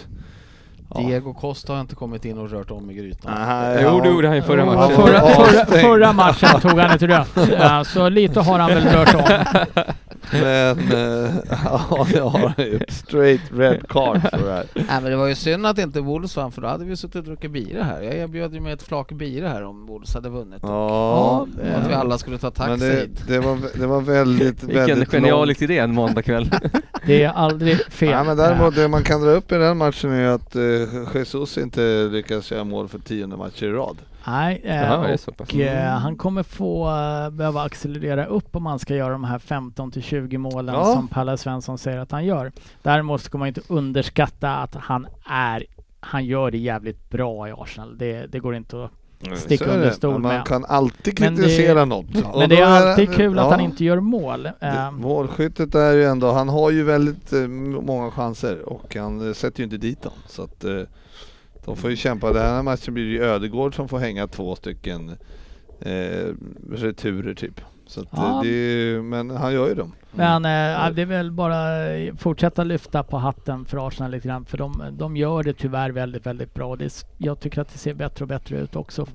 Ja. 0.93 1.01
Diego 1.01 1.33
Costa 1.33 1.73
har 1.73 1.81
inte 1.81 1.95
kommit 1.95 2.25
in 2.25 2.37
och 2.37 2.51
rört 2.51 2.71
om 2.71 2.91
i 2.91 2.93
grytan. 2.93 3.31
Nej, 3.47 3.79
Jo, 3.83 3.89
han- 3.89 4.01
det 4.01 4.07
gjorde 4.09 4.27
han 4.27 4.37
i 4.37 4.41
förra 4.41 4.59
Ja, 4.59 4.65
matchen. 4.65 4.95
Förra, 4.95 5.19
förra, 5.19 5.43
Avstängd. 5.43 5.81
förra 5.81 6.13
matchen 6.13 6.61
tog 6.61 6.79
han 6.79 6.91
ett 6.91 7.01
rött, 7.01 7.37
eh, 7.61 7.83
så 7.83 8.09
lite 8.09 8.39
har 8.39 8.59
han 8.59 8.69
väl 8.69 8.83
rört 8.87 9.15
om. 9.15 9.45
Men 10.31 10.77
eh, 10.91 11.31
ja, 11.65 12.05
det 12.13 12.19
har 12.19 12.53
han 12.57 12.65
ju. 12.65 12.79
Straight 12.89 13.41
red 13.53 13.87
card 13.89 14.21
för 14.21 14.45
det 14.45 14.53
här. 14.53 14.65
Nej 14.73 14.85
men 15.01 15.03
det 15.03 15.15
var 15.15 15.27
ju 15.27 15.35
synd 15.35 15.65
att 15.65 15.77
inte 15.77 16.01
Wolves 16.01 16.37
vann 16.37 16.51
för 16.51 16.61
då 16.61 16.67
hade 16.67 16.85
vi 16.85 16.95
suttit 16.97 17.15
och 17.15 17.23
druckit 17.23 17.51
bira 17.51 17.83
här. 17.83 18.01
Jag 18.01 18.15
erbjöd 18.15 18.53
ju 18.53 18.59
mig 18.59 18.73
ett 18.73 18.83
flak 18.83 19.11
bira 19.11 19.47
här 19.49 19.63
om 19.63 19.85
Wolves 19.85 20.13
hade 20.13 20.29
vunnit. 20.29 20.59
Ja, 20.61 21.39
Och 21.39 21.47
att 21.77 21.89
vi 21.89 21.93
alla 21.93 22.17
skulle 22.17 22.37
ta 22.37 22.47
men 22.57 22.67
taxi 22.69 22.87
det, 22.89 22.95
hit. 23.01 23.23
det, 23.27 23.39
var, 23.39 23.57
det 23.79 23.87
var 23.87 24.01
väldigt, 24.01 24.63
Vilken 24.63 24.85
väldigt 24.87 25.11
genialisk 25.11 25.61
idé 25.61 25.77
en 25.77 25.93
måndagkväll. 25.93 26.51
Det 27.05 27.23
är 27.23 27.29
aldrig 27.29 27.85
fel. 27.91 28.09
Ja, 28.09 28.23
men 28.23 28.37
däremot 28.37 28.75
det 28.75 28.87
man 28.87 29.03
kan 29.03 29.21
dra 29.21 29.29
upp 29.31 29.51
i 29.51 29.55
den 29.55 29.77
matchen 29.77 30.11
är 30.11 30.27
att 30.27 30.55
eh, 30.55 30.61
Jesus 31.15 31.57
inte 31.57 32.07
lyckas 32.11 32.51
göra 32.51 32.63
mål 32.63 32.87
för 32.87 32.99
tionde 32.99 33.37
matcher 33.37 33.63
i 33.65 33.71
rad. 33.71 33.97
Nej, 34.27 34.61
eh, 34.63 34.75
Jaha, 34.75 35.17
och 35.37 35.55
eh, 35.55 35.89
han 35.97 36.15
kommer 36.15 36.43
få 36.43 36.89
eh, 36.89 37.29
behöva 37.29 37.61
accelerera 37.61 38.25
upp 38.25 38.55
om 38.55 38.65
han 38.65 38.79
ska 38.79 38.95
göra 38.95 39.11
de 39.11 39.23
här 39.23 39.39
15 39.39 39.91
till 39.91 40.03
20 40.03 40.37
målen 40.37 40.75
Ja. 40.75 40.85
som 40.85 41.07
Palle 41.07 41.37
Svensson 41.37 41.77
säger 41.77 41.97
att 41.99 42.11
han 42.11 42.25
gör. 42.25 42.51
Däremot 42.81 43.21
ska 43.21 43.37
man 43.37 43.47
inte 43.47 43.61
underskatta 43.67 44.55
att 44.55 44.75
han 44.75 45.07
är, 45.25 45.65
han 45.99 46.25
gör 46.25 46.51
det 46.51 46.57
jävligt 46.57 47.09
bra 47.09 47.47
i 47.49 47.51
Arsenal. 47.51 47.97
Det, 47.97 48.25
det 48.25 48.39
går 48.39 48.55
inte 48.55 48.83
att 48.85 48.91
Sticka 49.35 49.65
Så 49.65 49.69
är 49.71 49.75
under 49.75 49.91
stol 49.91 50.11
Men 50.13 50.21
Man 50.21 50.33
med. 50.35 50.45
kan 50.47 50.65
alltid 50.65 51.19
Men 51.21 51.35
det- 51.35 51.41
kritisera 51.41 51.85
något. 51.85 52.05
Men 52.37 52.49
det 52.49 52.57
är 52.57 52.65
alltid 52.65 53.13
kul 53.15 53.39
att 53.39 53.45
ja, 53.45 53.51
han 53.51 53.59
inte 53.61 53.83
gör 53.85 53.99
mål. 53.99 54.43
det- 54.43 54.53
Eh, 54.61 54.91
Målskyttet 54.91 55.75
är 55.75 55.93
ju 55.93 56.03
ändå, 56.05 56.31
han 56.31 56.49
har 56.49 56.71
ju 56.71 56.83
väldigt 56.83 57.33
eh, 57.33 57.39
många 57.47 58.11
chanser 58.11 58.69
och 58.69 58.95
han 58.95 59.27
eh, 59.27 59.33
sätter 59.33 59.59
ju 59.59 59.63
inte 59.63 59.77
dit 59.77 60.01
dem. 60.01 60.13
Så 60.27 60.43
att 60.43 60.63
eh, 60.63 60.81
de 61.65 61.75
får 61.77 61.89
ju 61.89 61.95
kämpa. 61.95 62.33
Den 62.33 62.45
här 62.45 62.63
matchen 62.63 62.93
blir 62.93 63.03
det 63.05 63.11
ju 63.11 63.23
Ödegård 63.23 63.75
som 63.75 63.87
får 63.87 63.99
hänga 63.99 64.27
två 64.27 64.55
stycken 64.55 65.09
eh, 65.81 66.27
returer 66.71 67.33
typ. 67.33 67.61
Så 67.91 68.01
att, 68.01 68.07
Ja. 68.11 68.41
det 68.43 69.01
men 69.03 69.29
han 69.29 69.53
gör 69.53 69.67
ju 69.67 69.75
dem. 69.75 69.91
Men 70.11 70.45
eh, 70.45 70.93
det 70.93 71.01
är 71.01 71.05
väl 71.05 71.31
bara 71.31 71.59
fortsätta 72.17 72.63
lyfta 72.63 73.03
på 73.03 73.17
hatten 73.17 73.65
för 73.65 73.87
Arsenal 73.87 74.11
lite 74.11 74.27
grann. 74.27 74.45
För 74.45 74.57
de, 74.57 74.83
de 74.91 75.17
gör 75.17 75.43
det 75.43 75.53
tyvärr 75.53 75.89
väldigt, 75.89 76.25
väldigt 76.25 76.53
bra. 76.53 76.75
Det, 76.75 77.05
jag 77.17 77.39
tycker 77.39 77.61
att 77.61 77.69
det 77.69 77.77
ser 77.77 77.93
bättre 77.93 78.23
och 78.23 78.29
bättre 78.29 78.57
ut 78.57 78.75
också. 78.75 79.07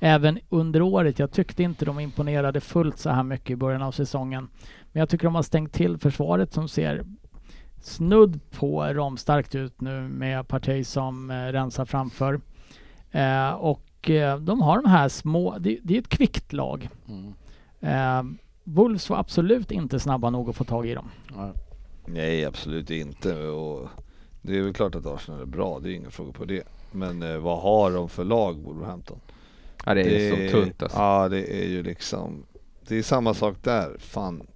Även 0.00 0.38
under 0.48 0.82
året. 0.82 1.18
Jag 1.18 1.32
tyckte 1.32 1.62
inte 1.62 1.84
de 1.84 2.00
imponerade 2.00 2.60
fullt 2.60 2.98
så 2.98 3.10
här 3.10 3.22
mycket 3.22 3.50
i 3.50 3.56
början 3.56 3.82
av 3.82 3.92
säsongen. 3.92 4.48
Men 4.92 5.00
jag 5.00 5.08
tycker 5.08 5.24
de 5.24 5.34
har 5.34 5.42
stängt 5.42 5.72
till 5.72 5.98
försvaret 5.98 6.52
som 6.52 6.68
ser 6.68 7.04
snudd 7.82 8.40
på 8.50 8.82
ramstarkt 8.82 9.54
ut 9.54 9.80
nu 9.80 10.00
med 10.00 10.48
Partey 10.48 10.84
som 10.84 11.30
eh, 11.30 11.34
rensar 11.34 11.84
framför. 11.84 12.40
Eh, 13.10 13.50
och 13.50 14.10
eh, 14.10 14.38
de 14.38 14.60
har 14.60 14.82
de 14.82 14.90
här 14.90 15.08
små, 15.08 15.58
det, 15.58 15.78
det 15.82 15.94
är 15.94 15.98
ett 15.98 16.08
kvickt 16.08 16.52
lag. 16.52 16.88
Mm. 17.08 17.34
Eh, 17.84 18.22
Wolves 18.64 19.10
var 19.10 19.18
absolut 19.18 19.70
inte 19.70 20.00
snabba 20.00 20.30
nog 20.30 20.50
att 20.50 20.56
få 20.56 20.64
tag 20.64 20.86
i 20.86 20.94
dem. 20.94 21.10
Nej 22.06 22.44
absolut 22.44 22.90
inte. 22.90 23.34
Och 23.48 23.88
det 24.42 24.58
är 24.58 24.62
väl 24.62 24.74
klart 24.74 24.94
att 24.94 25.06
Arsenal 25.06 25.40
är 25.40 25.46
bra, 25.46 25.80
det 25.80 25.90
är 25.90 25.94
ingen 25.94 26.10
fråga 26.10 26.32
på 26.32 26.44
det. 26.44 26.62
Men 26.92 27.22
eh, 27.22 27.38
vad 27.38 27.60
har 27.62 27.90
de 27.90 28.08
för 28.08 28.24
lag 28.24 28.56
Wolverhampton? 28.58 29.20
Ja, 29.86 29.94
det 29.94 30.02
är 30.02 30.30
så 30.30 30.52
tunt 30.58 30.82
alltså. 30.82 30.98
Ja 30.98 31.28
det 31.28 31.62
är 31.64 31.68
ju 31.68 31.82
liksom, 31.82 32.46
det 32.88 32.96
är 32.96 33.02
samma 33.02 33.34
sak 33.34 33.56
där. 33.62 33.96
Fan. 33.98 34.46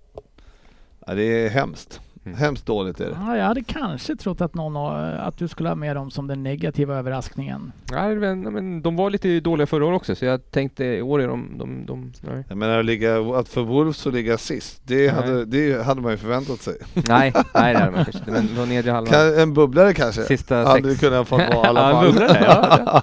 Ja, 1.07 1.15
det 1.15 1.23
är 1.23 1.49
hemskt. 1.49 2.01
Mm. 2.29 2.39
Hemskt 2.41 2.67
dåligt 2.67 3.01
är 3.01 3.05
det. 3.05 3.17
Ja, 3.27 3.37
jag 3.37 3.45
hade 3.45 3.63
kanske 3.63 4.17
trott 4.17 4.41
att, 4.41 4.55
någon, 4.55 4.77
har- 4.77 4.99
att 5.03 5.37
du 5.39 5.49
skulle 5.49 5.69
ha 5.69 5.77
med 5.77 5.97
dem 5.97 6.11
som 6.11 6.27
den 6.27 6.43
negativa 6.43 6.95
överraskningen. 6.97 7.73
Nej, 7.93 8.17
men, 8.17 8.41
men 8.41 8.83
de 8.83 8.97
var 8.97 9.11
lite 9.11 9.41
dåliga 9.41 9.67
förra 9.67 9.87
året 9.87 9.97
också 9.97 10.15
så 10.15 10.25
jag 10.25 10.51
tänkte 10.51 10.85
i 10.85 11.03
år 11.03 11.23
är 11.23 11.29
de... 11.29 11.59
de, 11.59 11.87
de 11.87 12.13
nej. 12.21 12.45
Jag 12.49 12.59
menar 12.59 12.79
att, 12.79 12.85
ligga, 12.85 13.19
att 13.21 13.49
för 13.49 13.61
Wolves 13.63 14.07
att 14.07 14.15
ligga 14.15 14.39
sist, 14.39 14.83
det 14.85 15.09
hade, 15.09 15.45
det 15.45 15.85
hade 15.87 16.01
man 16.01 16.11
ju 16.13 16.17
förväntat 16.19 16.61
sig. 16.61 16.75
nej, 17.09 17.33
nej 17.55 17.75
det 17.75 17.79
hade 17.81 17.93
man 17.93 18.05
kanske 18.05 18.19
inte. 18.19 18.31
Men 18.31 18.49
på 18.57 18.65
nedre 18.65 18.91
halvan. 18.91 19.13
Kan, 19.13 19.39
en 19.41 19.55
bubblare 19.55 19.95
kanske? 19.95 20.23
Sista 20.23 20.57
hade 20.57 20.73
sex. 20.73 20.89
det 21.01 21.07
kunnat 21.09 21.29
fått 21.29 21.41
vara 21.55 21.67
i 21.67 21.69
alla 21.69 21.81
fall. 21.93 22.07
en 22.07 22.13
bubblare, 22.13 22.45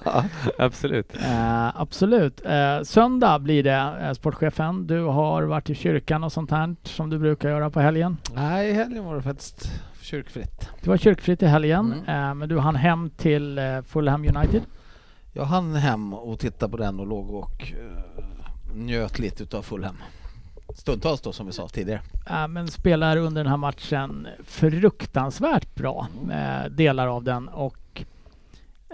ja, 0.05 0.23
Absolut. 0.59 1.15
Eh, 1.15 1.81
absolut. 1.81 2.45
Eh, 2.45 2.83
söndag 2.83 3.39
blir 3.39 3.63
det, 3.63 3.89
eh, 4.01 4.11
sportchefen. 4.13 4.87
Du 4.87 5.01
har 5.03 5.43
varit 5.43 5.69
i 5.69 5.75
kyrkan 5.75 6.23
och 6.23 6.31
sånt 6.31 6.51
här 6.51 6.75
som 6.83 7.09
du 7.09 7.19
brukar 7.19 7.49
göra 7.49 7.69
på 7.69 7.79
helgen. 7.79 8.17
Nej, 8.35 8.73
helgen 8.73 9.05
var 9.05 9.14
det 9.15 9.21
faktiskt 9.21 9.71
kyrkfritt. 10.01 10.69
Det 10.81 10.89
var 10.89 10.97
kyrkfritt 10.97 11.43
i 11.43 11.45
helgen, 11.45 11.93
Mm. 12.07 12.29
eh, 12.29 12.33
men 12.33 12.49
du 12.49 12.59
hann 12.59 12.75
hem 12.75 13.09
till 13.09 13.57
eh, 13.57 13.81
Fulham 13.81 14.21
United. 14.35 14.61
Jag 15.33 15.45
hann 15.45 15.75
hem 15.75 16.13
och 16.13 16.39
tittade 16.39 16.71
på 16.71 16.77
den 16.77 16.99
och 16.99 17.07
låg 17.07 17.29
och 17.33 17.61
eh, 17.73 18.25
njöt 18.75 19.19
lite 19.19 19.43
utav 19.43 19.61
Fulham. 19.61 19.95
Stundtals 20.75 21.21
då 21.21 21.31
som 21.33 21.45
vi 21.45 21.51
sa 21.51 21.67
tidigare. 21.67 22.01
Eh, 22.29 22.47
men 22.47 22.67
spelar 22.67 23.17
under 23.17 23.43
den 23.43 23.49
här 23.49 23.57
matchen 23.57 24.27
fruktansvärt 24.45 25.75
bra, 25.75 26.07
eh, 26.31 26.69
delar 26.71 27.07
av 27.07 27.23
den. 27.23 27.47
Och 27.47 28.03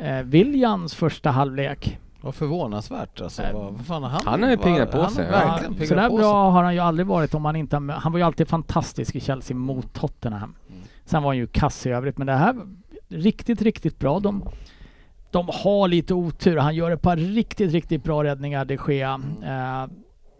eh, 0.01 0.21
Williams 0.23 0.93
första 0.95 1.29
halvlek 1.31 1.99
Vad 2.21 2.35
förvånansvärt 2.35 3.21
alltså. 3.21 3.43
Eh, 3.43 3.53
Vad, 3.53 3.73
vad 3.73 3.85
fan 3.85 4.03
har 4.03 4.09
han? 4.09 4.21
han 4.25 4.43
har 4.43 4.49
ju 4.49 4.57
pinglat 4.57 4.91
på 4.91 5.01
han 5.01 5.11
sig, 5.11 5.25
har 5.25 5.33
ja. 5.33 5.39
Verkligen 5.47 5.73
så 5.73 5.79
pinglat 5.79 5.97
där 5.97 6.09
på 6.09 6.17
bra 6.17 6.49
har 6.49 6.63
han 6.63 6.73
ju 6.73 6.79
aldrig 6.79 7.07
varit 7.07 7.33
om 7.33 7.45
han 7.45 7.55
inte 7.55 7.75
Han 7.75 8.11
var 8.11 8.19
ju 8.19 8.25
alltid 8.25 8.47
fantastisk 8.47 9.15
i 9.15 9.19
Chelsea 9.19 9.55
Mm. 9.55 9.65
mot 9.65 9.93
Tottenham. 9.93 10.55
Sen 11.05 11.23
var 11.23 11.29
han 11.29 11.37
ju 11.37 11.47
kass 11.47 11.85
i 11.85 11.89
övrigt, 11.89 12.17
men 12.17 12.27
det 12.27 12.33
här 12.33 12.53
var 12.53 12.67
riktigt, 13.09 13.61
riktigt 13.61 13.99
bra. 13.99 14.19
De, 14.19 14.43
de 15.31 15.49
har 15.63 15.87
lite 15.87 16.13
otur. 16.13 16.57
Han 16.57 16.75
gör 16.75 16.91
ett 16.91 17.01
par 17.01 17.15
riktigt, 17.17 17.71
riktigt 17.71 18.03
bra 18.03 18.23
räddningar, 18.23 18.65
de 18.65 18.77
Gea, 18.87 19.13
Mm. 19.13 19.43
eh, 19.83 19.89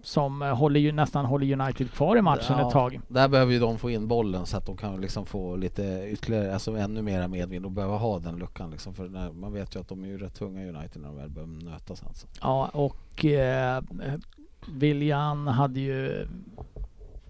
som 0.03 0.41
eh, 0.41 0.55
håller 0.55 0.79
ju, 0.79 0.91
nästan 0.91 1.25
håller 1.25 1.61
United 1.61 1.91
kvar 1.91 2.17
i 2.17 2.21
matchen 2.21 2.55
Ja. 2.59 2.67
ett 2.67 2.73
tag. 2.73 3.01
Där 3.07 3.27
behöver 3.27 3.53
ju 3.53 3.59
de 3.59 3.77
få 3.77 3.89
in 3.89 4.07
bollen 4.07 4.45
så 4.45 4.57
att 4.57 4.65
de 4.65 4.77
kan 4.77 5.01
liksom 5.01 5.25
få 5.25 5.55
lite 5.55 6.07
ytterligare, 6.11 6.53
alltså 6.53 6.77
ännu 6.77 7.01
mera 7.01 7.27
medvind 7.27 7.65
och 7.65 7.71
behöva 7.71 7.97
ha 7.97 8.19
den 8.19 8.35
luckan 8.35 8.71
liksom. 8.71 8.93
För 8.93 9.09
när, 9.09 9.31
man 9.31 9.53
vet 9.53 9.75
ju 9.75 9.79
att 9.79 9.87
de 9.87 10.03
är 10.03 10.07
ju 10.07 10.17
rätt 10.17 10.33
tunga 10.33 10.69
United 10.69 11.01
när 11.01 11.07
de 11.07 11.17
väl 11.17 11.29
behöver 11.29 11.53
nötas 11.53 12.03
alltså. 12.03 12.27
Ja, 12.41 12.69
och 12.73 13.25
eh, 13.25 13.81
William 14.67 15.47
hade 15.47 15.79
ju 15.79 16.27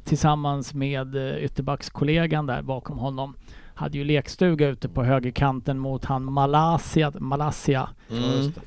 tillsammans 0.03 0.73
med 0.73 1.15
eh, 1.15 1.43
ytterbackskollegan 1.43 2.45
där 2.45 2.61
bakom 2.61 2.97
honom 2.97 3.35
hade 3.73 3.97
ju 3.97 4.03
lekstuga 4.03 4.67
ute 4.67 4.89
på 4.89 5.03
högerkanten 5.03 5.79
mot 5.79 6.05
han 6.05 6.33
Malaysia, 6.33 7.11
Malaysia 7.19 7.89
Just 8.07 8.55
det. 8.55 8.61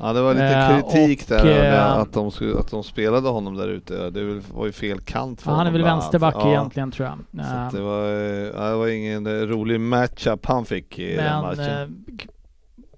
Ja 0.00 0.12
det 0.12 0.20
var 0.22 0.32
lite 0.34 0.46
Eh, 0.46 0.80
kritik 0.80 1.22
och, 1.22 1.28
där 1.28 1.74
eh, 1.74 1.92
att, 1.98 2.12
de 2.12 2.30
skulle, 2.30 2.58
att 2.58 2.70
de 2.70 2.82
spelade 2.84 3.28
honom 3.28 3.54
där 3.56 3.68
ute. 3.68 4.10
Det 4.10 4.24
väl- 4.24 4.40
var 4.54 4.66
ju 4.66 4.72
fel 4.72 5.00
kant 5.00 5.42
för 5.42 5.50
han 5.50 5.54
är 5.54 5.58
honom 5.60 5.72
väl 5.72 5.82
bland 5.82 5.92
annat. 5.92 6.04
vänsterback 6.04 6.34
Ja, 6.38 6.48
egentligen 6.48 6.90
tror 6.90 7.08
jag. 7.08 7.46
Så 7.46 7.52
att 7.54 7.72
det, 7.72 7.78
Eh, 7.78 7.84
var, 7.84 8.04
eh, 8.66 8.70
det 8.70 8.76
var 8.76 8.88
ingen 8.88 9.26
eh, 9.26 9.30
rolig 9.46 9.80
matchup 9.80 10.46
han 10.46 10.64
fick 10.64 10.98
i 10.98 11.16
den 11.16 11.24
Men 11.24 11.40
matchen. 11.42 11.82
eh, 11.82 12.16
k- 12.26 12.28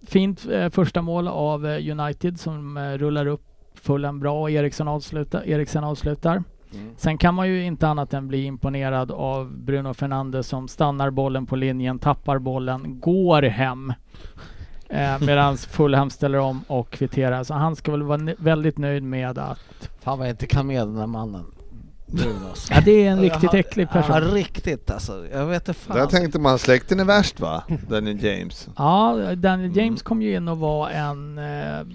fint 0.06 0.46
eh, 0.52 0.68
första 0.70 1.02
mål 1.02 1.28
av 1.28 1.66
eh, 1.66 1.98
United 2.00 2.40
som 2.40 2.76
eh, 2.76 2.82
rullar 2.92 3.26
upp 3.26 3.42
Fulham 3.74 4.20
bra 4.20 4.40
och 4.40 4.50
Eriksson 4.50 4.88
avslutar. 4.88 5.42
Eriksen 5.48 5.84
avslutar. 5.84 6.32
Mm. 6.74 6.90
Sen 6.96 7.18
kan 7.18 7.34
man 7.34 7.48
ju 7.48 7.64
inte 7.64 7.88
annat 7.88 8.14
än 8.14 8.28
bli 8.28 8.44
imponerad 8.44 9.10
av 9.10 9.52
Bruno 9.58 9.94
Fernandes 9.94 10.46
som 10.46 10.68
stannar 10.68 11.10
bollen 11.10 11.46
på 11.46 11.56
linjen, 11.56 11.98
tappar 11.98 12.38
bollen, 12.38 13.00
går 13.00 13.42
hem. 13.42 13.92
Eh, 14.92 15.20
Medan 15.20 15.56
Fulham 15.56 16.10
ställer 16.10 16.38
om 16.38 16.64
och 16.66 16.90
kvitterar. 16.90 17.44
Så 17.44 17.54
han 17.54 17.76
ska 17.76 17.90
väl 17.92 18.02
vara 18.02 18.34
väldigt 18.38 18.78
nöjd 18.78 19.02
med 19.02 19.38
att... 19.38 19.58
Fan 20.00 20.18
vad 20.18 20.28
jag 20.28 20.32
inte 20.32 20.46
kan 20.46 20.66
med 20.66 20.86
den 20.86 20.96
här 20.96 21.06
mannen. 21.06 21.44
Bruno. 22.06 22.48
Ja, 22.70 22.80
det 22.84 22.90
är 23.06 23.10
en 23.10 23.20
riktigt 23.20 23.54
äcklig 23.54 23.90
person. 23.90 24.14
Ja, 24.16 24.20
riktigt 24.20 24.90
alltså. 24.90 25.26
Jag 25.32 25.46
vet 25.46 25.68
inte 25.68 25.80
fan. 25.80 25.96
Där 25.96 26.06
tänkte 26.06 26.38
man 26.38 26.58
släkten 26.58 27.00
är 27.00 27.04
värst 27.04 27.40
va? 27.40 27.62
Daniel 27.88 28.24
James. 28.24 28.68
Ja, 28.76 29.16
Daniel 29.36 29.76
James 29.76 29.78
Mm. 29.78 29.96
kom 29.96 30.22
ju 30.22 30.36
in 30.36 30.48
och 30.48 30.58
var 30.58 30.90
en 30.90 31.38
eh, 31.38 31.86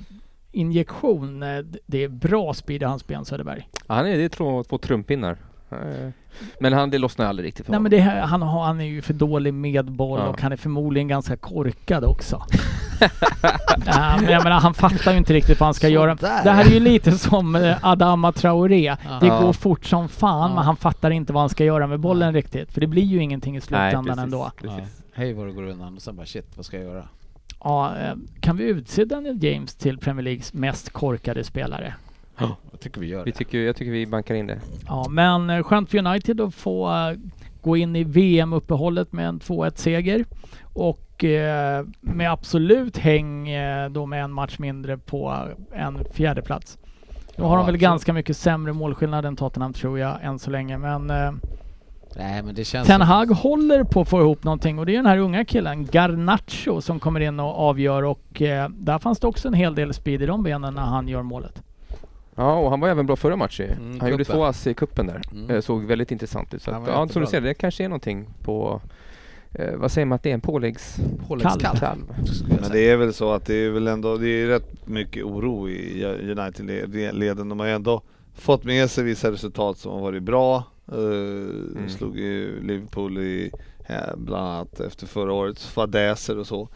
injektion. 0.52 1.44
Eh, 1.44 1.60
Det 1.86 2.04
är 2.04 2.08
bra 2.10 2.54
speed 2.54 2.82
i 2.82 2.86
hans 2.86 3.08
ben, 3.08 3.26
Söderberg. 3.26 3.70
Ja, 3.88 3.96
han 3.96 4.06
är, 4.08 4.18
det 4.18 4.24
är 4.24 4.30
två, 4.30 4.64
två 4.64 4.78
trumpinnar. 4.78 5.38
Eh, 5.72 6.10
Men 6.60 6.74
han, 6.74 6.90
det 6.90 6.98
lossnar 6.98 7.26
aldrig 7.26 7.48
riktigt 7.48 7.66
för 7.66 7.72
Nej 7.72 7.78
honom. 7.78 7.84
men 7.84 7.92
det, 7.92 8.00
här- 8.00 8.22
han, 8.22 8.42
har, 8.42 8.64
han 8.66 8.82
är 8.82 8.86
ju 8.86 9.02
för 9.02 9.14
dålig 9.14 9.54
med 9.54 9.92
boll 9.92 10.20
Ja. 10.20 10.28
och 10.28 10.42
han 10.42 10.52
är 10.52 10.58
förmodligen 10.58 11.08
ganska 11.08 11.36
korkad 11.38 12.04
också. 12.04 12.42
ja, 13.86 14.18
men 14.22 14.32
jag 14.32 14.44
menar, 14.44 14.60
han 14.60 14.74
fattar 14.74 15.12
ju 15.12 15.18
inte 15.18 15.34
riktigt 15.34 15.60
vad 15.60 15.68
han 15.68 15.74
ska 15.74 15.88
göra. 15.88 16.18
Sådär. 16.18 16.44
Det 16.44 16.52
här 16.52 16.66
är 16.66 16.70
ju 16.70 16.80
lite 16.80 17.12
som 17.12 17.56
eh, 17.56 17.76
Adama 17.82 18.32
Traoré. 18.32 18.96
Det 19.22 19.28
Ja. 19.28 19.42
går 19.42 19.54
fort 19.54 19.86
som 19.86 20.10
fan 20.10 20.50
Ja. 20.50 20.56
men 20.56 20.64
han 20.64 20.76
fattar 20.76 21.12
inte 21.12 21.34
vad 21.34 21.42
han 21.42 21.50
ska 21.50 21.66
göra 21.66 21.88
med 21.88 22.00
bollen 22.00 22.34
riktigt. 22.34 22.72
För 22.74 22.82
det 22.82 22.88
blir 22.88 23.04
ju 23.04 23.22
ingenting 23.24 23.54
i 23.54 23.58
Nej, 23.58 23.62
slutändan 23.62 24.06
precis, 24.06 24.24
ändå. 24.24 24.52
precis. 24.62 25.02
Hej 25.14 25.34
vad 25.34 25.48
det 25.48 25.52
går 25.54 25.64
undan 25.68 25.96
och 25.96 26.02
sen 26.02 26.16
bara 26.16 26.26
shit 26.26 26.46
vad 26.56 26.66
ska 26.66 26.78
jag 26.78 26.86
göra? 26.86 27.04
Ja, 27.64 27.96
eh, 27.98 28.14
kan 28.40 28.58
vi 28.58 28.64
utse 28.64 29.06
Daniel 29.06 29.44
James 29.44 29.76
till 29.76 29.98
Premier 29.98 30.24
Leagues 30.24 30.54
mest 30.54 30.90
korkade 30.90 31.44
spelare? 31.44 31.94
Jag 32.72 32.80
tycker 32.80 33.02
vi 33.02 33.08
gör 33.08 33.24
Vi 33.26 33.32
det. 33.32 33.38
tycker, 33.38 33.58
jag 33.58 33.76
tycker 33.76 33.92
vi 33.92 34.06
bankar 34.06 34.36
in 34.36 34.48
det. 34.48 34.60
Ja, 34.88 35.06
men 35.10 35.50
eh, 35.50 35.64
skönt 35.64 35.90
för 35.92 35.98
United 35.98 36.42
att 36.42 36.54
få 36.56 36.92
gå 37.62 37.78
in 37.78 37.96
i 37.96 38.04
VM-uppehållet 38.04 39.12
med 39.14 39.28
en 39.28 39.40
2-1-seger. 39.40 40.26
Och 40.74 41.00
eh, 41.24 41.86
med 42.02 42.32
absolut 42.32 42.98
häng 42.98 43.50
eh, 43.50 43.90
då 43.90 44.06
med 44.06 44.24
en 44.24 44.32
match 44.34 44.60
mindre 44.60 44.98
på 44.98 45.48
en 45.74 46.06
fjärde 46.12 46.42
plats. 46.42 46.78
Nu 47.36 47.44
har 47.44 47.50
Ja, 47.52 47.56
de 47.56 47.58
väl 47.58 47.60
absolut. 47.64 47.82
ganska 47.82 48.14
mycket 48.14 48.38
sämre 48.38 48.74
målskillnad 48.74 49.26
än 49.26 49.36
Tottenham 49.36 49.74
tror 49.74 50.00
jag 50.00 50.18
än 50.24 50.40
så 50.40 50.50
länge. 50.52 50.78
Men 50.78 51.10
eh, 51.10 51.32
Nej 52.16 52.44
men 52.44 52.56
det 52.56 52.64
känns... 52.66 52.88
Ten 52.88 53.00
som- 53.00 53.08
Hag 53.08 53.26
håller 53.32 53.84
på 53.84 54.02
att 54.02 54.10
få 54.10 54.20
ihop 54.22 54.44
någonting 54.44 54.80
och 54.80 54.86
det 54.86 54.92
är 54.92 54.96
den 54.98 55.06
här 55.06 55.18
unga 55.18 55.46
killen 55.46 55.86
Garnacho 55.86 56.82
som 56.82 57.00
kommer 57.00 57.20
in 57.20 57.40
och 57.40 57.60
avgör 57.60 58.04
och 58.04 58.42
eh, 58.42 58.70
där 58.70 59.00
fanns 59.00 59.20
det 59.20 59.28
också 59.28 59.48
en 59.48 59.54
hel 59.54 59.76
del 59.76 59.94
speed 59.94 60.22
i 60.22 60.26
de 60.26 60.44
benen 60.44 60.74
när 60.74 60.82
han 60.82 61.08
gör 61.08 61.22
målet. 61.24 61.62
Ja, 62.36 62.54
och 62.54 62.70
han 62.70 62.80
var 62.80 62.90
även 62.90 63.06
bra 63.06 63.16
förra 63.16 63.36
matchen. 63.36 63.72
Mm, 63.72 64.00
han 64.00 64.10
gjorde 64.10 64.24
kuppen. 64.24 64.40
två 64.40 64.46
ass 64.46 64.68
i 64.68 64.74
kuppen 64.74 65.08
där. 65.08 65.22
Mm. 65.32 65.62
Såg 65.62 65.84
väldigt 65.86 66.12
intressant 66.12 66.54
ut. 66.54 66.62
Så 66.62 66.72
att, 66.72 66.88
ja, 66.88 67.08
som 67.08 67.22
du 67.22 67.28
säger, 67.28 67.42
där. 67.42 67.48
det 67.48 67.54
kanske 67.54 67.84
är 67.84 67.90
någonting 67.90 68.26
på... 68.44 68.82
Eh, 69.54 69.76
vad 69.76 69.92
säger 69.92 70.06
man 70.06 70.16
att 70.16 70.24
det 70.24 70.30
är? 70.30 70.34
En 70.34 70.42
påläggs... 70.42 70.98
Påläggskalv. 71.28 71.80
kalv. 71.80 72.04
Men 72.62 72.72
det 72.72 72.90
är 72.90 72.98
väl 72.98 73.14
så 73.14 73.32
att 73.32 73.46
det 73.46 73.56
är 73.56 73.70
väl 73.70 73.88
ändå, 73.88 74.18
det 74.18 74.28
är 74.28 74.48
rätt 74.48 74.88
mycket 74.88 75.24
oro 75.24 75.70
i 75.70 76.06
United-leden. 76.06 77.50
De 77.50 77.60
har 77.60 77.68
ju 77.68 77.74
ändå 77.74 78.02
fått 78.36 78.64
med 78.64 78.92
sig 78.92 79.04
vissa 79.04 79.32
resultat 79.32 79.78
som 79.78 79.92
har 79.92 80.02
varit 80.02 80.24
bra. 80.24 80.64
Uh, 80.94 81.88
Slog 81.88 82.18
ju 82.18 82.62
Liverpool 82.64 83.18
i, 83.18 83.52
eh, 83.88 84.16
bland 84.18 84.48
annat 84.48 84.80
efter 84.80 85.08
förra 85.08 85.34
årets 85.34 85.68
fadäser 85.68 86.38
och 86.38 86.48
så. 86.48 86.70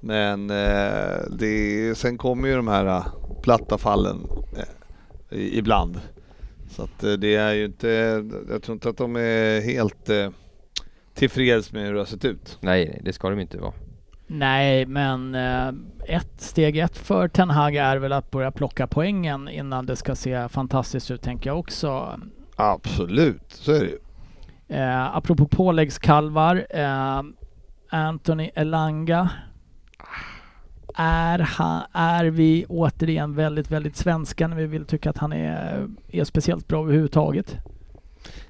Men 0.00 0.50
eh, 0.50 1.18
det 1.38 1.94
sen 1.96 2.18
kommer 2.18 2.48
ju 2.48 2.56
de 2.56 2.68
här 2.68 2.86
eh, 2.86 3.06
platta 3.42 3.78
fallen 3.78 4.26
eh, 4.56 5.56
ibland. 5.58 6.00
Så 6.70 6.82
att 6.82 7.04
eh, 7.04 7.12
det 7.12 7.34
är 7.34 7.52
ju 7.52 7.64
inte, 7.64 7.88
jag 8.50 8.62
tror 8.62 8.74
inte 8.74 8.88
att 8.88 8.96
de 8.96 9.16
är 9.16 9.60
helt 9.60 10.10
eh, 10.10 10.30
tillfreds 11.14 11.72
med 11.72 11.86
hur 11.86 11.92
det 11.92 12.00
har 12.00 12.06
sett 12.06 12.24
ut. 12.24 12.58
Nej, 12.60 13.00
det 13.04 13.12
ska 13.12 13.30
de 13.30 13.40
inte 13.40 13.58
vara. 13.58 13.72
Nej, 14.26 14.86
men 14.86 15.34
eh, 15.34 15.68
ett 16.16 16.40
steg 16.40 16.76
ett 16.76 16.96
för 16.96 17.28
Ten 17.28 17.50
Hag 17.50 17.76
är 17.76 17.96
väl 17.96 18.12
att 18.12 18.30
börja 18.30 18.50
plocka 18.50 18.86
poängen 18.86 19.48
innan 19.48 19.86
det 19.86 19.96
ska 19.96 20.14
se 20.14 20.48
fantastiskt 20.48 21.10
ut 21.10 21.22
tänker 21.22 21.50
jag 21.50 21.58
också. 21.58 22.20
Absolut, 22.56 23.44
så 23.48 23.72
är 23.72 23.80
det 23.80 23.86
ju. 23.86 23.98
Eh, 24.68 25.16
apropå 25.16 25.46
påläggskalvar, 25.46 26.66
eh, 26.70 27.22
Anthony 27.88 28.50
Elanga. 28.54 29.30
Är, 30.96 31.38
han, 31.38 31.82
är 31.92 32.24
vi 32.24 32.66
återigen 32.68 33.34
väldigt, 33.34 33.70
väldigt 33.70 33.96
svenska 33.96 34.48
när 34.48 34.56
vi 34.56 34.66
vill 34.66 34.84
tycka 34.84 35.10
att 35.10 35.18
han 35.18 35.32
är, 35.32 35.86
är 36.08 36.24
speciellt 36.24 36.68
bra 36.68 36.82
överhuvudtaget? 36.82 37.56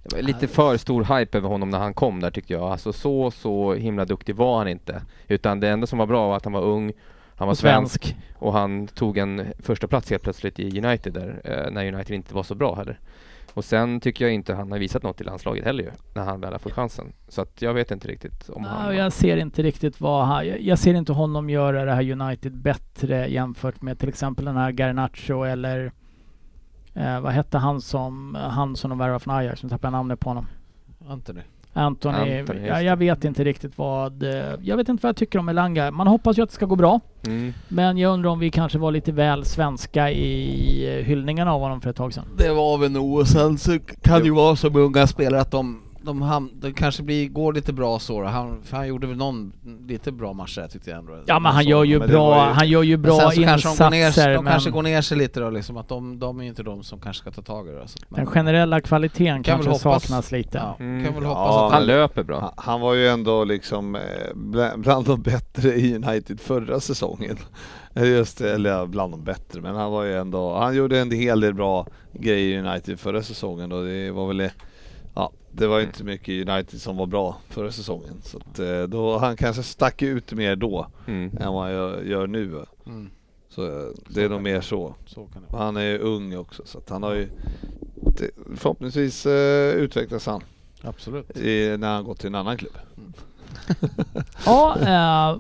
Det 0.05 0.16
var 0.16 0.22
lite 0.22 0.48
för 0.48 0.76
stor 0.76 1.18
hype 1.18 1.39
över 1.39 1.48
honom 1.48 1.70
när 1.70 1.78
han 1.78 1.94
kom 1.94 2.20
där 2.20 2.31
tyckte 2.31 2.52
jag. 2.52 2.62
Alltså 2.62 2.93
så, 2.93 3.31
så 3.31 3.74
himla 3.74 4.05
duktig 4.05 4.36
var 4.36 4.59
han 4.59 4.68
inte. 4.68 5.02
Utan 5.28 5.60
det 5.60 5.68
enda 5.68 5.86
som 5.86 5.98
var 5.98 6.06
bra 6.06 6.28
var 6.28 6.36
att 6.36 6.44
han 6.44 6.52
var 6.52 6.62
ung, 6.62 6.93
han 7.36 7.48
var 7.48 7.55
svensk 7.55 8.16
och 8.39 8.52
han 8.52 8.86
tog 8.86 9.18
en 9.18 9.43
första 9.59 9.86
plats 9.86 10.10
helt 10.10 10.22
plötsligt 10.22 10.59
i 10.60 10.81
United 10.85 11.12
där, 11.12 11.40
eh, 11.44 11.70
när 11.72 11.93
United 11.94 12.14
inte 12.16 12.35
var 12.35 12.43
så 12.43 12.55
bra 12.55 12.74
heller. 12.74 12.98
Och 13.55 13.64
sen 13.64 14.01
tycker 14.01 14.24
jag 14.24 14.35
inte 14.35 14.55
han 14.55 14.72
har 14.72 14.78
visat 14.78 15.02
något 15.02 15.20
i 15.20 15.24
landslaget 15.24 15.64
heller 15.64 15.85
ju, 15.85 15.90
när 16.14 16.24
han 16.24 16.40
väl 16.40 16.52
har 16.52 16.59
fått 16.59 16.72
chansen. 16.72 17.12
Så 17.28 17.43
att 17.43 17.62
jag 17.62 17.74
vet 17.74 17.90
inte 17.90 18.09
riktigt 18.09 18.48
om 18.48 18.64
han... 18.64 18.86
Ja, 18.97 19.02
jag 19.02 19.12
ser 19.12 19.36
inte 19.36 19.62
riktigt 19.62 20.01
vad 20.01 20.24
han, 20.26 20.47
jag- 20.48 20.60
jag 20.60 20.78
ser 20.78 20.94
inte 20.94 21.12
honom 21.12 21.51
göra 21.51 21.85
det 21.85 21.93
här 21.93 22.10
United 22.12 22.56
bättre 22.56 23.26
jämfört 23.28 23.82
med 23.82 23.98
till 23.98 24.09
exempel 24.09 24.44
den 24.44 24.56
här 24.56 24.72
Garnacho 24.72 25.43
eller 25.44 25.93
eh, 26.94 27.20
vad 27.20 27.32
hette 27.32 27.58
han 27.58 27.80
som, 27.80 28.34
han 28.40 28.76
som 28.76 28.90
de 28.90 28.98
värvade 28.98 29.20
från 29.20 29.34
Ajax, 29.34 29.62
nu 29.62 29.68
tappar 29.68 29.88
jag 29.88 29.92
namnet 29.92 30.20
på 30.20 30.30
honom. 30.30 30.46
Anthony. 31.08 31.40
Anthony, 31.76 32.16
Anthony, 32.16 32.58
just 32.60 32.68
ja, 32.68 32.74
det. 32.74 32.82
jag 32.82 32.96
vet 32.96 33.24
inte 33.24 33.44
riktigt 33.44 33.78
vad, 33.78 34.22
eh, 34.22 34.44
jag 34.62 34.76
vet 34.76 34.88
inte 34.88 35.02
vad 35.02 35.08
jag 35.08 35.16
tycker 35.16 35.38
om 35.38 35.48
Elanga. 35.48 35.90
Man 35.90 36.06
hoppas 36.06 36.38
ju 36.38 36.42
att 36.42 36.48
det 36.48 36.54
ska 36.54 36.66
gå 36.66 36.76
bra, 36.76 37.00
Mm. 37.26 37.52
men 37.68 37.98
jag 37.98 38.12
undrar 38.12 38.30
om 38.30 38.38
vi 38.38 38.50
kanske 38.50 38.78
var 38.78 38.90
lite 38.92 39.12
väl 39.12 39.44
svenska 39.44 40.10
i 40.10 40.98
eh, 40.98 41.04
hyllningarna 41.04 41.52
av 41.52 41.60
honom 41.60 41.80
för 41.80 41.90
ett 41.90 41.96
tag 41.96 42.12
sedan. 42.14 42.24
Det 42.38 42.52
var 42.52 42.78
vi 42.78 42.88
nog 42.88 43.18
och 43.18 43.28
sen 43.28 43.58
så 43.58 43.78
kan 44.02 44.18
det 44.20 44.24
ju 44.24 44.34
vara 44.34 44.56
så 44.56 44.70
med 44.70 44.82
unga 44.82 45.06
spelare 45.06 45.40
att 45.40 45.50
de, 45.50 45.80
de, 46.05 46.22
ham, 46.22 46.51
de 46.55 46.72
kanske 46.72 47.02
blir, 47.02 47.28
går 47.28 47.52
lite 47.52 47.72
bra 47.72 47.98
så 47.98 48.20
då. 48.20 48.26
Han, 48.28 48.62
för 48.62 48.76
han 48.76 48.89
gjorde 48.89 49.06
väl 49.06 49.16
någon 49.16 49.52
lite 49.89 50.12
bra 50.12 50.32
match 50.32 50.55
där 50.56 50.68
tyckte 50.68 50.90
jag 50.90 50.98
ändå. 50.98 51.12
Ja 51.26 51.39
men 51.39 51.52
han 51.52 51.62
Så. 51.64 51.70
gör 51.70 51.85
ju 51.85 51.98
men 51.98 52.09
bra, 52.09 52.47
ju- 52.48 52.52
han 52.52 52.68
gör 52.68 52.82
ju 52.82 52.97
Men 52.97 53.02
bra 53.02 53.20
sen 53.20 53.31
så 53.31 53.43
kanske 53.43 53.68
de, 53.68 53.76
går 53.90 53.94
insatser 53.94 54.28
ner, 54.28 54.35
de 54.36 54.44
men 54.44 54.52
kanske 54.52 54.70
går 54.70 54.82
ner 54.82 55.01
sig 55.01 55.18
lite 55.18 55.40
då 55.40 55.51
liksom, 55.51 55.76
att 55.76 55.89
de, 55.89 56.18
de 56.18 56.39
är 56.39 56.43
ju 56.43 56.48
inte 56.48 56.62
de 56.62 56.82
som 56.82 57.01
kanske 57.01 57.20
ska 57.20 57.31
ta 57.31 57.43
tag 57.43 57.68
i 57.68 57.72
det. 57.72 57.89
Så. 57.89 57.98
den 58.09 58.26
generella 58.26 58.81
kvaliteten 58.81 59.43
Kan 59.43 59.59
väl 59.59 59.66
kanske 59.66 59.89
hoppas- 59.89 60.02
saknas 60.02 60.32
lite. 60.32 60.59
Ja, 60.59 60.76
Mm. 60.81 61.05
kan 61.05 61.14
väl 61.14 61.22
Ja, 61.22 61.28
hoppas 61.28 61.56
att 61.56 61.72
Han 61.72 61.81
men- 61.81 61.86
löper 61.86 62.22
bra. 62.22 62.40
Han, 62.40 62.51
han 62.56 62.81
var 62.81 62.94
ju 62.94 63.09
ändå 63.09 63.44
liksom 63.44 63.94
eh, 63.94 64.01
bla- 64.35 64.76
bland 64.78 65.06
de 65.06 65.22
bättre 65.22 65.68
i 65.74 65.94
United 65.97 66.40
förra 66.40 66.81
säsongen. 66.81 67.36
Just 67.97 68.39
det, 68.39 68.55
eller 68.55 68.70
ja, 68.70 68.86
bland 68.86 69.12
de 69.12 69.24
bättre, 69.24 69.60
men 69.60 69.74
han 69.74 69.93
var 69.93 70.05
ju 70.05 70.14
ändå, 70.18 70.59
han 70.59 70.74
gjorde 70.76 71.01
en 71.01 71.10
hel 71.10 71.40
del 71.40 71.55
bra 71.55 71.86
grejer 72.12 72.59
i 72.64 72.68
United 72.68 73.01
förra 73.01 73.22
säsongen 73.22 73.72
och 73.72 73.85
det 73.85 74.10
var 74.10 74.26
väl, 74.26 74.51
ja, 75.14 75.32
det 75.52 75.66
var 75.66 75.78
ju 75.78 75.84
inte 75.84 76.04
mycket 76.04 76.28
i 76.28 76.42
United 76.50 76.80
som 76.80 76.96
var 76.96 77.06
bra 77.06 77.36
förra 77.48 77.72
säsongen. 77.72 78.20
Så 78.22 78.38
att 78.38 78.58
eh, 78.58 78.82
då, 78.82 79.18
han 79.18 79.36
kanske 79.36 79.62
stack 79.62 80.02
ut 80.02 80.32
mer 80.32 80.56
då 80.56 80.86
Mm. 81.06 81.36
än 81.40 81.52
vad 81.52 81.62
han 81.62 81.72
gör, 82.08 82.26
nu. 82.26 82.64
Mm, 82.86 83.10
Så 83.48 83.64
eh, 83.66 83.88
det 84.08 84.22
är 84.22 84.28
nog 84.28 84.42
mer 84.42 84.60
så. 84.60 84.94
så. 85.06 85.28
Han 85.50 85.76
är 85.76 85.82
ju 85.84 85.98
ung 85.98 86.36
också 86.36 86.62
så 86.66 86.78
att 86.78 86.88
han 86.90 87.02
har 87.02 87.14
ju 87.14 87.28
förhoppningsvis 88.56 89.26
eh, 89.26 89.74
utvecklas 89.74 90.26
han 90.26 90.40
Absolut. 90.82 91.36
i, 91.36 91.76
när 91.78 91.94
han 91.94 92.04
gått 92.04 92.18
till 92.18 92.26
en 92.26 92.34
annan 92.34 92.56
klubb. 92.56 92.78
Ja, 94.46 94.76
eh, 94.80 95.38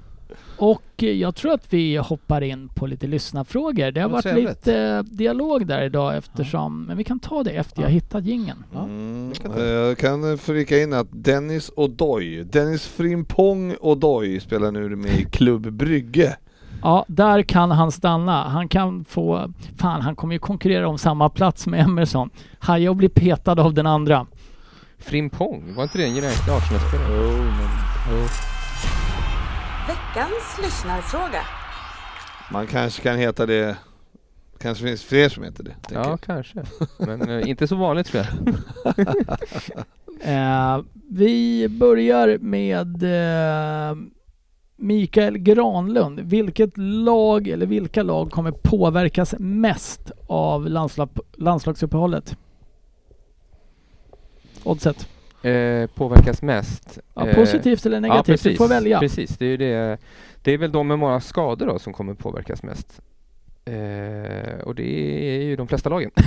och 0.58 0.82
jag 0.96 1.34
tror 1.34 1.52
att 1.52 1.66
vi 1.72 1.96
hoppar 1.96 2.40
in 2.40 2.68
på 2.68 2.86
lite 2.86 3.06
lyssnarfrågor. 3.06 3.90
Det 3.90 4.00
har 4.00 4.08
varit 4.08 4.22
trevligt. 4.22 4.48
lite 4.48 4.78
eh, 4.78 5.02
dialog 5.02 5.66
där 5.66 5.82
idag 5.82 6.16
eftersom, 6.16 6.82
men 6.84 6.96
vi 6.96 7.04
kan 7.04 7.18
ta 7.20 7.42
det 7.42 7.50
efter 7.50 7.82
jag 7.82 7.90
Ja. 7.90 7.94
hittat 7.94 8.24
jingeln. 8.24 8.64
Ja, 8.72 8.82
Mm, 8.84 9.32
eh, 9.56 9.62
jag 9.62 9.98
kan 9.98 10.38
flika 10.38 10.78
in 10.82 10.92
att 10.92 11.08
Dennis 11.10 11.70
Odoy, 11.76 12.42
Dennis 12.44 12.86
Frimpong 12.86 13.76
Odoy 13.80 14.40
spelar 14.40 14.72
nu 14.72 14.96
med 14.96 15.10
i 15.20 15.24
Klubb 15.24 15.72
Brygge. 15.72 16.36
Ja, 16.82 17.04
där 17.08 17.42
kan 17.42 17.70
han 17.70 17.92
stanna. 17.92 18.48
Han 18.48 18.68
kan 18.68 19.04
få, 19.04 19.52
fan 19.78 20.00
han 20.02 20.16
kommer 20.16 20.32
ju 20.34 20.38
konkurrera 20.38 20.88
om 20.88 20.98
samma 20.98 21.28
plats 21.28 21.66
med 21.66 21.80
Emerson. 21.80 22.30
Haja 22.58 22.90
och 22.90 22.96
bli 22.96 23.08
petad 23.08 23.60
av 23.60 23.74
den 23.74 23.86
andra. 23.86 24.26
Frimpong, 24.98 25.74
var 25.74 25.82
inte 25.82 25.98
det 25.98 26.04
en 26.04 26.10
United 26.10 26.54
Arsenal-spelare? 26.54 27.20
Oh, 27.20 27.44
men, 27.44 28.28
Veckans 30.14 30.58
lyssnarfråga. 30.62 31.40
man 32.50 32.66
kanske 32.66 33.02
kan 33.02 33.18
heta 33.18 33.46
det, 33.46 33.76
kanske 34.58 34.84
finns 34.84 35.04
fler 35.04 35.28
som 35.28 35.42
heter 35.42 35.64
det. 35.64 35.74
Ja, 35.90 36.08
jag. 36.08 36.20
kanske. 36.20 36.62
Men 36.98 37.28
eh, 37.28 37.48
inte 37.48 37.68
så 37.68 37.76
vanligt 37.76 38.06
tror 38.06 38.24
jag. 38.24 39.36
Eh, 40.20 40.80
vi 41.10 41.68
börjar 41.68 42.38
med 42.38 43.02
eh, 43.02 43.96
Mikael 44.76 45.38
Granlund. 45.38 46.20
Vilket 46.20 46.78
lag 46.78 47.48
eller 47.48 47.66
vilka 47.66 48.02
lag 48.02 48.30
kommer 48.30 48.50
påverkas 48.50 49.34
mest 49.38 50.10
av 50.26 50.68
landslag, 50.68 51.08
landslagsuppehållet? 51.32 52.36
Oddset. 54.64 55.08
Eh, 55.44 55.86
påverkas 55.86 56.42
mest. 56.42 56.98
Ja, 57.14 57.28
Eh, 57.28 57.34
positivt 57.34 57.86
eller 57.86 58.00
negativt? 58.00 58.28
Ja, 58.28 58.32
precis, 58.32 58.52
du 58.52 58.56
får 58.56 58.68
välja. 58.68 58.98
Precis, 58.98 59.38
det 59.38 59.44
är 59.44 59.48
ju 59.48 59.56
det. 59.56 59.98
Det 60.42 60.52
är 60.52 60.58
väl 60.58 60.72
de 60.72 60.88
med 60.88 60.98
många 60.98 61.20
skador 61.20 61.66
då 61.66 61.78
som 61.78 61.92
kommer 61.92 62.14
påverkas 62.14 62.62
mest. 62.62 63.00
Eh, 63.66 64.60
och 64.64 64.74
det 64.74 64.82
är 65.38 65.42
ju 65.42 65.56
de 65.56 65.68
flesta 65.68 65.88
lagen. 65.90 66.10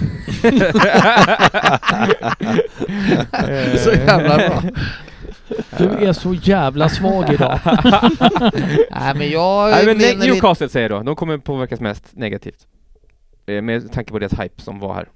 Så 3.78 3.92
jävla 3.92 4.38
bra. 4.38 4.64
Du 5.78 5.90
är 6.08 6.14
så 6.14 6.34
jävla 6.34 6.90
svag 6.90 7.34
idag. 7.34 7.60
Nej 8.92 9.16
men 9.16 9.30
jag 9.30 9.72
Nej, 9.72 9.86
men 9.86 9.98
Newcastle 10.20 10.70
säger 10.70 10.90
jag 10.90 11.00
då, 11.00 11.04
de 11.04 11.16
kommer 11.16 11.38
påverkas 11.38 11.80
mest 11.80 12.04
negativt. 12.12 12.68
Eh, 13.46 13.62
med 13.62 13.92
tanke 13.92 14.12
på 14.12 14.20
deras 14.20 14.34
hype 14.40 14.62
som 14.62 14.80
var 14.80 14.94
här. 14.94 15.08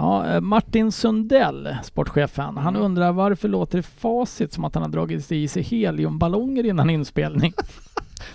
Ja, 0.00 0.26
eh, 0.26 0.40
Martin 0.40 0.92
Sundell, 0.92 1.76
sportchefen, 1.82 2.56
han 2.56 2.74
Mm. 2.76 2.82
undrar 2.82 3.12
varför 3.12 3.48
låter 3.48 3.76
det 3.78 3.82
facit 3.82 4.52
som 4.52 4.64
att 4.64 4.74
han 4.74 4.82
har 4.82 4.90
dragit 4.90 5.32
i 5.32 5.48
sig 5.48 5.62
heliumballonger 5.62 6.66
innan 6.66 6.90
inspelning? 6.90 7.52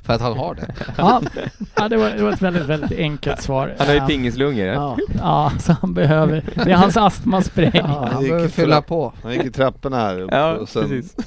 För 0.02 0.14
att 0.14 0.22
han 0.22 0.38
har 0.38 0.56
det. 0.56 0.76
Ja, 0.98 1.22
ja 1.76 1.90
det, 1.90 1.98
var, 1.98 2.10
det 2.10 2.24
var 2.24 2.32
ett 2.32 2.42
väldigt, 2.42 2.64
väldigt 2.66 3.00
enkelt 3.00 3.42
svar. 3.42 3.76
Han 3.78 3.88
har 3.88 3.94
ju 3.94 4.00
pingislungor. 4.02 4.66
Ja. 4.68 4.98
Ja, 5.20 5.52
så 5.60 5.74
han 5.82 5.94
behöver... 5.94 6.44
Det 6.66 6.72
är 6.72 6.76
hans 6.76 6.98
astmaspray. 6.98 7.72
Ja, 7.74 7.84
Han 7.88 8.08
han 8.08 8.22
gick 8.22 8.32
behöver 8.32 8.50
fylla 8.50 8.82
på. 8.82 9.14
Han 9.24 9.34
gick 9.34 9.44
i 9.46 9.52
trapporna 9.52 9.98
här 9.98 10.20
uppe 10.22 10.36
Ja, 10.36 10.54
och 10.56 10.70
sen, 10.70 10.90
precis. 10.90 11.16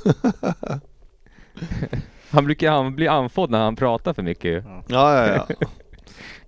Han 2.30 2.44
brukar 2.44 2.72
an- 2.72 2.96
bli 2.96 3.08
andfådd 3.08 3.50
när 3.50 3.58
han 3.64 3.76
pratar 3.76 4.12
för 4.14 4.22
mycket. 4.22 4.64
Ja, 4.88 5.26
ja, 5.26 5.44
ja. 5.48 5.66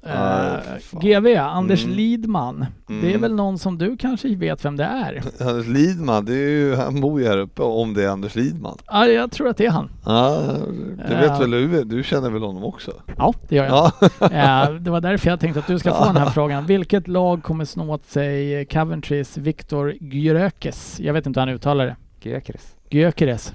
Eh, 0.02 0.10
för 0.12 0.78
fan. 0.80 1.00
GV, 1.00 1.36
Anders 1.36 1.84
Mm. 1.84 1.96
Lidman. 1.96 2.66
Det 2.86 2.94
är 2.94 3.08
Mm. 3.08 3.20
väl 3.20 3.34
någon 3.34 3.58
som 3.58 3.78
du 3.78 3.96
kanske 3.96 4.34
vet 4.36 4.64
vem 4.64 4.76
det 4.76 4.84
är? 4.84 5.22
Anders 5.48 5.66
Lidman, 5.66 6.24
det 6.24 6.32
är 6.34 6.48
ju, 6.48 6.74
han 6.74 7.00
bor 7.00 7.20
ju 7.20 7.26
här 7.28 7.38
uppe 7.38 7.62
om 7.62 7.94
det 7.94 8.04
är 8.04 8.08
Anders 8.08 8.34
Lidman. 8.34 8.78
Ja, 8.86 9.06
jag 9.06 9.30
tror 9.30 9.48
att 9.48 9.56
det 9.56 9.66
är 9.66 9.70
han. 9.70 9.90
Ja, 10.04 10.42
det 11.08 11.14
vet 11.14 11.24
Ja. 11.26 11.38
väl 11.38 11.50
du? 11.50 11.84
Du 11.84 12.02
känner 12.02 12.30
väl 12.30 12.42
honom 12.42 12.64
också? 12.64 12.92
Ja, 13.16 13.34
det 13.48 13.56
gör 13.56 13.64
jag. 13.64 13.92
Ja, 14.20 14.26
Eh, 14.66 14.74
det 14.74 14.90
var 14.90 15.00
därför 15.00 15.30
jag 15.30 15.40
tänkte 15.40 15.60
att 15.60 15.66
du 15.66 15.78
ska 15.78 15.92
få 15.94 16.04
den 16.04 16.16
här 16.16 16.30
frågan. 16.30 16.66
Vilket 16.66 17.08
lag 17.08 17.42
kommer 17.42 17.64
snå 17.64 17.94
åt 17.94 18.04
sig 18.06 18.64
Coventrys 18.64 19.36
Viktor 19.38 19.94
Gyökeres? 20.00 21.00
Jag 21.00 21.12
vet 21.14 21.26
inte 21.26 21.40
hur 21.40 21.46
han 21.46 21.54
uttalar 21.54 21.86
det. 21.86 21.96
Gyökeres. 22.28 22.74
Gyökeres. 22.90 23.54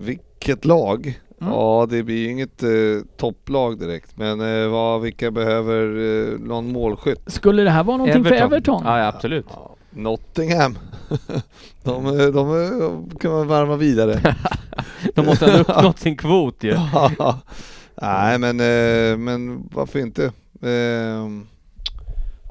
vilket 0.00 0.64
lag? 0.64 1.20
Mm. 1.40 1.52
Ja, 1.52 1.86
det 1.90 2.02
blir 2.02 2.16
ju 2.16 2.30
inget 2.30 2.62
eh, 2.62 2.68
topplag 3.16 3.78
direkt. 3.78 4.16
Men 4.16 4.40
eh, 4.40 4.68
vad, 4.68 5.00
vilka 5.00 5.30
behöver 5.30 5.82
eh, 6.32 6.38
någon 6.38 6.72
målskytt? 6.72 7.22
Skulle 7.26 7.62
det 7.62 7.70
här 7.70 7.84
vara 7.84 7.96
någonting 7.96 8.24
för 8.24 8.32
Everton? 8.32 8.82
Ja, 8.84 8.98
ja 8.98 9.06
absolut. 9.06 9.46
Ja, 9.50 9.76
Nottingham. 9.90 10.78
de, 11.82 12.06
eh, 12.06 12.26
de, 12.26 12.64
eh, 12.64 13.18
kan 13.20 13.32
man 13.32 13.48
värma 13.48 13.76
vidare. 13.76 14.34
De 15.14 15.26
måste 15.26 15.44
ha 15.46 15.58
uppnått 15.58 15.98
sin 15.98 16.16
kvot 16.16 16.64
ju. 16.64 16.76
Nej, 18.02 18.38
men, 18.38 18.60
eh, 18.60 19.16
men 19.16 19.68
varför 19.72 19.98
inte? 19.98 20.32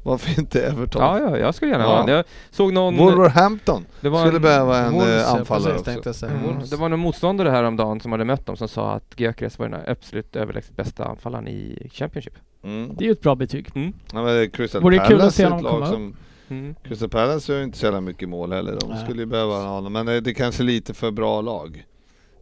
Varför 0.08 0.40
inte 0.40 0.62
Everton? 0.68 1.02
Ja, 1.02 1.20
ja, 1.20 1.38
jag 1.38 1.56
skulle 1.56 1.72
gärna 1.72 1.84
Ja. 1.84 1.90
ha 1.98 2.06
den. 2.06 2.16
Jag 2.16 2.26
såg 2.50 2.74
någon... 2.74 2.98
Wolverhampton 2.98 3.86
Det 4.02 4.10
var 4.10 4.20
skulle 4.20 4.36
en- 4.36 4.42
behöva 4.42 4.78
en 4.78 4.94
Wolves, 4.94 5.26
eh, 5.26 5.34
anfallare 5.34 5.64
precis, 5.64 5.80
också. 5.80 5.84
tänkte 5.92 6.10
jag 6.10 6.16
säga. 6.16 6.32
Mm. 6.32 6.44
Wolves. 6.48 6.70
Det 6.70 6.76
var 6.76 6.90
någon 6.90 7.00
motståndare 7.00 7.50
häromdagen 7.50 8.00
som 8.00 8.12
hade 8.12 8.26
mött 8.26 8.46
dem 8.46 8.58
som 8.58 8.68
sa 8.68 8.92
att 8.92 9.14
Gyökeres 9.20 9.60
var 9.60 9.70
den 9.70 9.80
absolut 9.88 10.36
överlägset 10.36 10.76
bästa 10.76 11.06
anfallaren 11.06 11.48
i 11.48 11.90
Championship. 11.94 12.34
Mm. 12.64 12.92
Det 12.98 13.04
är 13.04 13.06
ju 13.06 13.12
ett 13.12 13.22
bra 13.22 13.36
betyg. 13.36 13.70
Mm. 13.76 13.94
Ja, 14.14 14.24
men 14.24 14.50
Crystal 14.50 14.82
Vore 14.82 14.98
Palace 14.98 15.14
kul 15.14 15.22
att 15.22 15.34
se 15.36 15.44
är 15.44 15.56
ett 15.58 15.64
lag 15.64 15.88
som 15.88 16.16
Mm. 16.50 16.76
Crystal 16.84 17.10
Palace 17.10 17.52
gör 17.52 17.60
ju 17.60 17.64
inte 17.66 17.78
så 17.78 17.86
jävla 17.86 18.02
mycket 18.02 18.30
mål 18.30 18.54
heller. 18.54 18.78
De 18.82 18.90
Nej. 18.90 19.04
skulle 19.04 19.22
ju 19.22 19.26
behöva 19.26 19.54
ha 19.56 19.68
honom. 19.70 19.94
Men 19.94 20.08
eh, 20.08 20.16
det 20.22 20.30
är 20.32 20.34
kanske 20.34 20.64
lite 20.64 20.94
för 20.94 21.12
bra 21.12 21.42
lag. 21.42 21.86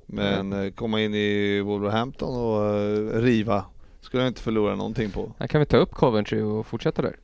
Men 0.06 0.54
eh, 0.66 0.72
komma 0.72 1.02
in 1.02 1.14
i 1.14 1.62
Wolverhampton 1.62 2.36
och 2.36 3.22
riva 3.22 3.66
skulle 4.02 4.24
jag 4.24 4.30
inte 4.30 4.42
förlora 4.42 4.76
någonting 4.76 5.12
på. 5.12 5.32
Här 5.40 5.48
kan 5.48 5.60
vi 5.60 5.66
ta 5.66 5.78
upp 5.78 5.92
Coventry 5.92 6.42
och 6.42 6.66
fortsätta 6.68 7.02
där. 7.02 7.16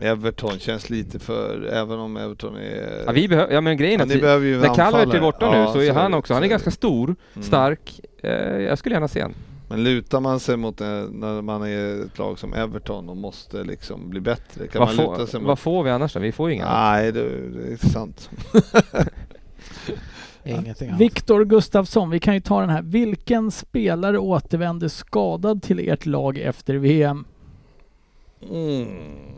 Everton 0.00 0.58
känns 0.58 0.90
lite 0.90 1.18
för, 1.18 1.66
även 1.72 1.98
om 1.98 2.16
Everton 2.16 2.56
är... 2.56 3.02
Ja, 3.06 3.12
vi 3.12 3.28
behöver, 3.28 3.54
ja 3.54 3.60
men 3.60 3.76
grejen 3.76 4.00
är 4.00 4.04
att 4.04 4.10
vi, 4.10 4.20
behöver 4.20 4.46
ju 4.46 4.58
när 4.60 4.74
Calvert 4.74 5.14
är 5.14 5.20
borta 5.20 5.50
nu 5.50 5.56
Ja, 5.56 5.72
så 5.72 5.80
är 5.80 5.92
han 5.92 6.10
det, 6.10 6.16
också, 6.16 6.32
han 6.34 6.40
så 6.42 6.44
är 6.44 6.48
ganska 6.50 6.70
stor, 6.70 7.04
Mm. 7.34 7.42
stark. 7.46 8.00
Eh, 8.22 8.30
jag 8.58 8.78
skulle 8.78 8.94
gärna 8.94 9.08
se 9.08 9.20
han. 9.22 9.34
Men 9.68 9.84
lutar 9.84 10.20
man 10.20 10.40
sig 10.40 10.56
mot, 10.56 10.78
när 10.80 11.42
man 11.42 11.62
är 11.62 12.04
ett 12.04 12.18
lag 12.18 12.38
som 12.38 12.54
Everton 12.54 13.08
och 13.08 13.16
måste 13.16 13.64
liksom 13.64 14.10
bli 14.10 14.20
bättre, 14.20 14.66
kan 14.66 14.78
Vad, 14.80 14.88
man 14.88 14.96
får- 15.06 15.12
luta 15.12 15.26
sig 15.26 15.40
vad 15.40 15.48
mot... 15.48 15.58
får 15.58 15.82
vi 15.84 15.90
annars 15.90 16.12
då? 16.14 16.20
Vi 16.20 16.32
får 16.32 16.48
ju 16.50 16.54
inga. 16.54 16.72
Nej, 16.72 17.12
det, 17.12 17.22
det 17.50 17.72
är 17.72 17.88
sant. 17.88 18.30
Ingenting 20.44 20.88
annat. 20.88 21.00
Viktor 21.00 21.44
Gustafsson, 21.44 22.10
vi 22.10 22.20
kan 22.20 22.34
ju 22.34 22.40
ta 22.40 22.60
den 22.60 22.70
här. 22.70 22.82
Vilken 22.82 23.50
spelare 23.50 24.18
återvände 24.18 24.88
skadad 24.88 25.62
till 25.62 25.88
ert 25.88 26.06
lag 26.06 26.38
efter 26.38 26.74
VM? 26.74 27.24
Mm. 28.42 28.86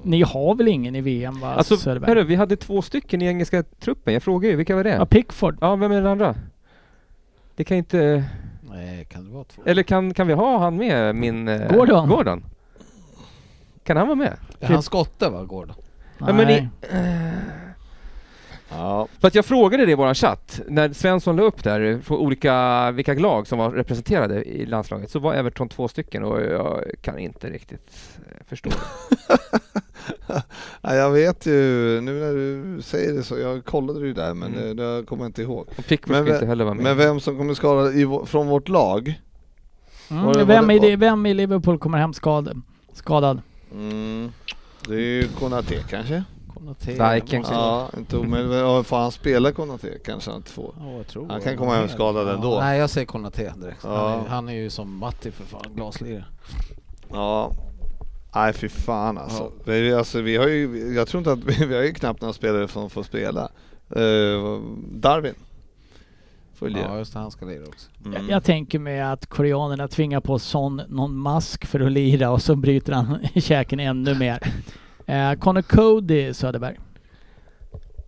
Ni 0.02 0.22
har 0.22 0.54
väl 0.54 0.68
ingen 0.68 0.96
i 0.96 1.00
VM 1.00 1.40
va, 1.40 1.54
Alltså, 1.54 1.76
Söderberg? 1.76 2.08
hörru, 2.10 2.24
vi 2.24 2.34
hade 2.34 2.56
två 2.56 2.82
stycken 2.82 3.22
i 3.22 3.26
engelska 3.26 3.62
truppen. 3.62 4.14
Jag 4.14 4.22
frågar 4.22 4.50
ju, 4.50 4.56
vilka 4.56 4.76
var 4.76 4.84
det? 4.84 4.90
Ja, 4.90 5.06
Pickford. 5.06 5.56
Ja, 5.60 5.76
vem 5.76 5.92
är 5.92 5.96
den 5.96 6.06
andra? 6.06 6.34
Det 7.56 7.64
kan 7.64 7.76
inte... 7.76 8.24
Nej, 8.70 9.04
kan 9.04 9.24
det 9.24 9.30
vara 9.34 9.44
två? 9.44 9.62
Eller 9.66 9.82
kan, 9.82 10.14
kan 10.14 10.26
vi 10.26 10.32
ha 10.32 10.58
han 10.58 10.76
med, 10.76 11.14
min... 11.14 11.48
eh, 11.48 11.72
Gordon. 11.76 12.08
Gordon? 12.08 12.44
Kan 13.84 13.96
han 13.96 14.06
vara 14.06 14.16
med? 14.16 14.36
Är 14.60 14.66
han 14.68 14.82
skotte 14.82 15.28
va, 15.28 15.44
Gordon? 15.44 15.74
Ja, 16.18 16.32
men 16.32 16.46
Nej. 16.46 16.68
Ja. 18.76 19.08
För 19.20 19.28
att 19.28 19.34
jag 19.34 19.44
frågade 19.44 19.86
det 19.86 19.92
i 19.92 19.94
våran 19.94 20.14
chatt, 20.14 20.60
när 20.68 20.92
Svensson 20.92 21.36
la 21.36 21.42
upp 21.42 21.64
där 21.64 21.98
för 22.02 22.14
olika, 22.14 22.90
vilka 22.90 23.14
lag 23.14 23.46
som 23.46 23.58
var 23.58 23.70
representerade 23.70 24.44
i 24.44 24.66
landslaget, 24.66 25.10
så 25.10 25.18
var 25.18 25.34
Everton 25.34 25.68
två 25.68 25.88
stycken 25.88 26.24
och 26.24 26.40
jag 26.42 26.84
kan 27.02 27.18
inte 27.18 27.50
riktigt 27.50 28.18
eh, 28.30 28.46
förstå 28.48 28.70
det. 28.70 29.38
ja, 30.82 30.94
jag 30.94 31.10
vet 31.10 31.46
ju, 31.46 31.52
nu 32.00 32.12
när 32.20 32.32
du 32.34 32.82
säger 32.82 33.12
det 33.12 33.22
så, 33.22 33.38
jag 33.38 33.64
kollade 33.64 34.06
ju 34.06 34.12
där 34.12 34.34
men 34.34 34.54
Mm. 34.54 34.76
det, 34.76 34.96
det 35.00 35.06
kommer 35.06 35.22
jag 35.24 35.28
inte 35.28 35.42
ihåg. 35.42 35.68
Och 35.78 35.86
Pickford 35.86 36.10
Men 36.16 36.24
ska 36.24 36.32
ve- 36.32 36.36
inte 36.36 36.46
heller 36.46 36.64
vara 36.64 36.74
med. 36.74 36.84
Men 36.84 36.96
vem 36.96 37.20
som 37.20 37.38
kommer 37.38 37.54
skada 37.54 37.92
i, 37.92 38.06
från 38.26 38.46
vårt 38.46 38.68
lag? 38.68 39.20
Mm, 40.10 40.24
Var 40.24 40.32
det- 40.34 40.38
var 40.38 40.46
vem, 40.46 40.70
i, 40.70 40.78
det- 40.78 40.96
vem 40.96 41.26
i 41.26 41.34
Liverpool 41.34 41.78
kommer 41.78 41.98
hem 41.98 42.12
skadad? 42.12 42.62
skadad? 42.92 43.40
Mm. 43.72 44.32
Det 44.88 44.94
är 44.94 44.98
ju 44.98 45.28
Konate 45.28 45.74
kanske? 45.90 46.24
Dijk 46.86 47.32
måste- 47.38 47.54
Ja, 47.54 47.90
inte 47.98 48.16
omöjligt. 48.16 48.52
Ja, 48.54 48.82
Får 48.82 48.96
han 48.96 49.12
spela 49.12 49.52
Konate 49.52 49.98
kanske 50.04 50.30
han 50.30 50.36
inte 50.36 50.50
får. 50.50 50.74
Ja, 50.80 50.92
jag 50.92 51.06
tror 51.06 51.28
Han 51.28 51.40
kan 51.40 51.56
komma 51.56 51.74
hem 51.74 51.88
skadad 51.88 52.28
Ja, 52.28 52.32
ändå. 52.34 52.60
Nej, 52.60 52.78
jag 52.78 52.90
säger 52.90 53.06
Konate 53.06 53.52
direkt. 53.56 53.80
Ja. 53.84 54.08
Han, 54.08 54.24
är, 54.24 54.28
han 54.28 54.48
är 54.48 54.52
ju 54.52 54.70
som 54.70 54.98
Matti 54.98 55.30
för 55.30 55.44
fan, 55.44 55.62
glaslirare. 55.74 56.24
Ja. 57.10 57.52
Nej 58.34 58.52
fy 58.52 58.68
fan 58.68 59.18
alltså. 59.18 59.52
Vi, 59.64 59.94
alltså 59.94 60.20
vi 60.20 60.36
har 60.36 60.48
ju, 60.48 60.92
jag 60.94 61.08
tror 61.08 61.18
inte 61.18 61.32
att 61.32 61.38
vi, 61.60 61.66
vi 61.66 61.74
har 61.76 61.82
ju 61.82 61.92
knappt 61.94 62.20
några 62.20 62.32
spelare 62.34 62.68
som 62.68 62.90
får 62.90 63.02
spela. 63.02 63.48
Eh, 63.96 64.60
Darwin. 64.90 65.34
Ja, 66.60 66.98
just 66.98 67.12
det. 67.12 67.18
Han 67.18 67.30
ska 67.30 67.46
lira 67.46 67.64
också. 67.68 67.88
Jag, 68.04 68.14
Mm. 68.14 68.28
jag 68.28 68.44
tänker 68.44 68.78
mig 68.78 69.00
att 69.00 69.26
koreanerna 69.26 69.88
tvingar 69.88 70.20
på 70.20 70.38
Son 70.38 70.82
någon 70.88 71.16
mask 71.16 71.66
för 71.66 71.80
att 71.80 71.92
lira 71.92 72.30
och 72.30 72.42
så 72.42 72.56
bryter 72.56 72.92
han 72.92 73.18
käken 73.40 73.80
ännu 73.80 74.14
mer. 74.14 74.52
Eh, 75.12 75.32
Connor 75.38 75.62
Cody, 75.62 76.34
Söderberg. 76.34 76.78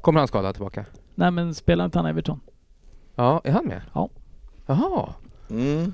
Kommer 0.00 0.18
han 0.20 0.28
skadad 0.28 0.54
tillbaka? 0.54 0.84
Nej 1.14 1.30
men 1.30 1.54
spelar 1.54 1.84
inte 1.84 1.98
han 1.98 2.06
Everton? 2.06 2.40
Ja, 3.16 3.40
är 3.44 3.52
han 3.52 3.64
med? 3.66 3.80
Ja. 3.94 4.08
Jaha, 4.66 5.14
Mm. 5.50 5.92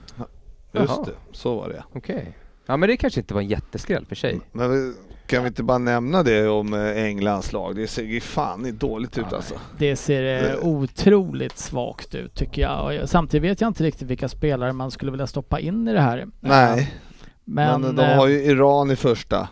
Just 0.72 0.88
Jaha. 0.88 1.04
det, 1.04 1.12
så 1.36 1.56
var 1.56 1.68
det 1.68 1.84
okej. 1.92 2.36
Ja 2.66 2.76
men 2.76 2.88
det 2.88 2.96
kanske 2.96 3.20
inte 3.20 3.34
var 3.34 3.40
en 3.40 3.48
jätteskräll 3.48 4.06
för 4.06 4.14
sig. 4.14 4.40
Men 4.52 4.70
vi- 4.70 4.94
kan 5.26 5.42
vi 5.42 5.48
inte 5.48 5.62
bara 5.62 5.78
nämna 5.78 6.22
det 6.22 6.48
om 6.48 6.74
eh, 6.74 7.04
Englands 7.04 7.52
lag? 7.52 7.76
Det 7.76 7.86
ser 7.86 8.02
ju 8.02 8.20
fan 8.20 8.66
inte 8.66 8.86
dåligt 8.86 9.18
ut 9.18 9.32
alltså. 9.32 9.54
Det 9.78 9.96
ser 9.96 10.50
eh, 10.54 10.66
otroligt 10.66 11.58
svagt 11.58 12.14
ut 12.14 12.34
tycker 12.34 12.62
jag. 12.62 13.02
Och. 13.02 13.08
Samtidigt 13.08 13.50
vet 13.50 13.60
jag 13.60 13.68
inte 13.68 13.84
riktigt 13.84 14.08
vilka 14.08 14.28
spelare 14.28 14.72
man 14.72 14.90
skulle 14.90 15.10
vilja 15.10 15.26
stoppa 15.26 15.60
in 15.60 15.88
i 15.88 15.92
det 15.92 16.00
här. 16.00 16.26
Nej, 16.40 16.80
Eh, 16.80 16.86
men, 17.44 17.80
Men, 17.80 17.96
de 17.96 18.04
har 18.14 18.26
ju 18.26 18.44
Iran 18.44 18.90
i 18.90 18.96
första. 18.96 19.48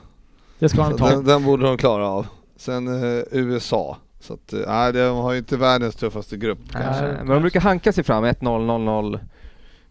Det 0.59 0.69
ska 0.69 0.89
de 0.89 0.99
ta. 0.99 1.11
den, 1.11 1.25
den 1.25 1.45
borde 1.45 1.67
de 1.67 1.77
klara 1.77 2.09
av. 2.09 2.27
Sen 2.57 2.89
eh, 2.89 3.25
USA. 3.31 3.97
Så 4.21 4.35
att, 4.35 4.53
eh, 4.53 4.61
nej, 4.67 4.93
de 4.93 5.17
har 5.17 5.33
ju 5.33 5.39
inte 5.39 5.57
världens 5.57 5.97
tuffaste 5.97 6.37
grupp 6.37 6.59
kanske. 6.71 7.07
Eh, 7.07 7.19
men 7.19 7.27
de 7.27 7.41
brukar 7.41 7.61
hanka 7.61 7.93
sig 7.93 8.05
fram 8.05 8.25
1-0, 8.25 8.41
0-0. 8.41 9.19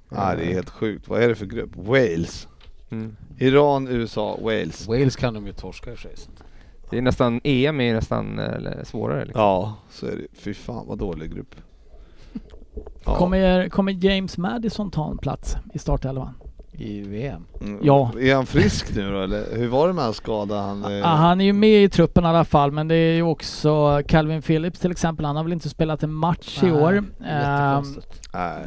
Nej, 0.09 0.37
det 0.37 0.43
är 0.43 0.53
helt 0.53 0.69
sjukt. 0.69 1.07
Vad 1.07 1.23
är 1.23 1.27
det 1.27 1.35
för 1.35 1.45
grupp? 1.45 1.75
Wales. 1.75 2.47
Mm. 2.89 3.15
Iran, 3.37 3.87
USA, 3.87 4.37
Wales. 4.41 4.87
Wales 4.87 5.15
kan 5.15 5.33
de 5.33 5.47
ju 5.47 5.53
torska 5.53 5.91
i 5.91 5.93
och 5.93 5.97
för 5.97 6.09
sig. 6.09 6.15
Det 6.89 6.97
är 6.97 7.01
nästan, 7.01 7.41
EM 7.43 7.81
är 7.81 7.93
nästan 7.93 8.39
eh, 8.39 8.83
svårare 8.83 9.25
liksom. 9.25 9.41
Ja, 9.41 9.75
så 9.89 10.05
är 10.05 10.15
det. 10.15 10.27
Fy 10.33 10.53
fan 10.53 10.87
vad 10.87 10.97
dålig 10.97 11.33
grupp. 11.35 11.55
Ja. 13.05 13.15
Kommer, 13.15 13.69
kommer 13.69 13.91
James 13.91 14.37
Madison 14.37 14.91
ta 14.91 15.11
en 15.11 15.17
plats 15.17 15.55
i 15.73 15.79
startelvan? 15.79 16.33
I 16.79 17.01
VM. 17.01 17.45
Mm. 17.61 17.79
Ja. 17.83 18.11
Är 18.21 18.35
han 18.35 18.45
frisk 18.45 18.95
nu 18.95 19.11
då 19.11 19.21
eller? 19.21 19.57
Hur 19.57 19.67
var 19.67 19.87
det 19.87 19.93
med 19.93 20.03
hans 20.03 20.17
skada? 20.17 20.61
Han, 20.61 20.83
eh, 20.99 21.11
Ah, 21.11 21.15
han 21.15 21.41
är 21.41 21.45
ju 21.45 21.53
med 21.53 21.83
i 21.83 21.89
truppen 21.89 22.23
i 22.23 22.27
alla 22.27 22.43
fall 22.45 22.71
men 22.71 22.87
det 22.87 22.95
är 22.95 23.13
ju 23.13 23.21
också 23.23 24.01
Calvin 24.07 24.41
Phillips 24.41 24.79
till 24.79 24.91
exempel. 24.91 25.25
Han 25.25 25.35
har 25.35 25.43
väl 25.43 25.53
inte 25.53 25.69
spelat 25.69 26.03
en 26.03 26.13
match 26.13 26.59
i 26.63 26.65
Nej, 26.65 26.71
år. 26.81 27.03
Ehm, 27.27 27.83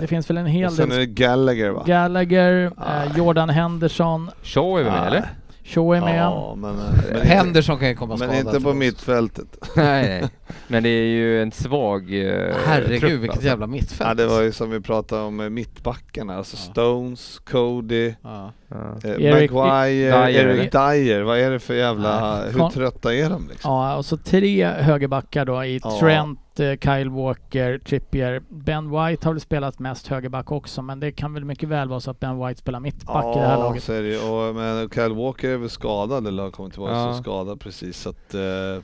det 0.01 0.07
finns 0.07 0.31
väl 0.31 0.37
en 0.37 0.47
hel 0.47 0.67
Och 0.67 0.73
sen 0.73 0.85
är 0.93 0.97
del... 0.97 0.99
det 0.99 1.07
Gallagher 1.07 1.71
va? 1.71 1.83
Gallagher, 1.87 2.73
Ah. 2.77 3.03
eh, 3.05 3.17
Jordan 3.17 3.49
Henderson, 3.49 4.31
Shaw 4.43 4.81
är 4.81 4.85
väl 4.85 4.93
med 4.93 5.01
Nej. 5.01 5.09
eller? 5.09 5.29
Shaw 5.71 5.97
är 5.97 6.01
med. 6.01 6.19
Ja, 6.19 6.55
men, 6.57 6.71
eh, 6.79 6.85
men 7.13 7.21
Henderson 7.23 7.79
kan 7.79 7.89
ju 7.89 7.95
komma 7.95 8.17
men 8.17 8.29
skadad. 8.29 8.55
inte 8.55 8.61
på 8.61 8.75
mittfältet. 8.75 9.47
nej, 9.77 10.03
nej. 10.21 10.31
Men 10.69 10.83
det 10.83 10.89
är 10.89 11.07
ju 11.07 11.43
en 11.43 11.53
svag 11.53 12.03
eh, 12.15 12.55
Herregud 12.67 13.01
trupp, 13.01 13.13
vilket 13.13 13.31
alltså. 13.31 13.47
jävla 13.47 13.67
mittfält. 13.67 14.09
Ja, 14.09 14.15
det 14.15 14.27
var 14.27 14.41
ju 14.43 14.53
som 14.53 14.71
vi 14.71 14.81
pratade 14.81 15.23
om 15.23 15.37
med 15.37 15.53
mittbackarna. 15.53 16.37
Alltså 16.37 16.57
Ja. 16.57 16.73
Stones, 16.73 17.39
Cody, 17.39 18.15
Ja. 18.23 18.53
Ja. 18.69 18.77
eh, 19.05 19.11
Eric- 19.11 19.53
Maguire, 19.53 20.27
Dyer, 20.27 20.49
Eric 20.49 20.73
Dyer. 20.73 21.23
Vad 21.23 21.39
är 21.39 21.51
det 21.51 21.61
för 21.61 21.75
jävla... 21.75 22.43
Hur 22.45 22.69
trötta 22.71 23.15
är 23.15 23.31
de 23.31 23.49
liksom? 23.49 23.71
Ja, 23.73 23.97
och 23.97 24.05
så 24.05 24.17
tre 24.17 24.67
högerbackar 24.67 25.45
då 25.45 25.65
i 25.65 25.81
Ja. 25.85 25.99
Trent, 26.01 26.39
eh, 26.39 26.50
Kyle 26.81 27.11
Walker, 27.11 27.79
Trippier. 27.79 28.43
Ben 28.49 28.91
White 28.91 29.27
har 29.29 29.33
väl 29.33 29.41
spelat 29.41 29.79
mest 29.79 30.07
högerback 30.07 30.53
också 30.53 30.83
men 30.83 31.01
det 31.01 31.13
kan 31.13 31.35
väl 31.35 31.45
mycket 31.45 31.69
väl 31.69 31.89
vara 31.89 32.01
så 32.01 32.11
att 32.11 32.21
Ben 32.21 32.47
White 32.47 32.61
spelar 32.61 32.81
mittback 32.81 33.37
i 33.37 33.39
det 33.39 33.47
här 33.47 33.59
laget. 33.59 33.89
är 33.89 34.03
det 34.03 34.19
och, 34.19 34.55
men 34.55 34.91
Kyle 34.91 35.15
Walker 35.15 35.49
är 35.49 35.57
väl 35.57 35.71
skadad 35.71 36.27
eller 36.27 36.43
har 36.43 36.51
kommit 36.51 36.73
tillbaka 36.73 36.93
Ja. 36.95 37.15
så 37.17 37.23
skadad 37.23 37.61
precis 37.61 37.99
så 38.01 38.11
att 38.11 38.35
eh, 38.35 38.83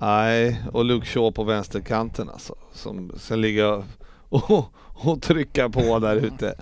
Nej, 0.00 0.62
och 0.72 0.84
Luke 0.84 1.06
Shaw 1.06 1.30
på 1.30 1.44
vänsterkanten 1.44 2.28
alltså. 2.28 2.54
Som 2.72 3.12
sen 3.16 3.40
ligger 3.40 3.84
och, 4.28 4.64
och 5.04 5.22
trycka 5.22 5.68
på 5.68 5.98
där 5.98 6.16
ute. 6.16 6.54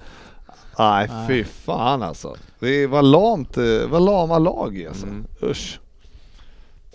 Nej, 0.78 1.08
Nej. 1.10 1.28
fy 1.28 1.44
fan 1.44 2.02
alltså. 2.02 2.34
Det 2.58 2.86
var 2.86 3.02
lamt, 3.02 3.56
eh, 3.56 3.88
var 3.88 4.00
lama 4.00 4.38
lag 4.38 4.84
alltså. 4.88 5.06
Mm. 5.06 5.24
Usch. 5.42 5.80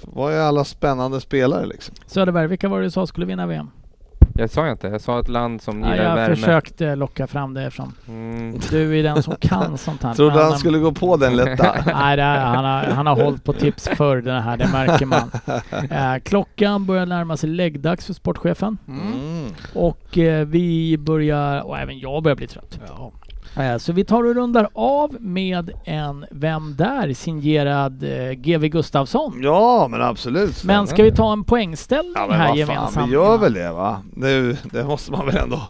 Vad 0.04 0.34
är 0.34 0.40
alla 0.42 0.64
spännande 0.64 1.22
spelare 1.22 1.66
liksom? 1.66 1.96
Söderberg, 2.06 2.48
vilka 2.48 2.70
var 2.70 2.78
det 2.80 2.86
du 2.86 2.92
sa 2.92 3.08
skulle 3.08 3.26
vinna 3.26 3.48
VM? 3.48 3.70
Jag 4.36 4.50
sa 4.50 4.70
inte, 4.72 4.88
jag 4.88 5.02
sa 5.02 5.20
ett 5.20 5.28
land 5.28 5.62
som 5.62 5.82
Ja, 5.84 5.92
gillar 5.92 6.04
jag 6.10 6.16
värme. 6.16 6.36
försökte 6.36 6.96
locka 6.96 7.28
fram 7.28 7.54
det 7.54 7.64
eftersom 7.64 7.94
Mm. 8.08 8.60
du 8.70 9.00
är 9.00 9.04
den 9.04 9.24
som 9.24 9.36
kan 9.36 9.78
sånt 9.78 10.04
här. 10.04 10.14
Trodde 10.16 10.44
han 10.44 10.52
ehm, 10.52 10.58
skulle 10.58 10.78
gå 10.78 10.92
på 10.92 11.18
den 11.18 11.36
lätta? 11.36 11.76
Nej, 11.86 12.18
det 12.18 12.24
är, 12.24 12.40
han, 12.46 12.66
har, 12.66 12.84
han 12.84 13.08
har 13.08 13.16
hållit 13.24 13.44
på 13.44 13.54
tips 13.54 13.88
förr 13.88 14.18
det 14.22 14.32
här, 14.42 14.58
det 14.58 14.68
märker 14.72 15.06
man. 15.06 15.32
Eh, 15.92 16.20
klockan 16.24 16.86
börjar 16.86 17.06
närma 17.06 17.38
sig 17.38 17.50
läggdags 17.50 18.06
för 18.06 18.14
sportchefen 18.14 18.78
Mm. 18.88 19.46
och 19.74 20.18
eh, 20.18 20.48
vi 20.48 20.98
börjar, 20.98 21.62
och 21.62 21.78
även 21.78 22.00
jag 22.00 22.24
börjar 22.24 22.36
bli 22.36 22.48
trött. 22.48 22.80
Ja. 22.88 23.12
Eh, 23.58 23.78
så 23.78 23.94
vi 23.94 24.04
tar 24.04 24.24
och 24.24 24.36
rundar 24.36 24.70
av 24.74 25.16
med 25.22 25.72
en 25.86 26.26
Vem 26.32 26.76
där? 26.76 27.14
signerad 27.14 28.04
eh, 28.04 28.32
GV 28.32 28.66
Gustafsson. 28.68 29.40
Ja, 29.44 29.88
men 29.92 30.02
absolut. 30.02 30.64
Men 30.64 30.88
ska 30.88 31.04
vi 31.04 31.12
ta 31.12 31.34
en 31.34 31.44
poängställning 31.44 32.14
Ja 32.16 32.28
men 32.30 32.40
här 32.40 32.56
gemensamt? 32.56 33.08
vi 33.10 33.14
gör 33.14 33.38
väl 33.38 33.54
det 33.54 33.72
va? 33.72 34.02
Nu, 34.14 34.58
det 34.72 34.84
måste 34.84 35.12
man 35.12 35.26
väl 35.26 35.38
ändå. 35.38 35.62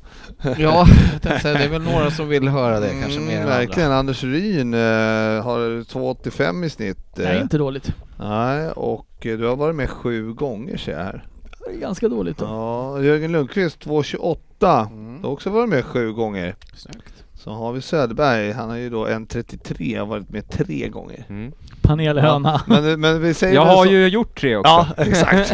Ja, 0.58 0.86
jag 1.24 1.42
säga, 1.42 1.58
det 1.58 1.64
är 1.64 1.70
väl 1.70 1.82
några 1.82 2.12
som 2.12 2.28
vill 2.28 2.48
höra 2.48 2.80
det 2.80 2.90
kanske 3.02 3.20
mer 3.20 3.32
än 3.36 3.42
andra. 3.42 3.54
Mm, 3.56 3.68
Verkligen, 3.68 3.92
Anders 3.92 4.24
Ryn 4.24 4.74
eh, 4.74 4.80
har 5.44 5.60
2,85 5.84 6.66
i 6.66 6.70
snitt. 6.70 7.20
eh, 7.20 7.26
Nej, 7.26 7.42
inte 7.42 7.58
dåligt. 7.58 7.94
Nej, 8.20 8.70
och 8.70 9.08
du 9.22 9.46
har 9.48 9.56
varit 9.56 9.76
med 9.76 9.90
sju 9.90 10.34
gånger 10.34 10.78
ser 10.78 10.92
jag 10.92 11.00
här. 11.00 11.26
Det 11.70 11.76
är 11.76 11.80
ganska 11.80 12.08
dåligt 12.08 12.38
då. 12.38 12.46
Ja, 12.46 13.02
Jörgen 13.02 13.32
Lundqvist 13.32 13.86
2,28. 13.86 14.88
Mm. 14.92 15.18
Du 15.22 15.28
har 15.28 15.34
också 15.34 15.50
varit 15.50 15.70
med 15.70 15.86
sju 15.86 16.14
gånger. 16.14 16.56
Snyggt. 16.76 17.19
Så 17.44 17.52
har 17.52 17.72
vi 17.74 17.82
Söderberg, 17.82 18.52
han 18.52 18.70
har 18.70 18.78
ju 18.78 18.90
då 18.90 19.08
1,33 19.08 20.00
och 20.00 20.08
varit 20.08 20.30
med 20.30 20.50
tre 20.50 20.88
gånger. 20.90 21.26
Mm. 21.30 21.52
Panelhöna. 21.82 22.62
Men, 22.68 23.00
men 23.00 23.22
vi 23.22 23.34
säger 23.34 23.56
Jag 23.56 23.66
har 23.66 23.86
så... 23.86 23.92
ju 23.92 24.08
gjort 24.08 24.40
tre 24.40 24.56
också. 24.56 24.72
Ja, 24.72 24.88
exakt. 25.04 25.54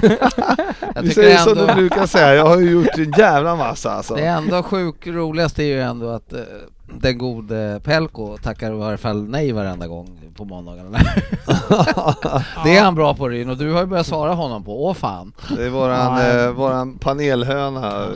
Jag 0.96 1.02
vi 1.02 1.10
säger 1.10 1.38
som 1.38 1.52
ändå, 1.52 1.68
du 1.68 1.74
brukar 1.74 2.06
säga, 2.06 2.36
jag 2.36 2.46
har 2.46 2.60
ju 2.60 2.72
gjort 2.72 2.98
en 2.98 3.12
jävla 3.18 3.56
massa 3.56 3.92
alltså. 3.92 4.16
det 4.16 4.22
är 4.22 4.38
ändå 4.38 4.64
sjukt 4.64 5.08
roligast 5.08 5.60
är 5.60 5.64
ju 5.64 5.82
ändå 5.82 6.10
att 6.10 6.34
eh, 6.34 6.40
den 7.02 7.18
gode 7.18 7.82
Pelko 7.84 8.38
tackar 8.38 8.72
i 8.72 8.78
varje 8.78 8.98
fall 8.98 9.30
nej 9.30 9.52
varenda 9.52 9.88
gång 9.88 10.20
på 10.36 10.46
måndagarna. 10.46 10.90
det 12.64 12.78
är 12.78 12.82
han 12.82 12.96
bra 12.96 13.14
på 13.14 13.30
Ryn 13.30 13.50
och 13.50 13.58
du 13.58 13.72
har 13.72 13.80
ju 13.80 13.88
börjat 13.88 14.08
svara 14.08 14.34
honom 14.34 14.64
på, 14.64 14.86
åh 14.86 14.94
fan. 14.94 15.34
Det 15.56 15.66
är 15.66 15.70
våran, 15.70 16.20
Ja, 16.20 16.46
eh, 16.46 16.52
våran 16.52 16.98
panelhöna. 16.98 18.08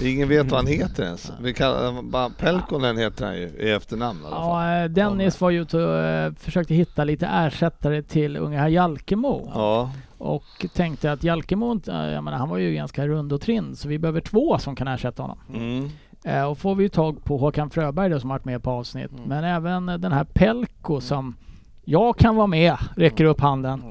Ingen 0.00 0.28
vet 0.28 0.50
vad 0.50 0.60
han 0.60 0.66
heter 0.66 1.02
ens. 1.02 1.32
Vi 1.40 1.54
kallar, 1.54 2.02
bara 2.02 2.30
Pelkonen 2.30 2.98
heter 2.98 3.26
han 3.26 3.36
ju 3.36 3.48
i 3.58 3.70
efternamn 3.70 4.20
i 4.22 4.26
alla 4.26 4.36
fall. 4.36 4.66
Ja, 4.70 4.82
eh, 4.82 4.90
Dennis 4.90 5.40
var 5.40 5.50
ju 5.50 5.62
ute 5.62 5.76
och 5.78 5.98
eh, 5.98 6.32
försökte 6.32 6.74
hitta 6.74 7.04
lite 7.04 7.26
ersättare 7.26 8.02
till 8.02 8.36
unga 8.36 8.60
herr 8.60 8.68
Jalkemo. 8.68 9.50
Ja, 9.54 9.90
Och 10.18 10.66
tänkte 10.74 11.12
att 11.12 11.24
Jalkemo, 11.24 11.80
eh, 11.88 11.94
jag 11.94 12.24
menar, 12.24 12.38
han 12.38 12.48
var 12.48 12.58
ju 12.58 12.74
ganska 12.74 13.06
rund 13.06 13.32
och 13.32 13.40
trinn 13.40 13.76
så 13.76 13.88
vi 13.88 13.98
behöver 13.98 14.20
två 14.20 14.58
som 14.58 14.76
kan 14.76 14.88
ersätta 14.88 15.22
honom. 15.22 15.38
mm. 15.54 15.90
Eh, 16.24 16.44
och 16.44 16.58
får 16.58 16.74
vi 16.74 16.82
ju 16.82 16.88
tag 16.88 17.24
på 17.24 17.36
Håkan 17.36 17.70
Fröberg 17.70 18.10
då, 18.10 18.20
som 18.20 18.28
varit 18.30 18.44
med 18.44 18.62
på 18.62 18.70
avsnitt. 18.70 19.10
Mm. 19.12 19.22
Men 19.24 19.44
även 19.44 19.86
den 19.86 20.12
här 20.12 20.24
Pelko 20.24 21.00
som 21.00 21.36
jag 21.84 22.16
kan 22.16 22.36
vara 22.36 22.46
med, 22.46 22.76
räcker 22.96 23.24
upp 23.24 23.40
handen. 23.40 23.82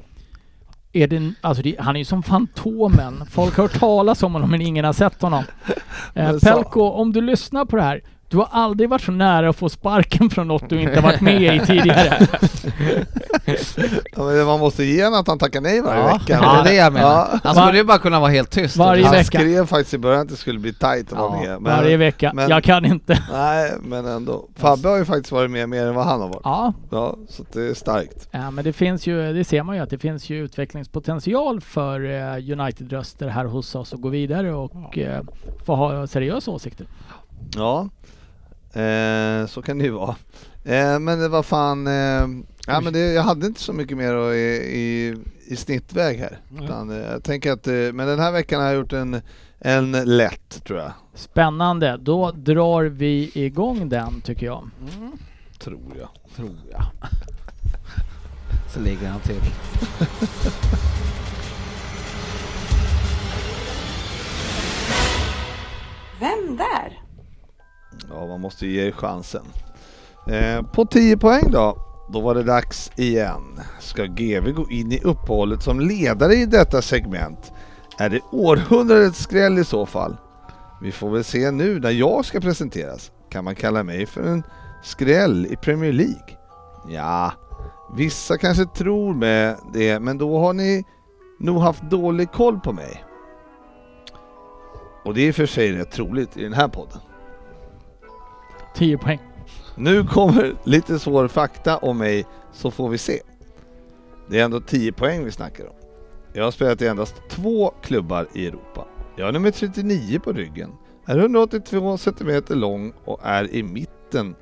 Är 0.94 1.08
det, 1.08 1.34
alltså 1.42 1.64
det, 1.64 1.76
han 1.80 1.96
är 1.96 2.00
ju 2.00 2.06
som 2.06 2.24
Fantomen. 2.24 3.26
Folk 3.30 3.56
har 3.58 3.64
hört 3.64 3.80
talas 3.80 4.24
om 4.24 4.34
honom 4.34 4.52
men 4.52 4.62
ingen 4.62 4.86
har 4.86 4.94
sett 4.94 5.22
honom. 5.22 5.44
Eh, 6.14 6.40
Pelko, 6.40 6.82
om 6.82 7.14
du 7.14 7.22
lyssnar 7.22 7.66
på 7.66 7.76
det 7.76 7.82
här. 7.82 8.02
Du 8.32 8.38
har 8.38 8.48
aldrig 8.52 8.90
varit 8.90 9.02
så 9.02 9.12
nära 9.12 9.50
att 9.50 9.56
få 9.56 9.70
sparken 9.70 10.30
från 10.30 10.48
något 10.48 10.70
du 10.70 10.82
inte 10.82 11.02
varit 11.02 11.22
med 11.22 11.56
i 11.56 11.60
tidigare. 11.66 12.28
ja 14.16 14.24
men 14.24 14.46
man 14.46 14.60
måste 14.60 14.84
ge 14.84 15.04
honom 15.04 15.20
att 15.20 15.28
han 15.28 15.40
tackar 15.40 15.62
nej 15.62 15.82
varje 15.82 16.00
Ja, 16.02 16.08
vecka. 16.18 16.40
det 16.42 16.46
är 16.60 16.64
det 16.64 16.74
jag 16.74 16.94
menar. 16.94 17.10
Ja. 17.34 17.40
Han 17.44 17.56
skulle 17.56 17.78
ju 17.78 17.84
bara 17.84 17.98
kunna 17.98 18.20
vara 18.20 18.32
helt 18.32 18.50
tyst. 18.52 18.78
Varje 18.78 19.04
Han 19.06 19.12
vecka. 19.16 19.24
skrev 19.40 19.66
faktiskt 19.66 19.94
i 19.94 19.98
början 19.98 20.22
att 20.22 20.30
det 20.30 20.36
skulle 20.36 20.60
bli 20.60 20.74
tight 20.74 21.12
att 21.14 21.18
vara 21.20 21.36
Ja, 21.36 21.50
med. 21.50 21.62
Men, 21.62 21.78
Varje 21.78 21.98
vecka. 21.98 22.32
men- 22.34 22.50
jag 22.50 22.64
kan 22.64 22.86
inte. 22.86 23.18
Nej, 23.32 23.72
men 23.84 24.06
ändå. 24.06 24.48
Fabbe 24.56 24.88
har 24.90 24.98
ju 24.98 25.06
faktiskt 25.06 25.32
varit 25.32 25.52
med 25.52 25.70
mer 25.70 25.88
än 25.88 25.96
vad 25.96 26.06
han 26.06 26.22
har 26.22 26.28
varit. 26.28 26.42
Ja, 26.44 26.74
Ja, 26.92 27.16
så 27.30 27.44
det 27.54 27.62
är 27.70 27.74
starkt. 27.74 28.28
Ja, 28.32 28.52
men 28.52 28.64
det 28.64 28.74
finns 28.74 29.08
ju, 29.08 29.34
det 29.34 29.44
ser 29.44 29.64
man 29.64 29.76
ju 29.76 29.82
att 29.82 29.90
det 29.90 29.98
finns 29.98 30.30
ju 30.30 30.44
utvecklingspotential 30.46 31.62
för 31.62 32.06
eh, 32.12 32.52
United-röster 32.60 33.28
här 33.28 33.46
hos 33.46 33.76
oss 33.76 33.94
att 33.94 34.02
gå 34.02 34.10
vidare 34.10 34.54
och 34.54 34.98
eh, 34.98 35.22
få 35.66 35.76
ha 35.76 36.08
seriösa 36.08 36.52
åsikter. 36.52 36.88
Ja, 37.56 37.90
eh, 38.74 39.48
så 39.48 39.62
kan 39.62 39.78
det 39.78 39.84
ju 39.84 39.92
vara. 39.92 40.16
Eh, 40.64 41.00
men 41.00 41.20
det 41.20 41.28
var 41.28 41.44
fan, 41.44 41.88
eh, 41.88 42.28
ja, 42.68 42.82
men 42.82 42.94
det, 42.94 43.00
jag 43.14 43.24
hade 43.24 43.48
inte 43.48 43.62
så 43.62 43.74
mycket 43.74 43.98
mer 43.98 44.32
i, 44.34 44.38
i, 44.80 45.16
i 45.48 45.56
snittväg 45.56 46.18
här. 46.20 46.40
Utan, 46.62 46.90
eh, 46.90 46.98
jag 47.12 47.24
tänker 47.24 47.52
att, 47.52 47.68
eh, 47.68 47.74
men 47.74 47.98
den 48.08 48.20
här 48.20 48.32
veckan 48.32 48.62
har 48.62 48.68
jag 48.68 48.76
gjort 48.76 48.94
en, 48.94 49.22
en 49.60 49.92
lätt 49.92 50.64
tror 50.64 50.80
jag. 50.80 50.92
Spännande. 51.16 51.98
Då 52.02 52.32
drar 52.32 52.84
vi 52.84 53.32
igång 53.34 53.90
den 53.90 54.22
tycker 54.22 54.46
jag. 54.46 54.70
Mm, 54.98 55.12
Tror 55.60 55.82
jag. 56.00 56.10
tror 56.36 56.56
jag. 56.72 56.84
Så 58.74 58.80
ligger 58.80 59.08
han 59.08 59.20
till. 59.20 59.42
Vem 66.20 66.58
där? 66.58 67.01
Ja, 68.14 68.28
man 68.28 68.42
måste 68.42 68.66
ju 68.66 68.72
ge 68.72 68.88
er 68.88 68.92
chansen. 68.92 69.46
Eh, 70.28 70.62
på 70.62 70.86
10 70.86 71.18
poäng 71.18 71.52
då, 71.52 71.78
då 72.14 72.22
var 72.22 72.36
det 72.36 72.44
dags 72.44 72.92
igen. 72.96 73.60
Ska 73.80 74.06
GV 74.06 74.52
gå 74.52 74.70
in 74.70 74.92
i 74.92 75.02
uppehållet 75.04 75.64
som 75.64 75.80
ledare 75.80 76.34
i 76.34 76.46
detta 76.46 76.82
segment? 76.82 77.52
Är 77.98 78.10
det 78.10 78.22
århundradets 78.32 79.20
skräll 79.20 79.58
i 79.58 79.64
så 79.64 79.86
fall? 79.86 80.18
Vi 80.82 80.92
får 80.92 81.10
väl 81.10 81.24
se 81.24 81.52
nu 81.52 81.80
när 81.80 81.92
jag 81.92 82.26
ska 82.26 82.40
presenteras. 82.40 83.12
Kan 83.30 83.44
man 83.44 83.56
kalla 83.56 83.84
mig 83.84 84.06
för 84.06 84.24
en 84.24 84.44
skräll 84.84 85.46
i 85.46 85.56
Premier 85.56 85.92
League? 85.92 86.38
Ja, 86.90 87.32
vissa 87.96 88.38
kanske 88.38 88.66
tror 88.66 89.14
med 89.14 89.58
det, 89.74 90.00
men 90.00 90.18
då 90.18 90.40
har 90.40 90.54
ni 90.54 90.84
nog 91.40 91.62
haft 91.62 91.84
dålig 91.84 92.32
koll 92.32 92.60
på 92.60 92.72
mig. 92.74 93.04
Och 95.06 95.14
det 95.14 95.22
är 95.22 95.28
i 95.28 95.32
och 95.32 95.36
för 95.36 95.46
sig 95.46 95.72
rätt 95.72 95.92
troligt 95.92 96.38
i 96.38 96.44
den 96.44 96.54
här 96.54 96.68
podden. 96.68 97.00
10 98.82 98.98
poäng. 98.98 99.20
Nu 99.76 100.04
kommer 100.04 100.56
lite 100.64 101.00
svår 101.00 101.28
fakta 101.28 101.78
om 101.78 101.98
mig 101.98 102.26
så 102.54 102.72
får 102.72 102.90
vi 102.90 102.98
se. 102.98 103.20
Det 104.30 104.40
är 104.40 104.46
ändå 104.46 104.62
10 104.62 104.92
poäng 104.92 105.26
vi 105.26 105.32
snackar 105.32 105.66
om. 105.66 105.76
Jag 106.34 106.44
har 106.44 106.52
spelat 106.52 106.82
i 106.82 106.88
endast 106.88 107.16
två 107.30 107.74
klubbar 107.82 108.28
i 108.34 108.48
Europa. 108.48 108.88
Jag 109.16 109.28
är 109.28 109.32
nummer 109.32 109.52
39 109.52 110.20
på 110.20 110.34
ryggen, 110.34 110.72
är 111.06 111.18
182 111.18 111.98
cm 111.98 112.44
lång 112.50 112.94
och 113.06 113.20
är 113.24 113.56
i 113.56 113.64
mitten 113.64 114.36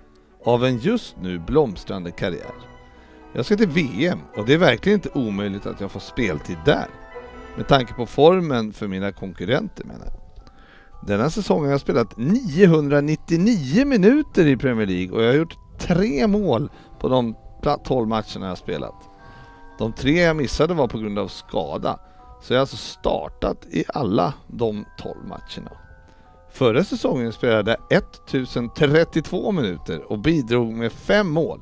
av 0.44 0.66
en 0.66 0.78
just 0.78 1.16
nu 1.22 1.40
blomstrande 1.40 2.12
karriär. 2.12 2.54
Jag 3.34 3.46
ska 3.46 3.58
till 3.58 3.68
VM 3.68 4.20
och 4.36 4.46
det 4.46 4.54
är 4.54 4.58
verkligen 4.58 4.98
inte 4.98 5.10
omöjligt 5.20 5.66
att 5.66 5.82
jag 5.82 5.92
får 5.92 6.00
speltid 6.00 6.58
där. 6.66 6.88
Med 7.56 7.68
tanke 7.68 7.94
på 7.94 8.06
formen 8.06 8.74
för 8.74 8.88
mina 8.88 9.12
konkurrenter 9.12 9.86
menar 9.86 10.06
jag. 10.06 10.19
Denna 11.02 11.30
säsong 11.30 11.64
har 11.64 11.72
jag 11.72 11.82
spelat 11.82 12.18
999 12.18 13.86
minuter 13.86 14.48
i 14.48 14.58
Premier 14.58 14.88
League 14.88 15.18
och 15.18 15.24
jag 15.24 15.28
har 15.28 15.38
gjort 15.38 15.58
tre 15.80 16.28
mål 16.28 16.70
på 17.00 17.08
de 17.08 17.36
12 17.86 18.08
matcherna 18.08 18.26
jag 18.40 18.48
har 18.48 18.56
spelat. 18.56 18.96
De 19.78 19.94
tre 19.94 20.22
jag 20.22 20.36
missade 20.36 20.74
var 20.74 20.88
på 20.88 20.98
grund 20.98 21.20
av 21.20 21.28
skada, 21.28 22.00
så 22.42 22.54
jag 22.54 22.58
har 22.58 22.62
alltså 22.62 22.78
startat 22.78 23.66
i 23.72 23.84
alla 23.88 24.34
de 24.48 24.86
12 24.98 25.16
matcherna. 25.28 25.72
Förra 26.52 26.84
säsongen 26.84 27.34
spelade 27.34 27.78
jag 27.90 28.04
1032 28.28 29.52
minuter 29.52 30.12
och 30.12 30.20
bidrog 30.20 30.74
med 30.74 30.92
fem 30.92 31.30
mål. 31.30 31.62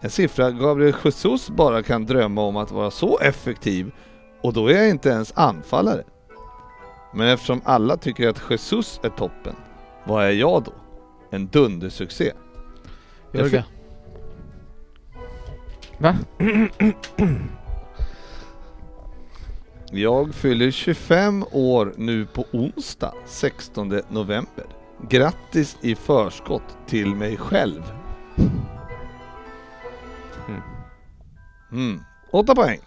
En 0.00 0.10
siffra 0.10 0.50
Gabriel 0.50 0.94
Jesus 1.04 1.50
bara 1.50 1.82
kan 1.82 2.06
drömma 2.06 2.42
om 2.42 2.56
att 2.56 2.70
vara 2.70 2.90
så 2.90 3.18
effektiv 3.18 3.92
och 4.42 4.52
då 4.52 4.66
är 4.66 4.76
jag 4.76 4.88
inte 4.88 5.08
ens 5.08 5.32
anfallare. 5.36 6.04
Men 7.12 7.28
eftersom 7.28 7.60
alla 7.64 7.96
tycker 7.96 8.28
att 8.28 8.42
Jesus 8.50 9.00
är 9.02 9.08
toppen, 9.08 9.56
vad 10.04 10.24
är 10.24 10.30
jag 10.30 10.62
då? 10.62 10.72
En 11.30 11.46
dundersuccé. 11.46 12.32
Jörgen. 13.32 13.62
Va? 15.98 16.16
Jag 19.92 20.34
fyller 20.34 20.70
25 20.70 21.44
år 21.52 21.94
nu 21.96 22.26
på 22.26 22.44
onsdag 22.52 23.14
16 23.26 24.00
november. 24.08 24.66
Grattis 25.08 25.76
i 25.80 25.94
förskott 25.94 26.78
till 26.86 27.14
mig 27.14 27.36
själv. 27.36 27.82
Mm. 30.48 30.60
Mm. 31.72 32.00
8 32.32 32.54
poäng. 32.54 32.80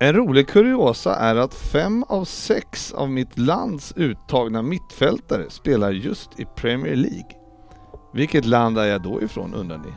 En 0.00 0.12
rolig 0.12 0.48
kuriosa 0.48 1.14
är 1.14 1.36
att 1.36 1.54
fem 1.54 2.04
av 2.08 2.24
sex 2.24 2.92
av 2.92 3.10
mitt 3.10 3.38
lands 3.38 3.92
uttagna 3.96 4.62
mittfältare 4.62 5.50
spelar 5.50 5.90
just 5.90 6.40
i 6.40 6.44
Premier 6.44 6.96
League. 6.96 7.30
Vilket 8.12 8.44
land 8.44 8.78
är 8.78 8.84
jag 8.84 9.02
då 9.02 9.22
ifrån 9.22 9.54
undrar 9.54 9.78
ni? 9.78 9.92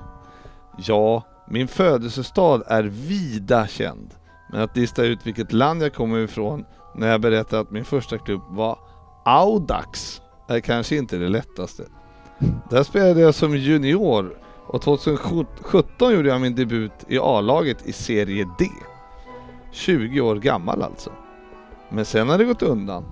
Ja, 0.78 1.24
min 1.50 1.68
födelsestad 1.68 2.64
är 2.68 2.84
vida 2.84 3.68
känd. 3.68 4.14
Men 4.52 4.62
att 4.62 4.78
lista 4.78 5.04
ut 5.04 5.20
vilket 5.26 5.54
land 5.54 5.84
jag 5.84 5.94
kommer 5.94 6.20
ifrån 6.20 6.66
när 6.96 7.08
jag 7.08 7.22
berättar 7.22 7.62
att 7.62 7.72
min 7.72 7.86
första 7.86 8.18
klubb 8.18 8.42
var 8.50 8.80
Audax 9.26 10.22
är 10.48 10.60
kanske 10.60 10.96
inte 10.96 11.18
det 11.18 11.30
lättaste. 11.30 11.84
Där 12.70 12.84
spelade 12.84 13.22
jag 13.22 13.36
som 13.36 13.58
junior 13.58 14.38
och 14.68 14.82
2017 14.82 16.14
gjorde 16.14 16.30
jag 16.30 16.42
min 16.42 16.56
debut 16.56 17.06
i 17.08 17.20
A-laget 17.20 17.88
i 17.88 17.94
Serie 17.94 18.44
D. 18.60 18.66
20 19.72 20.22
år 20.22 20.36
gammal 20.36 20.84
alltså. 20.84 21.12
Men 21.90 22.06
sen 22.06 22.30
har 22.30 22.38
det 22.38 22.46
gått 22.46 22.62
undan. 22.62 23.06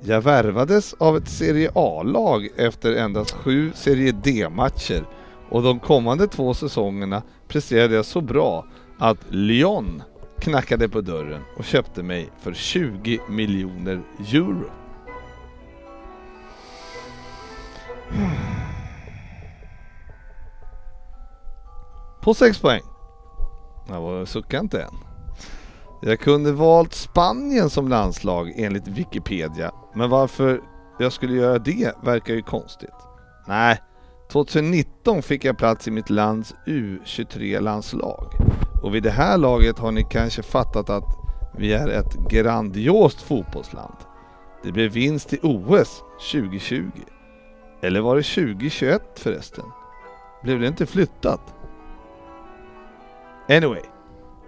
Jag 0.00 0.20
värvades 0.20 0.94
av 0.94 1.16
ett 1.16 1.28
Serie 1.28 1.70
A-lag 1.74 2.48
efter 2.56 2.92
endast 2.92 3.32
sju 3.32 3.72
Serie 3.74 4.12
D-matcher 4.12 5.04
och 5.48 5.62
de 5.62 5.80
kommande 5.80 6.28
två 6.28 6.54
säsongerna 6.54 7.22
presterade 7.48 7.94
jag 7.94 8.04
så 8.04 8.20
bra 8.20 8.66
att 8.98 9.18
Lyon 9.28 10.02
knackade 10.38 10.88
på 10.88 11.00
dörren 11.00 11.42
och 11.56 11.64
köpte 11.64 12.02
mig 12.02 12.30
för 12.40 12.52
20 12.52 13.20
miljoner 13.28 14.02
euro. 14.32 14.70
På 22.22 22.34
6 22.34 22.58
poäng. 22.58 22.82
Jag 23.88 24.00
var 24.00 24.26
inte 24.60 24.82
än. 24.82 25.03
Jag 26.06 26.20
kunde 26.20 26.52
valt 26.52 26.94
Spanien 26.94 27.70
som 27.70 27.88
landslag 27.88 28.52
enligt 28.56 28.88
Wikipedia, 28.88 29.72
men 29.94 30.10
varför 30.10 30.60
jag 30.98 31.12
skulle 31.12 31.34
göra 31.34 31.58
det 31.58 31.94
verkar 32.02 32.34
ju 32.34 32.42
konstigt. 32.42 32.94
Nej, 33.48 33.78
2019 34.32 35.22
fick 35.22 35.44
jag 35.44 35.58
plats 35.58 35.88
i 35.88 35.90
mitt 35.90 36.10
lands 36.10 36.54
U23-landslag. 36.66 38.32
Och 38.82 38.94
vid 38.94 39.02
det 39.02 39.10
här 39.10 39.38
laget 39.38 39.78
har 39.78 39.92
ni 39.92 40.06
kanske 40.10 40.42
fattat 40.42 40.90
att 40.90 41.16
vi 41.58 41.72
är 41.72 41.88
ett 41.88 42.14
grandiost 42.30 43.20
fotbollsland. 43.20 43.96
Det 44.62 44.72
blev 44.72 44.92
vinst 44.92 45.32
i 45.32 45.38
OS 45.42 46.02
2020. 46.32 46.90
Eller 47.82 48.00
var 48.00 48.16
det 48.16 48.22
2021 48.22 49.02
förresten? 49.14 49.64
Blev 50.42 50.60
det 50.60 50.66
inte 50.66 50.86
flyttat? 50.86 51.54
Anyway. 53.48 53.93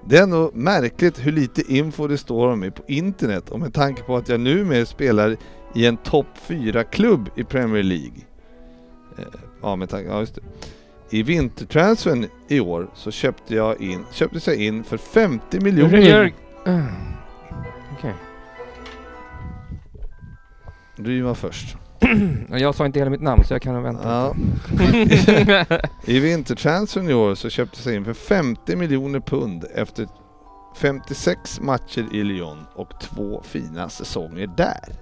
Det 0.08 0.16
är 0.16 0.22
ändå 0.22 0.50
märkligt 0.54 1.26
hur 1.26 1.32
lite 1.32 1.72
info 1.72 2.06
det 2.06 2.18
står 2.18 2.48
om 2.48 2.60
mig 2.60 2.70
på 2.70 2.82
internet 2.86 3.50
och 3.50 3.60
med 3.60 3.74
tanke 3.74 4.02
på 4.02 4.16
att 4.16 4.28
jag 4.28 4.40
numera 4.40 4.86
spelar 4.86 5.36
i 5.74 5.86
en 5.86 5.96
topp 5.96 6.26
4-klubb 6.46 7.28
i 7.36 7.44
Premier 7.44 7.82
League. 7.82 8.20
Eh, 9.18 9.24
ja, 9.62 9.76
med 9.76 9.88
tanke, 9.88 10.08
ja 10.08 10.20
just 10.20 10.34
det. 10.34 10.40
I 11.10 11.22
vintertransfern 11.22 12.26
i 12.48 12.60
år 12.60 12.90
så 12.94 13.10
köpte 13.10 13.54
jag 13.54 13.80
in, 13.80 14.04
köptes 14.12 14.46
jag 14.46 14.56
in 14.56 14.84
för 14.84 14.96
50 14.96 15.60
miljoner. 15.60 15.90
Uh, 16.68 16.84
Okej. 17.98 18.14
Du 20.96 21.22
var 21.22 21.34
först. 21.34 21.76
Ja, 22.50 22.58
Jag 22.58 22.74
sa 22.74 22.86
inte 22.86 22.98
hela 22.98 23.10
mitt 23.10 23.22
namn 23.22 23.44
så 23.44 23.54
jag 23.54 23.62
kan 23.62 23.82
vänta. 23.82 24.08
Ja. 24.08 24.34
I 26.04 26.20
vintertransfern 26.20 27.10
i 27.10 27.14
år 27.14 27.34
så 27.34 27.50
köptes 27.50 27.86
jag 27.86 27.94
in 27.94 28.04
för 28.04 28.14
50 28.14 28.76
miljoner 28.76 29.20
pund 29.20 29.64
efter 29.74 30.08
56 30.76 31.60
matcher 31.60 32.06
i 32.12 32.22
Lyon 32.22 32.66
och 32.74 33.00
två 33.00 33.42
fina 33.44 33.88
säsonger 33.88 34.46
där. 34.46 34.92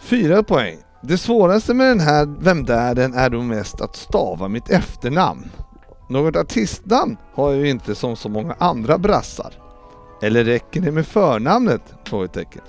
Fyra 0.00 0.42
poäng. 0.42 0.78
Det 1.02 1.18
svåraste 1.18 1.74
med 1.74 1.86
den 1.86 2.00
här 2.00 2.34
Vem 2.40 2.64
där-den 2.64 3.14
är 3.14 3.30
då 3.30 3.42
mest 3.42 3.80
att 3.80 3.96
stava 3.96 4.48
mitt 4.48 4.70
efternamn. 4.70 5.50
Något 6.08 6.36
artistnamn 6.36 7.16
har 7.34 7.50
jag 7.50 7.60
ju 7.60 7.70
inte 7.70 7.94
som 7.94 8.16
så 8.16 8.28
många 8.28 8.54
andra 8.58 8.98
brassar. 8.98 9.52
Eller 10.22 10.44
räcker 10.44 10.80
det 10.80 10.92
med 10.92 11.06
förnamnet? 11.06 11.82
Frågetecken. 12.04 12.62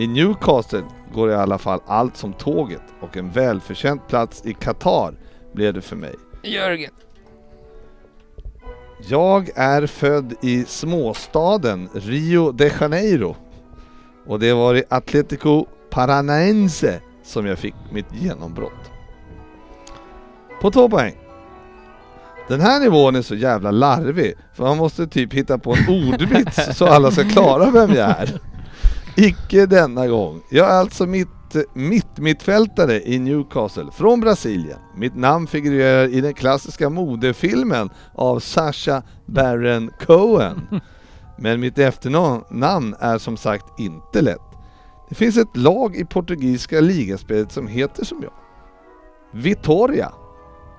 I 0.00 0.06
Newcastle 0.06 0.82
går 1.14 1.30
i 1.30 1.34
alla 1.34 1.58
fall 1.58 1.80
allt 1.86 2.16
som 2.16 2.32
tåget 2.32 2.82
och 3.00 3.16
en 3.16 3.30
välförtjänt 3.30 4.08
plats 4.08 4.42
i 4.44 4.54
Qatar 4.54 5.14
blev 5.52 5.74
det 5.74 5.80
för 5.80 5.96
mig. 5.96 6.14
Jörgen. 6.42 6.90
Jag 9.08 9.50
är 9.54 9.86
född 9.86 10.34
i 10.42 10.64
småstaden 10.64 11.88
Rio 11.94 12.52
de 12.52 12.70
Janeiro 12.80 13.36
och 14.26 14.40
det 14.40 14.52
var 14.52 14.74
i 14.74 14.84
Atletico 14.88 15.66
Paranaense 15.90 17.00
som 17.24 17.46
jag 17.46 17.58
fick 17.58 17.74
mitt 17.92 18.14
genombrott. 18.14 18.90
På 20.60 20.70
två 20.70 20.88
poäng. 20.88 21.14
Den 22.48 22.60
här 22.60 22.80
nivån 22.80 23.16
är 23.16 23.22
så 23.22 23.34
jävla 23.34 23.70
larvig 23.70 24.34
för 24.54 24.64
man 24.64 24.76
måste 24.76 25.06
typ 25.06 25.34
hitta 25.34 25.58
på 25.58 25.74
en 25.74 25.88
ordvits 25.88 26.76
så 26.76 26.86
alla 26.86 27.10
ska 27.10 27.24
klara 27.24 27.70
vem 27.70 27.90
jag 27.90 28.08
är. 28.08 28.40
Icke 29.20 29.66
denna 29.66 30.06
gång. 30.06 30.40
Jag 30.48 30.70
är 30.70 30.74
alltså 30.74 31.06
mitt, 31.06 31.56
mitt 31.74 32.18
mittfältare 32.18 33.02
i 33.08 33.18
Newcastle 33.18 33.90
från 33.92 34.20
Brasilien. 34.20 34.78
Mitt 34.96 35.16
namn 35.16 35.46
figurerar 35.46 36.08
i 36.08 36.20
den 36.20 36.34
klassiska 36.34 36.90
modefilmen 36.90 37.90
av 38.14 38.40
Sacha 38.40 39.02
Baron 39.26 39.90
Cohen. 40.06 40.80
Men 41.38 41.60
mitt 41.60 41.78
efternamn 41.78 42.94
är 43.00 43.18
som 43.18 43.36
sagt 43.36 43.80
inte 43.80 44.22
lätt. 44.22 44.40
Det 45.08 45.14
finns 45.14 45.36
ett 45.36 45.56
lag 45.56 45.96
i 45.96 46.04
portugisiska 46.04 46.80
ligaspelet 46.80 47.52
som 47.52 47.66
heter 47.66 48.04
som 48.04 48.22
jag. 48.22 48.32
Vitoria. 49.42 50.12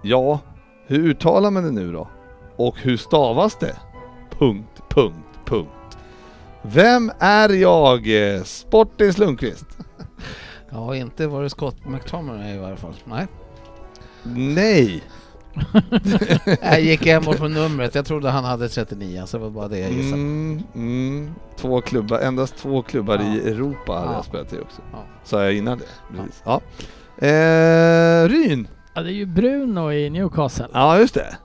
Ja, 0.02 0.40
hur 0.88 0.99
uttalar 0.99 1.52
man 1.52 1.64
det 1.64 1.72
nu 1.72 1.91
då? 1.91 2.10
Och 2.57 2.78
hur 2.78 2.98
stavas 2.98 3.57
det? 3.60 3.76
Punkt, 4.40 4.82
punkt, 4.90 5.40
punkt. 5.45 5.78
Vem 6.61 7.11
är 7.19 7.49
jag? 7.49 8.07
Sportis 8.48 9.18
Lundqvist. 9.18 9.65
Ja, 10.72 10.95
inte 10.95 11.27
var 11.27 11.44
det 11.44 11.49
Scott 11.49 11.86
McTominay 11.86 12.56
i 12.56 12.57
varje 12.57 12.76
fall. 12.76 12.94
Nej. 13.06 13.27
Nej. 14.23 15.03
Jag 16.61 16.81
gick 16.81 17.06
enbart 17.07 17.38
på 17.38 17.48
numret. 17.48 17.95
Jag 17.95 18.06
trodde 18.06 18.30
han 18.30 18.44
hade 18.44 18.69
39, 18.69 19.23
så 19.26 19.38
det 19.38 19.44
var 19.44 19.49
bara 19.49 19.68
det 19.68 19.80
jag 19.80 19.91
gissade. 19.91 20.22
Mm, 20.22 20.64
mm, 20.76 21.34
två 21.57 21.81
klubbar, 21.81 22.19
endast 22.19 22.57
två 22.57 22.81
klubbar 22.81 23.15
Ja. 23.15 23.23
i 23.23 23.49
Europa 23.52 23.94
hade 23.94 24.06
Ja. 24.06 24.14
jag 24.14 24.26
spelat 24.26 24.53
i 24.53 24.60
också. 24.60 24.81
Ja. 24.91 24.98
Sa 25.23 25.44
jag 25.44 25.53
innan 25.53 25.77
det. 25.77 26.18
Precis. 26.18 26.44
Ja. 26.45 26.61
Eh, 27.27 28.27
Ryn. 28.30 28.68
Ja, 28.94 29.02
det 29.02 29.10
är 29.10 29.14
ju 29.14 29.26
Bruno 29.26 29.91
i 29.91 30.10
Newcastle. 30.10 30.68
Ja, 30.73 30.99
just 30.99 31.14
det. 31.14 31.38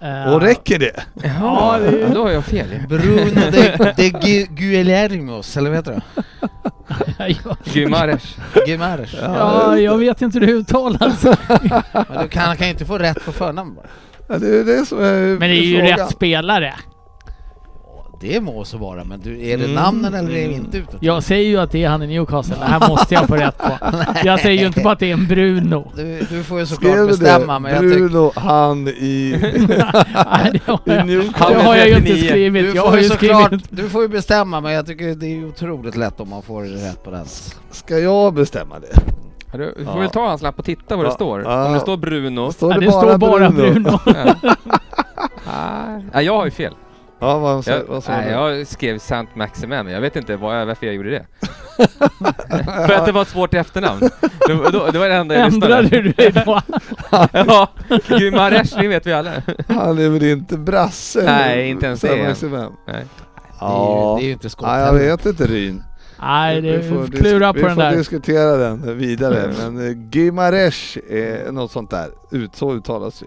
Eh, 0.00 0.34
Och 0.34 0.40
räcker 0.42 0.78
det? 0.78 1.04
Ja, 1.40 1.78
det. 1.78 2.14
Då 2.14 2.22
har 2.22 2.30
jag 2.30 2.44
fel. 2.44 2.66
Bruno 2.88 3.40
de, 3.50 3.92
de 3.96 4.10
Gu- 4.10 4.46
Guillermos, 4.50 5.56
eller 5.56 5.70
vad 5.70 5.76
heter 5.78 5.92
det? 5.92 6.02
ja, 7.44 7.56
Guimares. 7.72 8.36
Guimares. 8.66 9.14
ja, 9.22 9.78
jag 9.78 9.98
vet 9.98 10.22
inte 10.22 10.38
hur 10.38 10.46
det 10.46 10.52
uttalas. 10.52 11.24
Men 11.92 12.22
du 12.22 12.28
kan, 12.28 12.56
kan 12.56 12.66
ju 12.66 12.70
inte 12.72 12.84
få 12.86 12.98
rätt 12.98 13.24
på 13.24 13.32
förnamn 13.32 13.74
bara. 13.74 13.86
Ja, 14.28 14.38
det 14.38 14.58
är 14.58 14.64
det 14.64 14.86
som 14.86 14.98
är 14.98 15.12
Men 15.38 15.40
det 15.40 15.46
är 15.46 15.62
ju 15.62 15.78
frågan. 15.80 15.98
rätt 15.98 16.10
spelare. 16.10 16.74
Det 18.20 18.40
må 18.40 18.64
så 18.64 18.78
vara, 18.78 19.04
men 19.04 19.20
du, 19.20 19.30
är 19.48 19.58
det 19.58 19.64
Mm, 19.64 19.74
namnen 19.74 20.14
eller 20.14 20.30
är 20.30 20.48
det 20.48 20.54
inte 20.54 20.78
utan? 20.78 20.98
Jag 21.00 21.22
säger 21.22 21.48
ju 21.50 21.56
att 21.60 21.70
det 21.70 21.84
är 21.84 21.88
han 21.88 22.02
i 22.02 22.06
Newcastle. 22.06 22.56
Det 22.58 22.64
här 22.64 22.88
måste 22.88 23.14
jag 23.14 23.26
få 23.28 23.34
rätt 23.36 23.58
på. 23.58 23.70
Jag 24.24 24.40
säger 24.40 24.60
ju 24.60 24.66
inte 24.66 24.80
bara 24.80 24.92
att 24.92 24.98
det 24.98 25.08
är 25.10 25.12
en 25.12 25.26
Bruno. 25.26 25.92
Du, 25.96 26.26
du 26.30 26.42
får 26.42 26.58
ju 26.58 26.66
såklart 26.66 26.92
Skrev 26.92 27.06
bestämma, 27.06 27.54
det? 27.54 27.60
men 27.60 27.72
jag 27.72 27.80
tycker... 27.82 27.96
Bruno, 28.08 28.32
han 28.34 28.88
i... 28.88 29.36
Nej, 29.40 30.50
det 30.52 30.60
har 30.66 30.80
I 30.84 30.96
jag, 30.96 31.06
Newcastle. 31.06 31.56
det 31.56 31.62
har 31.62 31.76
jag 31.76 31.88
ju 31.88 31.94
inte 31.96 32.06
39. 32.08 32.28
skrivit. 32.28 32.64
Du 32.72 32.76
Jag 32.76 32.88
får 32.90 32.98
ju 32.98 33.04
såklart, 33.08 33.46
skrivit... 33.46 33.66
du 33.70 33.88
får 33.88 34.02
ju 34.02 34.08
bestämma 34.08 34.60
men 34.60 34.72
jag 34.72 34.86
tycker 34.86 35.14
det 35.14 35.26
är 35.26 35.44
otroligt 35.48 35.96
lätt 35.96 36.20
om 36.20 36.28
man 36.28 36.42
får 36.42 36.62
rätt 36.62 37.04
på 37.04 37.10
den. 37.10 37.26
Ska 37.70 37.98
jag 37.98 38.34
bestämma 38.34 38.74
det? 38.78 38.98
Du 39.58 39.74
får 39.84 39.94
Ja. 39.94 40.00
väl 40.00 40.10
ta 40.10 40.28
hans 40.28 40.42
lapp 40.42 40.58
och 40.58 40.64
titta 40.64 40.96
vad 40.96 41.04
det 41.04 41.08
Ja. 41.10 41.14
står. 41.14 41.42
Ja. 41.42 41.66
Om 41.66 41.72
det 41.72 41.80
står 41.80 41.96
Bruno. 41.96 42.52
Står 42.52 42.72
Ja, 42.74 42.80
det 42.80 42.90
står 42.90 43.18
bara 43.18 43.50
Bruno. 43.50 43.98
Ja. 44.06 44.34
Ah, 45.46 46.00
ja, 46.12 46.22
jag 46.22 46.36
har 46.36 46.44
ju 46.44 46.50
fel. 46.50 46.72
Ja, 47.20 47.38
vad, 47.38 47.64
sa- 47.64 47.70
Jag, 47.70 47.84
vad 47.84 48.04
sa 48.04 48.12
nej, 48.12 48.24
du? 48.26 48.30
jag 48.32 48.66
skrev 48.66 48.98
Sant 48.98 49.34
Maximin, 49.36 49.84
men 49.84 49.94
jag 49.94 50.00
vet 50.00 50.16
inte 50.16 50.36
vad, 50.36 50.66
varför 50.66 50.86
jag 50.86 50.94
gjorde 50.94 51.10
det. 51.10 51.26
För 52.86 52.92
att 52.92 53.06
det 53.06 53.12
var 53.12 53.22
ett 53.22 53.28
svårt 53.28 53.54
efternamn. 53.54 54.00
Det, 54.46 54.70
då, 54.72 54.90
det 54.92 54.98
var 54.98 55.08
det 55.08 55.14
enda 55.14 55.34
jag 55.34 55.46
Ändrade 55.52 55.88
du 55.88 56.12
dig 56.12 56.32
då? 56.46 56.60
Ja, 57.32 57.68
Guimares, 58.08 58.70
det 58.70 58.88
vet 58.88 59.06
vi 59.06 59.12
alla. 59.12 59.32
Han 59.68 59.98
är 59.98 60.08
väl 60.08 60.22
inte 60.22 60.58
brasse? 60.58 61.22
Nej, 61.24 61.68
inte 61.70 61.86
ens 61.86 62.00
det. 62.00 62.28
Maximum. 62.28 62.72
Nej. 62.86 63.04
Det 63.60 63.64
är 63.64 63.68
ju, 63.68 63.74
Ja, 63.74 64.16
det 64.18 64.24
är 64.24 64.26
ju 64.26 64.32
inte 64.32 64.50
skott 64.50 64.66
ja 64.68 64.80
jag 64.80 64.92
vet 64.92 65.26
inte 65.26 65.46
Ryn. 65.46 65.82
Nej, 66.20 66.60
det 66.60 66.76
Vi 66.78 66.88
får 66.88 67.02
är 67.02 67.06
klura 67.06 67.52
på 67.52 67.58
den 67.58 67.68
Vi 67.68 67.74
får 67.74 67.82
där. 67.82 67.96
diskutera 67.96 68.56
den 68.56 68.98
vidare. 68.98 69.50
Men 69.70 69.86
eh, 69.90 69.96
Gimaresh 70.12 70.98
är 71.10 71.52
något 71.52 71.70
sånt 71.70 71.90
där. 71.90 72.08
Ut, 72.30 72.56
så 72.56 72.72
uttalas 72.74 73.22
ju. 73.22 73.26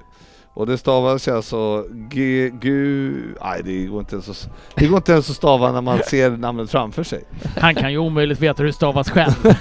Och 0.59 0.65
det 0.65 0.77
stavas 0.77 1.27
ju 1.27 1.35
alltså 1.35 1.85
G... 1.91 2.49
Gu... 2.61 3.13
Nej, 3.43 3.61
det 3.63 3.85
går 3.85 3.99
inte 3.99 4.15
ens 4.15 4.29
att, 4.29 4.49
det 4.75 4.87
går 4.87 4.97
inte 4.97 5.11
ens 5.11 5.29
att 5.29 5.35
stava 5.35 5.71
när 5.71 5.81
man 5.81 5.99
ser 6.09 6.29
namnet 6.29 6.71
framför 6.71 7.03
sig. 7.03 7.23
Han 7.57 7.75
kan 7.75 7.91
ju 7.91 7.97
omöjligt 7.97 8.39
veta 8.39 8.57
hur 8.63 8.67
det 8.67 8.73
stavas 8.73 9.09
själv. 9.09 9.33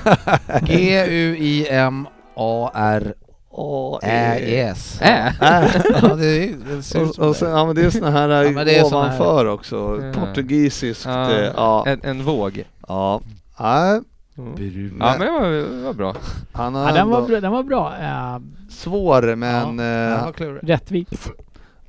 A-R-Ä-E-S. 3.91 5.01
Äh. 5.03 5.33
Ja, 5.41 6.15
det, 6.17 6.45
är- 6.45 7.03
Och, 7.03 7.29
och 7.29 7.37
sen, 7.37 7.51
ja 7.51 7.67
men 7.67 7.77
det 7.77 7.83
är 7.83 7.91
såna 7.91 8.11
här 8.11 8.29
Ja, 8.45 8.51
men 8.51 8.67
det 8.67 8.79
är 8.79 8.85
såna 8.85 9.09
här- 9.09 9.21
ovanför 9.21 9.47
också. 9.47 10.03
Portugisiskt. 10.15 11.05
Ja. 11.07 11.33
eh, 11.33 11.51
Ja. 11.57 11.85
En, 11.87 12.01
en 12.03 12.25
våg. 12.25 12.65
ja. 12.89 13.21
Nej, 13.61 14.01
Mm. 14.39 14.97
Ja 15.01 15.17
men 15.19 15.27
det 15.27 15.33
var, 15.33 15.51
det 15.51 15.83
var 15.85 15.93
bra. 15.93 16.17
han 16.53 16.75
har 16.75 16.87
Ja, 16.89 16.93
den, 16.95 17.09
var 17.09 17.17
ändå 17.17 17.29
bra, 17.29 17.41
den 17.41 17.53
var 17.53 17.63
bra. 17.63 17.97
Eh, 18.01 18.39
svår 18.71 19.35
men... 19.37 19.79
Ja, 19.79 19.85
eh, 19.85 20.17
den 20.17 20.25
var 20.25 20.33
klurig. 20.33 20.61
rättvis. 20.71 21.31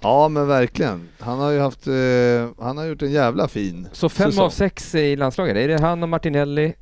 Ja 0.02 0.30
men 0.30 0.48
verkligen. 0.48 1.08
Han 1.20 1.40
har 1.40 1.52
ju 1.52 1.60
haft, 1.60 1.88
eh, 1.88 2.66
han 2.66 2.78
har 2.78 2.86
gjort 2.86 3.02
en 3.02 3.12
jävla 3.12 3.48
fin 3.48 3.88
Så 3.92 4.10
fem 4.10 4.32
säsong. 4.32 4.46
av 4.46 4.50
sex 4.50 4.96
i 4.96 5.16
landslaget, 5.16 5.58
är 5.58 5.68
det 5.68 5.82
han 5.82 6.04
och 6.04 6.10
Martinelli? 6.10 6.74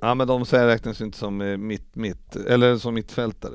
Ja 0.00 0.14
men 0.14 0.26
de 0.26 0.44
säger 0.46 0.66
räknas 0.66 1.00
ju 1.00 1.04
inte 1.04 1.18
som 1.18 1.40
eh, 1.40 1.56
mitt, 1.56 1.96
mitt, 1.96 2.36
eller 2.36 2.76
som 2.76 2.94
mittfältare. 2.94 3.54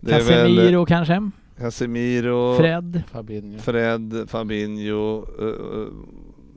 Det 0.00 0.12
är 0.12 0.22
väl 0.22 0.56
Casemiro 0.56 0.86
kanske? 0.86 1.30
Casemiro, 1.58 2.56
Fred? 2.56 3.02
Fabinho. 3.12 3.58
Fred, 3.58 4.24
Fabinho, 4.28 5.24
eh, 5.40 5.46
eh, 5.46 5.86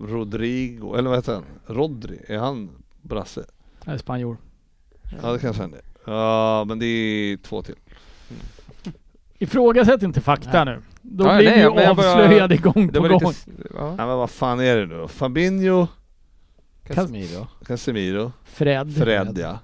Rodrigo, 0.08 0.96
eller 0.98 1.10
vad 1.10 1.18
heter 1.20 1.34
han? 1.34 1.44
Rodri, 1.66 2.20
är 2.28 2.38
han 2.38 2.70
brasse? 3.02 3.46
Eller 3.88 3.98
spanjor. 3.98 4.38
Ja 5.22 5.32
det 5.32 5.40
kanske 5.40 5.62
han 5.62 5.74
är. 5.74 5.82
Ja 6.06 6.66
men 6.68 6.80
det 6.80 6.86
är 6.86 7.38
två 7.38 7.62
till. 7.62 7.76
Ifrågasätt 9.40 10.04
inte 10.04 10.22
fakta 10.22 10.64
nu. 10.64 10.82
Då 11.02 11.26
Ja, 11.28 11.38
blir 11.38 11.46
nej, 11.46 11.56
vi 11.58 11.62
ju 11.64 11.70
men 11.70 11.84
jag 11.84 11.96
bara- 11.96 12.10
avslöjade 12.12 12.58
gång 12.58 12.88
Det 12.88 12.94
på 12.94 13.02
var 13.02 13.10
gång. 13.10 13.20
lite... 13.20 13.30
s- 13.32 13.48
Ja. 13.76 13.88
Nej 13.88 14.06
men 14.06 14.18
vad 14.18 14.30
fan 14.30 14.60
är 14.60 14.76
det 14.78 14.86
nu 14.86 14.98
då? 14.98 15.08
Fabinho, 15.08 15.88
Casemiro. 16.88 17.48
Casemiro, 17.66 18.32
Fred. 18.44 18.96
Fred 18.98 19.38
ja. 19.38 19.60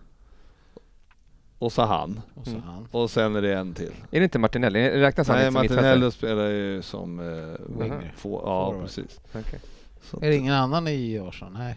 Och 1.57 1.71
så 1.71 1.81
han. 1.81 2.21
Och 2.35 2.45
så 2.45 2.51
Mm. 2.51 2.63
han. 2.63 2.87
Och 2.91 3.11
sen 3.11 3.35
är 3.35 3.41
det 3.41 3.53
en 3.57 3.73
till. 3.73 3.91
Är 4.11 4.19
det 4.19 4.23
inte 4.23 4.39
Martinelli? 4.39 4.89
Räknas 4.89 5.27
han 5.27 5.37
Nej 5.37 5.47
inte 5.47 5.53
som 5.53 5.61
mittfältare? 5.61 5.85
Martinello 5.89 6.11
spelar 6.11 6.47
ju 6.47 6.81
som 6.81 7.19
eh, 7.19 7.79
Winger. 7.81 8.13
Få, 8.17 8.41
ja 8.45 8.65
Forward. 8.65 8.81
precis. 8.85 9.19
Okej. 9.33 9.59
Så. 10.03 10.17
Är 10.17 10.29
det 10.29 10.35
ingen 10.35 10.53
annan 10.53 10.87
i 10.87 11.19
Arsenal? 11.19 11.53
Nej. 11.53 11.75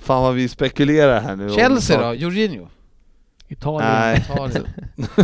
Fan 0.00 0.22
vad 0.22 0.34
vi 0.34 0.48
spekulerar 0.48 1.20
här 1.20 1.36
nu. 1.36 1.50
Chelsea 1.50 2.08
då? 2.08 2.14
Jorginho? 2.14 2.68
Italien. 3.48 3.90
Nej. 3.92 4.18
Italien. 4.32 4.66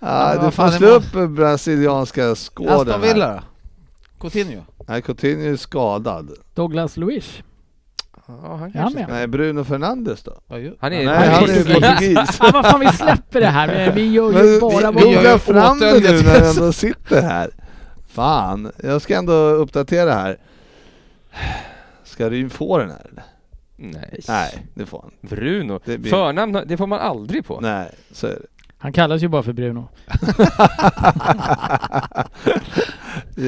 Ja, 0.00 0.38
du 0.44 0.50
får 0.50 0.68
slå 0.68 0.88
är 0.88 0.92
upp 0.92 1.30
brasilianska 1.30 2.34
skåden 2.34 2.74
Aston. 2.80 3.00
Villa 3.00 3.32
då? 3.32 3.40
Coutinho? 4.20 4.62
Nej, 4.88 5.02
Coutinho 5.02 5.52
är 5.52 5.56
skadad. 5.56 6.30
Douglas 6.54 6.96
Luiz. 6.96 7.42
Ja, 8.26 8.34
han 8.38 8.52
Är 8.52 8.58
han 8.58 8.72
kanske 8.72 8.98
med? 8.98 9.08
Nej, 9.08 9.26
Bruno 9.26 9.64
Fernandes 9.64 10.22
då? 10.22 10.32
Ja, 10.48 10.58
ju. 10.58 10.74
Han 10.80 10.92
är, 10.92 11.04
Nej, 11.04 11.28
han 11.28 11.44
är 11.44 11.64
portugis. 11.64 11.74
portugis. 11.74 12.38
Ja, 12.40 12.50
vad 12.52 12.66
fan 12.66 12.80
vi 12.80 12.88
släpper 12.88 13.40
det 13.40 13.46
här. 13.46 13.92
Vi 13.92 14.10
gör 14.12 14.32
Men 14.32 14.46
ju 14.46 14.60
bara 14.60 14.90
vad 14.92 15.02
vi 15.02 15.10
gör 15.10 15.32
ju 15.32 15.38
fram 15.38 15.78
det 15.78 16.00
nu 16.00 16.22
när 16.22 16.34
jag 16.38 16.50
ändå 16.50 16.72
sitter 16.72 17.22
här. 17.22 17.50
Fan, 18.08 18.72
jag 18.82 19.02
ska 19.02 19.16
ändå 19.16 19.32
uppdatera 19.32 20.14
här. 20.14 20.38
Ska 22.04 22.30
Ryn 22.30 22.50
få 22.50 22.78
den 22.78 22.90
här 22.90 23.06
eller? 23.12 23.22
Nej. 23.76 24.20
Nej, 24.28 24.66
det 24.74 24.86
får 24.86 25.00
han. 25.02 25.10
Bruno. 25.30 25.80
Det 25.84 25.98
blir- 25.98 26.10
Förnamn, 26.10 26.62
det 26.66 26.76
får 26.76 26.86
man 26.86 27.00
aldrig 27.00 27.46
på. 27.46 27.60
Nej, 27.60 27.90
så 28.12 28.26
är 28.26 28.30
det. 28.30 28.38
Han 28.78 28.92
kallas 28.92 29.22
ju 29.22 29.28
bara 29.28 29.42
för 29.42 29.52
Bruno. 29.52 29.88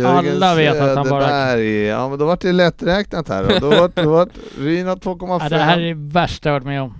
Alla 0.06 0.55
vet 0.55 0.81
att 0.82 0.97
han 0.97 1.09
bara- 1.09 1.28
Söderberg. 1.28 1.82
Ja 1.85 2.09
men 2.09 2.19
då 2.19 2.27
vart 2.27 2.40
det 2.40 2.52
lätträknat 2.52 3.28
här 3.28 3.61
då. 3.61 3.70
Då 3.70 3.81
vart, 3.81 3.97
då 3.97 4.11
vart 4.11 4.28
Ryn 4.59 4.86
har 4.86 4.97
2,5. 4.97 5.39
Ja, 5.43 5.48
det 5.48 5.59
här 5.59 5.78
är 5.78 5.82
det 5.86 5.94
värsta 5.94 6.48
jag 6.48 6.55
varit 6.55 6.66
med 6.66 6.82
om. 6.82 6.94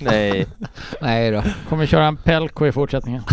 Nej. 0.00 0.46
Nej 1.02 1.30
då. 1.30 1.42
Kommer 1.68 1.86
köra 1.86 2.06
en 2.06 2.16
Pelko 2.16 2.66
i 2.66 2.72
fortsättningen. 2.72 3.22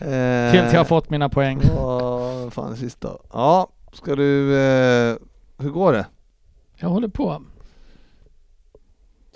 eh, 0.00 0.50
Tills 0.52 0.72
jag 0.72 0.80
har 0.80 0.84
fått 0.84 1.10
mina 1.10 1.28
poäng. 1.28 1.60
Vad 1.76 2.52
fan 2.52 2.72
är 2.72 2.76
sista? 2.76 3.08
Ja, 3.32 3.68
ska 3.92 4.14
du... 4.16 4.56
Eh, 4.56 5.16
hur 5.58 5.70
går 5.70 5.92
det? 5.92 6.06
Jag 6.76 6.88
håller 6.88 7.08
på. 7.08 7.42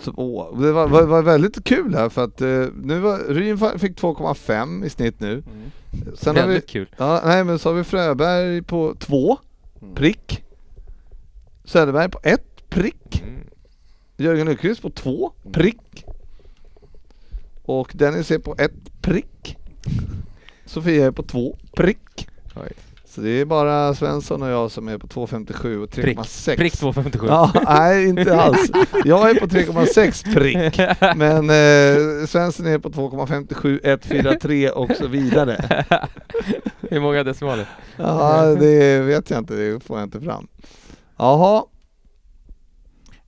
Två. 0.03 0.51
Det 0.61 0.71
var, 0.71 0.87
var, 0.87 1.03
var 1.03 1.21
väldigt 1.23 1.63
kul 1.63 1.95
här 1.95 2.09
för 2.09 2.23
att 2.23 2.41
eh, 2.41 2.65
nu 2.83 2.99
var, 2.99 3.17
Ryn 3.33 3.57
fick 3.79 3.99
2,5 4.01 4.85
i 4.85 4.89
snitt 4.89 5.19
nu. 5.19 5.43
Sen 6.15 6.35
har 6.35 6.43
vi, 6.43 6.47
Väldigt 6.53 6.69
kul. 6.69 6.89
ja, 6.97 7.21
nej 7.25 7.43
men 7.43 7.59
så 7.59 7.69
har 7.69 7.73
vi 7.73 7.83
Fröberg 7.83 8.61
på 8.61 8.95
2 8.99 9.37
Mm. 9.81 9.95
prick. 9.95 10.43
Söderberg 11.63 12.09
på 12.09 12.19
1 12.23 12.69
prick. 12.69 13.21
Mm. 13.21 13.39
Jörgen 14.17 14.47
Nyqvist 14.47 14.81
på 14.81 14.89
2 14.89 15.31
prick. 15.51 16.05
Och 17.63 17.91
Dennis 17.95 18.31
är 18.31 18.39
på 18.39 18.55
1 18.57 18.71
prick. 19.01 19.57
Sofia 20.65 21.05
är 21.05 21.11
på 21.11 21.23
2 21.23 21.57
prick. 21.75 22.27
Oj. 22.55 22.71
Så 23.17 23.23
det 23.23 23.29
är 23.29 23.45
bara 23.45 23.93
Svensson 23.93 24.41
och 24.41 24.49
jag 24.49 24.71
som 24.71 24.87
är 24.87 24.97
på 24.97 25.07
2,57 25.07 25.83
och 25.83 25.89
3,6. 25.89 26.55
Prick 26.57 26.77
257. 26.77 27.27
Ja, 27.29 27.51
nej 27.65 28.07
inte 28.09 28.41
alls. 28.41 28.71
Jag 29.05 29.29
är 29.29 29.39
på 29.39 29.45
3,6 29.45 30.33
prick. 30.33 30.79
Men 31.17 31.49
eh, 31.49 32.25
Svensson 32.27 32.65
är 32.67 32.79
på 32.79 32.89
2,57, 32.89 33.79
143 33.83 34.69
och 34.69 34.91
så 34.97 35.07
vidare. 35.07 35.85
Hur 36.89 36.99
många 36.99 37.23
decimaler? 37.23 37.69
Ja, 37.95 38.45
det 38.45 39.01
vet 39.01 39.29
jag 39.29 39.39
inte, 39.39 39.53
det 39.53 39.83
får 39.83 39.97
jag 39.97 40.05
inte 40.05 40.21
fram. 40.21 40.47
Jaha, 41.17 41.65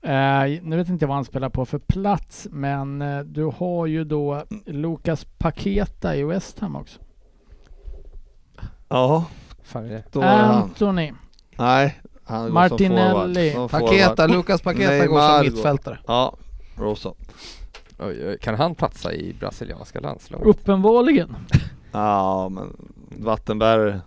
Eh, 0.02 0.62
nu 0.64 0.78
vet 0.78 0.90
inte 0.90 1.04
jag 1.04 1.08
vad 1.08 1.18
han 1.18 1.26
spelar 1.26 1.50
på 1.50 1.66
för 1.66 1.80
plats, 1.80 2.48
men 2.52 3.02
eh, 3.02 3.20
du 3.20 3.44
har 3.44 3.86
ju 3.86 4.04
då 4.04 4.44
Lucas 4.66 5.26
Paketa 5.38 6.16
i 6.16 6.24
West 6.24 6.60
Ham 6.60 6.76
också. 6.76 7.00
ja, 8.90 9.26
Fan 9.70 10.02
då 10.12 10.22
han. 10.22 10.62
Anthony. 10.62 11.12
Nej, 11.58 12.00
han 12.24 12.44
går 12.46 12.54
Martinelli. 12.54 13.52
som 13.52 13.70
forward. 13.70 13.90
Paketa, 13.90 14.16
forward. 14.16 14.32
Lukas 14.32 14.62
Paketa 14.62 15.08
går 15.08 15.16
Neymar 15.16 15.44
som 15.44 15.54
mittfältare. 15.54 16.00
Ja, 16.08 16.36
Rosa. 16.76 17.14
Oj, 18.00 18.28
oj. 18.28 18.38
Kan 18.42 18.56
han 18.56 18.76
platsa 18.76 19.14
i 19.14 19.36
brasilianska 19.40 20.00
landslaget? 20.00 20.48
Uppenbarligen. 20.48 21.36
Ja, 21.92 22.50
men 22.50 22.76
vattenbärare. 23.18 24.02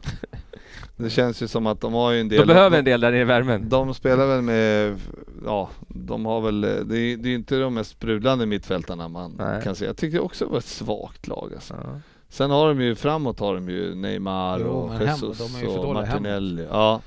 Det 0.97 1.10
känns 1.10 1.43
ju 1.43 1.48
som 1.48 1.66
att 1.66 1.80
de 1.80 1.93
har 1.93 2.10
ju 2.10 2.20
en 2.20 2.28
del... 2.28 2.39
De 2.39 2.47
behöver 2.47 2.78
en 2.78 2.84
del 2.84 3.01
där 3.01 3.10
nere 3.10 3.20
i 3.20 3.24
värmen. 3.24 3.68
De 3.68 3.94
spelar 3.94 4.26
väl 4.26 4.43
med, 4.43 4.98
ja, 5.44 5.68
de 5.89 6.26
har 6.26 6.40
väl, 6.40 6.60
det 6.60 6.98
är, 6.98 7.16
det 7.16 7.28
är 7.28 7.34
inte 7.34 7.59
de 7.59 7.74
mest 7.74 7.90
sprudlande 7.90 8.47
mittfältarna 8.47 9.09
man 9.09 9.34
Nej. 9.39 9.62
kan 9.62 9.74
se. 9.74 9.84
Jag 9.84 9.97
tycker 9.97 10.24
också 10.24 10.44
det 10.44 10.51
var 10.51 10.59
ett 10.59 10.64
svagt 10.64 11.26
lag 11.28 11.52
alltså. 11.55 11.74
Ja. 11.84 12.01
Sen 12.32 12.50
har 12.50 12.68
de 12.68 12.80
ju 12.80 12.94
framåt 12.94 13.40
har 13.40 13.54
de 13.54 13.68
ju 13.68 13.94
Neymar 13.94 14.59
Jo, 14.60 14.66
och 14.66 14.92
hem- 14.92 15.09
Jesus 15.09 15.38
de 15.38 15.54
är 15.59 15.60
ju 15.60 15.66
för 15.66 15.78
och 15.86 15.94
Martinelli. 15.94 16.66
Ja. 16.70 17.00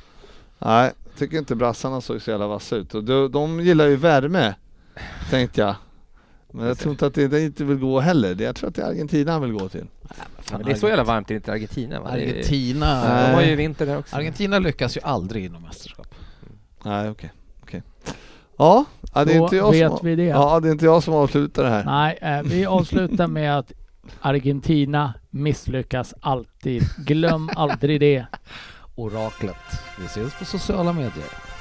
Nej, 0.60 0.92
tycker 1.18 1.38
inte 1.38 1.56
brassarna 1.56 2.02
såg 2.02 2.22
så 2.22 2.32
jävla 2.32 2.48
vassa 2.48 2.76
ut. 2.76 2.96
Och 2.96 3.04
de, 3.04 3.32
de 3.32 3.60
gillar 3.60 3.86
ju 3.86 3.96
värme, 3.96 4.56
tänkte 5.30 5.62
jag. 5.62 5.76
Men 6.52 6.68
jag 6.68 6.78
tror 6.78 6.92
inte 6.92 7.06
att 7.08 7.14
det, 7.14 7.28
det 7.28 7.42
inte 7.42 7.64
vill 7.64 7.78
gå 7.78 8.00
heller. 8.00 8.36
Det- 8.36 8.44
Jag 8.44 8.56
tror 8.56 8.70
att 8.70 8.76
det 8.76 8.82
är 8.82 8.88
Argentina 8.90 9.32
han 9.32 9.42
vill 9.42 9.52
gå 9.52 9.70
till. 9.70 9.86
Men 10.52 10.64
det 10.64 10.72
är 10.72 10.76
så 10.76 10.88
jävla 10.88 11.04
varmt 11.04 11.32
i 11.32 11.36
inte 11.36 11.52
Argentina 11.52 12.00
va? 12.02 12.10
Argentina. 12.10 13.02
De 13.28 13.34
har 13.34 13.42
ju 13.42 13.56
vinter 13.56 13.86
där 13.86 13.98
också. 13.98 14.16
Argentina 14.16 14.60
lyckas 14.60 14.98
ju 14.98 15.02
aldrig 15.04 15.46
inom 15.46 15.62
mästerskap. 15.64 16.16
Nej, 16.84 17.10
okej. 17.10 17.32
okej. 17.64 17.84
Ja, 18.58 18.86
ja, 19.14 19.26
det 19.26 19.34
är 19.34 19.38
Då 19.38 19.44
inte 19.44 19.56
jag 19.56 19.72
vet 19.72 19.92
som, 19.98 20.00
vi 20.08 20.16
det. 20.16 20.24
Ja, 20.24 20.60
det 20.60 20.68
är 20.68 20.72
inte 20.72 20.86
jag 20.86 21.04
som 21.04 21.14
avslutar 21.14 21.64
det 21.64 21.70
här. 21.70 21.84
Nej, 21.86 22.18
eh, 22.22 22.42
vi 22.44 22.66
avslutar 22.66 23.28
med 23.28 23.58
att 23.58 23.72
Argentina 24.22 25.14
misslyckas 25.30 26.14
alltid. 26.22 26.84
Glöm 27.06 27.50
aldrig 27.56 28.00
det. 28.00 28.26
Oraklet. 28.96 29.82
Vi 30.00 30.06
ses 30.06 30.40
på 30.40 30.46
sociala 30.46 30.94
medier. 30.94 31.55